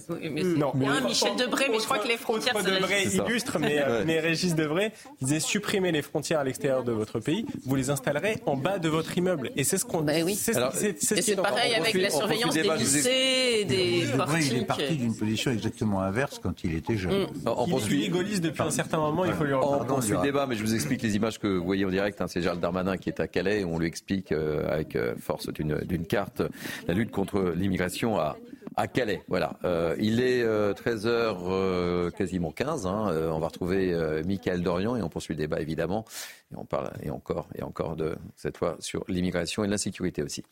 Non, 0.57 0.71
Michel 0.75 1.35
Debré, 1.35 1.65
mais 1.71 1.79
je 1.79 1.85
crois 1.85 1.99
que 1.99 2.07
les 2.07 2.17
frontières, 2.17 2.53
Debré 2.55 3.03
illustre, 3.03 3.59
mais, 3.59 3.79
euh, 3.79 3.99
Ouais. 3.99 4.05
mais 4.05 4.19
Régis 4.19 4.53
Debré 4.55 4.91
disait 5.21 5.39
supprimer 5.39 5.91
les 5.91 6.01
frontières 6.01 6.39
à 6.39 6.43
l'extérieur 6.43 6.83
de 6.83 6.91
votre 6.91 7.19
pays, 7.19 7.45
vous 7.65 7.75
les 7.75 7.89
installerez 7.89 8.37
en 8.45 8.55
bas 8.55 8.79
de 8.79 8.89
votre 8.89 9.17
immeuble. 9.17 9.51
Et 9.55 9.63
c'est 9.63 9.77
ce 9.77 9.85
qu'on. 9.85 10.05
oui. 10.05 10.35
c'est 10.35 10.53
ce- 10.53 11.33
pareil 11.41 11.73
avec 11.75 11.93
la 11.95 12.09
surveillance 12.09 12.53
des 12.53 12.66
des 12.75 14.05
vrai, 14.17 14.45
il 14.45 14.57
est 14.57 14.65
parti 14.65 14.95
d'une 14.97 15.15
position 15.15 15.51
exactement 15.51 16.01
inverse 16.01 16.39
quand 16.39 16.63
il 16.63 16.75
était 16.75 16.97
jeune. 16.97 17.23
Mm. 17.23 17.27
On 17.45 17.65
Il 17.65 17.69
est 17.69 17.71
poursuit. 17.71 18.09
gaulliste 18.09 18.43
depuis 18.43 18.61
un 18.61 18.71
certain 18.71 18.97
moment, 18.97 19.25
il 19.25 19.33
faut 19.33 19.43
lui 19.43 19.53
On 19.53 19.85
poursuit 19.85 20.13
le 20.13 20.21
débat, 20.21 20.45
mais 20.47 20.55
je 20.55 20.63
vous 20.63 20.73
explique 20.75 21.01
les 21.01 21.15
images 21.15 21.39
que 21.39 21.47
vous 21.47 21.63
voyez 21.65 21.85
en 21.85 21.89
direct. 21.89 22.19
hein. 22.21 22.27
C'est 22.27 22.41
Gérald 22.41 22.61
Darmanin 22.61 22.97
qui 22.97 23.09
est 23.09 23.19
à 23.19 23.27
Calais. 23.27 23.63
On 23.63 23.79
lui 23.79 23.87
explique 23.87 24.31
euh, 24.31 24.67
avec 24.69 24.95
euh, 24.95 25.15
force 25.19 25.49
d'une 25.49 26.05
carte 26.07 26.41
la 26.87 26.93
lutte 26.93 27.11
contre 27.11 27.53
l'immigration 27.55 28.17
à, 28.17 28.37
à 28.75 28.87
Calais. 28.87 29.23
Voilà. 29.27 29.57
Euh, 29.63 29.95
il 29.99 30.19
est 30.21 30.43
13h 30.43 32.11
quasiment 32.11 32.51
15. 32.51 32.85
hein. 32.85 33.07
Euh, 33.11 33.29
on 33.31 33.39
va 33.39 33.47
retrouver 33.47 33.93
euh, 33.93 34.23
Michael 34.25 34.61
Dorian 34.61 34.95
et 34.95 35.01
on 35.01 35.09
poursuit 35.09 35.33
le 35.33 35.39
débat 35.39 35.59
évidemment. 35.61 36.05
Et 36.51 36.55
on 36.57 36.65
parle 36.65 36.91
et 37.03 37.09
encore 37.09 37.47
et 37.55 37.63
encore 37.63 37.95
de 37.95 38.15
cette 38.35 38.57
fois 38.57 38.75
sur 38.79 39.03
l'immigration 39.07 39.63
et 39.63 39.67
l'insécurité 39.67 40.23
aussi. 40.23 40.43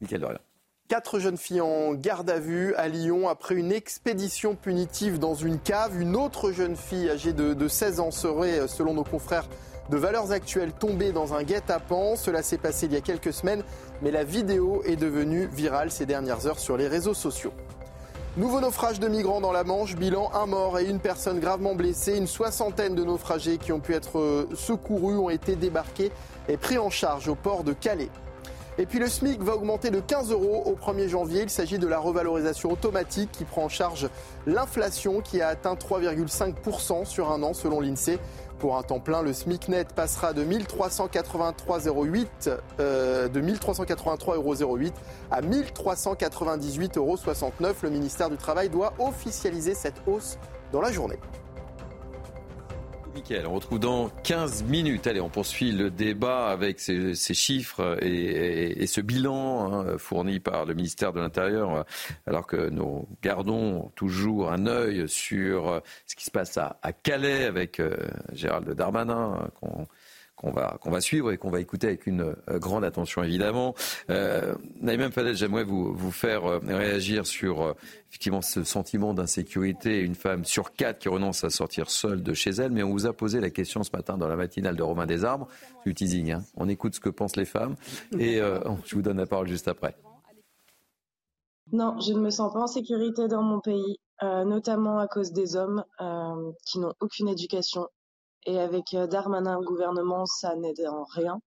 Michael 0.00 0.20
Dorian. 0.20 0.38
Quatre 0.92 1.20
jeunes 1.20 1.38
filles 1.38 1.62
en 1.62 1.94
garde 1.94 2.28
à 2.28 2.38
vue 2.38 2.74
à 2.74 2.86
Lyon 2.86 3.26
après 3.26 3.54
une 3.54 3.72
expédition 3.72 4.54
punitive 4.54 5.18
dans 5.18 5.34
une 5.34 5.58
cave. 5.58 5.98
Une 5.98 6.14
autre 6.16 6.52
jeune 6.52 6.76
fille 6.76 7.08
âgée 7.08 7.32
de, 7.32 7.54
de 7.54 7.66
16 7.66 7.98
ans 7.98 8.10
serait, 8.10 8.68
selon 8.68 8.92
nos 8.92 9.02
confrères 9.02 9.48
de 9.88 9.96
Valeurs 9.96 10.32
Actuelles, 10.32 10.74
tombée 10.74 11.12
dans 11.12 11.32
un 11.32 11.44
guet-apens. 11.44 12.16
Cela 12.16 12.42
s'est 12.42 12.58
passé 12.58 12.84
il 12.84 12.92
y 12.92 12.96
a 12.96 13.00
quelques 13.00 13.32
semaines, 13.32 13.64
mais 14.02 14.10
la 14.10 14.22
vidéo 14.22 14.82
est 14.84 14.96
devenue 14.96 15.46
virale 15.46 15.90
ces 15.90 16.04
dernières 16.04 16.46
heures 16.46 16.58
sur 16.58 16.76
les 16.76 16.88
réseaux 16.88 17.14
sociaux. 17.14 17.54
Nouveau 18.36 18.60
naufrage 18.60 19.00
de 19.00 19.08
migrants 19.08 19.40
dans 19.40 19.52
la 19.52 19.64
Manche, 19.64 19.96
bilan 19.96 20.30
un 20.34 20.44
mort 20.44 20.78
et 20.78 20.84
une 20.84 21.00
personne 21.00 21.40
gravement 21.40 21.74
blessée. 21.74 22.18
Une 22.18 22.26
soixantaine 22.26 22.94
de 22.94 23.02
naufragés 23.02 23.56
qui 23.56 23.72
ont 23.72 23.80
pu 23.80 23.94
être 23.94 24.18
euh, 24.18 24.46
secourus 24.54 25.16
ont 25.16 25.30
été 25.30 25.56
débarqués 25.56 26.12
et 26.48 26.58
pris 26.58 26.76
en 26.76 26.90
charge 26.90 27.28
au 27.28 27.34
port 27.34 27.64
de 27.64 27.72
Calais. 27.72 28.10
Et 28.78 28.86
puis 28.86 28.98
le 28.98 29.08
SMIC 29.08 29.42
va 29.42 29.54
augmenter 29.54 29.90
de 29.90 30.00
15 30.00 30.30
euros 30.30 30.62
au 30.64 30.72
1er 30.72 31.06
janvier. 31.06 31.42
Il 31.42 31.50
s'agit 31.50 31.78
de 31.78 31.86
la 31.86 31.98
revalorisation 31.98 32.72
automatique 32.72 33.30
qui 33.30 33.44
prend 33.44 33.64
en 33.64 33.68
charge 33.68 34.08
l'inflation 34.46 35.20
qui 35.20 35.42
a 35.42 35.48
atteint 35.48 35.74
3,5% 35.74 37.04
sur 37.04 37.30
un 37.30 37.42
an 37.42 37.52
selon 37.52 37.80
l'INSEE. 37.80 38.18
Pour 38.58 38.78
un 38.78 38.82
temps 38.82 39.00
plein, 39.00 39.22
le 39.22 39.34
SMIC 39.34 39.68
net 39.68 39.92
passera 39.92 40.32
de 40.32 40.42
1383,08 40.44 42.26
euh, 42.80 43.28
de 43.28 43.40
1383,08 43.42 44.62
euros 44.62 44.74
à 45.30 45.42
1398,69 45.42 46.96
euros. 46.96 47.18
Le 47.82 47.90
ministère 47.90 48.30
du 48.30 48.36
Travail 48.36 48.70
doit 48.70 48.94
officialiser 48.98 49.74
cette 49.74 50.00
hausse 50.06 50.38
dans 50.72 50.80
la 50.80 50.92
journée. 50.92 51.18
Mickaël, 53.14 53.46
on 53.46 53.54
retrouve 53.54 53.78
dans 53.78 54.08
15 54.08 54.64
minutes. 54.64 55.06
Allez, 55.06 55.20
on 55.20 55.28
poursuit 55.28 55.72
le 55.72 55.90
débat 55.90 56.48
avec 56.48 56.80
ces, 56.80 57.14
chiffres 57.34 57.98
et, 58.02 58.86
ce 58.86 59.00
bilan 59.00 59.72
hein, 59.72 59.98
fourni 59.98 60.40
par 60.40 60.64
le 60.64 60.74
ministère 60.74 61.12
de 61.12 61.20
l'Intérieur, 61.20 61.84
alors 62.26 62.46
que 62.46 62.70
nous 62.70 63.06
gardons 63.22 63.90
toujours 63.94 64.50
un 64.50 64.66
œil 64.66 65.08
sur 65.08 65.82
ce 66.06 66.16
qui 66.16 66.24
se 66.24 66.30
passe 66.30 66.56
à, 66.56 66.76
Calais 67.02 67.44
avec 67.44 67.80
euh, 67.80 67.96
Gérald 68.32 68.70
Darmanin, 68.70 69.50
qu'on 70.42 70.90
va, 70.90 71.00
suivre 71.00 71.30
et 71.30 71.38
qu'on 71.38 71.50
va 71.50 71.60
écouter 71.60 71.86
avec 71.86 72.06
une 72.06 72.34
euh, 72.50 72.58
grande 72.58 72.84
attention 72.84 73.22
évidemment. 73.22 73.74
Euh, 74.10 74.54
Naïm 74.80 75.12
Fadel, 75.12 75.36
j'aimerais 75.36 75.62
vous, 75.62 75.94
vous 75.94 76.10
faire 76.10 76.44
euh, 76.44 76.58
réagir 76.66 77.26
sur 77.26 77.62
euh, 77.62 77.72
effectivement 78.10 78.42
ce 78.42 78.64
sentiment 78.64 79.14
d'insécurité. 79.14 80.00
Une 80.00 80.16
femme 80.16 80.44
sur 80.44 80.72
quatre 80.72 80.98
qui 80.98 81.08
renonce 81.08 81.44
à 81.44 81.50
sortir 81.50 81.90
seule 81.90 82.22
de 82.22 82.34
chez 82.34 82.50
elle, 82.50 82.72
mais 82.72 82.82
on 82.82 82.90
vous 82.90 83.06
a 83.06 83.12
posé 83.12 83.40
la 83.40 83.50
question 83.50 83.84
ce 83.84 83.90
matin 83.92 84.18
dans 84.18 84.28
la 84.28 84.36
matinale 84.36 84.74
de 84.74 84.82
Romain 84.82 85.06
Desarbres, 85.06 85.46
du 85.86 85.94
teasing. 85.94 86.32
hein. 86.32 86.44
On 86.56 86.68
écoute 86.68 86.96
ce 86.96 87.00
que 87.00 87.08
pensent 87.08 87.36
les 87.36 87.44
femmes 87.44 87.76
et 88.18 88.40
euh, 88.40 88.58
je 88.84 88.96
vous 88.96 89.02
donne 89.02 89.18
la 89.18 89.26
parole 89.26 89.46
juste 89.46 89.68
après. 89.68 89.94
Non, 91.72 92.00
je 92.00 92.12
ne 92.12 92.20
me 92.20 92.30
sens 92.30 92.52
pas 92.52 92.60
en 92.60 92.66
sécurité 92.66 93.28
dans 93.28 93.42
mon 93.42 93.60
pays, 93.60 93.98
notamment 94.20 94.98
à 94.98 95.06
cause 95.06 95.32
des 95.32 95.56
hommes 95.56 95.84
qui 96.66 96.78
n'ont 96.78 96.92
aucune 97.00 97.28
éducation. 97.28 97.86
Et 98.44 98.58
avec 98.58 98.94
euh, 98.94 99.06
Darmanin 99.06 99.56
au 99.58 99.64
gouvernement, 99.64 100.26
ça 100.26 100.56
n'aide 100.56 100.86
en 100.86 101.04
rien. 101.04 101.40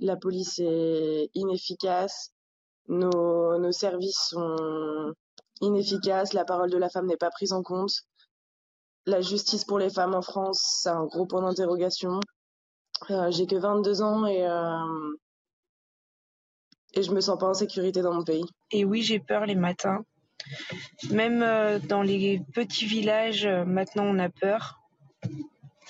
La 0.00 0.16
police 0.16 0.58
est 0.58 1.30
inefficace, 1.34 2.32
nos, 2.88 3.72
services 3.72 4.28
sont 4.28 5.14
inefficaces, 5.60 6.32
la 6.32 6.44
parole 6.44 6.70
de 6.70 6.76
la 6.76 6.88
femme 6.88 7.06
n'est 7.06 7.16
pas 7.16 7.30
prise 7.30 7.52
en 7.52 7.62
compte. 7.62 7.92
La 9.06 9.20
justice 9.20 9.64
pour 9.64 9.78
les 9.78 9.90
femmes 9.90 10.14
en 10.14 10.22
France, 10.22 10.80
c'est 10.82 10.88
un 10.88 11.04
gros 11.04 11.26
point 11.26 11.42
d'interrogation. 11.42 12.20
Euh, 13.10 13.30
J'ai 13.30 13.46
que 13.46 13.56
22 13.56 14.02
ans 14.02 14.26
et, 14.26 14.46
euh, 14.46 15.16
et 16.94 17.02
je 17.02 17.12
me 17.12 17.20
sens 17.20 17.38
pas 17.38 17.48
en 17.48 17.54
sécurité 17.54 18.02
dans 18.02 18.14
mon 18.14 18.24
pays. 18.24 18.44
Et 18.70 18.84
oui, 18.84 19.02
j'ai 19.02 19.20
peur 19.20 19.46
les 19.46 19.54
matins. 19.54 20.04
Même 21.10 21.42
euh, 21.42 21.78
dans 21.78 22.02
les 22.02 22.42
petits 22.54 22.86
villages, 22.86 23.46
maintenant 23.46 24.04
on 24.04 24.18
a 24.18 24.28
peur. 24.28 24.80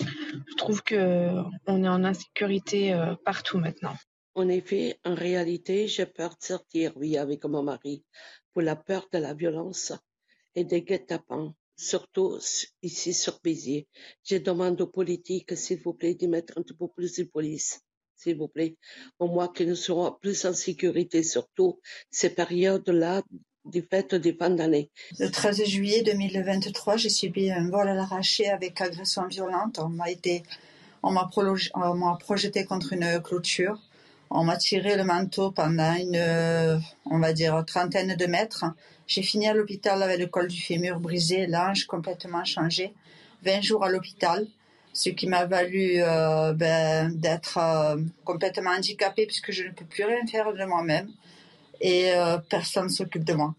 Je 0.00 0.54
trouve 0.56 0.82
que 0.82 1.30
on 1.66 1.84
est 1.84 1.88
en 1.88 2.04
insécurité 2.04 2.92
euh, 2.92 3.14
partout 3.24 3.58
maintenant. 3.58 3.94
En 4.34 4.48
effet, 4.48 4.98
en 5.04 5.14
réalité, 5.14 5.86
j'ai 5.86 6.06
peur 6.06 6.30
de 6.30 6.44
sortir, 6.44 6.92
oui, 6.96 7.16
avec 7.16 7.44
mon 7.44 7.62
mari, 7.62 8.04
pour 8.52 8.62
la 8.62 8.74
peur 8.76 9.06
de 9.12 9.18
la 9.18 9.32
violence 9.34 9.92
et 10.56 10.64
des 10.64 10.82
guet-apens, 10.82 11.54
surtout 11.76 12.38
ici 12.82 13.14
sur 13.14 13.40
Béziers. 13.42 13.86
Je 14.24 14.36
demande 14.36 14.80
aux 14.80 14.88
politiques, 14.88 15.56
s'il 15.56 15.80
vous 15.80 15.94
plaît, 15.94 16.14
d'y 16.14 16.26
mettre 16.28 16.58
un 16.58 16.62
peu 16.62 16.88
plus 16.88 17.14
de 17.14 17.24
police, 17.24 17.80
s'il 18.16 18.36
vous 18.36 18.48
plaît, 18.48 18.76
au 19.18 19.28
moins 19.28 19.48
que 19.48 19.62
nous 19.62 19.76
serons 19.76 20.12
plus 20.20 20.44
en 20.44 20.52
sécurité, 20.52 21.22
surtout 21.22 21.80
ces 22.10 22.30
périodes-là 22.30 23.22
des 23.64 23.82
fins 24.32 24.50
d'année. 24.50 24.90
Le 25.18 25.30
13 25.30 25.64
juillet 25.64 26.02
2023, 26.02 26.96
j'ai 26.96 27.08
subi 27.08 27.50
un 27.50 27.68
vol 27.70 27.88
à 27.88 27.94
l'arraché 27.94 28.48
avec 28.48 28.80
agression 28.80 29.26
violente. 29.26 29.78
On 29.78 29.88
m'a 29.88 30.10
été, 30.10 30.42
on 31.02 31.12
m'a 31.12 31.28
projeté 32.20 32.64
contre 32.64 32.92
une 32.92 33.20
clôture. 33.22 33.78
On 34.30 34.44
m'a 34.44 34.56
tiré 34.56 34.96
le 34.96 35.04
manteau 35.04 35.50
pendant 35.50 35.94
une, 35.94 36.16
euh, 36.16 36.78
on 37.06 37.18
va 37.18 37.32
dire, 37.32 37.62
trentaine 37.66 38.16
de 38.16 38.26
mètres. 38.26 38.64
J'ai 39.06 39.22
fini 39.22 39.48
à 39.48 39.54
l'hôpital 39.54 40.02
avec 40.02 40.18
le 40.18 40.26
col 40.26 40.48
du 40.48 40.60
fémur 40.60 40.98
brisé, 40.98 41.46
l'ange 41.46 41.86
complètement 41.86 42.44
changé. 42.44 42.94
20 43.44 43.60
jours 43.60 43.84
à 43.84 43.90
l'hôpital, 43.90 44.46
ce 44.92 45.10
qui 45.10 45.26
m'a 45.26 45.44
valu 45.44 45.96
euh, 45.98 46.52
ben, 46.54 47.12
d'être 47.14 47.58
euh, 47.58 47.96
complètement 48.24 48.70
handicapée 48.70 49.26
puisque 49.26 49.52
je 49.52 49.64
ne 49.64 49.70
peux 49.70 49.84
plus 49.84 50.04
rien 50.04 50.26
faire 50.26 50.52
de 50.52 50.64
moi-même 50.64 51.10
et 51.84 52.14
euh, 52.14 52.38
personne 52.38 52.84
ne 52.84 52.88
s'occupe 52.88 53.24
de 53.24 53.34
moi. 53.34 53.54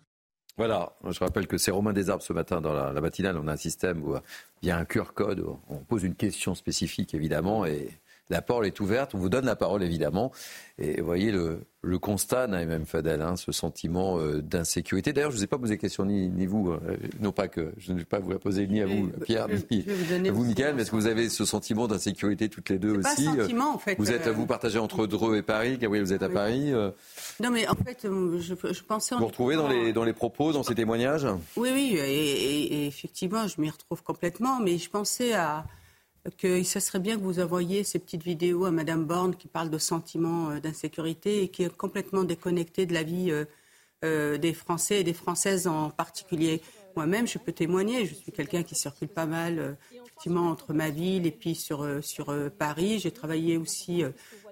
Voilà, 0.58 0.94
je 1.08 1.20
rappelle 1.20 1.48
que 1.48 1.58
c'est 1.58 1.70
Romain 1.70 1.94
Desarbres 1.94 2.24
ce 2.24 2.34
matin 2.34 2.60
dans 2.60 2.74
la, 2.74 3.00
matinale. 3.00 3.38
On 3.38 3.48
a 3.48 3.54
un 3.54 3.58
système 3.58 4.04
où 4.04 4.16
euh, 4.16 4.20
il 4.64 4.68
y 4.68 4.72
a 4.72 4.78
un 4.78 4.86
QR 4.86 5.14
code, 5.14 5.46
on 5.70 5.78
pose 5.78 6.04
une 6.04 6.16
question 6.16 6.56
spécifique 6.56 7.14
évidemment 7.14 7.66
et 7.66 7.90
la 8.30 8.42
parole 8.42 8.66
est 8.66 8.80
ouverte. 8.80 9.14
On 9.16 9.18
vous 9.20 9.30
donne 9.30 9.46
la 9.46 9.56
parole 9.56 9.84
évidemment. 9.84 10.32
Et 10.78 11.00
vous 11.00 11.06
voyez 11.06 11.32
le, 11.32 11.62
le 11.84 12.00
constat, 12.00 12.48
Naïm 12.48 12.86
Fadel, 12.86 13.22
hein, 13.22 13.38
ce 13.38 13.54
sentiment 13.54 14.20
euh, 14.20 14.42
d'insécurité. 14.42 15.14
D'ailleurs, 15.14 15.32
je 15.32 15.36
ne 15.36 15.40
vous 15.40 15.44
ai 15.46 15.48
pas 15.48 15.58
posé 15.58 15.78
question 15.78 16.04
ni, 16.04 16.28
ni 16.28 16.46
vous, 16.48 16.70
euh, 16.72 16.80
non 17.22 17.32
pas 17.32 17.48
que 17.48 17.72
je 17.78 17.94
ne 17.94 18.00
vais 18.00 18.04
pas 18.06 18.20
vous 18.20 18.32
la 18.32 18.40
poser 18.40 18.68
ni 18.68 18.82
à 18.82 18.86
vous, 18.86 19.10
Pierre, 19.24 19.48
ni 19.48 19.56
je 19.56 20.30
vous 20.32 20.36
vous, 20.36 20.42
aussi 20.42 20.50
Michael, 20.50 20.78
est-ce 20.80 20.92
que 20.92 20.96
vous 20.98 21.08
avez 21.08 21.30
ce 21.30 21.46
sentiment 21.46 21.88
d'insécurité 21.88 22.50
toutes 22.50 22.68
les 22.70 22.78
deux 22.78 22.96
C'est 22.96 23.02
pas 23.04 23.14
aussi 23.14 23.28
un 23.30 23.36
sentiment, 23.38 23.74
en 23.74 23.78
fait, 23.78 23.96
Vous 23.98 24.12
êtes, 24.12 24.28
euh, 24.28 24.34
vous 24.34 24.46
partagez 24.48 24.80
entre 24.80 25.08
Dreux 25.08 25.38
et 25.38 25.42
Paris. 25.44 25.78
Gabriel, 25.78 26.04
vous 26.06 26.12
êtes 26.14 26.24
à 26.24 26.30
Paris. 26.30 26.74
euh, 26.74 26.92
Non, 27.42 27.52
mais 27.52 27.66
en 27.70 27.76
fait, 27.76 28.04
euh, 28.04 28.38
je, 28.42 28.54
je 28.74 28.84
pensais 28.84 29.16
en 29.16 29.20
vous 29.20 29.24
vous 29.24 29.28
retrouvez 29.30 29.56
dans 29.56 29.70
les, 29.70 29.94
dans 29.94 30.04
les 30.04 30.12
propos, 30.14 30.52
dans 30.52 30.64
ces 30.64 30.76
témoignages? 30.76 31.26
Oui, 31.56 31.70
oui, 31.74 31.96
et, 31.98 32.02
et- 32.02 32.74
et 32.84 32.88
effectivement, 32.88 33.48
je 33.48 33.62
m'y 33.62 33.70
retrouve 33.70 34.04
complètement, 34.04 34.60
mais 34.60 34.78
je 34.78 34.90
pensais 34.90 35.34
à 35.34 35.64
que 36.38 36.64
ce 36.64 36.80
serait 36.80 37.00
bien 37.00 37.18
que 37.18 37.22
vous 37.22 37.40
envoyiez 37.40 37.84
ces 37.84 38.00
petites 38.00 38.24
vidéos 38.24 38.66
à 38.66 38.72
Madame 38.72 39.06
Borne 39.06 39.36
qui 39.36 39.48
parle 39.48 39.70
de 39.70 39.78
sentiments 39.78 40.50
euh, 40.52 40.60
d'insécurité 40.60 41.44
et 41.44 41.50
qui 41.50 41.64
est 41.64 41.76
complètement 41.76 42.24
déconnectée 42.24 42.86
de 42.86 42.94
la 42.94 43.04
vie 43.04 43.32
euh, 43.32 43.46
euh, 44.04 44.38
des 44.38 44.54
Français 44.54 45.02
et 45.02 45.04
des 45.04 45.14
Françaises 45.14 45.68
en 45.68 45.90
particulier. 45.90 46.62
Moi-même, 46.96 47.28
je 47.28 47.38
peux 47.38 47.52
témoigner, 47.52 48.06
je 48.06 48.16
suis 48.16 48.32
quelqu'un 48.32 48.64
qui 48.64 48.74
circule 48.76 49.10
pas 49.10 49.26
mal, 49.26 49.78
effectivement, 49.92 50.48
entre 50.48 50.74
ma 50.74 50.90
ville 50.90 51.28
et 51.28 51.32
puis 51.32 51.54
sur, 51.54 51.86
sur 52.02 52.34
Paris. 52.58 53.00
J'ai 53.00 53.12
travaillé 53.12 53.58
aussi 53.58 54.02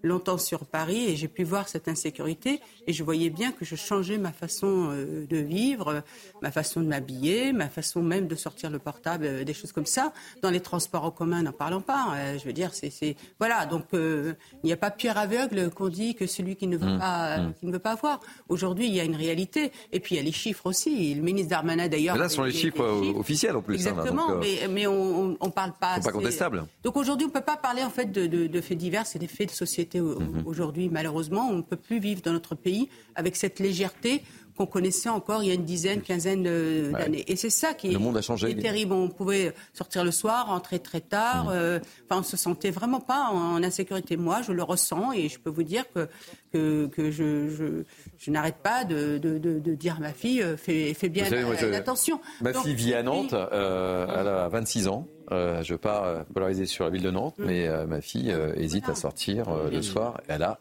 longtemps 0.04 0.38
sur 0.38 0.66
Paris 0.66 1.06
et 1.08 1.16
j'ai 1.16 1.30
pu 1.30 1.44
voir 1.44 1.70
cette 1.70 1.88
insécurité 1.88 2.60
et 2.88 2.94
je 2.94 3.04
voyais 3.04 3.30
bien 3.30 3.52
que 3.52 3.64
je 3.64 3.76
changeais 3.76 4.18
ma 4.18 4.34
façon 4.34 4.90
euh, 4.92 5.26
de 5.26 5.38
vivre, 5.38 6.04
ma 6.42 6.52
façon 6.52 6.82
de 6.82 6.88
m'habiller, 6.88 7.54
ma 7.54 7.70
façon 7.70 8.04
même 8.04 8.28
de 8.28 8.36
sortir 8.36 8.70
le 8.70 8.80
portable, 8.80 9.26
euh, 9.26 9.44
des 9.46 9.54
choses 9.54 9.72
comme 9.72 9.86
ça. 9.86 10.12
Dans 10.42 10.50
les 10.50 10.60
transports 10.60 11.06
en 11.06 11.12
commun, 11.12 11.42
n'en 11.42 11.54
parlons 11.54 11.82
pas. 11.82 12.14
Euh, 12.16 12.38
je 12.38 12.44
veux 12.44 12.54
dire, 12.54 12.72
c'est 12.74 13.16
voilà. 13.40 13.66
Donc 13.66 13.86
il 13.94 14.36
n'y 14.64 14.74
a 14.74 14.78
pas 14.78 14.92
pire 14.92 15.18
aveugle 15.18 15.70
qu'on 15.72 15.88
dit 15.88 16.16
que 16.16 16.28
celui 16.28 16.56
qui 16.58 16.68
ne 16.68 16.78
veut 16.78 16.96
mmh. 16.96 17.00
pas 17.00 17.38
mmh. 17.38 17.54
qui 17.60 17.66
ne 17.68 17.72
veut 17.72 17.80
pas 17.80 17.96
voir. 17.96 18.20
Aujourd'hui, 18.50 18.88
il 18.88 18.94
y 18.94 19.00
a 19.00 19.04
une 19.06 19.16
réalité 19.16 19.72
et 19.92 20.00
puis 20.00 20.16
il 20.16 20.18
y 20.18 20.22
a 20.22 20.24
les 20.24 20.32
chiffres 20.32 20.66
aussi. 20.66 21.16
Le 21.16 21.22
ministre 21.22 21.50
Darmanin 21.50 21.88
d'ailleurs. 21.88 22.18
Là, 22.18 22.28
ce 22.28 22.36
sont 22.36 22.44
les, 22.44 22.52
chiffres, 22.52 22.84
officiels 23.16 23.56
en 23.56 23.62
plus. 23.62 23.76
Hein, 23.76 23.92
Exactement, 23.92 24.36
mais, 24.36 24.68
mais 24.70 24.86
on, 24.86 25.30
ne 25.30 25.50
parle 25.50 25.74
pas. 25.80 26.00
pas 26.00 26.12
contestable. 26.12 26.66
Donc 26.84 26.98
aujourd'hui, 26.98 27.28
on 27.28 27.30
peut 27.30 27.42
pas 27.42 27.58
parler 27.58 27.84
en 27.84 27.90
fait 27.90 28.12
de, 28.12 28.28
de 28.28 28.62
faits 28.62 28.78
divers, 28.78 29.06
c'est 29.06 29.20
des 29.20 29.28
faits 29.28 29.50
de 29.50 29.54
société 29.54 29.93
Mhm. 30.02 30.44
Aujourd'hui, 30.46 30.90
malheureusement, 30.90 31.50
on 31.50 31.58
ne 31.58 31.62
peut 31.62 31.78
plus 31.78 32.00
vivre 32.00 32.22
dans 32.22 32.34
notre 32.34 32.56
pays 32.56 32.90
avec 33.16 33.36
cette 33.36 33.60
légèreté 33.60 34.24
qu'on 34.58 34.66
connaissait 34.66 35.10
encore 35.10 35.42
il 35.44 35.48
y 35.48 35.52
a 35.52 35.56
une 35.56 35.66
dizaine, 35.66 36.02
quinzaine 36.02 36.44
d'années. 36.44 37.24
Et 37.28 37.36
c'est 37.36 37.50
ça 37.50 37.74
qui 37.74 37.88
est, 37.88 38.62
terrible. 38.62 38.94
On 38.94 39.10
pouvait 39.10 39.54
sortir 39.74 40.04
le 40.04 40.12
soir, 40.12 40.48
rentrer 40.48 40.80
très 40.80 41.02
tard. 41.02 41.46
Mhm. 41.46 41.52
Euh, 41.54 41.80
enfin, 42.06 42.22
on 42.22 42.24
se 42.24 42.38
sentait 42.38 42.72
vraiment 42.72 43.00
pas 43.00 43.30
en, 43.32 43.64
insécurité. 43.64 44.18
Moi, 44.18 44.42
je 44.42 44.52
le 44.52 44.64
ressens 44.64 45.12
et 45.14 45.30
je 45.30 45.40
peux 45.40 45.50
vous 45.50 45.64
dire 45.64 45.86
que, 45.94 46.08
que, 46.52 47.12
je, 47.12 47.84
je, 48.20 48.32
n'arrête 48.32 48.58
pas 48.62 48.84
de, 48.86 49.18
de, 49.18 49.76
dire 49.76 49.96
à 49.98 50.02
ma 50.02 50.14
fille, 50.14 50.42
euh, 50.42 50.56
fais, 50.58 50.94
bien 51.10 51.26
attention. 51.74 52.20
Ma 52.42 52.54
fille 52.54 52.76
vit 52.76 52.94
à 52.94 53.04
Nantes, 53.04 53.34
euh, 53.34 54.06
elle 54.10 54.28
a 54.28 54.50
26 54.50 54.88
ans. 54.88 55.08
Euh, 55.32 55.64
je 55.64 55.76
pars 55.76 56.04
euh, 56.04 56.24
polariser 56.34 56.66
sur 56.66 56.84
la 56.86 56.90
ville 56.90 57.04
de 57.04 57.12
Nantes, 57.12 57.38
mm. 57.38 57.46
mais 57.46 57.68
euh, 57.68 57.86
ma 57.86 58.02
fille 58.02 58.36
hésite 58.56 58.90
à 58.90 58.96
sortir 58.96 59.46
le 59.72 59.82
soir. 59.82 60.22
Elle 60.28 60.44
a 60.44 60.60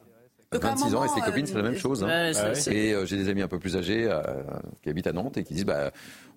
26 0.52 0.94
ans 0.94 1.04
et 1.04 1.08
ses 1.08 1.20
copines, 1.20 1.46
c'est 1.46 1.56
la 1.56 1.62
même 1.62 1.76
chose. 1.76 2.04
Hein. 2.04 2.32
Et 2.70 2.94
j'ai 3.04 3.16
des 3.16 3.28
amis 3.28 3.42
un 3.42 3.48
peu 3.48 3.58
plus 3.58 3.76
âgés 3.76 4.08
qui 4.82 4.90
habitent 4.90 5.06
à 5.06 5.12
Nantes 5.12 5.38
et 5.38 5.44
qui 5.44 5.54
disent 5.54 5.64
bah, 5.64 5.90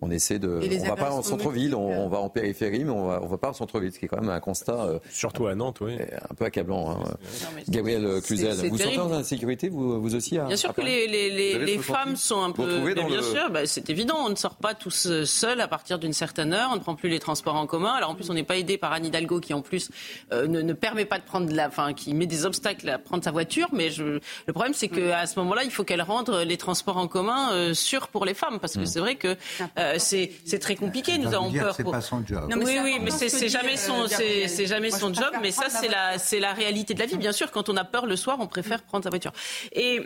on 0.05 0.11
essaie 0.11 0.39
de. 0.39 0.59
On 0.81 0.87
va 0.87 0.95
pas 0.95 1.11
en 1.11 1.21
centre-ville, 1.21 1.75
on, 1.75 2.07
va 2.07 2.19
en 2.19 2.29
périphérie, 2.29 2.83
mais 2.83 2.91
on 2.91 3.07
va, 3.07 3.19
on 3.23 3.27
va 3.27 3.37
pas 3.37 3.49
en 3.49 3.53
centre-ville, 3.53 3.91
ce 3.91 3.99
qui 3.99 4.05
est 4.05 4.07
quand 4.07 4.21
même 4.21 4.29
un 4.29 4.39
constat. 4.39 4.85
Euh, 4.85 4.99
Surtout 5.09 5.47
à 5.47 5.55
Nantes, 5.55 5.79
oui. 5.81 5.97
Un 6.29 6.33
peu 6.35 6.45
accablant. 6.45 6.91
Hein. 6.91 7.03
Gabriel 7.69 8.21
Cluzel, 8.21 8.55
vous 8.69 8.77
sentez 8.77 8.99
en 8.99 9.11
insécurité, 9.11 9.69
vous, 9.69 10.01
vous 10.01 10.15
aussi 10.15 10.37
Bien 10.37 10.55
sûr 10.55 10.73
que 10.73 10.81
les, 10.81 11.07
les, 11.07 11.57
les, 11.59 11.77
femmes 11.79 12.15
sont 12.15 12.41
un 12.41 12.51
peu. 12.51 12.65
Bien 12.93 13.21
sûr, 13.21 13.49
bah, 13.51 13.65
c'est 13.65 13.89
évident, 13.89 14.17
on 14.25 14.29
ne 14.29 14.35
sort 14.35 14.55
pas 14.55 14.73
tous 14.73 15.07
euh, 15.07 15.25
seuls 15.25 15.61
à 15.61 15.67
partir 15.67 15.99
d'une 15.99 16.13
certaine 16.13 16.53
heure, 16.53 16.69
on 16.71 16.75
ne 16.75 16.81
prend 16.81 16.95
plus 16.95 17.09
les 17.09 17.19
transports 17.19 17.55
en 17.55 17.67
commun. 17.67 17.93
Alors 17.93 18.11
en 18.11 18.15
plus, 18.15 18.29
on 18.29 18.33
n'est 18.33 18.43
pas 18.43 18.57
aidé 18.57 18.77
par 18.77 18.91
Anne 18.91 19.05
Hidalgo 19.05 19.39
qui 19.39 19.53
en 19.53 19.61
plus 19.61 19.89
euh, 20.31 20.47
ne, 20.47 20.61
ne, 20.61 20.73
permet 20.73 21.05
pas 21.05 21.17
de 21.17 21.23
prendre 21.23 21.51
la. 21.53 21.67
Enfin, 21.67 21.93
qui 21.93 22.13
met 22.13 22.27
des 22.27 22.45
obstacles 22.45 22.89
à 22.89 22.99
prendre 22.99 23.23
sa 23.23 23.31
voiture, 23.31 23.69
mais 23.71 23.89
je, 23.89 24.19
le 24.47 24.53
problème, 24.53 24.73
c'est 24.73 24.87
qu'à 24.87 25.25
ce 25.25 25.39
moment-là, 25.39 25.63
il 25.63 25.71
faut 25.71 25.83
qu'elle 25.83 26.01
rende 26.01 26.29
les 26.29 26.57
transports 26.57 26.97
en 26.97 27.07
commun 27.07 27.51
euh, 27.53 27.73
sûrs 27.73 28.07
pour 28.07 28.25
les 28.25 28.33
femmes, 28.33 28.59
parce 28.59 28.73
que 28.73 28.81
mm. 28.81 28.85
c'est 28.85 28.99
vrai 28.99 29.15
que 29.15 29.35
c'est 29.99 30.59
très 30.59 30.75
compliqué. 30.75 31.17
Nous 31.17 31.33
avons 31.33 31.51
peur. 31.51 31.75
C'est 31.75 31.83
pas 31.83 32.01
son 32.01 32.25
job. 32.25 32.51
oui, 32.57 32.77
oui, 32.83 32.97
mais 33.01 33.11
c'est 33.11 33.49
jamais 33.49 33.77
son, 33.77 34.07
c'est 34.07 34.67
jamais 34.67 34.91
son 34.91 35.13
job. 35.13 35.31
Mais 35.41 35.51
ça, 35.51 35.69
c'est 35.69 35.87
la, 35.87 36.17
c'est 36.17 36.39
la 36.39 36.53
réalité 36.53 36.93
de 36.93 36.99
la 36.99 37.05
vie. 37.05 37.17
Bien 37.17 37.31
sûr, 37.31 37.51
quand 37.51 37.69
on 37.69 37.77
a 37.77 37.83
peur 37.83 38.05
le 38.05 38.15
soir, 38.15 38.37
on 38.39 38.47
préfère 38.47 38.83
prendre 38.83 39.03
sa 39.03 39.09
voiture. 39.09 39.31
Et 39.71 40.01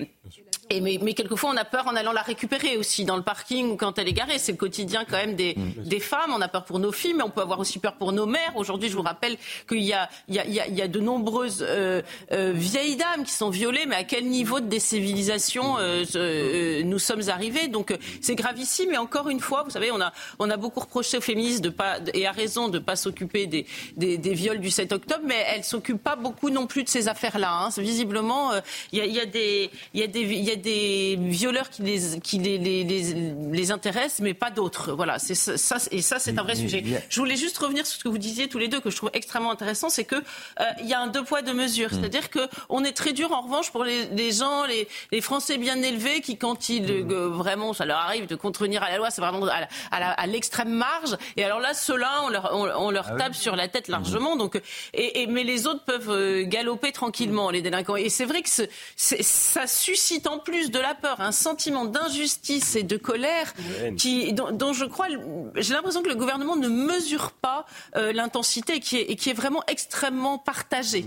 et 0.71 0.81
mais, 0.81 0.99
mais, 1.01 1.13
quelquefois, 1.13 1.49
on 1.51 1.57
a 1.57 1.65
peur 1.65 1.87
en 1.87 1.95
allant 1.95 2.11
la 2.11 2.21
récupérer 2.21 2.77
aussi 2.77 3.03
dans 3.03 3.17
le 3.17 3.23
parking 3.23 3.71
ou 3.71 3.75
quand 3.75 3.97
elle 3.97 4.07
est 4.07 4.13
garée. 4.13 4.37
C'est 4.37 4.51
le 4.51 4.57
quotidien 4.57 5.03
quand 5.09 5.17
même 5.17 5.35
des, 5.35 5.55
mm. 5.55 5.83
des 5.83 5.99
femmes. 5.99 6.31
On 6.31 6.41
a 6.41 6.47
peur 6.47 6.63
pour 6.63 6.77
nos 6.77 6.91
filles, 6.91 7.15
mais 7.15 7.23
on 7.23 7.31
peut 7.31 7.41
avoir 7.41 7.59
aussi 7.59 7.79
peur 7.79 7.93
pour 7.95 8.11
nos 8.11 8.27
mères. 8.27 8.53
Aujourd'hui, 8.55 8.89
je 8.89 8.95
vous 8.95 9.01
rappelle 9.01 9.37
qu'il 9.67 9.81
y 9.81 9.93
a, 9.93 10.09
il 10.27 10.35
y, 10.35 10.39
a, 10.39 10.67
il 10.67 10.75
y 10.75 10.81
a 10.81 10.87
de 10.87 10.99
nombreuses 10.99 11.65
euh, 11.67 12.01
euh, 12.31 12.53
vieilles 12.53 12.97
dames 12.97 13.23
qui 13.23 13.33
sont 13.33 13.49
violées, 13.49 13.85
mais 13.87 13.95
à 13.95 14.03
quel 14.03 14.25
niveau 14.25 14.59
de 14.59 14.67
décivilisation 14.67 15.77
euh, 15.79 16.83
nous 16.83 16.99
sommes 16.99 17.29
arrivés 17.29 17.67
Donc 17.67 17.97
c'est 18.21 18.35
gravissime. 18.35 18.93
Et 18.93 18.97
encore 18.97 19.29
une 19.29 19.39
fois, 19.39 19.63
vous 19.63 19.71
savez, 19.71 19.91
on 19.91 20.01
a, 20.01 20.13
on 20.37 20.51
a 20.51 20.57
beaucoup 20.57 20.81
reproché 20.81 21.17
aux 21.17 21.21
féministes 21.21 21.63
de 21.63 21.69
pas, 21.69 21.97
et 22.13 22.27
à 22.27 22.31
raison 22.31 22.67
de 22.67 22.77
ne 22.77 22.83
pas 22.83 22.95
s'occuper 22.95 23.47
des, 23.47 23.65
des, 23.97 24.17
des, 24.19 24.33
viols 24.33 24.59
du 24.59 24.69
7 24.69 24.93
octobre, 24.93 25.23
mais 25.25 25.43
elles 25.47 25.63
s'occupent 25.63 26.03
pas 26.03 26.15
beaucoup 26.15 26.51
non 26.51 26.67
plus 26.67 26.83
de 26.83 26.89
ces 26.89 27.07
affaires-là. 27.07 27.51
Hein. 27.51 27.69
Visiblement, 27.79 28.51
il 28.91 28.99
y, 28.99 29.01
a, 29.01 29.23
y 29.23 29.27
des, 29.27 29.71
y 29.93 30.58
des, 30.59 31.17
violeurs 31.19 31.69
qui 31.69 31.81
les, 31.81 32.19
qui 32.19 32.37
les, 32.37 32.57
les, 32.57 32.83
les, 32.83 33.71
intéressent, 33.71 34.19
mais 34.21 34.33
pas 34.33 34.51
d'autres. 34.51 34.93
Voilà, 34.93 35.19
c'est 35.19 35.35
ça, 35.35 35.77
et 35.91 36.01
ça, 36.01 36.19
c'est 36.19 36.37
un 36.37 36.43
vrai 36.43 36.55
sujet. 36.55 36.83
Je 37.09 37.19
voulais 37.19 37.35
juste 37.35 37.57
revenir 37.57 37.85
sur 37.85 37.97
ce 37.97 38.03
que 38.03 38.09
vous 38.09 38.17
disiez 38.17 38.47
tous 38.47 38.59
les 38.59 38.67
deux, 38.67 38.79
que 38.79 38.89
je 38.89 38.95
trouve 38.95 39.09
extrêmement 39.13 39.51
intéressant, 39.51 39.89
c'est 39.89 40.05
que 40.05 40.15
euh, 40.15 40.63
il 40.81 40.87
y 40.87 40.93
a 40.93 40.99
un 40.99 41.07
deux 41.07 41.23
poids 41.23 41.41
deux 41.41 41.53
mesures. 41.53 41.89
Mm. 41.91 41.99
C'est-à-dire 41.99 42.29
que 42.29 42.47
on 42.69 42.83
est 42.83 42.91
très 42.91 43.13
dur 43.13 43.31
en 43.31 43.41
revanche 43.41 43.71
pour 43.71 43.83
les, 43.83 44.05
les 44.07 44.31
gens, 44.31 44.65
les, 44.65 44.87
les 45.11 45.21
Français 45.21 45.57
bien 45.57 45.81
élevés, 45.81 46.21
qui 46.21 46.37
quand 46.37 46.69
ils 46.69 46.83
mm. 46.83 47.11
euh, 47.11 47.27
vraiment, 47.29 47.73
ça 47.73 47.85
leur 47.85 47.97
arrive 47.97 48.27
de 48.27 48.35
contrevenir 48.35 48.83
à 48.83 48.89
la 48.89 48.97
loi, 48.97 49.09
c'est 49.09 49.21
vraiment 49.21 49.45
à, 49.91 50.27
l'extrême 50.27 50.69
marge. 50.69 51.17
Et 51.37 51.43
alors 51.43 51.59
là, 51.59 51.73
ceux-là, 51.73 52.21
on 52.23 52.29
leur, 52.29 52.51
on, 52.53 52.91
leur 52.91 53.07
ah 53.11 53.17
tape 53.17 53.35
sur 53.35 53.55
la 53.55 53.67
tête 53.67 53.87
largement. 53.87 54.35
Mm. 54.35 54.39
Donc, 54.39 54.61
et, 54.93 55.21
et, 55.21 55.27
mais 55.27 55.43
les 55.43 55.67
autres 55.67 55.83
peuvent 55.83 56.09
euh, 56.09 56.43
galoper 56.45 56.91
tranquillement, 56.91 57.49
les 57.49 57.61
délinquants. 57.61 57.95
Et 57.95 58.09
c'est 58.09 58.25
vrai 58.25 58.41
que 58.41 58.49
ça 58.95 59.67
suscite 59.67 60.27
en 60.27 60.39
plus 60.39 60.48
plus 60.49 60.71
de 60.71 60.79
la 60.79 60.95
peur, 60.95 61.21
un 61.21 61.31
sentiment 61.31 61.85
d'injustice 61.85 62.75
et 62.75 62.83
de 62.83 62.97
colère 62.97 63.53
qui, 63.97 64.33
dont, 64.33 64.73
je 64.73 64.85
crois, 64.85 65.07
j'ai 65.55 65.73
l'impression 65.73 66.01
que 66.01 66.09
le 66.09 66.15
gouvernement 66.15 66.55
ne 66.55 66.67
mesure 66.67 67.31
pas 67.31 67.65
euh, 67.95 68.11
l'intensité 68.13 68.79
qui 68.79 68.97
est, 68.97 69.11
et 69.11 69.15
qui 69.15 69.29
est 69.29 69.33
vraiment 69.33 69.63
extrêmement 69.67 70.37
partagée. 70.37 71.05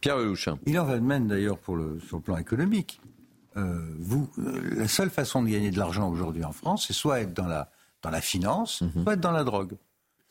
Pierre 0.00 0.16
Lelouch. 0.16 0.48
Il 0.66 0.78
en 0.78 0.84
va 0.84 0.96
de 0.96 1.04
même 1.04 1.28
d'ailleurs 1.28 1.58
pour 1.58 1.76
le, 1.76 2.00
sur 2.06 2.16
le 2.16 2.22
plan 2.22 2.36
économique. 2.36 3.00
Euh, 3.56 3.94
vous, 3.98 4.28
euh, 4.38 4.74
la 4.76 4.88
seule 4.88 5.10
façon 5.10 5.42
de 5.42 5.48
gagner 5.48 5.70
de 5.70 5.78
l'argent 5.78 6.10
aujourd'hui 6.10 6.44
en 6.44 6.52
France, 6.52 6.86
c'est 6.88 6.94
soit 6.94 7.20
être 7.20 7.34
dans 7.34 7.46
la, 7.46 7.70
dans 8.02 8.10
la 8.10 8.20
finance, 8.20 8.80
mhm. 8.80 9.04
soit 9.04 9.12
être 9.14 9.20
dans 9.20 9.30
la 9.30 9.44
drogue. 9.44 9.76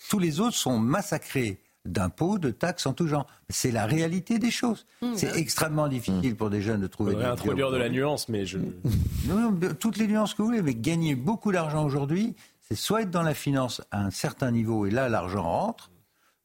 Tous 0.09 0.19
les 0.19 0.39
autres 0.39 0.57
sont 0.57 0.79
massacrés 0.79 1.59
d'impôts, 1.85 2.37
de 2.37 2.51
taxes 2.51 2.85
en 2.85 2.93
tout 2.93 3.07
genre. 3.07 3.27
C'est 3.49 3.71
la 3.71 3.85
réalité 3.85 4.39
des 4.39 4.51
choses. 4.51 4.85
Mmh. 5.01 5.13
c'est 5.15 5.35
extrêmement 5.35 5.87
difficile 5.87 6.33
mmh. 6.33 6.37
pour 6.37 6.49
des 6.49 6.61
jeunes 6.61 6.81
de 6.81 6.87
trouver. 6.87 7.15
On 7.15 7.19
introduire 7.19 7.71
de 7.71 7.77
la 7.77 7.89
nuance, 7.89 8.29
mais 8.29 8.45
je. 8.45 8.59
Non, 9.27 9.57
toutes 9.79 9.97
les 9.97 10.07
nuances 10.07 10.33
que 10.33 10.41
vous 10.41 10.47
voulez, 10.47 10.61
mais 10.61 10.75
gagner 10.75 11.15
beaucoup 11.15 11.51
d'argent 11.51 11.85
aujourd'hui, 11.85 12.35
c'est 12.61 12.75
soit 12.75 13.03
être 13.03 13.11
dans 13.11 13.23
la 13.23 13.33
finance 13.33 13.81
à 13.91 14.03
un 14.03 14.11
certain 14.11 14.51
niveau 14.51 14.85
et 14.85 14.91
là 14.91 15.09
l'argent 15.09 15.43
rentre, 15.43 15.91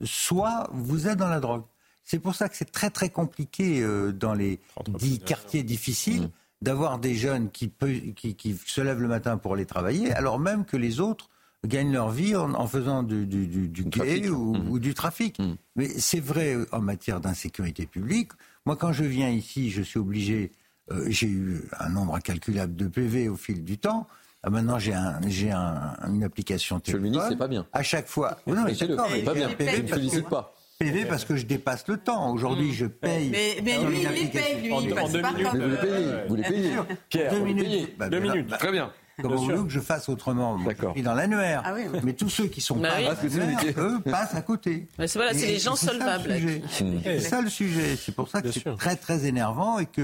soit 0.02 0.68
vous 0.72 1.08
êtes 1.08 1.18
dans 1.18 1.28
la 1.28 1.40
drogue. 1.40 1.64
C'est 2.04 2.18
pour 2.18 2.34
ça 2.34 2.48
que 2.48 2.56
c'est 2.56 2.70
très 2.70 2.90
très 2.90 3.10
compliqué 3.10 3.82
euh, 3.82 4.12
dans 4.12 4.34
les 4.34 4.60
dix 4.88 5.18
quartiers 5.18 5.62
difficiles. 5.62 6.24
Mmh. 6.24 6.30
d'avoir 6.62 6.98
des 6.98 7.14
jeunes 7.14 7.50
qui, 7.50 7.70
qui, 8.16 8.34
qui, 8.34 8.56
se 8.66 8.80
lèvent 8.80 9.02
le 9.02 9.08
matin 9.08 9.36
pour 9.36 9.52
aller 9.52 9.66
travailler, 9.66 10.12
alors 10.14 10.38
même 10.38 10.64
que 10.64 10.78
les 10.78 11.00
autres 11.00 11.28
gagnent 11.66 11.92
leur 11.92 12.10
vie 12.10 12.34
en, 12.36 12.66
faisant 12.66 13.02
du, 13.02 13.26
du, 13.26 13.46
du, 13.46 13.84
gay 13.84 14.28
mmh. 14.28 14.70
ou, 14.70 14.78
du 14.78 14.94
trafic. 14.94 15.38
Mmh. 15.38 15.54
Mais 15.76 15.88
c'est 15.88 16.20
vrai 16.20 16.56
en 16.72 16.80
matière 16.80 17.20
d'insécurité 17.20 17.86
publique. 17.86 18.32
Moi, 18.64 18.76
quand 18.76 18.92
je 18.92 19.04
viens 19.04 19.30
ici, 19.30 19.70
je 19.70 19.82
suis 19.82 19.98
obligé, 19.98 20.52
euh, 20.90 21.06
j'ai 21.08 21.28
eu 21.28 21.62
un 21.78 21.88
nombre 21.88 22.14
incalculable 22.14 22.74
de 22.74 22.88
PV 22.88 23.28
au 23.28 23.36
fil 23.36 23.64
du 23.64 23.78
temps. 23.78 24.06
Ah, 24.42 24.50
maintenant, 24.50 24.78
j'ai 24.78 24.94
un, 24.94 25.20
j'ai 25.26 25.50
un, 25.50 25.96
une 26.08 26.22
application 26.22 26.78
téléphone. 26.78 26.82
Monsieur 26.82 26.96
le 26.98 27.02
ministre, 27.02 27.28
c'est 27.30 27.38
pas 27.38 27.48
bien. 27.48 27.66
À 27.72 27.82
chaque 27.82 28.06
fois. 28.06 28.38
Non, 28.46 28.62
mais 28.64 28.74
c'est 28.74 28.94
pas 28.94 29.34
bien. 29.34 29.48
PV, 29.48 29.82
ne 29.82 29.88
félicite 29.88 30.28
pas. 30.28 30.54
PV 30.78 31.06
parce 31.06 31.24
que 31.24 31.36
je 31.36 31.46
dépasse 31.46 31.88
le 31.88 31.96
temps. 31.96 32.30
Aujourd'hui, 32.32 32.72
je 32.74 32.86
paye. 32.86 33.30
Mais, 33.30 33.56
mais 33.64 33.84
lui, 33.84 34.02
il 34.02 34.08
les 34.08 34.26
paye, 34.28 34.62
lui. 34.62 34.72
En, 34.72 34.82
deux 34.82 35.22
minutes. 35.22 35.48
Vous 35.52 35.66
les 35.66 35.76
payez. 35.76 36.12
Vous 36.28 36.34
les 36.36 36.42
payez. 36.42 36.70
Pierre, 37.08 37.32
deux 37.32 37.40
minutes. 37.40 37.98
deux 38.10 38.20
minutes. 38.20 38.48
Très 38.50 38.72
bien. 38.72 38.92
Comment 39.22 39.36
voulez 39.36 39.62
que 39.62 39.68
je 39.70 39.80
fasse 39.80 40.08
autrement 40.08 40.58
D'accord. 40.58 40.94
dans 41.02 41.14
l'annuaire. 41.14 41.62
Ah 41.64 41.74
Mais 42.02 42.12
tous 42.12 42.28
ceux 42.28 42.46
qui 42.46 42.60
sont 42.60 42.76
bah 42.76 42.90
pas 42.90 43.14
oui. 43.22 43.72
eux 43.76 44.00
passent 44.00 44.34
à 44.34 44.42
côté. 44.42 44.88
c'est 44.98 45.14
voilà, 45.14 45.32
c'est 45.32 45.46
les 45.46 45.58
gens 45.58 45.76
solvables. 45.76 46.34
C'est 46.68 47.20
ça 47.20 47.40
le 47.40 47.48
sujet. 47.48 47.96
C'est 47.96 48.14
pour 48.14 48.28
ça 48.28 48.42
que 48.42 48.50
c'est 48.52 48.76
très 48.76 48.96
très 48.96 49.26
énervant 49.26 49.78
et 49.78 49.86
que 49.86 50.02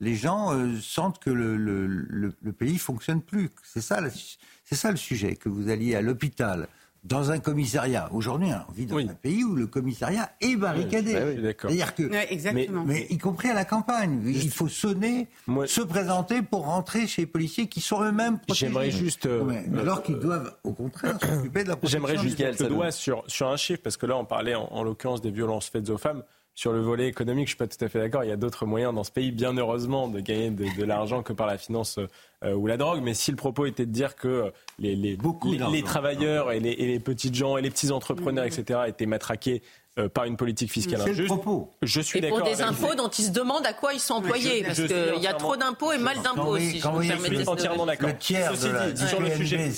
les 0.00 0.16
gens 0.16 0.52
euh, 0.52 0.74
sentent 0.80 1.20
que 1.20 1.30
le, 1.30 1.56
le, 1.56 1.86
le, 1.86 2.34
le 2.40 2.52
pays 2.52 2.78
fonctionne 2.78 3.22
plus. 3.22 3.50
C'est 3.62 3.80
ça, 3.80 4.00
c'est 4.64 4.74
ça 4.74 4.90
le 4.90 4.96
sujet. 4.96 5.36
Que 5.36 5.48
vous 5.48 5.68
alliez 5.70 5.94
à 5.94 6.02
l'hôpital, 6.02 6.68
dans 7.04 7.32
un 7.32 7.40
commissariat. 7.40 8.08
Aujourd'hui, 8.12 8.48
on 8.68 8.72
vit 8.72 8.86
dans 8.86 8.98
un 8.98 9.06
pays 9.06 9.42
où 9.42 9.56
le 9.56 9.66
commissariat 9.66 10.30
est 10.40 10.56
barricadé. 10.56 11.14
Oui, 11.14 11.54
C'est-à-dire 11.60 11.94
que, 11.94 12.84
mais, 12.86 13.06
y 13.10 13.18
compris 13.18 13.50
à 13.50 13.54
la 13.54 13.64
campagne, 13.64 14.22
il 14.24 14.50
faut 14.50 14.68
sonner, 14.68 15.28
se 15.66 15.80
présenter 15.80 16.42
pour 16.42 16.66
rentrer 16.66 17.06
chez 17.06 17.22
les 17.22 17.26
policiers 17.26 17.66
qui 17.68 17.80
sont 17.80 18.02
eux-mêmes 18.02 18.38
protégés. 18.38 18.66
J'aimerais 18.66 18.90
juste, 18.90 19.26
euh, 19.26 19.42
alors 19.78 20.02
qu'ils 20.02 20.18
doivent, 20.18 20.54
au 20.62 20.72
contraire, 20.72 21.18
s'occuper 21.20 21.64
de 21.64 21.68
la 21.70 21.76
protection. 21.76 22.06
J'aimerais 22.06 22.22
juste 22.22 22.36
quelques 22.36 22.68
doigt 22.68 22.92
sur 22.92 23.24
sur 23.26 23.48
un 23.48 23.56
chiffre 23.56 23.82
parce 23.82 23.96
que 23.96 24.06
là, 24.06 24.16
on 24.16 24.24
parlait 24.24 24.54
en, 24.54 24.68
en 24.70 24.82
l'occurrence 24.84 25.20
des 25.20 25.30
violences 25.30 25.68
faites 25.68 25.90
aux 25.90 25.98
femmes. 25.98 26.22
Sur 26.54 26.72
le 26.72 26.80
volet 26.80 27.08
économique, 27.08 27.46
je 27.46 27.52
suis 27.52 27.56
pas 27.56 27.66
tout 27.66 27.82
à 27.82 27.88
fait 27.88 27.98
d'accord. 27.98 28.24
Il 28.24 28.28
y 28.28 28.32
a 28.32 28.36
d'autres 28.36 28.66
moyens 28.66 28.94
dans 28.94 29.04
ce 29.04 29.10
pays, 29.10 29.32
bien 29.32 29.56
heureusement, 29.56 30.06
de 30.08 30.20
gagner 30.20 30.50
de, 30.50 30.66
de 30.78 30.84
l'argent 30.84 31.22
que 31.22 31.32
par 31.32 31.46
la 31.46 31.56
finance 31.56 31.98
ou 32.44 32.66
la 32.66 32.76
drogue. 32.76 33.00
Mais 33.02 33.14
si 33.14 33.30
le 33.30 33.36
propos 33.36 33.66
était 33.66 33.86
de 33.86 33.92
dire 33.92 34.16
que 34.16 34.52
les, 34.78 34.96
les, 34.96 35.16
les, 35.70 35.82
travailleurs 35.82 36.52
et 36.52 36.60
les, 36.60 36.70
et 36.70 36.86
les 36.86 37.00
petites 37.00 37.34
gens 37.34 37.56
et 37.56 37.62
les 37.62 37.70
petits 37.70 37.90
entrepreneurs, 37.90 38.44
etc., 38.44 38.80
étaient 38.88 39.06
matraqués 39.06 39.62
euh, 39.98 40.08
par 40.08 40.24
une 40.24 40.38
politique 40.38 40.72
fiscale 40.72 41.02
injuste. 41.02 41.30
Je 41.82 42.00
suis 42.00 42.22
d'accord. 42.22 42.38
Pour 42.38 42.46
des 42.46 42.62
impôts 42.62 42.94
dont 42.94 43.10
ils 43.10 43.24
se 43.24 43.30
demandent 43.30 43.66
à 43.66 43.74
quoi 43.74 43.92
ils 43.92 44.00
sont 44.00 44.14
employés, 44.14 44.64
parce 44.64 44.80
qu'il 44.80 45.20
y 45.22 45.26
a 45.26 45.34
trop 45.34 45.54
d'impôts 45.54 45.92
et 45.92 45.98
mal 45.98 46.16
d'impôts 46.22 46.56
aussi. 46.56 46.80
je 46.80 47.34
suis 47.34 47.46
entièrement 47.46 47.84
d'accord. 47.84 48.08
Ceci 48.18 48.68
dit, 48.94 49.06
sur 49.06 49.20
le 49.20 49.30
sujet, 49.34 49.70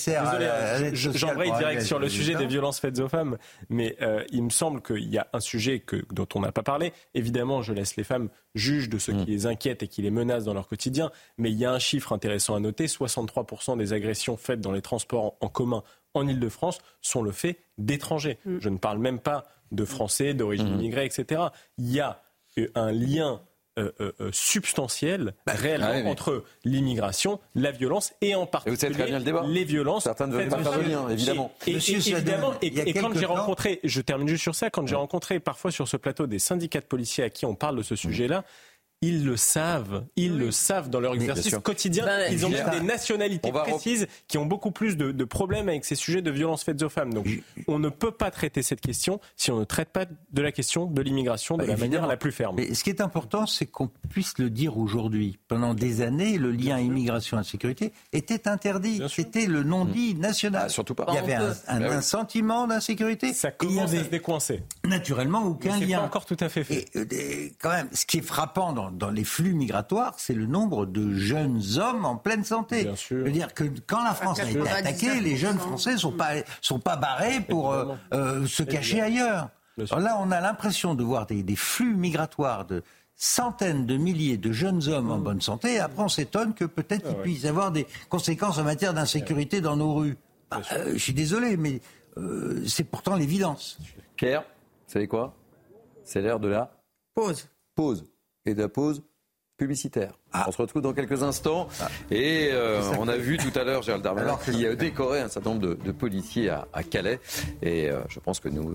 j'aimerais 0.92 1.50
direct 1.58 1.82
sur 1.82 1.98
le 1.98 2.08
sujet 2.08 2.36
des 2.36 2.46
violences 2.46 2.78
faites 2.78 3.00
aux 3.00 3.08
femmes, 3.08 3.38
mais 3.70 3.96
euh, 4.02 4.22
il 4.30 4.44
me 4.44 4.50
semble 4.50 4.82
qu'il 4.82 5.12
y 5.12 5.18
a 5.18 5.26
un 5.32 5.40
sujet 5.40 5.80
que, 5.80 6.04
dont 6.12 6.28
on 6.36 6.40
n'a 6.40 6.52
pas 6.52 6.62
parlé. 6.62 6.92
Évidemment, 7.14 7.62
je 7.62 7.72
laisse 7.72 7.96
les 7.96 8.04
femmes 8.04 8.28
juges 8.54 8.88
de 8.88 8.98
ce 8.98 9.10
qui 9.10 9.16
mm. 9.16 9.26
les 9.26 9.46
inquiète 9.46 9.82
et 9.82 9.88
qui 9.88 10.00
les 10.00 10.12
menace 10.12 10.44
dans 10.44 10.54
leur 10.54 10.68
quotidien, 10.68 11.10
mais 11.38 11.50
il 11.50 11.58
y 11.58 11.64
a 11.64 11.72
un 11.72 11.80
chiffre 11.80 12.12
intéressant 12.12 12.53
à 12.54 12.60
noter 12.60 12.86
63% 12.86 13.76
des 13.76 13.92
agressions 13.92 14.36
faites 14.36 14.60
dans 14.60 14.72
les 14.72 14.82
transports 14.82 15.36
en 15.40 15.48
commun 15.48 15.82
en 16.14 16.28
Ile-de-France 16.28 16.78
sont 17.00 17.22
le 17.22 17.32
fait 17.32 17.58
d'étrangers. 17.76 18.38
Mm. 18.44 18.58
Je 18.60 18.68
ne 18.68 18.78
parle 18.78 18.98
même 18.98 19.18
pas 19.18 19.46
de 19.72 19.84
Français, 19.84 20.34
d'origine 20.34 20.70
mm. 20.70 20.74
immigrée, 20.74 21.04
etc. 21.04 21.42
Il 21.78 21.90
y 21.90 22.00
a 22.00 22.22
euh, 22.58 22.70
un 22.74 22.92
lien 22.92 23.40
euh, 23.76 23.90
euh, 24.00 24.30
substantiel 24.30 25.34
bah, 25.46 25.54
réellement 25.56 26.08
entre 26.08 26.44
l'immigration, 26.64 27.40
la 27.56 27.72
violence 27.72 28.12
et 28.20 28.36
en 28.36 28.46
particulier 28.46 29.18
les 29.48 29.64
violences. 29.64 30.04
Certains 30.04 30.28
ne 30.28 30.36
veulent 30.36 30.48
pas 30.48 30.62
faire 30.62 30.78
le 30.78 30.84
lien, 30.84 31.08
évidemment. 31.08 31.52
Et, 31.66 31.72
évidemment, 31.72 32.54
et, 32.62 32.94
quand 32.94 33.12
j'ai 33.14 33.26
rencontré, 33.26 33.80
je 33.82 34.00
termine 34.00 34.28
juste 34.28 34.44
sur 34.44 34.54
ça, 34.54 34.70
quand 34.70 34.86
j'ai 34.86 34.94
rencontré 34.94 35.40
parfois 35.40 35.72
sur 35.72 35.88
ce 35.88 35.96
plateau 35.96 36.28
des 36.28 36.38
syndicats 36.38 36.78
de 36.78 36.84
policiers 36.84 37.24
à 37.24 37.30
qui 37.30 37.46
on 37.46 37.56
parle 37.56 37.76
de 37.76 37.82
ce 37.82 37.96
sujet-là, 37.96 38.44
ils 39.06 39.24
le 39.24 39.36
savent. 39.36 40.04
Ils 40.16 40.36
le 40.38 40.50
savent 40.50 40.90
dans 40.90 41.00
leur 41.00 41.14
exercice 41.14 41.54
quotidien. 41.62 42.04
Ben, 42.04 42.32
ils 42.32 42.46
ont 42.46 42.50
des 42.50 42.80
nationalités 42.80 43.52
précises 43.52 44.06
qui 44.28 44.38
ont 44.38 44.46
beaucoup 44.46 44.70
plus 44.70 44.96
de, 44.96 45.24
problèmes 45.24 45.68
avec 45.68 45.84
ces 45.84 45.94
sujets 45.94 46.22
de 46.22 46.30
violences 46.30 46.64
faites 46.64 46.82
aux 46.82 46.88
femmes. 46.88 47.12
Donc, 47.12 47.26
on 47.66 47.78
ne 47.78 47.88
peut 47.88 48.10
pas 48.10 48.30
traiter 48.30 48.62
cette 48.62 48.80
question 48.80 49.20
si 49.36 49.50
on 49.50 49.58
ne 49.58 49.64
traite 49.64 49.90
pas 49.90 50.04
de 50.06 50.42
la 50.42 50.52
question 50.52 50.86
de 50.86 51.02
l'immigration 51.02 51.56
de 51.56 51.62
bah, 51.62 51.68
la 51.68 51.76
manière 51.76 52.06
la 52.06 52.16
plus 52.16 52.32
ferme. 52.32 52.56
Mais 52.56 52.74
ce 52.74 52.84
qui 52.84 52.90
est 52.90 53.00
important, 53.00 53.46
c'est 53.46 53.66
qu'on 53.66 53.90
puisse 54.08 54.38
le 54.38 54.50
dire 54.50 54.78
aujourd'hui. 54.78 55.38
Pendant 55.48 55.74
des 55.74 56.02
années, 56.02 56.38
le 56.38 56.50
lien 56.50 56.78
immigration-insécurité 56.78 57.92
était 58.12 58.48
interdit. 58.48 59.02
C'était 59.08 59.46
le 59.46 59.62
non-dit 59.62 60.14
mmh. 60.14 60.18
national. 60.18 60.62
Ah, 60.66 60.68
surtout 60.68 60.94
pas. 60.94 61.06
Il 61.08 61.14
y 61.14 61.18
avait 61.18 61.34
un, 61.34 61.80
bah 61.80 62.00
sentiment 62.02 62.66
d'insécurité. 62.66 63.32
Ça 63.32 63.50
commence 63.50 63.92
à 63.92 64.04
se 64.04 64.08
décoincer. 64.08 64.62
Naturellement, 64.84 65.44
aucun 65.44 65.78
lien. 65.78 65.98
Pas 65.98 66.04
encore 66.04 66.26
tout 66.26 66.36
à 66.40 66.48
fait 66.48 66.54
fait. 66.64 66.86
Et, 66.94 66.98
euh, 66.98 67.48
quand 67.60 67.70
même, 67.70 67.88
ce 67.92 68.06
qui 68.06 68.18
est 68.18 68.22
frappant 68.22 68.72
dans 68.72 68.90
dans 68.94 69.10
les 69.10 69.24
flux 69.24 69.54
migratoires, 69.54 70.14
c'est 70.18 70.34
le 70.34 70.46
nombre 70.46 70.86
de 70.86 71.14
jeunes 71.14 71.62
hommes 71.76 72.04
en 72.04 72.16
pleine 72.16 72.44
santé. 72.44 72.84
Bien 72.84 72.96
sûr. 72.96 73.18
Je 73.18 73.24
veux 73.24 73.30
dire 73.30 73.52
que 73.54 73.64
quand 73.86 74.02
la 74.02 74.14
France 74.14 74.40
a 74.40 74.50
été 74.50 74.68
attaquée, 74.68 75.20
les 75.20 75.36
jeunes 75.36 75.58
Français 75.58 75.96
sont 75.96 76.12
pas 76.12 76.32
sont 76.60 76.78
pas 76.78 76.96
barrés 76.96 77.40
pour 77.40 77.72
euh, 77.72 77.94
euh, 78.12 78.46
se 78.46 78.62
cacher 78.62 79.00
ailleurs. 79.00 79.50
là, 79.76 80.18
on 80.20 80.30
a 80.30 80.40
l'impression 80.40 80.94
de 80.94 81.02
voir 81.02 81.26
des, 81.26 81.56
flux 81.56 81.94
migratoires 81.94 82.64
de 82.64 82.82
centaines 83.16 83.86
de 83.86 83.96
milliers 83.96 84.36
de 84.36 84.52
jeunes 84.52 84.88
hommes 84.88 85.10
en 85.10 85.18
mmh. 85.18 85.24
bonne 85.24 85.40
santé. 85.40 85.74
Et 85.74 85.80
après, 85.80 86.02
on 86.02 86.08
s'étonne 86.08 86.54
que 86.54 86.64
peut-être 86.64 87.06
qu'il 87.06 87.16
puisse 87.16 87.42
y 87.42 87.48
avoir 87.48 87.70
des 87.70 87.86
conséquences 88.08 88.58
en 88.58 88.64
matière 88.64 88.94
d'insécurité 88.94 89.60
dans 89.60 89.76
nos 89.76 89.94
rues. 89.94 90.16
Bah, 90.50 90.60
euh, 90.72 90.92
je 90.94 90.98
suis 90.98 91.14
désolé, 91.14 91.56
mais 91.56 91.80
c'est 92.66 92.84
pourtant 92.84 93.16
l'évidence. 93.16 93.76
Pierre, 94.14 94.42
vous 94.42 94.92
savez 94.92 95.08
quoi? 95.08 95.34
C'est 96.04 96.20
l'heure 96.20 96.38
de 96.38 96.48
la 96.48 96.70
pause. 97.14 97.48
Pause 97.74 98.04
et 98.46 98.54
de 98.54 98.62
la 98.62 98.68
pause 98.68 99.02
publicitaire. 99.56 100.18
Ah. 100.32 100.46
On 100.48 100.52
se 100.52 100.60
retrouve 100.60 100.82
dans 100.82 100.92
quelques 100.92 101.22
instants. 101.22 101.68
Ah. 101.80 101.88
Et 102.10 102.48
euh, 102.52 102.82
on 102.98 103.06
a 103.06 103.16
vu 103.16 103.38
tout 103.38 103.56
à 103.58 103.62
l'heure 103.62 103.82
Gérald 103.82 104.02
Darmanin 104.02 104.36
qui 104.44 104.66
a 104.66 104.74
décoré 104.74 105.20
un 105.20 105.28
certain 105.28 105.50
nombre 105.50 105.76
de, 105.76 105.92
policiers 105.92 106.50
à, 106.50 106.82
Calais. 106.82 107.20
Et 107.62 107.90
euh, 107.90 108.00
je 108.08 108.18
pense 108.18 108.40
que 108.40 108.48
nous, 108.48 108.74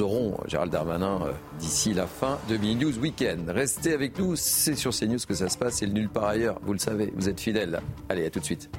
aurons 0.00 0.38
Gérald 0.46 0.72
Darmanin 0.72 1.20
euh, 1.22 1.32
d'ici 1.58 1.92
la 1.92 2.06
fin 2.06 2.38
de 2.48 2.56
Mini 2.56 2.76
News 2.76 2.98
Weekend. 2.98 3.50
Restez 3.50 3.92
avec 3.92 4.18
nous, 4.18 4.34
c'est 4.36 4.76
sur 4.76 4.92
CNews 4.92 5.18
que 5.28 5.34
ça 5.34 5.48
se 5.48 5.58
passe, 5.58 5.74
c'est 5.74 5.86
le 5.86 5.92
nul 5.92 6.08
par 6.08 6.24
ailleurs. 6.24 6.58
Vous 6.62 6.72
le 6.72 6.78
savez, 6.78 7.12
vous 7.14 7.28
êtes 7.28 7.40
fidèles. 7.40 7.80
Allez, 8.08 8.24
à 8.24 8.30
tout 8.30 8.40
de 8.40 8.44
suite. 8.44 8.70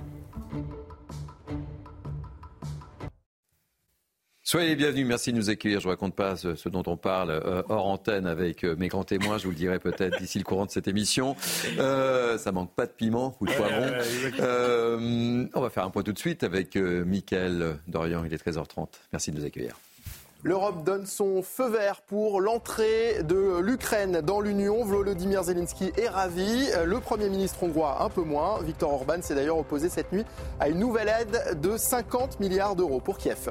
Soyez 4.47 4.67
les 4.67 4.76
bienvenus, 4.76 5.07
merci 5.07 5.31
de 5.34 5.38
nous 5.38 5.49
accueillir. 5.49 5.80
Je 5.80 5.88
ne 5.88 5.91
raconte 5.93 6.13
pas 6.13 6.35
ce, 6.35 6.69
dont 6.69 6.84
on 6.85 6.97
parle 6.97 7.31
euh, 7.31 7.63
hors 7.67 7.88
antenne 7.88 8.27
avec 8.27 8.63
euh, 8.63 8.76
mes 8.77 8.89
grands 8.89 9.03
témoins, 9.03 9.39
je 9.39 9.45
vous 9.45 9.49
le 9.49 9.55
dirai 9.55 9.80
peut-être 9.80 10.19
d'ici 10.19 10.38
le 10.38 10.43
courant 10.43 10.67
de 10.67 10.69
cette 10.69 10.88
émission. 10.88 11.35
Euh, 11.80 12.38
ça 12.38 12.51
manque 12.51 12.72
pas 12.76 12.85
de 12.85 12.91
piment 12.91 13.35
ou 13.41 13.47
de 13.47 13.51
poivron. 13.51 13.88
Euh, 14.39 15.47
on 15.51 15.61
va 15.61 15.72
faire 15.72 15.84
un 15.84 15.89
point 15.89 16.03
tout 16.03 16.13
de 16.13 16.19
suite 16.19 16.43
avec 16.43 16.76
Mickaël 16.76 17.77
Dorian, 17.88 18.23
il 18.23 18.35
est 18.35 18.47
13h30. 18.47 18.88
Merci 19.11 19.31
de 19.31 19.39
nous 19.39 19.45
accueillir. 19.45 19.80
L'Europe 20.43 20.84
donne 20.84 21.07
son 21.07 21.41
feu 21.41 21.67
vert 21.67 22.01
pour 22.01 22.39
l'entrée 22.39 23.23
de 23.23 23.57
l'Ukraine 23.59 24.22
dans 24.22 24.41
l'Union. 24.41 24.85
Volodymyr 24.85 25.41
Zelensky 25.41 25.91
est 25.97 26.07
ravi. 26.07 26.67
Le 26.85 26.99
Premier 26.99 27.30
ministre 27.30 27.63
hongrois 27.63 28.03
un 28.03 28.09
peu 28.09 28.22
moins. 28.22 28.61
Viktor 28.61 28.93
Orban 28.93 29.23
s'est 29.23 29.34
d'ailleurs 29.34 29.57
opposé 29.57 29.89
cette 29.89 30.11
nuit 30.11 30.26
à 30.59 30.69
une 30.69 30.77
nouvelle 30.77 31.09
aide 31.09 31.59
de 31.59 31.77
50 31.77 32.39
milliards 32.39 32.76
d'euros 32.76 32.99
pour 32.99 33.17
Kiev. 33.17 33.49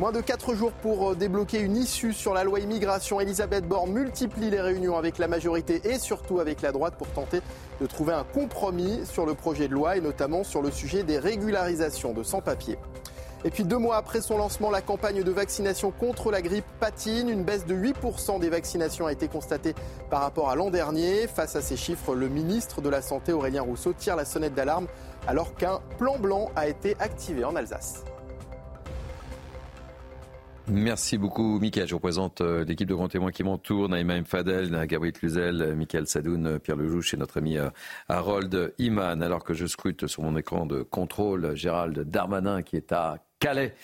Moins 0.00 0.12
de 0.12 0.22
4 0.22 0.54
jours 0.54 0.72
pour 0.72 1.10
euh, 1.10 1.14
débloquer 1.14 1.60
une 1.60 1.76
issue 1.76 2.14
sur 2.14 2.32
la 2.32 2.42
loi 2.42 2.60
immigration. 2.60 3.20
Elisabeth 3.20 3.68
Borne 3.68 3.92
multiplie 3.92 4.48
les 4.48 4.62
réunions 4.62 4.96
avec 4.96 5.18
la 5.18 5.28
majorité 5.28 5.82
et 5.84 5.98
surtout 5.98 6.40
avec 6.40 6.62
la 6.62 6.72
droite 6.72 6.94
pour 6.96 7.08
tenter 7.08 7.42
de 7.82 7.86
trouver 7.86 8.14
un 8.14 8.24
compromis 8.24 9.04
sur 9.04 9.26
le 9.26 9.34
projet 9.34 9.68
de 9.68 9.74
loi 9.74 9.98
et 9.98 10.00
notamment 10.00 10.42
sur 10.42 10.62
le 10.62 10.70
sujet 10.70 11.02
des 11.02 11.18
régularisations 11.18 12.14
de 12.14 12.22
sans-papiers. 12.22 12.78
Et 13.44 13.50
puis 13.50 13.64
deux 13.64 13.76
mois 13.76 13.98
après 13.98 14.22
son 14.22 14.38
lancement, 14.38 14.70
la 14.70 14.80
campagne 14.80 15.22
de 15.22 15.30
vaccination 15.30 15.90
contre 15.90 16.30
la 16.30 16.40
grippe 16.40 16.64
patine. 16.80 17.28
Une 17.28 17.44
baisse 17.44 17.66
de 17.66 17.74
8% 17.74 18.40
des 18.40 18.48
vaccinations 18.48 19.04
a 19.04 19.12
été 19.12 19.28
constatée 19.28 19.74
par 20.08 20.22
rapport 20.22 20.48
à 20.48 20.54
l'an 20.54 20.70
dernier. 20.70 21.26
Face 21.26 21.56
à 21.56 21.60
ces 21.60 21.76
chiffres, 21.76 22.14
le 22.14 22.30
ministre 22.30 22.80
de 22.80 22.88
la 22.88 23.02
Santé, 23.02 23.34
Aurélien 23.34 23.60
Rousseau, 23.60 23.92
tire 23.92 24.16
la 24.16 24.24
sonnette 24.24 24.54
d'alarme 24.54 24.86
alors 25.26 25.54
qu'un 25.56 25.80
plan 25.98 26.18
blanc 26.18 26.48
a 26.56 26.68
été 26.68 26.96
activé 27.00 27.44
en 27.44 27.54
Alsace. 27.54 28.02
Merci 30.70 31.18
beaucoup, 31.18 31.58
Mickaël. 31.58 31.88
Je 31.88 31.94
représente 31.94 32.42
euh, 32.42 32.64
l'équipe 32.64 32.88
de 32.88 32.94
grands 32.94 33.08
témoins 33.08 33.32
qui 33.32 33.42
m'entoure, 33.42 33.88
Naïma 33.88 34.14
M. 34.14 34.24
Fadel, 34.24 34.70
Gabriel 34.86 35.12
Cluzel, 35.12 35.74
Michael 35.74 36.06
Sadoun, 36.06 36.60
Pierre 36.60 36.76
Lelouch 36.76 37.12
et 37.12 37.16
notre 37.16 37.38
ami 37.38 37.58
euh, 37.58 37.70
Harold 38.08 38.72
Iman. 38.78 39.20
Alors 39.20 39.42
que 39.42 39.52
je 39.52 39.66
scrute 39.66 40.06
sur 40.06 40.22
mon 40.22 40.36
écran 40.36 40.66
de 40.66 40.82
contrôle 40.82 41.56
Gérald 41.56 41.98
Darmanin 41.98 42.62
qui 42.62 42.76
est 42.76 42.92
à 42.92 43.18
Calais, 43.40 43.74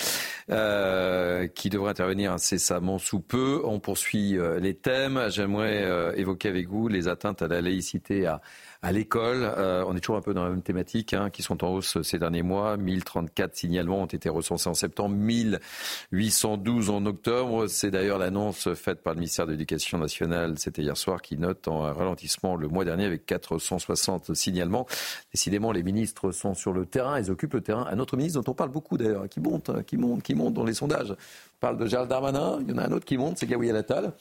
euh, 0.50 1.48
qui 1.48 1.70
devrait 1.70 1.90
intervenir 1.90 2.32
incessamment 2.32 2.98
sous 2.98 3.20
peu. 3.20 3.62
On 3.64 3.80
poursuit 3.80 4.38
les 4.60 4.74
thèmes. 4.74 5.24
J'aimerais 5.28 6.12
évoquer 6.16 6.50
avec 6.50 6.68
vous 6.68 6.86
les 6.88 7.08
atteintes 7.08 7.42
à 7.42 7.48
la 7.48 7.62
laïcité 7.62 8.26
à 8.26 8.40
à 8.86 8.92
l'école. 8.92 9.42
Euh, 9.42 9.84
on 9.88 9.96
est 9.96 10.00
toujours 10.00 10.16
un 10.16 10.20
peu 10.20 10.32
dans 10.32 10.44
la 10.44 10.50
même 10.50 10.62
thématique, 10.62 11.12
hein, 11.12 11.28
qui 11.28 11.42
sont 11.42 11.64
en 11.64 11.70
hausse 11.70 12.00
ces 12.02 12.20
derniers 12.20 12.44
mois. 12.44 12.76
1034 12.76 13.56
signalements 13.56 14.02
ont 14.02 14.06
été 14.06 14.28
recensés 14.28 14.68
en 14.68 14.74
septembre, 14.74 15.16
1812 15.16 16.90
en 16.90 17.04
octobre. 17.04 17.66
C'est 17.66 17.90
d'ailleurs 17.90 18.18
l'annonce 18.18 18.72
faite 18.74 19.02
par 19.02 19.14
le 19.14 19.18
ministère 19.18 19.44
de 19.44 19.50
l'Éducation 19.50 19.98
nationale, 19.98 20.56
c'était 20.58 20.82
hier 20.82 20.96
soir, 20.96 21.20
qui 21.20 21.36
note 21.36 21.66
en 21.66 21.80
ralentissement 21.80 22.54
le 22.54 22.68
mois 22.68 22.84
dernier 22.84 23.06
avec 23.06 23.26
460 23.26 24.34
signalements. 24.34 24.86
Décidément, 25.32 25.72
les 25.72 25.82
ministres 25.82 26.30
sont 26.30 26.54
sur 26.54 26.72
le 26.72 26.86
terrain, 26.86 27.18
ils 27.18 27.28
occupent 27.28 27.54
le 27.54 27.62
terrain. 27.62 27.88
Un 27.90 27.98
autre 27.98 28.16
ministre 28.16 28.40
dont 28.40 28.52
on 28.52 28.54
parle 28.54 28.70
beaucoup 28.70 28.96
d'ailleurs, 28.96 29.28
qui 29.28 29.40
monte, 29.40 29.84
qui 29.86 29.96
monte, 29.96 30.22
qui 30.22 30.36
monte 30.36 30.54
dans 30.54 30.64
les 30.64 30.74
sondages 30.74 31.12
parle 31.61 31.78
de 31.78 31.87
Gérald 31.87 32.11
Darmanin. 32.11 32.59
Il 32.62 32.70
y 32.70 32.74
en 32.74 32.78
a 32.78 32.87
un 32.87 32.93
autre 32.93 33.05
qui 33.05 33.16
monte, 33.16 33.39
c'est 33.39 33.47
Gabriel 33.47 33.77
Attal. 33.77 34.12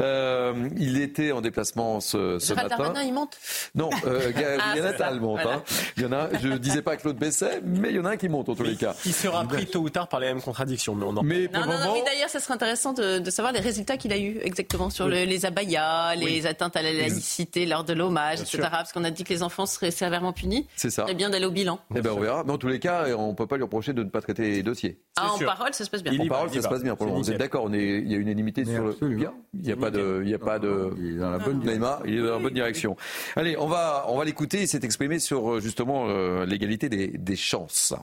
Euh, 0.00 0.68
il 0.76 1.00
était 1.00 1.32
en 1.32 1.40
déplacement 1.40 2.00
ce, 2.00 2.38
ce 2.38 2.48
Gérald 2.48 2.70
matin. 2.70 2.84
Darmanin, 2.84 3.02
il 3.06 3.12
monte 3.12 3.38
Non, 3.74 3.90
euh, 4.06 4.30
Gabriel 4.36 4.86
ah, 4.86 4.88
Attal 4.88 5.20
monte. 5.20 5.40
Hein. 5.40 5.62
Il 5.96 6.02
y 6.02 6.06
en 6.06 6.12
a, 6.12 6.28
je 6.40 6.48
ne 6.48 6.58
disais 6.58 6.82
pas 6.82 6.96
Claude 6.96 7.16
Besset, 7.16 7.62
mais 7.64 7.90
il 7.90 7.96
y 7.96 8.00
en 8.00 8.04
a 8.04 8.10
un 8.10 8.16
qui 8.16 8.28
monte 8.28 8.48
en 8.48 8.54
tous 8.54 8.62
les 8.62 8.76
cas. 8.76 8.94
Il 9.04 9.14
sera 9.14 9.44
pris 9.44 9.66
tôt 9.66 9.80
ou 9.80 9.90
tard 9.90 10.08
par 10.08 10.20
les 10.20 10.28
mêmes 10.28 10.42
contradictions. 10.42 10.94
Mais, 10.94 11.04
on 11.04 11.16
en... 11.16 11.22
mais 11.22 11.48
non, 11.52 11.60
non, 11.60 11.78
non, 11.78 11.94
mais 11.94 12.02
d'ailleurs, 12.04 12.28
ça 12.28 12.40
serait 12.40 12.54
intéressant 12.54 12.92
de, 12.92 13.18
de, 13.18 13.30
savoir 13.30 13.52
les 13.52 13.60
résultats 13.60 13.96
qu'il 13.96 14.12
a 14.12 14.18
eu 14.18 14.38
exactement 14.42 14.90
sur 14.90 15.08
le, 15.08 15.24
les 15.24 15.46
abayas, 15.46 16.14
les 16.16 16.46
atteintes 16.46 16.76
à 16.76 16.82
la 16.82 16.92
laïcité 16.92 17.66
lors 17.66 17.84
de 17.84 17.92
l'hommage, 17.92 18.40
etc. 18.40 18.68
Parce 18.70 18.92
qu'on 18.92 19.04
a 19.04 19.10
dit 19.10 19.24
que 19.24 19.32
les 19.32 19.42
enfants 19.42 19.66
seraient 19.66 19.90
sévèrement 19.90 20.32
punis. 20.32 20.66
C'est 20.76 20.90
ça. 20.90 21.04
C'est 21.06 21.14
bien 21.14 21.30
d'aller 21.30 21.46
au 21.46 21.50
bilan. 21.50 21.80
Eh 21.94 22.00
ben, 22.00 22.12
on 22.16 22.20
verra. 22.20 22.44
Mais 22.44 22.52
en 22.52 22.58
tous 22.58 22.68
les 22.68 22.80
cas, 22.80 23.06
on 23.16 23.28
ne 23.28 23.34
peut 23.34 23.46
pas 23.46 23.56
lui 23.56 23.64
reprocher 23.64 23.92
de 23.92 24.02
ne 24.02 24.08
pas 24.08 24.20
traiter 24.20 24.50
les 24.50 24.62
dossiers. 24.62 25.00
Ah, 25.16 25.32
en 25.32 25.38
parole, 25.38 25.74
ça 25.74 25.84
se 25.84 25.90
passe 25.90 26.02
bien. 26.02 26.18
En 26.18 26.26
parole, 26.26 26.50
ça 26.50 26.62
se 26.62 26.68
passe 26.68 26.79
bien. 26.82 26.96
Pour 26.96 27.08
Vous 27.08 27.30
êtes 27.30 27.38
d'accord 27.38 27.68
il 27.72 28.10
y 28.10 28.14
a 28.14 28.18
unanimité 28.18 28.64
sur 28.64 28.84
le. 28.84 29.08
Bien. 29.14 29.32
Il 29.54 29.62
n'y 29.62 29.72
a 29.72 29.76
pas 29.76 29.90
de, 29.90 30.20
il 30.22 30.30
y 30.30 30.34
a 30.34 30.38
pas 30.38 30.58
de. 30.58 30.92
Il 30.98 31.16
est 31.16 31.18
dans 31.18 31.30
la 31.30 31.38
bonne. 31.38 31.60
il 31.64 31.70
est 32.14 32.22
dans 32.22 32.32
la 32.32 32.38
bonne 32.38 32.54
direction. 32.54 32.96
Allez, 33.36 33.56
on 33.56 33.66
va, 33.66 34.06
on 34.08 34.18
va 34.18 34.24
l'écouter. 34.24 34.62
Il 34.62 34.68
s'est 34.68 34.80
exprimé 34.82 35.18
sur 35.18 35.52
euh, 35.52 35.60
justement 35.60 36.06
euh, 36.08 36.44
l'égalité 36.44 36.88
des, 36.88 37.08
des 37.08 37.36
chances 37.36 37.94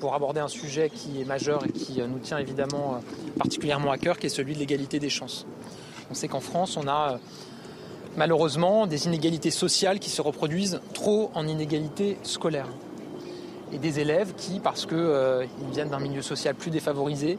pour 0.00 0.14
aborder 0.14 0.40
un 0.40 0.48
sujet 0.48 0.90
qui 0.90 1.20
est 1.20 1.24
majeur 1.24 1.64
et 1.64 1.70
qui 1.70 2.00
euh, 2.00 2.08
nous 2.08 2.18
tient 2.18 2.38
évidemment 2.38 3.00
particulièrement 3.38 3.92
à 3.92 3.98
cœur, 3.98 4.18
qui 4.18 4.26
est 4.26 4.30
celui 4.30 4.54
de 4.54 4.58
l'égalité 4.58 4.98
des 4.98 5.08
chances. 5.08 5.46
On 6.10 6.14
sait 6.14 6.26
qu'en 6.26 6.40
France, 6.40 6.76
on 6.76 6.88
a 6.88 7.20
malheureusement 8.16 8.86
des 8.88 9.06
inégalités 9.06 9.52
sociales 9.52 10.00
qui 10.00 10.10
se 10.10 10.20
reproduisent 10.20 10.80
trop 10.92 11.30
en 11.34 11.46
inégalités 11.46 12.18
scolaires. 12.24 12.68
Et 13.72 13.78
des 13.78 14.00
élèves 14.00 14.34
qui, 14.36 14.60
parce 14.60 14.84
qu'ils 14.84 14.96
euh, 14.98 15.46
viennent 15.72 15.88
d'un 15.88 15.98
milieu 15.98 16.20
social 16.22 16.54
plus 16.54 16.70
défavorisé, 16.70 17.38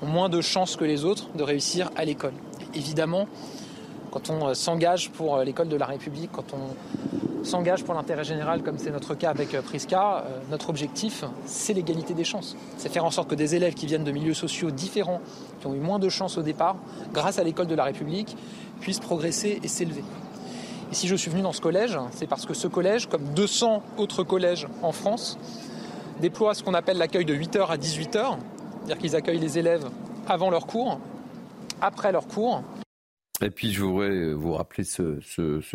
ont 0.00 0.06
moins 0.06 0.28
de 0.28 0.40
chances 0.40 0.76
que 0.76 0.84
les 0.84 1.04
autres 1.04 1.28
de 1.34 1.42
réussir 1.42 1.90
à 1.96 2.04
l'école. 2.04 2.34
Évidemment, 2.74 3.26
quand 4.12 4.30
on 4.30 4.48
euh, 4.48 4.54
s'engage 4.54 5.10
pour 5.10 5.36
euh, 5.36 5.44
l'école 5.44 5.68
de 5.68 5.76
la 5.76 5.86
République, 5.86 6.30
quand 6.32 6.54
on 6.54 7.44
s'engage 7.44 7.82
pour 7.82 7.94
l'intérêt 7.94 8.22
général, 8.22 8.62
comme 8.62 8.78
c'est 8.78 8.92
notre 8.92 9.16
cas 9.16 9.30
avec 9.30 9.60
Prisca, 9.62 10.24
notre 10.48 10.70
objectif, 10.70 11.24
c'est 11.44 11.72
l'égalité 11.72 12.14
des 12.14 12.22
chances. 12.22 12.56
C'est 12.76 12.88
faire 12.88 13.04
en 13.04 13.10
sorte 13.10 13.28
que 13.28 13.34
des 13.34 13.56
élèves 13.56 13.74
qui 13.74 13.86
viennent 13.86 14.04
de 14.04 14.12
milieux 14.12 14.34
sociaux 14.34 14.70
différents, 14.70 15.20
qui 15.60 15.66
ont 15.66 15.74
eu 15.74 15.80
moins 15.80 15.98
de 15.98 16.08
chances 16.08 16.38
au 16.38 16.42
départ, 16.42 16.76
grâce 17.12 17.40
à 17.40 17.42
l'école 17.42 17.66
de 17.66 17.74
la 17.74 17.82
République, 17.82 18.36
puissent 18.80 19.00
progresser 19.00 19.58
et 19.60 19.66
s'élever. 19.66 20.04
Et 20.92 20.94
si 20.94 21.08
je 21.08 21.16
suis 21.16 21.30
venu 21.30 21.42
dans 21.42 21.52
ce 21.52 21.60
collège, 21.62 21.98
c'est 22.10 22.26
parce 22.26 22.44
que 22.44 22.52
ce 22.52 22.68
collège, 22.68 23.08
comme 23.08 23.24
200 23.34 23.82
autres 23.96 24.22
collèges 24.24 24.68
en 24.82 24.92
France, 24.92 25.38
déploie 26.22 26.54
ce 26.54 26.62
qu'on 26.62 26.74
appelle 26.74 26.96
l'accueil 26.96 27.24
de 27.24 27.34
8h 27.34 27.66
à 27.66 27.76
18h, 27.76 28.38
c'est-à-dire 28.78 28.98
qu'ils 28.98 29.16
accueillent 29.16 29.40
les 29.40 29.58
élèves 29.58 29.90
avant 30.26 30.50
leur 30.50 30.66
cours, 30.66 31.00
après 31.80 32.12
leur 32.12 32.28
cours, 32.28 32.62
et 33.42 33.50
puis 33.50 33.72
je 33.72 33.82
voudrais 33.82 34.32
vous 34.32 34.52
rappeler 34.52 34.84
ce, 34.84 35.18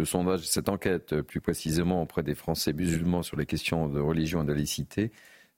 sondage, 0.05 0.47
cette 0.47 0.69
enquête 0.69 1.11
euh, 1.11 1.21
plus 1.21 1.41
précisément 1.41 2.01
auprès 2.01 2.23
des 2.23 2.33
Français 2.33 2.71
musulmans 2.71 3.23
sur 3.23 3.35
les 3.35 3.45
questions 3.45 3.89
de 3.89 3.99
religion 3.99 4.43
et 4.43 4.45
de 4.45 4.53
laïcité. 4.53 5.11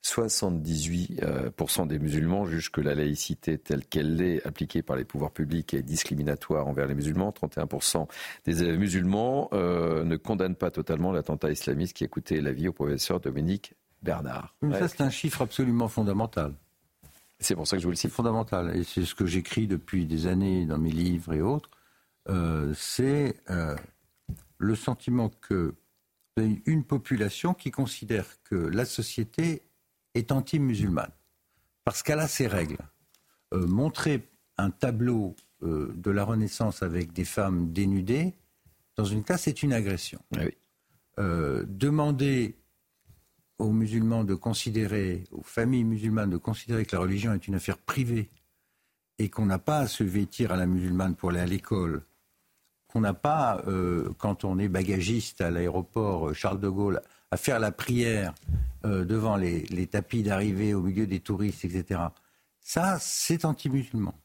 78% 0.04 1.22
euh, 1.24 1.86
des 1.86 2.00
musulmans 2.00 2.46
jugent 2.46 2.72
que 2.72 2.82
la 2.82 2.96
laïcité 2.96 3.60
telle 3.60 3.86
qu'elle 3.86 4.22
est 4.22 4.44
appliquée 4.48 4.82
par 4.82 4.96
les 4.96 5.04
pouvoirs 5.04 5.32
publics 5.32 5.74
est 5.74 5.84
discriminatoire 5.84 6.68
envers 6.68 6.88
les 6.88 6.96
musulmans. 6.96 7.32
31% 7.32 8.08
des 8.46 8.64
élèves 8.64 8.80
musulmans 8.80 9.50
euh, 9.54 10.04
ne 10.04 10.16
condamnent 10.16 10.56
pas 10.56 10.72
totalement 10.72 11.12
l'attentat 11.12 11.52
islamiste 11.52 11.96
qui 11.96 12.06
a 12.06 12.08
coûté 12.08 12.42
la 12.42 12.54
vie 12.54 12.70
au 12.70 12.74
professeur 12.74 13.20
Dominique 13.20 13.76
Bernard. 14.02 14.56
ça, 14.72 14.88
c'est 14.88 15.02
un 15.02 15.10
chiffre 15.10 15.42
absolument 15.42 15.88
fondamental. 15.88 16.54
C'est 17.40 17.56
pour 17.56 17.68
ça 17.68 17.78
que 17.78 17.82
je 17.82 17.88
vous 17.88 17.92
le 17.92 17.96
cite. 17.96 18.12
Fondamental. 18.12 18.76
Et 18.76 18.84
c'est 18.84 19.06
ce 19.06 19.16
que 19.16 19.26
j'écris 19.26 19.68
depuis 19.68 20.06
des 20.06 20.28
années 20.28 20.66
dans 20.66 20.78
mes 20.78 20.92
livres 20.92 21.34
et 21.34 21.42
autres. 21.42 21.70
Euh, 22.28 22.74
c'est 22.76 23.36
euh, 23.50 23.76
le 24.58 24.76
sentiment 24.76 25.30
que 25.30 25.76
une 26.66 26.86
population 26.86 27.54
qui 27.54 27.70
considère 27.70 28.26
que 28.46 28.56
la 28.56 28.86
société 28.86 29.64
est 30.14 30.32
anti-musulmane, 30.32 31.12
parce 31.84 32.02
qu'elle 32.02 32.20
a 32.20 32.30
ses 32.30 32.48
règles. 32.48 32.78
Euh, 33.54 33.68
montrer 33.68 34.30
un 34.58 34.70
tableau 34.70 35.36
de 35.62 36.12
la 36.12 36.24
Renaissance 36.24 36.82
avec 36.82 37.12
des 37.12 37.26
femmes 37.26 37.74
dénudées, 37.74 38.34
dans 38.96 39.04
une 39.04 39.26
classe, 39.26 39.44
c'est 39.44 39.64
une 39.64 39.74
agression. 39.74 40.22
Ah 40.38 40.44
demander 41.68 42.56
aux 43.60 43.72
musulmans 43.72 44.24
de 44.24 44.36
considérer, 44.36 45.26
aux 45.32 45.44
familles 45.44 45.84
musulmanes 45.84 46.30
de 46.30 46.38
considérer 46.38 46.86
que 46.86 46.96
la 46.96 47.02
religion 47.02 47.34
est 47.34 47.48
une 47.48 47.56
affaire 47.56 47.78
privée 47.78 48.30
et 49.20 49.30
qu'on 49.30 49.46
n'a 49.46 49.60
pas 49.60 49.80
à 49.80 49.88
se 49.88 50.04
vêtir 50.04 50.52
à 50.52 50.56
la 50.56 50.66
musulmane 50.66 51.16
pour 51.16 51.30
aller 51.30 51.42
à 51.42 51.46
l'école, 51.46 52.04
qu'on 52.88 53.02
n'a 53.02 53.14
pas, 53.14 53.62
euh, 53.68 54.10
quand 54.18 54.46
on 54.46 54.58
est 54.58 54.70
bagagiste 54.70 55.42
à 55.42 55.52
l'aéroport 55.52 56.34
Charles 56.34 56.62
de 56.62 56.70
Gaulle, 56.70 57.02
à 57.32 57.38
faire 57.38 57.60
la 57.60 57.72
prière 57.72 58.34
euh, 58.86 59.04
devant 59.04 59.36
les, 59.36 59.88
tapis 59.88 60.24
d'arrivée 60.24 60.74
au 60.74 60.82
milieu 60.82 61.06
des 61.06 61.20
touristes, 61.20 61.66
etc. 61.66 62.00
Ça, 62.62 62.98
c'est 63.00 63.44
anti-musulman. 63.44 64.16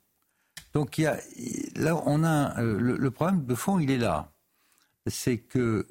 Donc 0.73 0.99
y 0.99 1.07
a, 1.07 1.19
là, 1.75 2.01
on 2.07 2.25
a 2.25 2.61
euh, 2.61 2.79
le, 2.79 3.11
problème 3.11 3.45
de 3.45 3.55
fond, 3.55 3.79
il 3.79 3.91
est 3.91 3.99
là. 3.99 4.33
C'est 5.07 5.39
que 5.39 5.87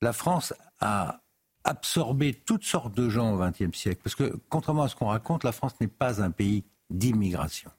la 0.00 0.12
France 0.12 0.54
a 0.80 1.20
absorbé 1.64 2.34
toutes 2.34 2.64
sortes 2.64 2.94
de 2.94 3.08
gens 3.08 3.34
au 3.34 3.38
XXe 3.38 3.76
siècle. 3.76 4.00
Parce 4.02 4.14
que, 4.14 4.38
contrairement 4.48 4.84
à 4.84 4.88
ce 4.88 4.96
qu'on 4.96 5.06
raconte, 5.06 5.44
la 5.44 5.52
France 5.52 5.74
n'est 5.80 5.88
pas 5.88 6.22
un 6.22 6.30
pays 6.30 6.64
d'immigration. 6.90 7.70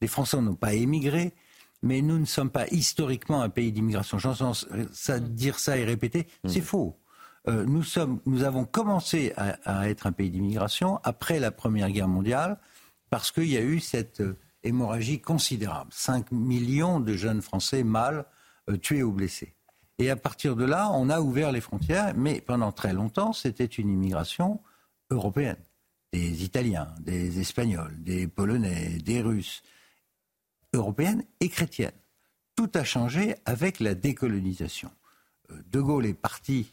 Les 0.00 0.08
Français 0.08 0.40
n'ont 0.40 0.54
pas 0.54 0.74
émigré, 0.74 1.34
mais 1.82 2.02
nous 2.02 2.18
ne 2.18 2.24
sommes 2.24 2.50
pas 2.50 2.66
historiquement 2.68 3.42
un 3.42 3.48
pays 3.48 3.72
d'immigration. 3.72 4.18
J'entends 4.18 4.52
ça, 4.92 5.20
dire 5.20 5.58
ça 5.58 5.76
et 5.78 5.84
répéter, 5.84 6.26
mmh. 6.44 6.48
c'est 6.48 6.60
faux. 6.60 6.98
Euh, 7.48 7.64
nous, 7.64 7.82
sommes, 7.82 8.20
nous 8.26 8.42
avons 8.42 8.64
commencé 8.64 9.32
à, 9.36 9.88
être 9.88 10.06
un 10.06 10.12
pays 10.12 10.30
d'immigration 10.30 10.98
après 11.04 11.38
la 11.38 11.50
Première 11.50 11.90
Guerre 11.90 12.08
mondiale 12.08 12.58
parce 13.08 13.30
qu'il 13.30 13.46
y 13.46 13.56
a 13.56 13.62
eu 13.62 13.78
cette 13.78 14.20
euh, 14.20 14.36
hémorragie 14.64 15.20
considérable. 15.20 15.90
5 15.92 16.32
millions 16.32 16.98
de 16.98 17.14
jeunes 17.14 17.42
Français 17.42 17.84
mâles 17.84 18.24
euh, 18.68 18.76
tués 18.76 19.04
ou 19.04 19.12
blessés. 19.12 19.54
Et 19.98 20.10
à 20.10 20.16
partir 20.16 20.56
de 20.56 20.64
là, 20.64 20.90
on 20.92 21.08
a 21.08 21.20
ouvert 21.20 21.52
les 21.52 21.60
frontières, 21.60 22.14
mais 22.16 22.40
pendant 22.40 22.72
très 22.72 22.92
longtemps, 22.92 23.32
c'était 23.32 23.64
une 23.64 23.88
immigration 23.88 24.60
européenne. 25.10 25.56
Des 26.12 26.44
Italiens, 26.44 26.88
des 27.00 27.40
Espagnols, 27.40 27.94
des 28.02 28.26
Polonais, 28.26 28.98
des 28.98 29.22
Russes 29.22 29.62
européenne 30.74 31.24
et 31.40 31.48
chrétienne. 31.48 31.92
Tout 32.56 32.70
a 32.74 32.84
changé 32.84 33.34
avec 33.44 33.80
la 33.80 33.94
décolonisation. 33.94 34.90
Euh, 35.50 35.62
de 35.70 35.80
Gaulle 35.80 36.06
est 36.06 36.14
parti 36.14 36.72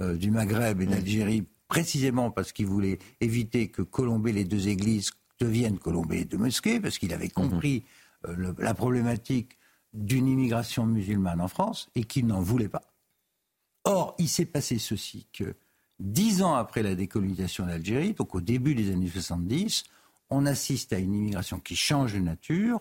euh, 0.00 0.16
du 0.16 0.30
Maghreb 0.30 0.80
et 0.80 0.86
d'Algérie 0.86 1.44
précisément 1.68 2.30
parce 2.30 2.52
qu'il 2.52 2.66
voulait 2.66 2.98
éviter 3.20 3.68
que 3.68 3.82
Colombey, 3.82 4.32
les 4.32 4.44
deux 4.44 4.68
églises, 4.68 5.12
deviennent 5.40 5.78
Colombey 5.78 6.20
et 6.20 6.24
deux 6.24 6.38
mosquées, 6.38 6.80
parce 6.80 6.98
qu'il 6.98 7.12
avait 7.12 7.28
compris 7.28 7.84
euh, 8.26 8.54
la 8.58 8.74
problématique 8.74 9.56
d'une 9.92 10.26
immigration 10.26 10.86
musulmane 10.86 11.40
en 11.40 11.48
France 11.48 11.88
et 11.94 12.04
qu'il 12.04 12.26
n'en 12.26 12.40
voulait 12.40 12.68
pas. 12.68 12.82
Or, 13.84 14.14
il 14.18 14.28
s'est 14.28 14.46
passé 14.46 14.78
ceci 14.78 15.26
que 15.32 15.54
dix 15.98 16.42
ans 16.42 16.54
après 16.54 16.82
la 16.82 16.94
décolonisation 16.94 17.66
d'Algérie, 17.66 18.14
donc 18.14 18.34
au 18.34 18.40
début 18.40 18.74
des 18.74 18.92
années 18.92 19.08
70, 19.08 19.84
on 20.30 20.46
assiste 20.46 20.92
à 20.92 20.98
une 20.98 21.14
immigration 21.14 21.58
qui 21.58 21.76
change 21.76 22.14
de 22.14 22.18
nature, 22.18 22.80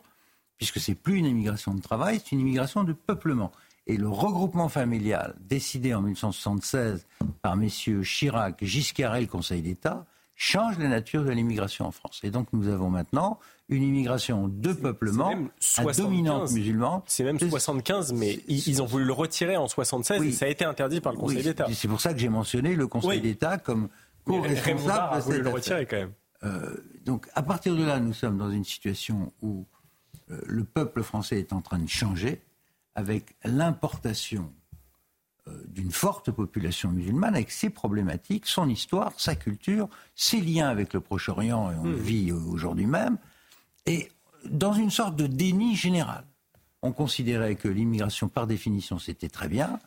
puisque 0.57 0.79
c'est 0.79 0.95
plus 0.95 1.17
une 1.17 1.25
immigration 1.25 1.73
de 1.73 1.81
travail, 1.81 2.19
c'est 2.19 2.33
une 2.33 2.41
immigration 2.41 2.83
de 2.83 2.93
peuplement. 2.93 3.51
Et 3.88 3.97
le 3.97 4.07
regroupement 4.07 4.69
familial, 4.69 5.35
décidé 5.39 5.93
en 5.93 6.01
1976 6.01 7.05
par 7.41 7.55
messieurs 7.55 8.03
Chirac, 8.03 8.63
Giscard 8.63 9.15
et 9.15 9.21
le 9.21 9.27
Conseil 9.27 9.61
d'État, 9.61 10.05
change 10.35 10.77
la 10.77 10.88
nature 10.88 11.23
de 11.23 11.31
l'immigration 11.31 11.85
en 11.85 11.91
France. 11.91 12.19
Et 12.23 12.31
donc 12.31 12.47
nous 12.53 12.67
avons 12.67 12.89
maintenant 12.89 13.39
une 13.72 13.84
immigration 13.84 14.49
de 14.49 14.73
peuplement 14.73 15.34
à 15.77 15.84
dominante 15.93 16.52
musulmane. 16.52 17.02
C'est 17.07 17.23
même 17.23 17.39
75, 17.39 18.14
mais 18.14 18.39
ils, 18.48 18.81
ont 18.81 18.85
voulu 18.85 19.06
le 19.06 19.14
retirer 19.14 19.56
en 19.57 19.68
76 19.68 20.22
et 20.22 20.31
ça 20.31 20.45
a 20.45 20.49
été 20.49 20.65
interdit 20.65 21.02
par 21.02 21.14
le 21.14 21.18
Conseil 21.18 21.41
d'État. 21.41 21.68
C'est 21.73 21.88
pour 21.88 22.02
ça 22.02 22.14
que 22.14 22.19
j'ai 22.19 22.30
mentionné 22.30 22.76
le 22.76 22.88
Conseil 22.88 23.22
d'État 23.22 23.57
comme 23.57 23.89
co-responsable 24.26 25.15
de 25.15 25.22
cette 25.22 25.41
le 25.41 25.49
retirer 25.49 25.85
quand 25.85 25.98
même. 25.98 26.11
Euh, 26.43 26.76
donc 27.06 27.27
à 27.34 27.43
partir 27.43 27.76
de 27.76 27.84
là, 27.84 27.99
nous 27.99 28.14
sommes 28.14 28.38
dans 28.38 28.52
une 28.52 28.64
situation 28.64 29.31
où 29.41 29.65
euh, 30.31 30.39
le 30.45 30.64
peuple 30.64 31.03
français 31.03 31.39
est 31.39 31.53
en 31.53 31.61
train 31.61 31.80
de 31.80 31.88
changer 31.88 32.41
avec 32.95 33.35
l'importation 33.43 34.52
euh, 35.48 35.52
d'une 35.68 35.91
forte 35.91 36.31
population 36.31 36.89
musulmane 36.89 37.35
avec 37.35 37.52
ses 37.52 37.69
problématiques, 37.69 38.48
son 38.48 38.69
histoire, 38.69 39.14
sa 39.18 39.35
culture, 39.35 39.88
ses 40.15 40.41
liens 40.41 40.68
avec 40.68 40.93
le 40.93 40.99
Proche-Orient, 40.99 41.72
et 41.72 41.76
on 41.76 41.84
le 41.84 41.95
hmm. 41.95 42.02
vit 42.02 42.31
aujourd'hui 42.31 42.85
même, 42.85 43.18
et 43.85 44.09
dans 44.45 44.73
une 44.73 44.91
sorte 44.91 45.15
de 45.15 45.27
déni 45.27 45.75
général. 45.75 46.25
On 46.81 46.91
considérait 46.91 47.55
que 47.55 47.67
l'immigration, 47.67 48.27
par 48.27 48.47
définition, 48.47 48.97
c'était 48.97 49.29
très 49.29 49.47
bien, 49.47 49.79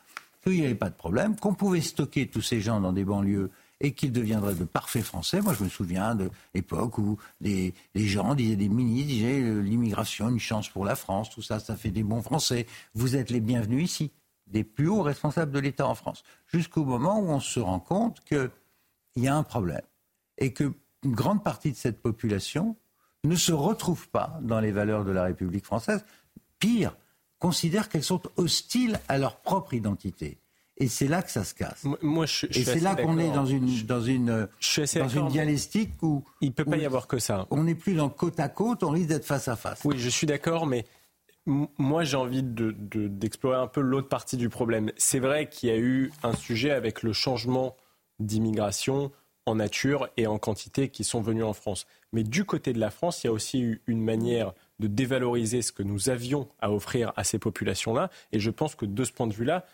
qu'il 0.43 0.53
n'y 0.53 0.65
avait 0.65 0.75
pas 0.75 0.89
de 0.89 0.95
problème, 0.95 1.35
qu'on 1.35 1.53
pouvait 1.53 1.81
stocker 1.81 2.27
tous 2.27 2.41
ces 2.41 2.61
gens 2.61 2.79
dans 2.79 2.93
des 2.93 3.03
banlieues 3.03 3.51
et 3.81 3.91
qu'ils 3.91 4.11
deviendraient 4.11 4.55
de 4.55 4.63
parfaits 4.63 5.03
Français. 5.03 5.41
Moi, 5.41 5.53
je 5.53 5.63
me 5.63 5.69
souviens 5.69 6.15
de 6.15 6.29
l'époque 6.53 6.97
où 6.97 7.17
des, 7.41 7.73
gens 7.95 8.35
disaient, 8.35 8.55
des 8.55 8.69
ministres 8.69 9.07
disaient 9.09 9.41
euh, 9.41 9.59
l'immigration, 9.59 10.29
une 10.29 10.39
chance 10.39 10.69
pour 10.69 10.85
la 10.85 10.95
France, 10.95 11.29
tout 11.29 11.41
ça, 11.41 11.59
ça 11.59 11.75
fait 11.75 11.91
des 11.91 12.03
bons 12.03 12.21
Français. 12.21 12.67
Vous 12.93 13.15
êtes 13.15 13.29
les 13.29 13.41
bienvenus 13.41 13.83
ici, 13.83 14.11
des 14.47 14.63
plus 14.63 14.87
hauts 14.87 15.01
responsables 15.01 15.51
de 15.51 15.59
l'État 15.59 15.87
en 15.87 15.95
France. 15.95 16.23
Jusqu'au 16.47 16.85
moment 16.85 17.19
où 17.19 17.27
on 17.27 17.41
se 17.41 17.59
rend 17.59 17.79
compte 17.79 18.21
qu'il 18.23 18.49
y 19.17 19.27
a 19.27 19.35
un 19.35 19.43
problème 19.43 19.81
et 20.37 20.53
qu'une 20.53 20.73
grande 21.03 21.43
partie 21.43 21.71
de 21.71 21.77
cette 21.77 22.01
population 22.01 22.77
ne 23.25 23.35
se 23.35 23.51
retrouve 23.51 24.07
pas 24.09 24.39
dans 24.41 24.59
les 24.59 24.71
valeurs 24.71 25.05
de 25.05 25.11
la 25.11 25.23
République 25.23 25.65
française. 25.65 26.05
Pire, 26.59 26.95
considère 27.39 27.89
qu'elles 27.89 28.03
sont 28.03 28.21
hostiles 28.37 28.99
à 29.07 29.17
leur 29.17 29.37
propre 29.37 29.73
identité. 29.73 30.37
Et 30.77 30.87
c'est 30.89 31.07
là 31.07 31.21
que 31.21 31.31
ça 31.31 31.45
se 31.45 31.53
casse. 31.53 31.85
Moi, 32.01 32.25
je, 32.25 32.47
et 32.47 32.63
c'est 32.65 32.81
là 32.81 32.95
qu'on 32.95 33.17
est 33.17 33.31
dans 33.31 33.45
une, 33.45 33.83
dans 33.83 34.01
une, 34.01 34.47
dans 34.95 35.07
une 35.07 35.27
dialectique 35.29 35.91
où. 36.01 36.23
Il 36.41 36.49
ne 36.49 36.53
peut 36.53 36.65
pas 36.65 36.77
y 36.77 36.85
avoir 36.85 37.07
que 37.07 37.17
ça. 37.17 37.47
On 37.49 37.63
n'est 37.63 37.75
plus 37.75 37.93
dans 37.93 38.09
côte 38.09 38.39
à 38.41 38.49
côte, 38.49 38.83
on 38.83 38.89
risque 38.89 39.07
d'être 39.07 39.25
face 39.25 39.47
à 39.47 39.55
face. 39.55 39.79
Oui, 39.85 39.97
je 39.97 40.09
suis 40.09 40.27
d'accord, 40.27 40.65
mais 40.65 40.85
moi, 41.45 42.03
j'ai 42.03 42.17
envie 42.17 42.43
d'explorer 42.43 43.57
de, 43.57 43.61
un 43.61 43.67
peu 43.67 43.81
l'autre 43.81 44.09
partie 44.09 44.35
du 44.35 44.49
problème. 44.49 44.91
C'est 44.97 45.19
vrai 45.19 45.47
qu'il 45.47 45.69
y 45.69 45.71
a 45.71 45.77
eu 45.77 46.11
un 46.23 46.33
sujet 46.33 46.71
avec 46.71 47.03
le 47.03 47.13
changement 47.13 47.77
d'immigration 48.19 49.11
en 49.45 49.55
nature 49.55 50.09
et 50.17 50.27
en 50.27 50.39
quantité 50.39 50.89
qui 50.89 51.03
sont 51.03 51.21
venus 51.21 51.43
en 51.43 51.53
France. 51.53 51.85
Mais 52.15 52.23
du 52.23 52.45
côté 52.45 52.71
de 52.71 52.79
la 52.79 52.91
France, 52.91 53.21
il 53.21 53.27
y 53.27 53.29
a 53.29 53.33
aussi 53.33 53.59
eu 53.59 53.81
une 53.87 54.01
manière 54.01 54.53
de 54.79 54.87
dévaloriser 54.87 55.61
ce 55.61 55.73
que 55.73 55.83
nous 55.83 56.09
avions 56.09 56.47
à 56.61 56.71
offrir 56.71 57.11
à 57.17 57.25
ces 57.25 57.39
populations-là. 57.39 58.09
Et 58.31 58.39
je 58.39 58.49
pense 58.51 58.73
que 58.73 58.85
de 58.85 59.03
ce 59.03 59.11
point 59.11 59.27
de 59.27 59.33
vue-là, 59.33 59.65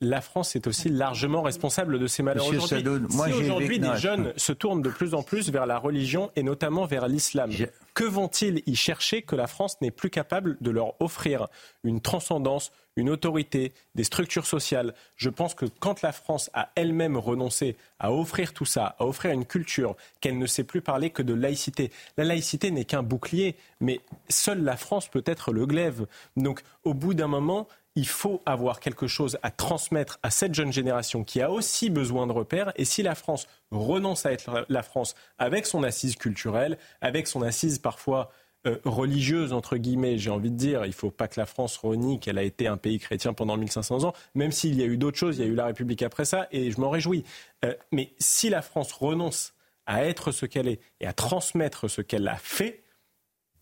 la 0.00 0.20
France 0.20 0.56
est 0.56 0.66
aussi 0.66 0.88
largement 0.88 1.42
responsable 1.42 1.98
de 1.98 2.06
ces 2.06 2.22
malheurs 2.22 2.46
aujourd'hui. 2.46 3.06
Si 3.10 3.18
aujourd'hui 3.18 3.78
des 3.78 3.96
jeunes 3.96 4.32
se 4.36 4.52
tournent 4.52 4.82
de 4.82 4.88
plus 4.88 5.14
en 5.14 5.22
plus 5.22 5.50
vers 5.50 5.66
la 5.66 5.78
religion 5.78 6.30
et 6.36 6.42
notamment 6.42 6.86
vers 6.86 7.06
l'islam, 7.06 7.50
que 7.94 8.04
vont-ils 8.04 8.62
y 8.66 8.76
chercher 8.76 9.22
que 9.22 9.36
la 9.36 9.46
France 9.46 9.80
n'est 9.82 9.90
plus 9.90 10.10
capable 10.10 10.56
de 10.60 10.70
leur 10.70 11.00
offrir 11.02 11.48
une 11.84 12.00
transcendance, 12.00 12.72
une 12.96 13.10
autorité, 13.10 13.72
des 13.94 14.04
structures 14.04 14.46
sociales? 14.46 14.94
Je 15.16 15.28
pense 15.28 15.54
que 15.54 15.66
quand 15.80 16.00
la 16.00 16.12
France 16.12 16.50
a 16.54 16.70
elle-même 16.76 17.18
renoncé 17.18 17.76
à 17.98 18.12
offrir 18.12 18.54
tout 18.54 18.64
ça, 18.64 18.96
à 18.98 19.04
offrir 19.04 19.32
une 19.32 19.44
culture, 19.44 19.96
qu'elle 20.20 20.38
ne 20.38 20.46
sait 20.46 20.64
plus 20.64 20.80
parler 20.80 21.10
que 21.10 21.22
de 21.22 21.34
laïcité, 21.34 21.90
la 22.16 22.24
laïcité 22.24 22.70
n'est 22.70 22.86
qu'un 22.86 23.02
bouclier, 23.02 23.56
mais 23.80 24.00
seule 24.30 24.62
la 24.62 24.78
France 24.78 25.08
peut 25.08 25.24
être 25.26 25.52
le 25.52 25.66
glaive. 25.66 26.06
Donc 26.36 26.62
au 26.84 26.94
bout 26.94 27.12
d'un 27.12 27.28
moment, 27.28 27.68
il 27.96 28.06
faut 28.06 28.40
avoir 28.46 28.80
quelque 28.80 29.06
chose 29.06 29.38
à 29.42 29.50
transmettre 29.50 30.18
à 30.22 30.30
cette 30.30 30.54
jeune 30.54 30.72
génération 30.72 31.24
qui 31.24 31.40
a 31.40 31.50
aussi 31.50 31.90
besoin 31.90 32.26
de 32.26 32.32
repères. 32.32 32.72
Et 32.76 32.84
si 32.84 33.02
la 33.02 33.14
France 33.14 33.46
renonce 33.70 34.26
à 34.26 34.32
être 34.32 34.64
la 34.68 34.82
France 34.82 35.14
avec 35.38 35.66
son 35.66 35.82
assise 35.82 36.16
culturelle, 36.16 36.78
avec 37.00 37.26
son 37.26 37.42
assise 37.42 37.78
parfois 37.78 38.30
euh, 38.66 38.76
religieuse, 38.84 39.52
entre 39.52 39.76
guillemets, 39.78 40.18
j'ai 40.18 40.30
envie 40.30 40.50
de 40.50 40.56
dire, 40.56 40.84
il 40.84 40.88
ne 40.88 40.94
faut 40.94 41.10
pas 41.10 41.28
que 41.28 41.40
la 41.40 41.46
France 41.46 41.78
renie 41.78 42.20
qu'elle 42.20 42.36
a 42.36 42.42
été 42.42 42.66
un 42.66 42.76
pays 42.76 42.98
chrétien 42.98 43.32
pendant 43.32 43.56
1500 43.56 44.04
ans, 44.04 44.12
même 44.34 44.52
s'il 44.52 44.78
y 44.78 44.82
a 44.82 44.86
eu 44.86 44.98
d'autres 44.98 45.16
choses, 45.16 45.38
il 45.38 45.44
y 45.44 45.48
a 45.48 45.50
eu 45.50 45.54
la 45.54 45.64
République 45.64 46.02
après 46.02 46.26
ça, 46.26 46.46
et 46.52 46.70
je 46.70 46.78
m'en 46.78 46.90
réjouis. 46.90 47.24
Euh, 47.64 47.74
mais 47.90 48.12
si 48.18 48.50
la 48.50 48.60
France 48.60 48.92
renonce 48.92 49.54
à 49.86 50.04
être 50.04 50.30
ce 50.30 50.44
qu'elle 50.44 50.68
est 50.68 50.80
et 51.00 51.06
à 51.06 51.14
transmettre 51.14 51.88
ce 51.88 52.02
qu'elle 52.02 52.28
a 52.28 52.36
fait, 52.36 52.82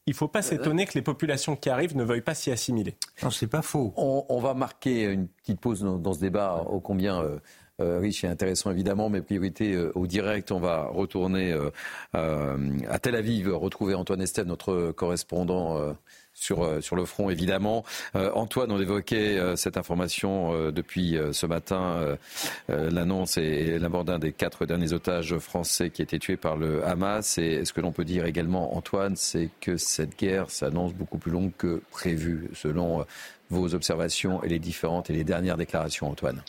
il 0.09 0.13
ne 0.13 0.17
faut 0.17 0.29
pas 0.29 0.41
s'étonner 0.41 0.87
que 0.87 0.95
les 0.95 1.03
populations 1.03 1.55
qui 1.55 1.69
arrivent 1.69 1.95
ne 1.95 2.03
veuillent 2.03 2.23
pas 2.23 2.35
s'y 2.35 2.51
assimiler. 2.51 2.97
Non, 3.23 3.31
c'est 3.31 3.47
pas 3.47 3.61
faux. 3.61 3.93
On, 3.97 4.41
va 4.41 4.55
marquer 4.55 5.05
une 5.05 5.29
petite 5.29 5.61
pause 5.61 5.83
dans, 5.83 6.13
ce 6.15 6.21
débat 6.21 6.65
ô 6.67 6.81
combien 6.81 7.21
euh, 7.21 7.39
euh, 7.83 7.99
riche 7.99 8.25
et 8.25 8.27
intéressant 8.27 8.71
évidemment, 8.71 9.11
mais 9.11 9.21
priorité 9.21 9.75
euh, 9.75 9.93
au 9.95 10.07
direct. 10.07 10.51
On 10.51 10.61
va 10.61 10.85
retourner 10.85 11.55
à 12.15 12.99
Tel 13.03 13.17
Aviv, 13.17 13.55
retrouver 13.55 13.95
Antoine 13.95 14.23
Estève, 14.23 14.47
notre 14.47 14.93
correspondant 14.93 15.95
sur, 16.39 16.63
euh, 16.63 16.81
sur 16.81 16.97
le 16.97 17.05
front, 17.05 17.31
évidemment. 17.31 17.85
Euh, 18.17 18.31
Antoine, 18.35 18.71
on 18.71 18.81
évoquait 18.81 19.39
euh, 19.39 19.57
cette 19.57 19.77
information 19.77 20.71
depuis 20.71 21.17
ce 21.33 21.47
matin, 21.47 22.17
l'annonce 22.69 23.37
et, 23.39 23.79
la 23.79 23.89
mort 23.89 24.05
d'un 24.05 24.19
des 24.19 24.33
quatre 24.33 24.67
derniers 24.67 24.93
otages 24.93 25.37
français 25.39 25.91
qui 25.91 26.03
étaient 26.03 26.19
tués 26.19 26.37
par 26.37 26.57
le 26.57 26.85
Hamas. 26.85 27.39
Et 27.39 27.65
ce 27.65 27.73
que 27.73 27.81
l'on 27.81 27.93
peut 27.93 28.05
dire 28.05 28.27
également, 28.27 28.77
Antoine, 28.77 29.17
c'est 29.17 29.51
que 29.61 29.77
cette 29.77 30.19
guerre 30.19 30.51
s'annonce 30.51 30.95
beaucoup 30.95 31.19
plus 31.19 31.33
longue 31.33 31.53
que 31.57 31.83
prévu, 31.91 32.49
selon 32.55 33.05
vos 33.51 33.75
observations 33.75 34.43
et 34.43 34.49
les 34.49 34.59
différentes 34.59 35.11
et 35.11 35.13
les 35.13 35.25
dernières 35.25 35.57
déclarations, 35.57 36.09
Antoine. 36.09 36.43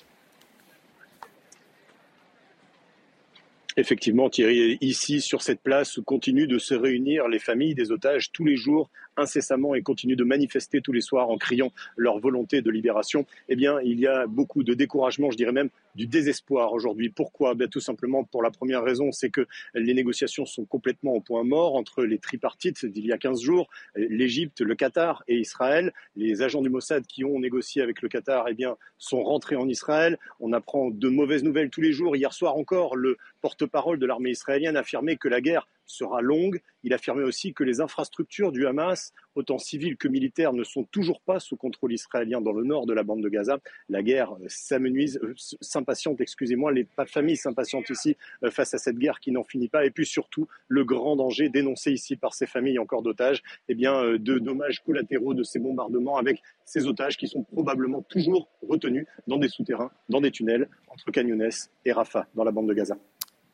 Effectivement, 3.77 4.29
Thierry, 4.29 4.77
ici, 4.81 5.21
sur 5.21 5.41
cette 5.41 5.61
place, 5.61 5.97
où 5.97 6.03
continuent 6.03 6.47
de 6.47 6.59
se 6.59 6.73
réunir 6.73 7.29
les 7.29 7.39
familles 7.39 7.75
des 7.75 7.91
otages 7.91 8.31
tous 8.31 8.43
les 8.43 8.57
jours 8.57 8.89
incessamment 9.19 9.75
et 9.75 9.81
continuent 9.81 10.15
de 10.15 10.23
manifester 10.23 10.81
tous 10.81 10.91
les 10.91 11.01
soirs 11.01 11.29
en 11.29 11.37
criant 11.37 11.71
leur 11.95 12.19
volonté 12.19 12.61
de 12.61 12.71
libération, 12.71 13.25
eh 13.47 13.55
bien, 13.55 13.79
il 13.81 13.99
y 13.99 14.07
a 14.07 14.27
beaucoup 14.27 14.63
de 14.63 14.73
découragement, 14.73 15.31
je 15.31 15.37
dirais 15.37 15.51
même 15.51 15.69
du 15.95 16.07
désespoir 16.07 16.73
aujourd'hui. 16.73 17.09
Pourquoi? 17.09 17.55
Ben, 17.55 17.67
Tout 17.67 17.79
simplement 17.79 18.23
pour 18.23 18.43
la 18.43 18.51
première 18.51 18.83
raison, 18.83 19.11
c'est 19.11 19.29
que 19.29 19.47
les 19.73 19.93
négociations 19.93 20.45
sont 20.45 20.65
complètement 20.65 21.13
au 21.13 21.21
point 21.21 21.43
mort 21.43 21.75
entre 21.75 22.03
les 22.03 22.19
tripartites 22.19 22.85
d'il 22.85 23.05
y 23.05 23.11
a 23.11 23.17
15 23.17 23.41
jours, 23.41 23.69
l'Égypte, 23.95 24.61
le 24.61 24.75
Qatar 24.75 25.23
et 25.27 25.37
Israël. 25.37 25.93
Les 26.15 26.41
agents 26.41 26.61
du 26.61 26.69
Mossad 26.69 27.05
qui 27.05 27.23
ont 27.23 27.39
négocié 27.39 27.81
avec 27.81 28.01
le 28.01 28.09
Qatar 28.09 28.45
eh 28.49 28.53
bien, 28.53 28.77
sont 28.97 29.23
rentrés 29.23 29.55
en 29.55 29.67
Israël. 29.67 30.17
On 30.39 30.53
apprend 30.53 30.89
de 30.89 31.09
mauvaises 31.09 31.43
nouvelles 31.43 31.69
tous 31.69 31.81
les 31.81 31.91
jours. 31.91 32.15
Hier 32.15 32.33
soir 32.33 32.55
encore, 32.55 32.95
le 32.95 33.17
porte-parole 33.41 33.99
de 33.99 34.05
l'armée 34.05 34.31
israélienne 34.31 34.77
affirmait 34.77 35.17
que 35.17 35.27
la 35.27 35.41
guerre 35.41 35.67
sera 35.89 36.21
longue. 36.21 36.61
Il 36.83 36.93
affirmait 36.93 37.23
aussi 37.23 37.53
que 37.53 37.63
les 37.63 37.81
infrastructures 37.81 38.51
du 38.51 38.65
Hamas, 38.67 39.13
autant 39.35 39.57
civiles 39.57 39.97
que 39.97 40.07
militaires, 40.07 40.53
ne 40.53 40.63
sont 40.63 40.83
toujours 40.85 41.21
pas 41.21 41.39
sous 41.39 41.57
contrôle 41.57 41.93
israélien 41.93 42.41
dans 42.41 42.53
le 42.53 42.63
nord 42.63 42.85
de 42.85 42.93
la 42.93 43.03
bande 43.03 43.21
de 43.21 43.29
Gaza. 43.29 43.59
La 43.89 44.03
guerre 44.03 44.35
s'amenuise, 44.47 45.19
euh, 45.23 45.33
s'impatiente, 45.61 46.21
excusez-moi, 46.21 46.71
les 46.71 46.87
familles 47.07 47.37
s'impatientent 47.37 47.89
ici 47.89 48.15
euh, 48.43 48.51
face 48.51 48.73
à 48.73 48.77
cette 48.77 48.97
guerre 48.97 49.19
qui 49.19 49.31
n'en 49.31 49.43
finit 49.43 49.67
pas. 49.67 49.85
Et 49.85 49.91
puis 49.91 50.05
surtout, 50.05 50.47
le 50.67 50.85
grand 50.85 51.15
danger 51.15 51.49
dénoncé 51.49 51.91
ici 51.91 52.15
par 52.15 52.33
ces 52.33 52.45
familles 52.45 52.79
encore 52.79 53.01
d'otages, 53.01 53.41
eh 53.67 53.75
bien, 53.75 53.95
euh, 54.03 54.19
de 54.19 54.37
dommages 54.37 54.81
collatéraux 54.83 55.33
de 55.33 55.43
ces 55.43 55.59
bombardements 55.59 56.17
avec 56.17 56.41
ces 56.65 56.85
otages 56.87 57.17
qui 57.17 57.27
sont 57.27 57.43
probablement 57.43 58.03
toujours 58.03 58.49
retenus 58.61 59.05
dans 59.27 59.37
des 59.37 59.49
souterrains, 59.49 59.91
dans 60.07 60.21
des 60.21 60.31
tunnels 60.31 60.69
entre 60.87 61.11
Canyones 61.11 61.49
et 61.85 61.91
Rafah, 61.91 62.27
dans 62.35 62.43
la 62.43 62.51
bande 62.51 62.69
de 62.69 62.73
Gaza. 62.73 62.97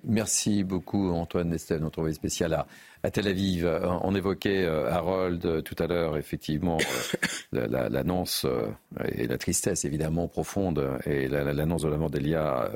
Merci 0.08 0.64
beaucoup 0.64 1.10
Antoine 1.10 1.50
Nestel, 1.50 1.82
notre 1.82 1.98
envoyé 1.98 2.14
spécial 2.14 2.54
à, 2.54 3.12
Tel 3.12 3.28
Aviv. 3.28 3.66
Euh, 3.66 3.88
on 4.02 4.14
évoquait 4.16 4.64
euh, 4.64 4.92
Harold 4.92 5.44
euh, 5.46 5.62
tout 5.62 5.76
à 5.80 5.88
l'heure, 5.88 6.18
effectivement, 6.18 6.78
l'annonce 7.52 8.46
et 9.08 9.28
la 9.28 9.38
tristesse 9.38 9.84
évidemment 9.84 10.28
profonde 10.28 11.00
et 11.06 11.28
l'annonce 11.28 11.82
de 11.82 11.88
la 11.88 11.98
mort 11.98 12.10
d'Elia 12.10 12.70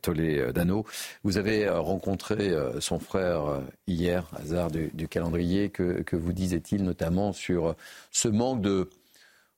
Toledano. 0.00 0.84
Vous 1.22 1.36
avez 1.36 1.68
rencontré 1.68 2.52
son 2.80 2.98
frère 2.98 3.60
hier, 3.86 4.28
hasard 4.36 4.70
du, 4.70 5.08
calendrier. 5.08 5.70
Que 5.70 6.16
vous 6.16 6.32
disait-il 6.32 6.82
notamment 6.84 7.32
sur 7.32 7.74
ce 8.10 8.28
manque 8.28 8.62
de 8.62 8.88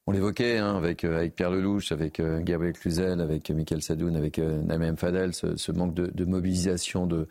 on 0.06 0.12
l'évoquait 0.12 0.58
hein, 0.58 0.76
avec, 0.76 1.04
euh, 1.04 1.16
avec 1.16 1.34
Pierre 1.34 1.50
Lelouch, 1.50 1.90
avec 1.90 2.20
euh, 2.20 2.40
Gabriel 2.40 2.74
Cluzel, 2.74 3.20
avec 3.20 3.48
euh, 3.50 3.54
Michael 3.54 3.82
Sadoun, 3.82 4.16
avec 4.16 4.38
Naïm 4.38 4.96
Fadel, 4.96 5.32
ce, 5.34 5.72
manque 5.72 5.94
de, 5.94 6.24
mobilisation, 6.24 7.06
de, 7.06 7.26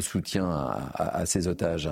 soutien 0.00 0.48
à, 0.94 1.24
ces 1.24 1.48
otages. 1.48 1.88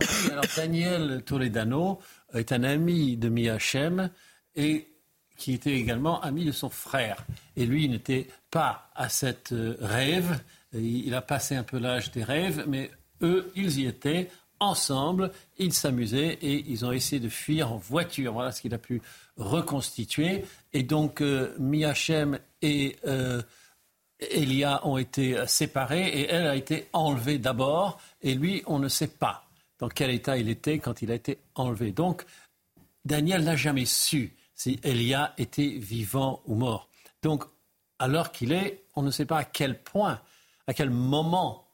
Daniel 0.57 1.23
Toledano 1.25 1.99
est 2.35 2.53
un 2.53 2.63
ami 2.63 3.17
de 3.17 3.29
Miachem 3.29 4.11
et 4.55 4.89
qui 5.37 5.55
était 5.55 5.75
également 5.75 6.21
ami 6.21 6.45
de 6.45 6.53
son 6.53 6.69
frère. 6.69 7.25
Et 7.57 7.65
lui, 7.65 7.85
il 7.85 7.91
n'était 7.91 8.27
pas 8.51 8.91
à 8.95 9.09
cette 9.09 9.55
rêve. 9.81 10.41
Il 10.75 11.15
a 11.15 11.23
passé 11.23 11.55
un 11.55 11.63
peu 11.63 11.79
l'âge 11.79 12.11
des 12.11 12.25
rêves, 12.25 12.65
mais 12.67 12.91
eux, 13.23 13.51
ils 13.55 13.81
y 13.81 13.87
étaient 13.87 14.29
ensemble, 14.61 15.31
ils 15.59 15.73
s'amusaient 15.73 16.39
et 16.43 16.65
ils 16.69 16.85
ont 16.85 16.93
essayé 16.93 17.21
de 17.21 17.29
fuir 17.29 17.73
en 17.73 17.77
voiture. 17.77 18.33
Voilà 18.33 18.53
ce 18.53 18.61
qu'il 18.61 18.75
a 18.75 18.79
pu 18.79 19.03
reconstituer. 19.37 20.45
Et 20.73 20.83
donc, 20.83 21.21
euh, 21.21 21.55
Miachem 21.59 22.39
et 22.63 22.97
euh, 23.07 23.43
Elia 24.19 24.87
ont 24.87 24.99
été 24.99 25.47
séparés 25.47 26.09
et 26.09 26.29
elle 26.29 26.47
a 26.47 26.57
été 26.57 26.89
enlevée 26.93 27.39
d'abord. 27.39 28.01
Et 28.21 28.35
lui, 28.35 28.63
on 28.67 28.79
ne 28.79 28.89
sait 28.89 29.09
pas 29.09 29.49
dans 29.79 29.89
quel 29.89 30.11
état 30.11 30.37
il 30.37 30.49
était 30.49 30.79
quand 30.79 31.03
il 31.03 31.11
a 31.11 31.15
été 31.15 31.39
enlevé. 31.55 31.93
Donc, 31.93 32.25
Daniel 33.05 33.45
n'a 33.45 33.57
jamais 33.57 33.85
su 33.85 34.35
si 34.55 34.81
Elia 34.83 35.35
était 35.39 35.69
vivant 35.69 36.43
ou 36.47 36.57
mort. 36.57 36.89
Donc, 37.23 37.45
alors 37.99 38.33
qu'il 38.33 38.53
est, 38.53 38.85
on 38.97 39.03
ne 39.03 39.11
sait 39.11 39.25
pas 39.25 39.39
à 39.39 39.45
quel 39.45 39.81
point, 39.83 40.21
à 40.67 40.75
quel 40.75 40.91
moment 40.91 41.68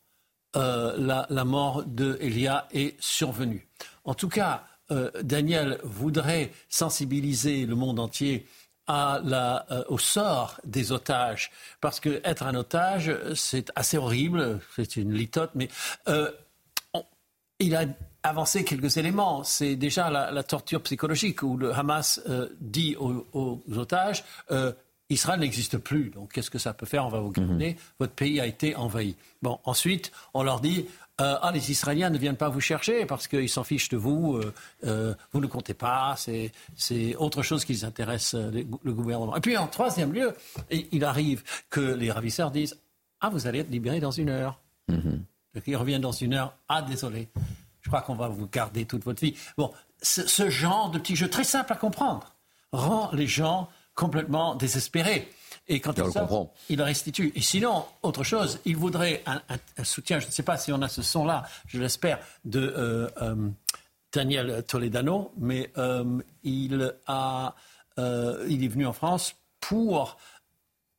euh, 0.57 1.25
la, 1.29 1.45
mort 1.45 1.85
de 1.85 2.17
Elia 2.21 2.69
est 2.73 3.01
survenue. 3.01 3.67
En 4.05 4.15
tout 4.15 4.29
cas, 4.29 4.65
euh, 4.91 5.11
Daniel 5.23 5.79
voudrait 5.83 6.53
sensibiliser 6.69 7.67
le 7.67 7.75
monde 7.75 7.99
entier 7.99 8.47
euh, 8.91 9.85
au 9.89 9.99
sort 9.99 10.61
des 10.65 10.93
otages, 10.93 11.51
parce 11.81 12.01
que 12.01 12.21
être 12.25 12.45
un 12.45 12.55
otage, 12.55 13.13
c'est 13.35 13.73
assez 13.75 13.97
horrible, 13.97 14.61
c'est 14.77 14.97
une 14.97 15.13
litote, 15.13 15.51
mais 15.55 15.69
il 17.59 17.77
a 17.77 17.85
avancé 18.23 18.65
quelques 18.65 18.97
éléments. 18.97 19.43
C'est 19.43 19.77
déjà 19.77 20.11
la, 20.11 20.43
torture 20.43 20.83
psychologique 20.83 21.43
où 21.43 21.57
le 21.57 21.73
Hamas 21.73 22.21
dit 22.61 22.95
aux 22.99 23.63
otages 23.77 24.25
Israël 25.15 25.41
n'existe 25.41 25.79
plus, 25.79 26.11
donc 26.11 26.33
qu'est-ce 26.33 26.51
que 26.51 26.59
ça 26.59 26.75
peut 26.75 26.87
faire? 26.87 27.07
On 27.07 27.09
va 27.09 27.21
vous 27.21 27.31
garder. 27.31 27.71
Mhm. 27.71 27.77
Votre 27.99 28.13
pays 28.13 28.41
a 28.41 28.47
été 28.47 28.77
envahi. 28.77 29.17
Bon, 29.43 29.59
ensuite, 29.65 30.13
on 30.35 30.43
leur 30.43 30.61
dit 30.61 30.87
euh, 31.21 31.37
ah, 31.41 31.53
les 31.53 31.71
Israéliens 31.71 32.11
ne 32.11 32.19
viennent 32.19 32.37
pas 32.37 32.49
vous 32.49 32.61
chercher 32.61 33.07
parce 33.07 33.29
qu'ils 33.29 33.49
s'en 33.49 33.63
fichent 33.63 33.89
de 33.89 33.97
vous, 33.97 34.37
euh, 34.37 34.53
euh, 34.85 35.15
vous 35.33 35.41
ne 35.41 35.47
comptez 35.47 35.75
pas, 35.75 36.17
c'est 36.17 37.15
autre 37.17 37.43
chose 37.43 37.65
qui 37.65 37.73
les 37.73 37.85
intéresse, 37.85 38.35
le 38.35 38.93
gouvernement. 38.93 39.37
Et 39.37 39.41
puis, 39.41 39.57
en 39.57 39.69
troisième 39.69 40.13
lieu, 40.13 40.35
il 40.71 41.05
arrive 41.05 41.45
que 41.71 41.81
les 41.81 42.11
ravisseurs 42.11 42.51
disent 42.51 42.77
Ah, 43.21 43.31
vous 43.31 43.47
allez 43.47 43.61
être 43.61 43.71
libérés 43.71 44.01
dans 44.01 44.11
une 44.11 44.29
heure. 44.29 44.61
Mhm. 44.89 45.25
Ils 45.67 45.77
reviennent 45.77 46.03
dans 46.03 46.11
une 46.11 46.35
heure 46.35 46.57
Ah, 46.69 46.83
désolé, 46.83 47.29
je 47.81 47.89
crois 47.89 48.03
qu'on 48.03 48.17
va 48.17 48.27
vous 48.27 48.49
garder 48.49 48.85
toute 48.85 49.05
votre 49.05 49.21
vie. 49.21 49.37
Bon, 49.57 49.73
ce 50.03 50.51
genre 50.51 50.91
de 50.91 50.99
petit 50.99 51.15
jeu 51.15 51.31
très 51.31 51.45
simple 51.45 51.73
à 51.73 51.77
comprendre 51.77 52.35
rend 52.73 53.11
les 53.13 53.27
gens 53.27 53.69
complètement 53.95 54.55
désespéré. 54.55 55.29
Et 55.67 55.81
quand 55.81 55.97
il 55.97 56.13
sort, 56.13 56.53
il 56.69 56.83
restitue. 56.83 57.33
Et 57.35 57.41
sinon, 57.41 57.87
autre 58.03 58.23
chose, 58.23 58.61
il 58.67 58.77
voudrait 58.77 59.23
un, 59.25 59.41
soutien, 59.83 60.19
je 60.19 60.27
ne 60.27 60.31
sais 60.31 60.43
pas 60.43 60.59
si 60.59 60.73
on 60.73 60.83
a 60.83 60.89
ce 60.89 61.01
son-là, 61.01 61.45
je 61.67 61.81
l'espère, 61.81 62.19
de 62.45 62.61
euh, 62.61 63.09
euh, 63.23 63.49
Daniel 64.13 64.63
Toledano, 64.67 65.33
mais 65.39 65.71
il, 66.43 66.95
a, 67.07 67.55
il 67.97 68.65
est 68.65 68.69
venu 68.69 68.87
en 68.87 68.93
France 68.93 69.37
pour 69.61 70.19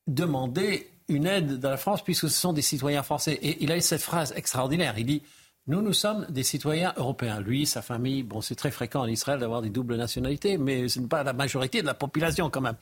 demander 0.06 0.90
une 1.08 1.26
aide 1.26 1.60
de 1.60 1.68
la 1.68 1.76
France 1.76 2.02
puisque 2.02 2.28
ce 2.28 2.36
sont 2.36 2.52
des 2.52 2.62
citoyens 2.62 3.02
français. 3.02 3.34
Et 3.34 3.62
il 3.62 3.70
a 3.70 3.76
eu 3.76 3.80
cette 3.80 4.02
phrase 4.02 4.32
extraordinaire. 4.36 4.94
Il 4.98 5.06
dit 5.06 5.22
nous, 5.68 5.82
nous 5.82 5.92
sommes 5.92 6.26
des 6.28 6.44
citoyens 6.44 6.92
européens. 6.96 7.40
Lui, 7.40 7.66
sa 7.66 7.82
famille, 7.82 8.22
bon, 8.22 8.40
c'est 8.40 8.54
très 8.54 8.70
fréquent 8.70 9.00
en 9.00 9.06
Israël 9.06 9.40
d'avoir 9.40 9.62
des 9.62 9.70
doubles 9.70 9.96
nationalités, 9.96 10.58
mais 10.58 10.88
ce 10.88 11.00
n'est 11.00 11.08
pas 11.08 11.24
la 11.24 11.32
majorité 11.32 11.80
de 11.82 11.86
la 11.86 11.94
population 11.94 12.50
quand 12.50 12.60
même. 12.60 12.76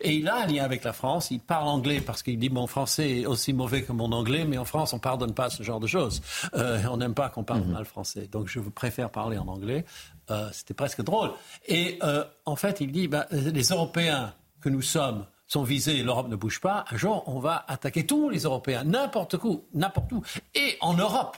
Et 0.00 0.14
il 0.14 0.28
a 0.28 0.36
un 0.36 0.46
lien 0.46 0.64
avec 0.64 0.82
la 0.82 0.94
France. 0.94 1.30
Il 1.30 1.40
parle 1.40 1.68
anglais 1.68 2.00
parce 2.00 2.22
qu'il 2.22 2.38
dit 2.38 2.48
mon 2.48 2.66
français 2.66 3.20
est 3.20 3.26
aussi 3.26 3.52
mauvais 3.52 3.82
que 3.82 3.92
mon 3.92 4.10
anglais, 4.12 4.46
mais 4.46 4.56
en 4.56 4.64
France, 4.64 4.94
on 4.94 4.98
pardonne 4.98 5.34
pas 5.34 5.50
ce 5.50 5.62
genre 5.62 5.80
de 5.80 5.86
choses. 5.86 6.22
Euh, 6.54 6.80
on 6.90 6.96
n'aime 6.96 7.14
pas 7.14 7.28
qu'on 7.28 7.44
parle 7.44 7.60
mhm. 7.60 7.72
mal 7.72 7.84
français. 7.84 8.26
Donc, 8.32 8.48
je 8.48 8.60
préfère 8.60 9.10
parler 9.10 9.36
en 9.36 9.46
anglais. 9.46 9.84
Euh, 10.30 10.48
C'était 10.52 10.74
presque 10.74 11.02
drôle. 11.02 11.32
Et 11.68 11.98
euh, 12.02 12.24
en 12.46 12.56
fait, 12.56 12.80
il 12.80 12.90
dit 12.90 13.06
ben, 13.06 13.26
les 13.30 13.64
Européens 13.64 14.32
que 14.62 14.70
nous 14.70 14.82
sommes 14.82 15.26
sont 15.46 15.62
visés, 15.64 16.02
l'Europe 16.02 16.28
ne 16.28 16.36
bouge 16.36 16.60
pas, 16.60 16.84
un 16.90 16.96
jour, 16.96 17.24
on 17.26 17.40
va 17.40 17.64
attaquer 17.66 18.06
tous 18.06 18.30
les 18.30 18.40
Européens, 18.40 18.84
n'importe 18.84 19.34
où, 19.34 19.64
n'importe 19.74 20.12
où, 20.12 20.22
et 20.54 20.76
en 20.80 20.94
Europe. 20.94 21.36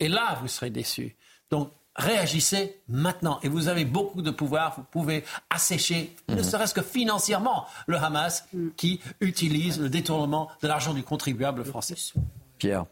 Et 0.00 0.08
là, 0.08 0.38
vous 0.40 0.48
serez 0.48 0.70
déçus. 0.70 1.16
Donc, 1.50 1.70
réagissez 1.96 2.80
maintenant. 2.88 3.38
Et 3.42 3.48
vous 3.48 3.68
avez 3.68 3.84
beaucoup 3.84 4.22
de 4.22 4.30
pouvoir. 4.30 4.74
Vous 4.76 4.84
pouvez 4.84 5.24
assécher, 5.50 6.14
ne 6.28 6.36
mhm. 6.36 6.42
serait-ce 6.42 6.74
que 6.74 6.82
financièrement, 6.82 7.66
le 7.86 7.96
Hamas 7.96 8.48
qui 8.76 9.00
utilise 9.20 9.80
le 9.80 9.88
détournement 9.88 10.50
de 10.62 10.68
l'argent 10.68 10.94
du 10.94 11.02
contribuable 11.02 11.64
français. 11.64 11.96
Pierre. 12.58 12.86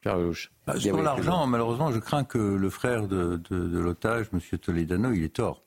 Pierre 0.00 0.16
Lelouch. 0.16 0.50
Bah, 0.66 0.78
sur 0.78 1.00
l'argent, 1.02 1.46
malheureusement, 1.46 1.90
je 1.90 1.98
crains 1.98 2.24
que 2.24 2.38
le 2.38 2.70
frère 2.70 3.08
de, 3.08 3.40
l'otage, 3.50 4.26
M. 4.32 4.40
Toledano, 4.58 5.12
il 5.12 5.24
est 5.24 5.34
tort. 5.34 5.62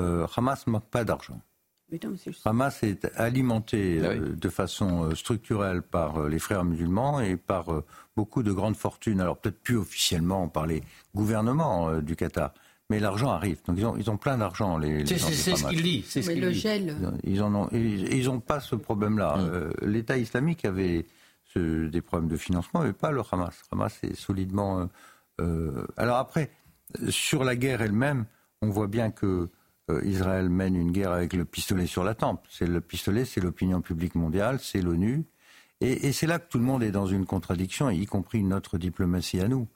Euh, 0.00 0.26
Hamas 0.36 0.66
ne 0.66 0.72
manque 0.72 0.88
pas 0.88 1.04
d'argent. 1.04 1.40
Hamas 2.44 2.82
est 2.82 3.10
alimenté 3.16 4.00
ah 4.02 4.08
euh, 4.08 4.34
de 4.34 4.48
façon 4.48 5.04
euh, 5.04 5.14
structurelle 5.14 5.82
par 5.82 6.18
euh, 6.18 6.28
les 6.28 6.38
frères 6.38 6.64
musulmans 6.64 7.20
et 7.20 7.36
par 7.36 7.66
beaucoup 8.16 8.42
de 8.42 8.52
grandes 8.52 8.76
fortunes. 8.76 9.20
Alors 9.20 9.36
peut-être 9.36 9.60
plus 9.60 9.76
officiellement 9.76 10.48
par 10.48 10.66
les 10.66 10.82
gouvernements 11.14 11.98
du 11.98 12.16
Qatar. 12.16 12.52
Mais 12.90 13.00
l'argent 13.00 13.30
arrive. 13.30 13.58
Donc 13.66 13.76
ils 13.78 13.86
ont, 13.86 13.96
ils 13.96 14.10
ont 14.10 14.16
plein 14.16 14.36
d'argent. 14.36 14.76
Les, 14.76 15.06
c'est 15.06 15.56
ce 15.56 15.68
qu'il 15.68 15.82
dit. 15.82 16.04
C'est 16.06 16.22
ce 16.22 16.32
le 16.32 16.50
gel. 16.50 16.96
Ils 17.24 17.38
n'ont 17.38 17.68
ils, 17.72 18.28
ont 18.28 18.40
pas 18.40 18.60
ce 18.60 18.74
problème-là. 18.74 19.36
Mm. 19.36 19.86
L'État 19.86 20.18
islamique 20.18 20.64
avait 20.64 21.06
des 21.56 22.00
problèmes 22.00 22.28
de 22.30 22.36
financement, 22.36 22.80
mais 22.82 22.92
pas 22.92 23.10
le 23.10 23.22
Hamas. 23.30 23.62
Hamas 23.70 23.98
est 24.02 24.14
solidement. 24.14 24.88
alors 25.96 26.16
après, 26.16 26.50
sur 27.08 27.44
la 27.44 27.56
guerre 27.56 27.80
elle-même, 27.80 28.26
on 28.62 28.70
voit 28.70 28.86
bien 28.86 29.10
que 29.10 29.26
euh, 29.26 29.50
Israël 30.04 30.48
mène 30.48 30.76
une 30.76 30.92
guerre 30.92 31.12
avec 31.12 31.32
le 31.32 31.44
pistolet 31.44 31.86
sur 31.86 32.04
la 32.04 32.14
tempe. 32.14 32.46
C'est 32.48 32.66
le 32.66 32.80
pistolet, 32.80 33.24
c'est 33.24 33.40
l'opinion 33.40 33.80
publique 33.80 34.14
mondiale, 34.14 34.58
c'est 34.60 34.80
l'ONU. 34.80 35.24
Et, 35.82 36.12
c'est 36.12 36.28
là 36.28 36.38
que 36.38 36.48
tout 36.48 36.58
le 36.58 36.64
monde 36.64 36.84
est 36.84 36.92
dans 36.92 37.06
une 37.06 37.26
contradiction, 37.26 37.90
y 37.90 38.06
compris 38.06 38.44
notre 38.44 38.78
diplomatie 38.78 39.40
à 39.40 39.48
nous. 39.48 39.66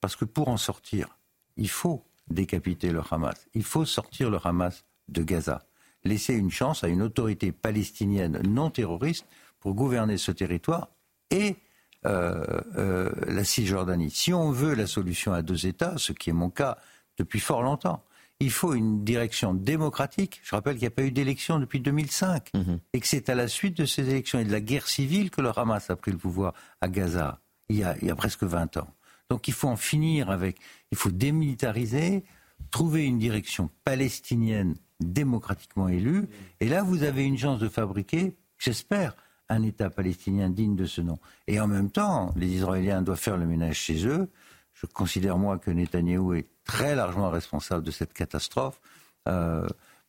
Parce 0.00 0.14
que 0.14 0.24
pour 0.24 0.46
en 0.46 0.56
sortir, 0.56 1.18
il 1.56 1.68
faut 1.68 2.04
décapiter 2.28 2.90
le 2.92 3.02
Hamas. 3.10 3.48
Il 3.52 3.64
faut 3.64 3.84
sortir 3.84 4.30
le 4.30 4.38
Hamas 4.44 4.84
de 5.08 5.24
Gaza. 5.24 5.66
Laisser 6.04 6.34
une 6.34 6.52
chance 6.52 6.84
à 6.84 6.88
une 6.88 7.02
autorité 7.02 7.50
palestinienne 7.50 8.40
non 8.46 8.70
terroriste 8.70 9.26
pour 9.58 9.74
gouverner 9.74 10.18
ce 10.18 10.30
territoire 10.30 10.88
et 11.30 11.56
euh, 12.04 12.44
euh, 12.76 13.10
la 13.26 13.42
Cisjordanie. 13.42 14.10
Si 14.10 14.32
on 14.32 14.52
veut 14.52 14.74
la 14.74 14.86
solution 14.86 15.32
à 15.32 15.42
deux 15.42 15.66
États, 15.66 15.94
ce 15.96 16.12
qui 16.12 16.30
est 16.30 16.34
mon 16.34 16.50
cas 16.50 16.78
depuis 17.18 17.40
fort 17.40 17.62
longtemps, 17.62 18.04
il 18.40 18.50
faut 18.50 18.74
une 18.74 19.04
direction 19.04 19.54
démocratique. 19.54 20.40
Je 20.44 20.54
rappelle 20.54 20.74
qu'il 20.74 20.82
n'y 20.82 20.88
a 20.88 20.90
pas 20.90 21.04
eu 21.04 21.10
d'élection 21.10 21.58
depuis 21.58 21.80
2005 21.80 22.52
mhm. 22.54 22.78
et 22.92 23.00
que 23.00 23.06
c'est 23.06 23.28
à 23.28 23.34
la 23.34 23.48
suite 23.48 23.76
de 23.76 23.86
ces 23.86 24.08
élections 24.08 24.38
et 24.38 24.44
de 24.44 24.52
la 24.52 24.60
guerre 24.60 24.86
civile 24.86 25.30
que 25.30 25.40
le 25.40 25.56
Hamas 25.56 25.90
a 25.90 25.96
pris 25.96 26.10
le 26.10 26.18
pouvoir 26.18 26.52
à 26.80 26.88
Gaza 26.88 27.40
il 27.68 27.76
y 27.76 27.84
a, 27.84 27.96
il 28.00 28.08
y 28.08 28.10
a 28.10 28.16
presque 28.16 28.44
20 28.44 28.76
ans. 28.76 28.88
Donc 29.30 29.48
il 29.48 29.54
faut 29.54 29.68
en 29.68 29.76
finir 29.76 30.30
avec, 30.30 30.56
il 30.92 30.98
faut 30.98 31.10
démilitariser, 31.10 32.24
trouver 32.70 33.04
une 33.04 33.18
direction 33.18 33.70
palestinienne 33.84 34.76
démocratiquement 35.00 35.88
élue. 35.88 36.28
Et 36.60 36.68
là, 36.68 36.82
vous 36.82 37.02
avez 37.02 37.24
une 37.24 37.36
chance 37.36 37.58
de 37.58 37.68
fabriquer, 37.68 38.36
j'espère, 38.58 39.16
un 39.48 39.62
État 39.62 39.90
palestinien 39.90 40.48
digne 40.48 40.76
de 40.76 40.86
ce 40.86 41.00
nom. 41.00 41.18
Et 41.46 41.60
en 41.60 41.68
même 41.68 41.90
temps, 41.90 42.32
les 42.36 42.48
Israéliens 42.48 43.02
doivent 43.02 43.20
faire 43.20 43.36
le 43.36 43.46
ménage 43.46 43.78
chez 43.78 44.06
eux. 44.06 44.28
Je 44.76 44.86
considère, 44.86 45.38
moi, 45.38 45.58
que 45.58 45.70
Netanyahou 45.70 46.34
est 46.34 46.46
très 46.64 46.94
largement 46.94 47.30
responsable 47.30 47.82
de 47.82 47.90
cette 47.90 48.12
catastrophe. 48.12 48.80
Euh, 49.28 49.66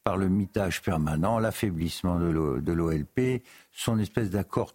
par 0.08 0.16
le 0.16 0.30
mitage 0.30 0.82
permanent, 0.82 1.38
l'affaiblissement 1.38 2.18
de 2.18 2.72
l'OLP, 2.72 3.44
son 3.74 4.00
espèce 4.00 4.30
d'accord 4.30 4.74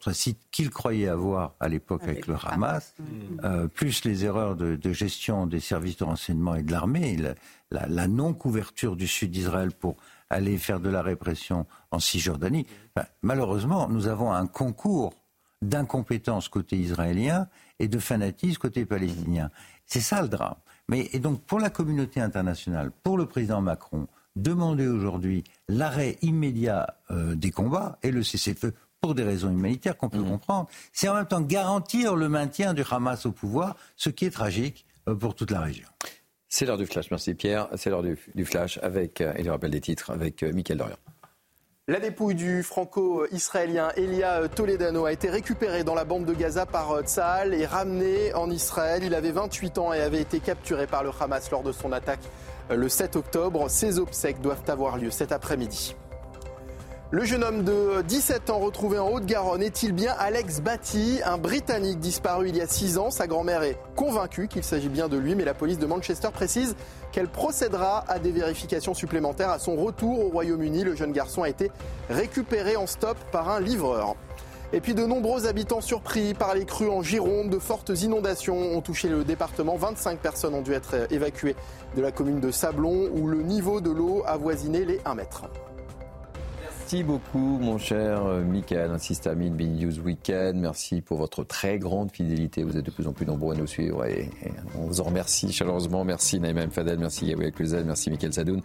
qu'il 0.50 0.68
croyait 0.68 1.08
avoir 1.08 1.54
à 1.58 1.70
l'époque 1.70 2.02
avec, 2.02 2.26
le 2.26 2.36
Hamas, 2.44 2.94
euh, 3.42 3.66
plus 3.66 4.04
les 4.04 4.26
erreurs 4.26 4.56
de, 4.56 4.92
gestion 4.92 5.46
des 5.46 5.58
services 5.58 5.96
de 5.96 6.04
renseignement 6.04 6.54
et 6.54 6.62
de 6.62 6.70
l'armée, 6.70 7.16
la, 7.70 8.08
non-couverture 8.08 8.94
du 8.94 9.06
sud 9.06 9.30
d'Israël 9.30 9.72
pour 9.72 9.96
aller 10.28 10.58
faire 10.58 10.80
de 10.80 10.90
la 10.90 11.00
répression 11.00 11.64
en 11.92 11.98
Cisjordanie. 11.98 12.66
malheureusement, 13.22 13.88
nous 13.88 14.08
avons 14.08 14.34
un 14.34 14.46
concours 14.46 15.14
d'incompétence 15.62 16.50
côté 16.50 16.76
israélien 16.76 17.48
et 17.78 17.88
de 17.88 17.98
fanatisme 17.98 18.60
côté 18.60 18.84
palestinien. 18.84 19.50
C'est 19.86 20.00
ça 20.00 20.22
le 20.22 20.28
drame. 20.28 20.56
Mais 20.88 21.08
et 21.12 21.18
donc 21.18 21.42
pour 21.42 21.60
la 21.60 21.70
communauté 21.70 22.20
internationale, 22.20 22.90
pour 23.02 23.16
le 23.16 23.26
président 23.26 23.60
Macron, 23.60 24.06
demander 24.36 24.86
aujourd'hui 24.86 25.44
l'arrêt 25.68 26.18
immédiat 26.22 26.96
euh, 27.10 27.34
des 27.34 27.50
combats 27.50 27.98
et 28.02 28.10
le 28.10 28.22
cessez-le-feu 28.22 28.74
pour 29.00 29.14
des 29.14 29.24
raisons 29.24 29.50
humanitaires 29.50 29.96
qu'on 29.96 30.08
peut 30.08 30.18
mmh. 30.18 30.30
comprendre, 30.30 30.68
c'est 30.92 31.08
en 31.08 31.14
même 31.14 31.26
temps 31.26 31.40
garantir 31.40 32.14
le 32.14 32.28
maintien 32.28 32.72
du 32.72 32.84
Hamas 32.88 33.26
au 33.26 33.32
pouvoir, 33.32 33.76
ce 33.96 34.10
qui 34.10 34.26
est 34.26 34.30
tragique 34.30 34.86
euh, 35.08 35.14
pour 35.14 35.34
toute 35.34 35.50
la 35.50 35.60
région. 35.60 35.88
C'est 36.48 36.66
l'heure 36.66 36.78
du 36.78 36.86
flash, 36.86 37.10
merci 37.10 37.34
Pierre. 37.34 37.68
C'est 37.76 37.90
l'heure 37.90 38.02
du, 38.02 38.44
flash 38.44 38.78
avec, 38.82 39.20
euh, 39.20 39.32
et 39.36 39.42
le 39.42 39.50
rappel 39.50 39.70
des 39.70 39.80
titres, 39.80 40.10
avec 40.10 40.42
Mickaël 40.42 40.78
Dorian. 40.78 40.96
La 41.92 42.00
dépouille 42.00 42.34
du 42.34 42.62
franco-israélien 42.62 43.90
Elia 43.98 44.48
Toledano 44.48 45.04
a 45.04 45.12
été 45.12 45.28
récupérée 45.28 45.84
dans 45.84 45.94
la 45.94 46.06
bande 46.06 46.24
de 46.24 46.32
Gaza 46.32 46.64
par 46.64 47.02
Tsahal 47.02 47.52
et 47.52 47.66
ramenée 47.66 48.32
en 48.32 48.50
Israël. 48.50 49.02
Il 49.04 49.14
avait 49.14 49.30
28 49.30 49.76
ans 49.76 49.92
et 49.92 50.00
avait 50.00 50.22
été 50.22 50.40
capturé 50.40 50.86
par 50.86 51.04
le 51.04 51.10
Hamas 51.20 51.50
lors 51.50 51.62
de 51.62 51.70
son 51.70 51.92
attaque 51.92 52.22
le 52.70 52.88
7 52.88 53.16
octobre. 53.16 53.68
Ses 53.68 53.98
obsèques 53.98 54.40
doivent 54.40 54.64
avoir 54.68 54.96
lieu 54.96 55.10
cet 55.10 55.32
après-midi. 55.32 55.94
Le 57.14 57.26
jeune 57.26 57.44
homme 57.44 57.62
de 57.62 58.00
17 58.08 58.48
ans 58.48 58.58
retrouvé 58.58 58.98
en 58.98 59.10
Haute-Garonne 59.10 59.62
est-il 59.62 59.92
bien 59.92 60.14
Alex 60.18 60.62
Batty, 60.62 61.20
un 61.26 61.36
Britannique 61.36 61.98
disparu 61.98 62.48
il 62.48 62.56
y 62.56 62.62
a 62.62 62.66
6 62.66 62.96
ans 62.96 63.10
Sa 63.10 63.26
grand-mère 63.26 63.62
est 63.64 63.76
convaincue 63.96 64.48
qu'il 64.48 64.64
s'agit 64.64 64.88
bien 64.88 65.08
de 65.08 65.18
lui, 65.18 65.34
mais 65.34 65.44
la 65.44 65.52
police 65.52 65.78
de 65.78 65.84
Manchester 65.84 66.28
précise 66.32 66.74
qu'elle 67.12 67.28
procédera 67.28 68.02
à 68.08 68.18
des 68.18 68.30
vérifications 68.30 68.94
supplémentaires 68.94 69.50
à 69.50 69.58
son 69.58 69.76
retour 69.76 70.24
au 70.24 70.30
Royaume-Uni. 70.30 70.84
Le 70.84 70.96
jeune 70.96 71.12
garçon 71.12 71.42
a 71.42 71.50
été 71.50 71.70
récupéré 72.08 72.76
en 72.76 72.86
stop 72.86 73.18
par 73.30 73.50
un 73.50 73.60
livreur. 73.60 74.16
Et 74.72 74.80
puis 74.80 74.94
de 74.94 75.04
nombreux 75.04 75.46
habitants 75.46 75.82
surpris 75.82 76.32
par 76.32 76.54
les 76.54 76.64
crues 76.64 76.88
en 76.88 77.02
Gironde, 77.02 77.50
de 77.50 77.58
fortes 77.58 77.90
inondations 77.90 78.74
ont 78.74 78.80
touché 78.80 79.10
le 79.10 79.22
département. 79.22 79.76
25 79.76 80.18
personnes 80.18 80.54
ont 80.54 80.62
dû 80.62 80.72
être 80.72 81.12
évacuées 81.12 81.56
de 81.94 82.00
la 82.00 82.10
commune 82.10 82.40
de 82.40 82.50
Sablon 82.50 83.10
où 83.12 83.26
le 83.26 83.42
niveau 83.42 83.82
de 83.82 83.90
l'eau 83.90 84.22
avoisinait 84.26 84.86
les 84.86 84.98
1 85.04 85.14
mètre. 85.14 85.42
Merci 86.92 87.04
beaucoup, 87.04 87.58
mon 87.58 87.78
cher 87.78 88.26
euh, 88.26 88.44
Michael, 88.44 88.90
insiste 88.90 89.26
à 89.26 89.34
Big 89.34 89.54
News 89.54 89.98
Weekend. 90.00 90.58
Merci 90.58 91.00
pour 91.00 91.16
votre 91.16 91.42
très 91.42 91.78
grande 91.78 92.12
fidélité. 92.12 92.64
Vous 92.64 92.76
êtes 92.76 92.84
de 92.84 92.90
plus 92.90 93.08
en 93.08 93.14
plus 93.14 93.24
nombreux 93.24 93.54
à 93.54 93.58
nous 93.58 93.66
suivre 93.66 94.04
et, 94.04 94.28
on 94.78 94.84
vous 94.88 95.00
en 95.00 95.04
remercie 95.04 95.50
chaleureusement. 95.54 96.04
Merci 96.04 96.38
Naïma 96.38 96.68
Fadel, 96.68 96.98
merci 96.98 97.28
Gabriel 97.28 97.52
Cluzel, 97.52 97.86
merci 97.86 98.10
Michael 98.10 98.34
Sadoun, 98.34 98.60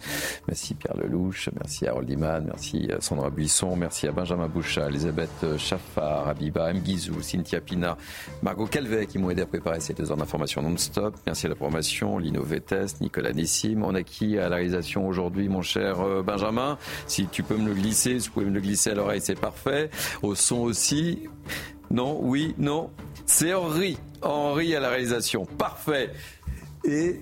merci 0.45 0.74
Pierre 0.74 0.98
Lelouch, 0.98 1.49
merci 1.58 1.88
Harold 1.88 2.10
Iman, 2.10 2.44
merci 2.48 2.90
euh, 2.91 2.98
Sandra 2.99 3.30
Buisson, 3.30 3.78
merci 3.78 4.10
à 4.10 4.12
Benjamin 4.12 4.49
Boucha, 4.49 4.90
Elisabeth 4.90 5.30
euh, 5.45 5.58
Chaffard, 5.58 6.28
Abiba 6.28 6.72
M. 6.72 6.80
Guizou, 6.80 7.22
Cynthia 7.22 7.62
Pina, 7.62 7.98
Margot 8.41 8.66
Calvet 8.66 9.06
qui 9.06 9.20
m'ont 9.20 9.30
aidé 9.30 9.44
à 9.44 9.45
préparer 9.45 9.80
ces 9.80 9.94
deux 9.94 10.12
heures 10.12 10.18
d'information 10.18 10.62
non-stop. 10.62 11.16
Merci 11.26 11.45
à 11.45 11.49
la 11.49 11.56
formation, 11.56 12.18
Lino 12.18 12.44
Vettes, 12.44 12.99
Nicolas 12.99 13.32
Nissim. 13.32 13.84
On 13.86 13.95
a 13.95 14.04
qui 14.04 14.38
à 14.38 14.49
la 14.49 14.58
réalisation 14.58 15.08
aujourd'hui, 15.08 15.48
mon 15.48 15.62
cher 15.62 15.99
Benjamin 16.26 16.78
Si 17.08 17.28
tu 17.28 17.41
peux 17.41 17.56
me 17.56 17.68
le 17.68 17.74
glisser 17.74 18.16
vous 18.26 18.31
pouvez 18.31 18.45
me 18.45 18.53
le 18.53 18.61
glisser 18.61 18.91
à 18.91 18.95
l'oreille, 18.95 19.22
c'est 19.22 19.39
parfait. 19.39 19.89
Au 20.22 20.35
son 20.35 20.57
aussi. 20.57 21.23
Non, 21.89 22.19
oui, 22.22 22.53
non. 22.57 22.89
C'est 23.26 23.53
Henri. 23.53 23.98
Henri 24.22 24.76
à 24.76 24.80
la 24.80 24.89
réalisation. 24.89 25.45
Parfait. 25.45 26.11
Et 26.84 27.22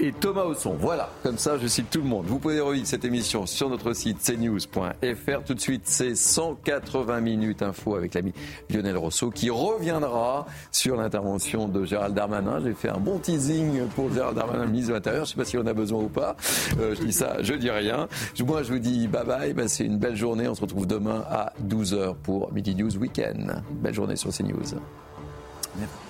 et 0.00 0.12
Thomas 0.12 0.44
Osson. 0.44 0.76
Voilà, 0.78 1.10
comme 1.22 1.38
ça 1.38 1.58
je 1.58 1.66
cite 1.66 1.90
tout 1.90 2.00
le 2.00 2.06
monde. 2.06 2.26
Vous 2.26 2.38
pouvez 2.38 2.60
revivre 2.60 2.86
cette 2.86 3.04
émission 3.04 3.46
sur 3.46 3.68
notre 3.68 3.92
site 3.92 4.18
cnews.fr. 4.22 5.44
Tout 5.44 5.54
de 5.54 5.60
suite, 5.60 5.82
c'est 5.84 6.14
180 6.14 7.20
minutes 7.20 7.62
info 7.62 7.94
avec 7.94 8.14
l'ami 8.14 8.32
Lionel 8.70 8.96
Rousseau 8.96 9.30
qui 9.30 9.50
reviendra 9.50 10.46
sur 10.70 10.96
l'intervention 10.96 11.68
de 11.68 11.84
Gérald 11.84 12.14
Darmanin. 12.14 12.60
J'ai 12.64 12.74
fait 12.74 12.90
un 12.90 12.98
bon 12.98 13.18
teasing 13.18 13.86
pour 13.94 14.12
Gérald 14.12 14.36
Darmanin, 14.36 14.66
ministre 14.66 14.90
de 14.90 14.94
l'Intérieur. 14.94 15.24
Je 15.24 15.30
ne 15.30 15.34
sais 15.34 15.42
pas 15.42 15.44
si 15.44 15.58
on 15.58 15.66
a 15.66 15.74
besoin 15.74 16.02
ou 16.02 16.08
pas. 16.08 16.36
Euh, 16.78 16.94
je 16.94 17.04
dis 17.04 17.12
ça, 17.12 17.36
je 17.42 17.54
dis 17.54 17.70
rien. 17.70 18.08
Moi, 18.46 18.62
je 18.62 18.72
vous 18.72 18.78
dis 18.78 19.08
bye 19.08 19.24
bye. 19.24 19.54
C'est 19.68 19.84
une 19.84 19.98
belle 19.98 20.16
journée. 20.16 20.48
On 20.48 20.54
se 20.54 20.60
retrouve 20.60 20.86
demain 20.86 21.24
à 21.28 21.52
12h 21.66 22.14
pour 22.22 22.52
Midi 22.52 22.74
News 22.74 22.96
Weekend. 22.96 23.62
Belle 23.70 23.94
journée 23.94 24.16
sur 24.16 24.30
CNews. 24.30 24.78
Merci. 25.78 26.07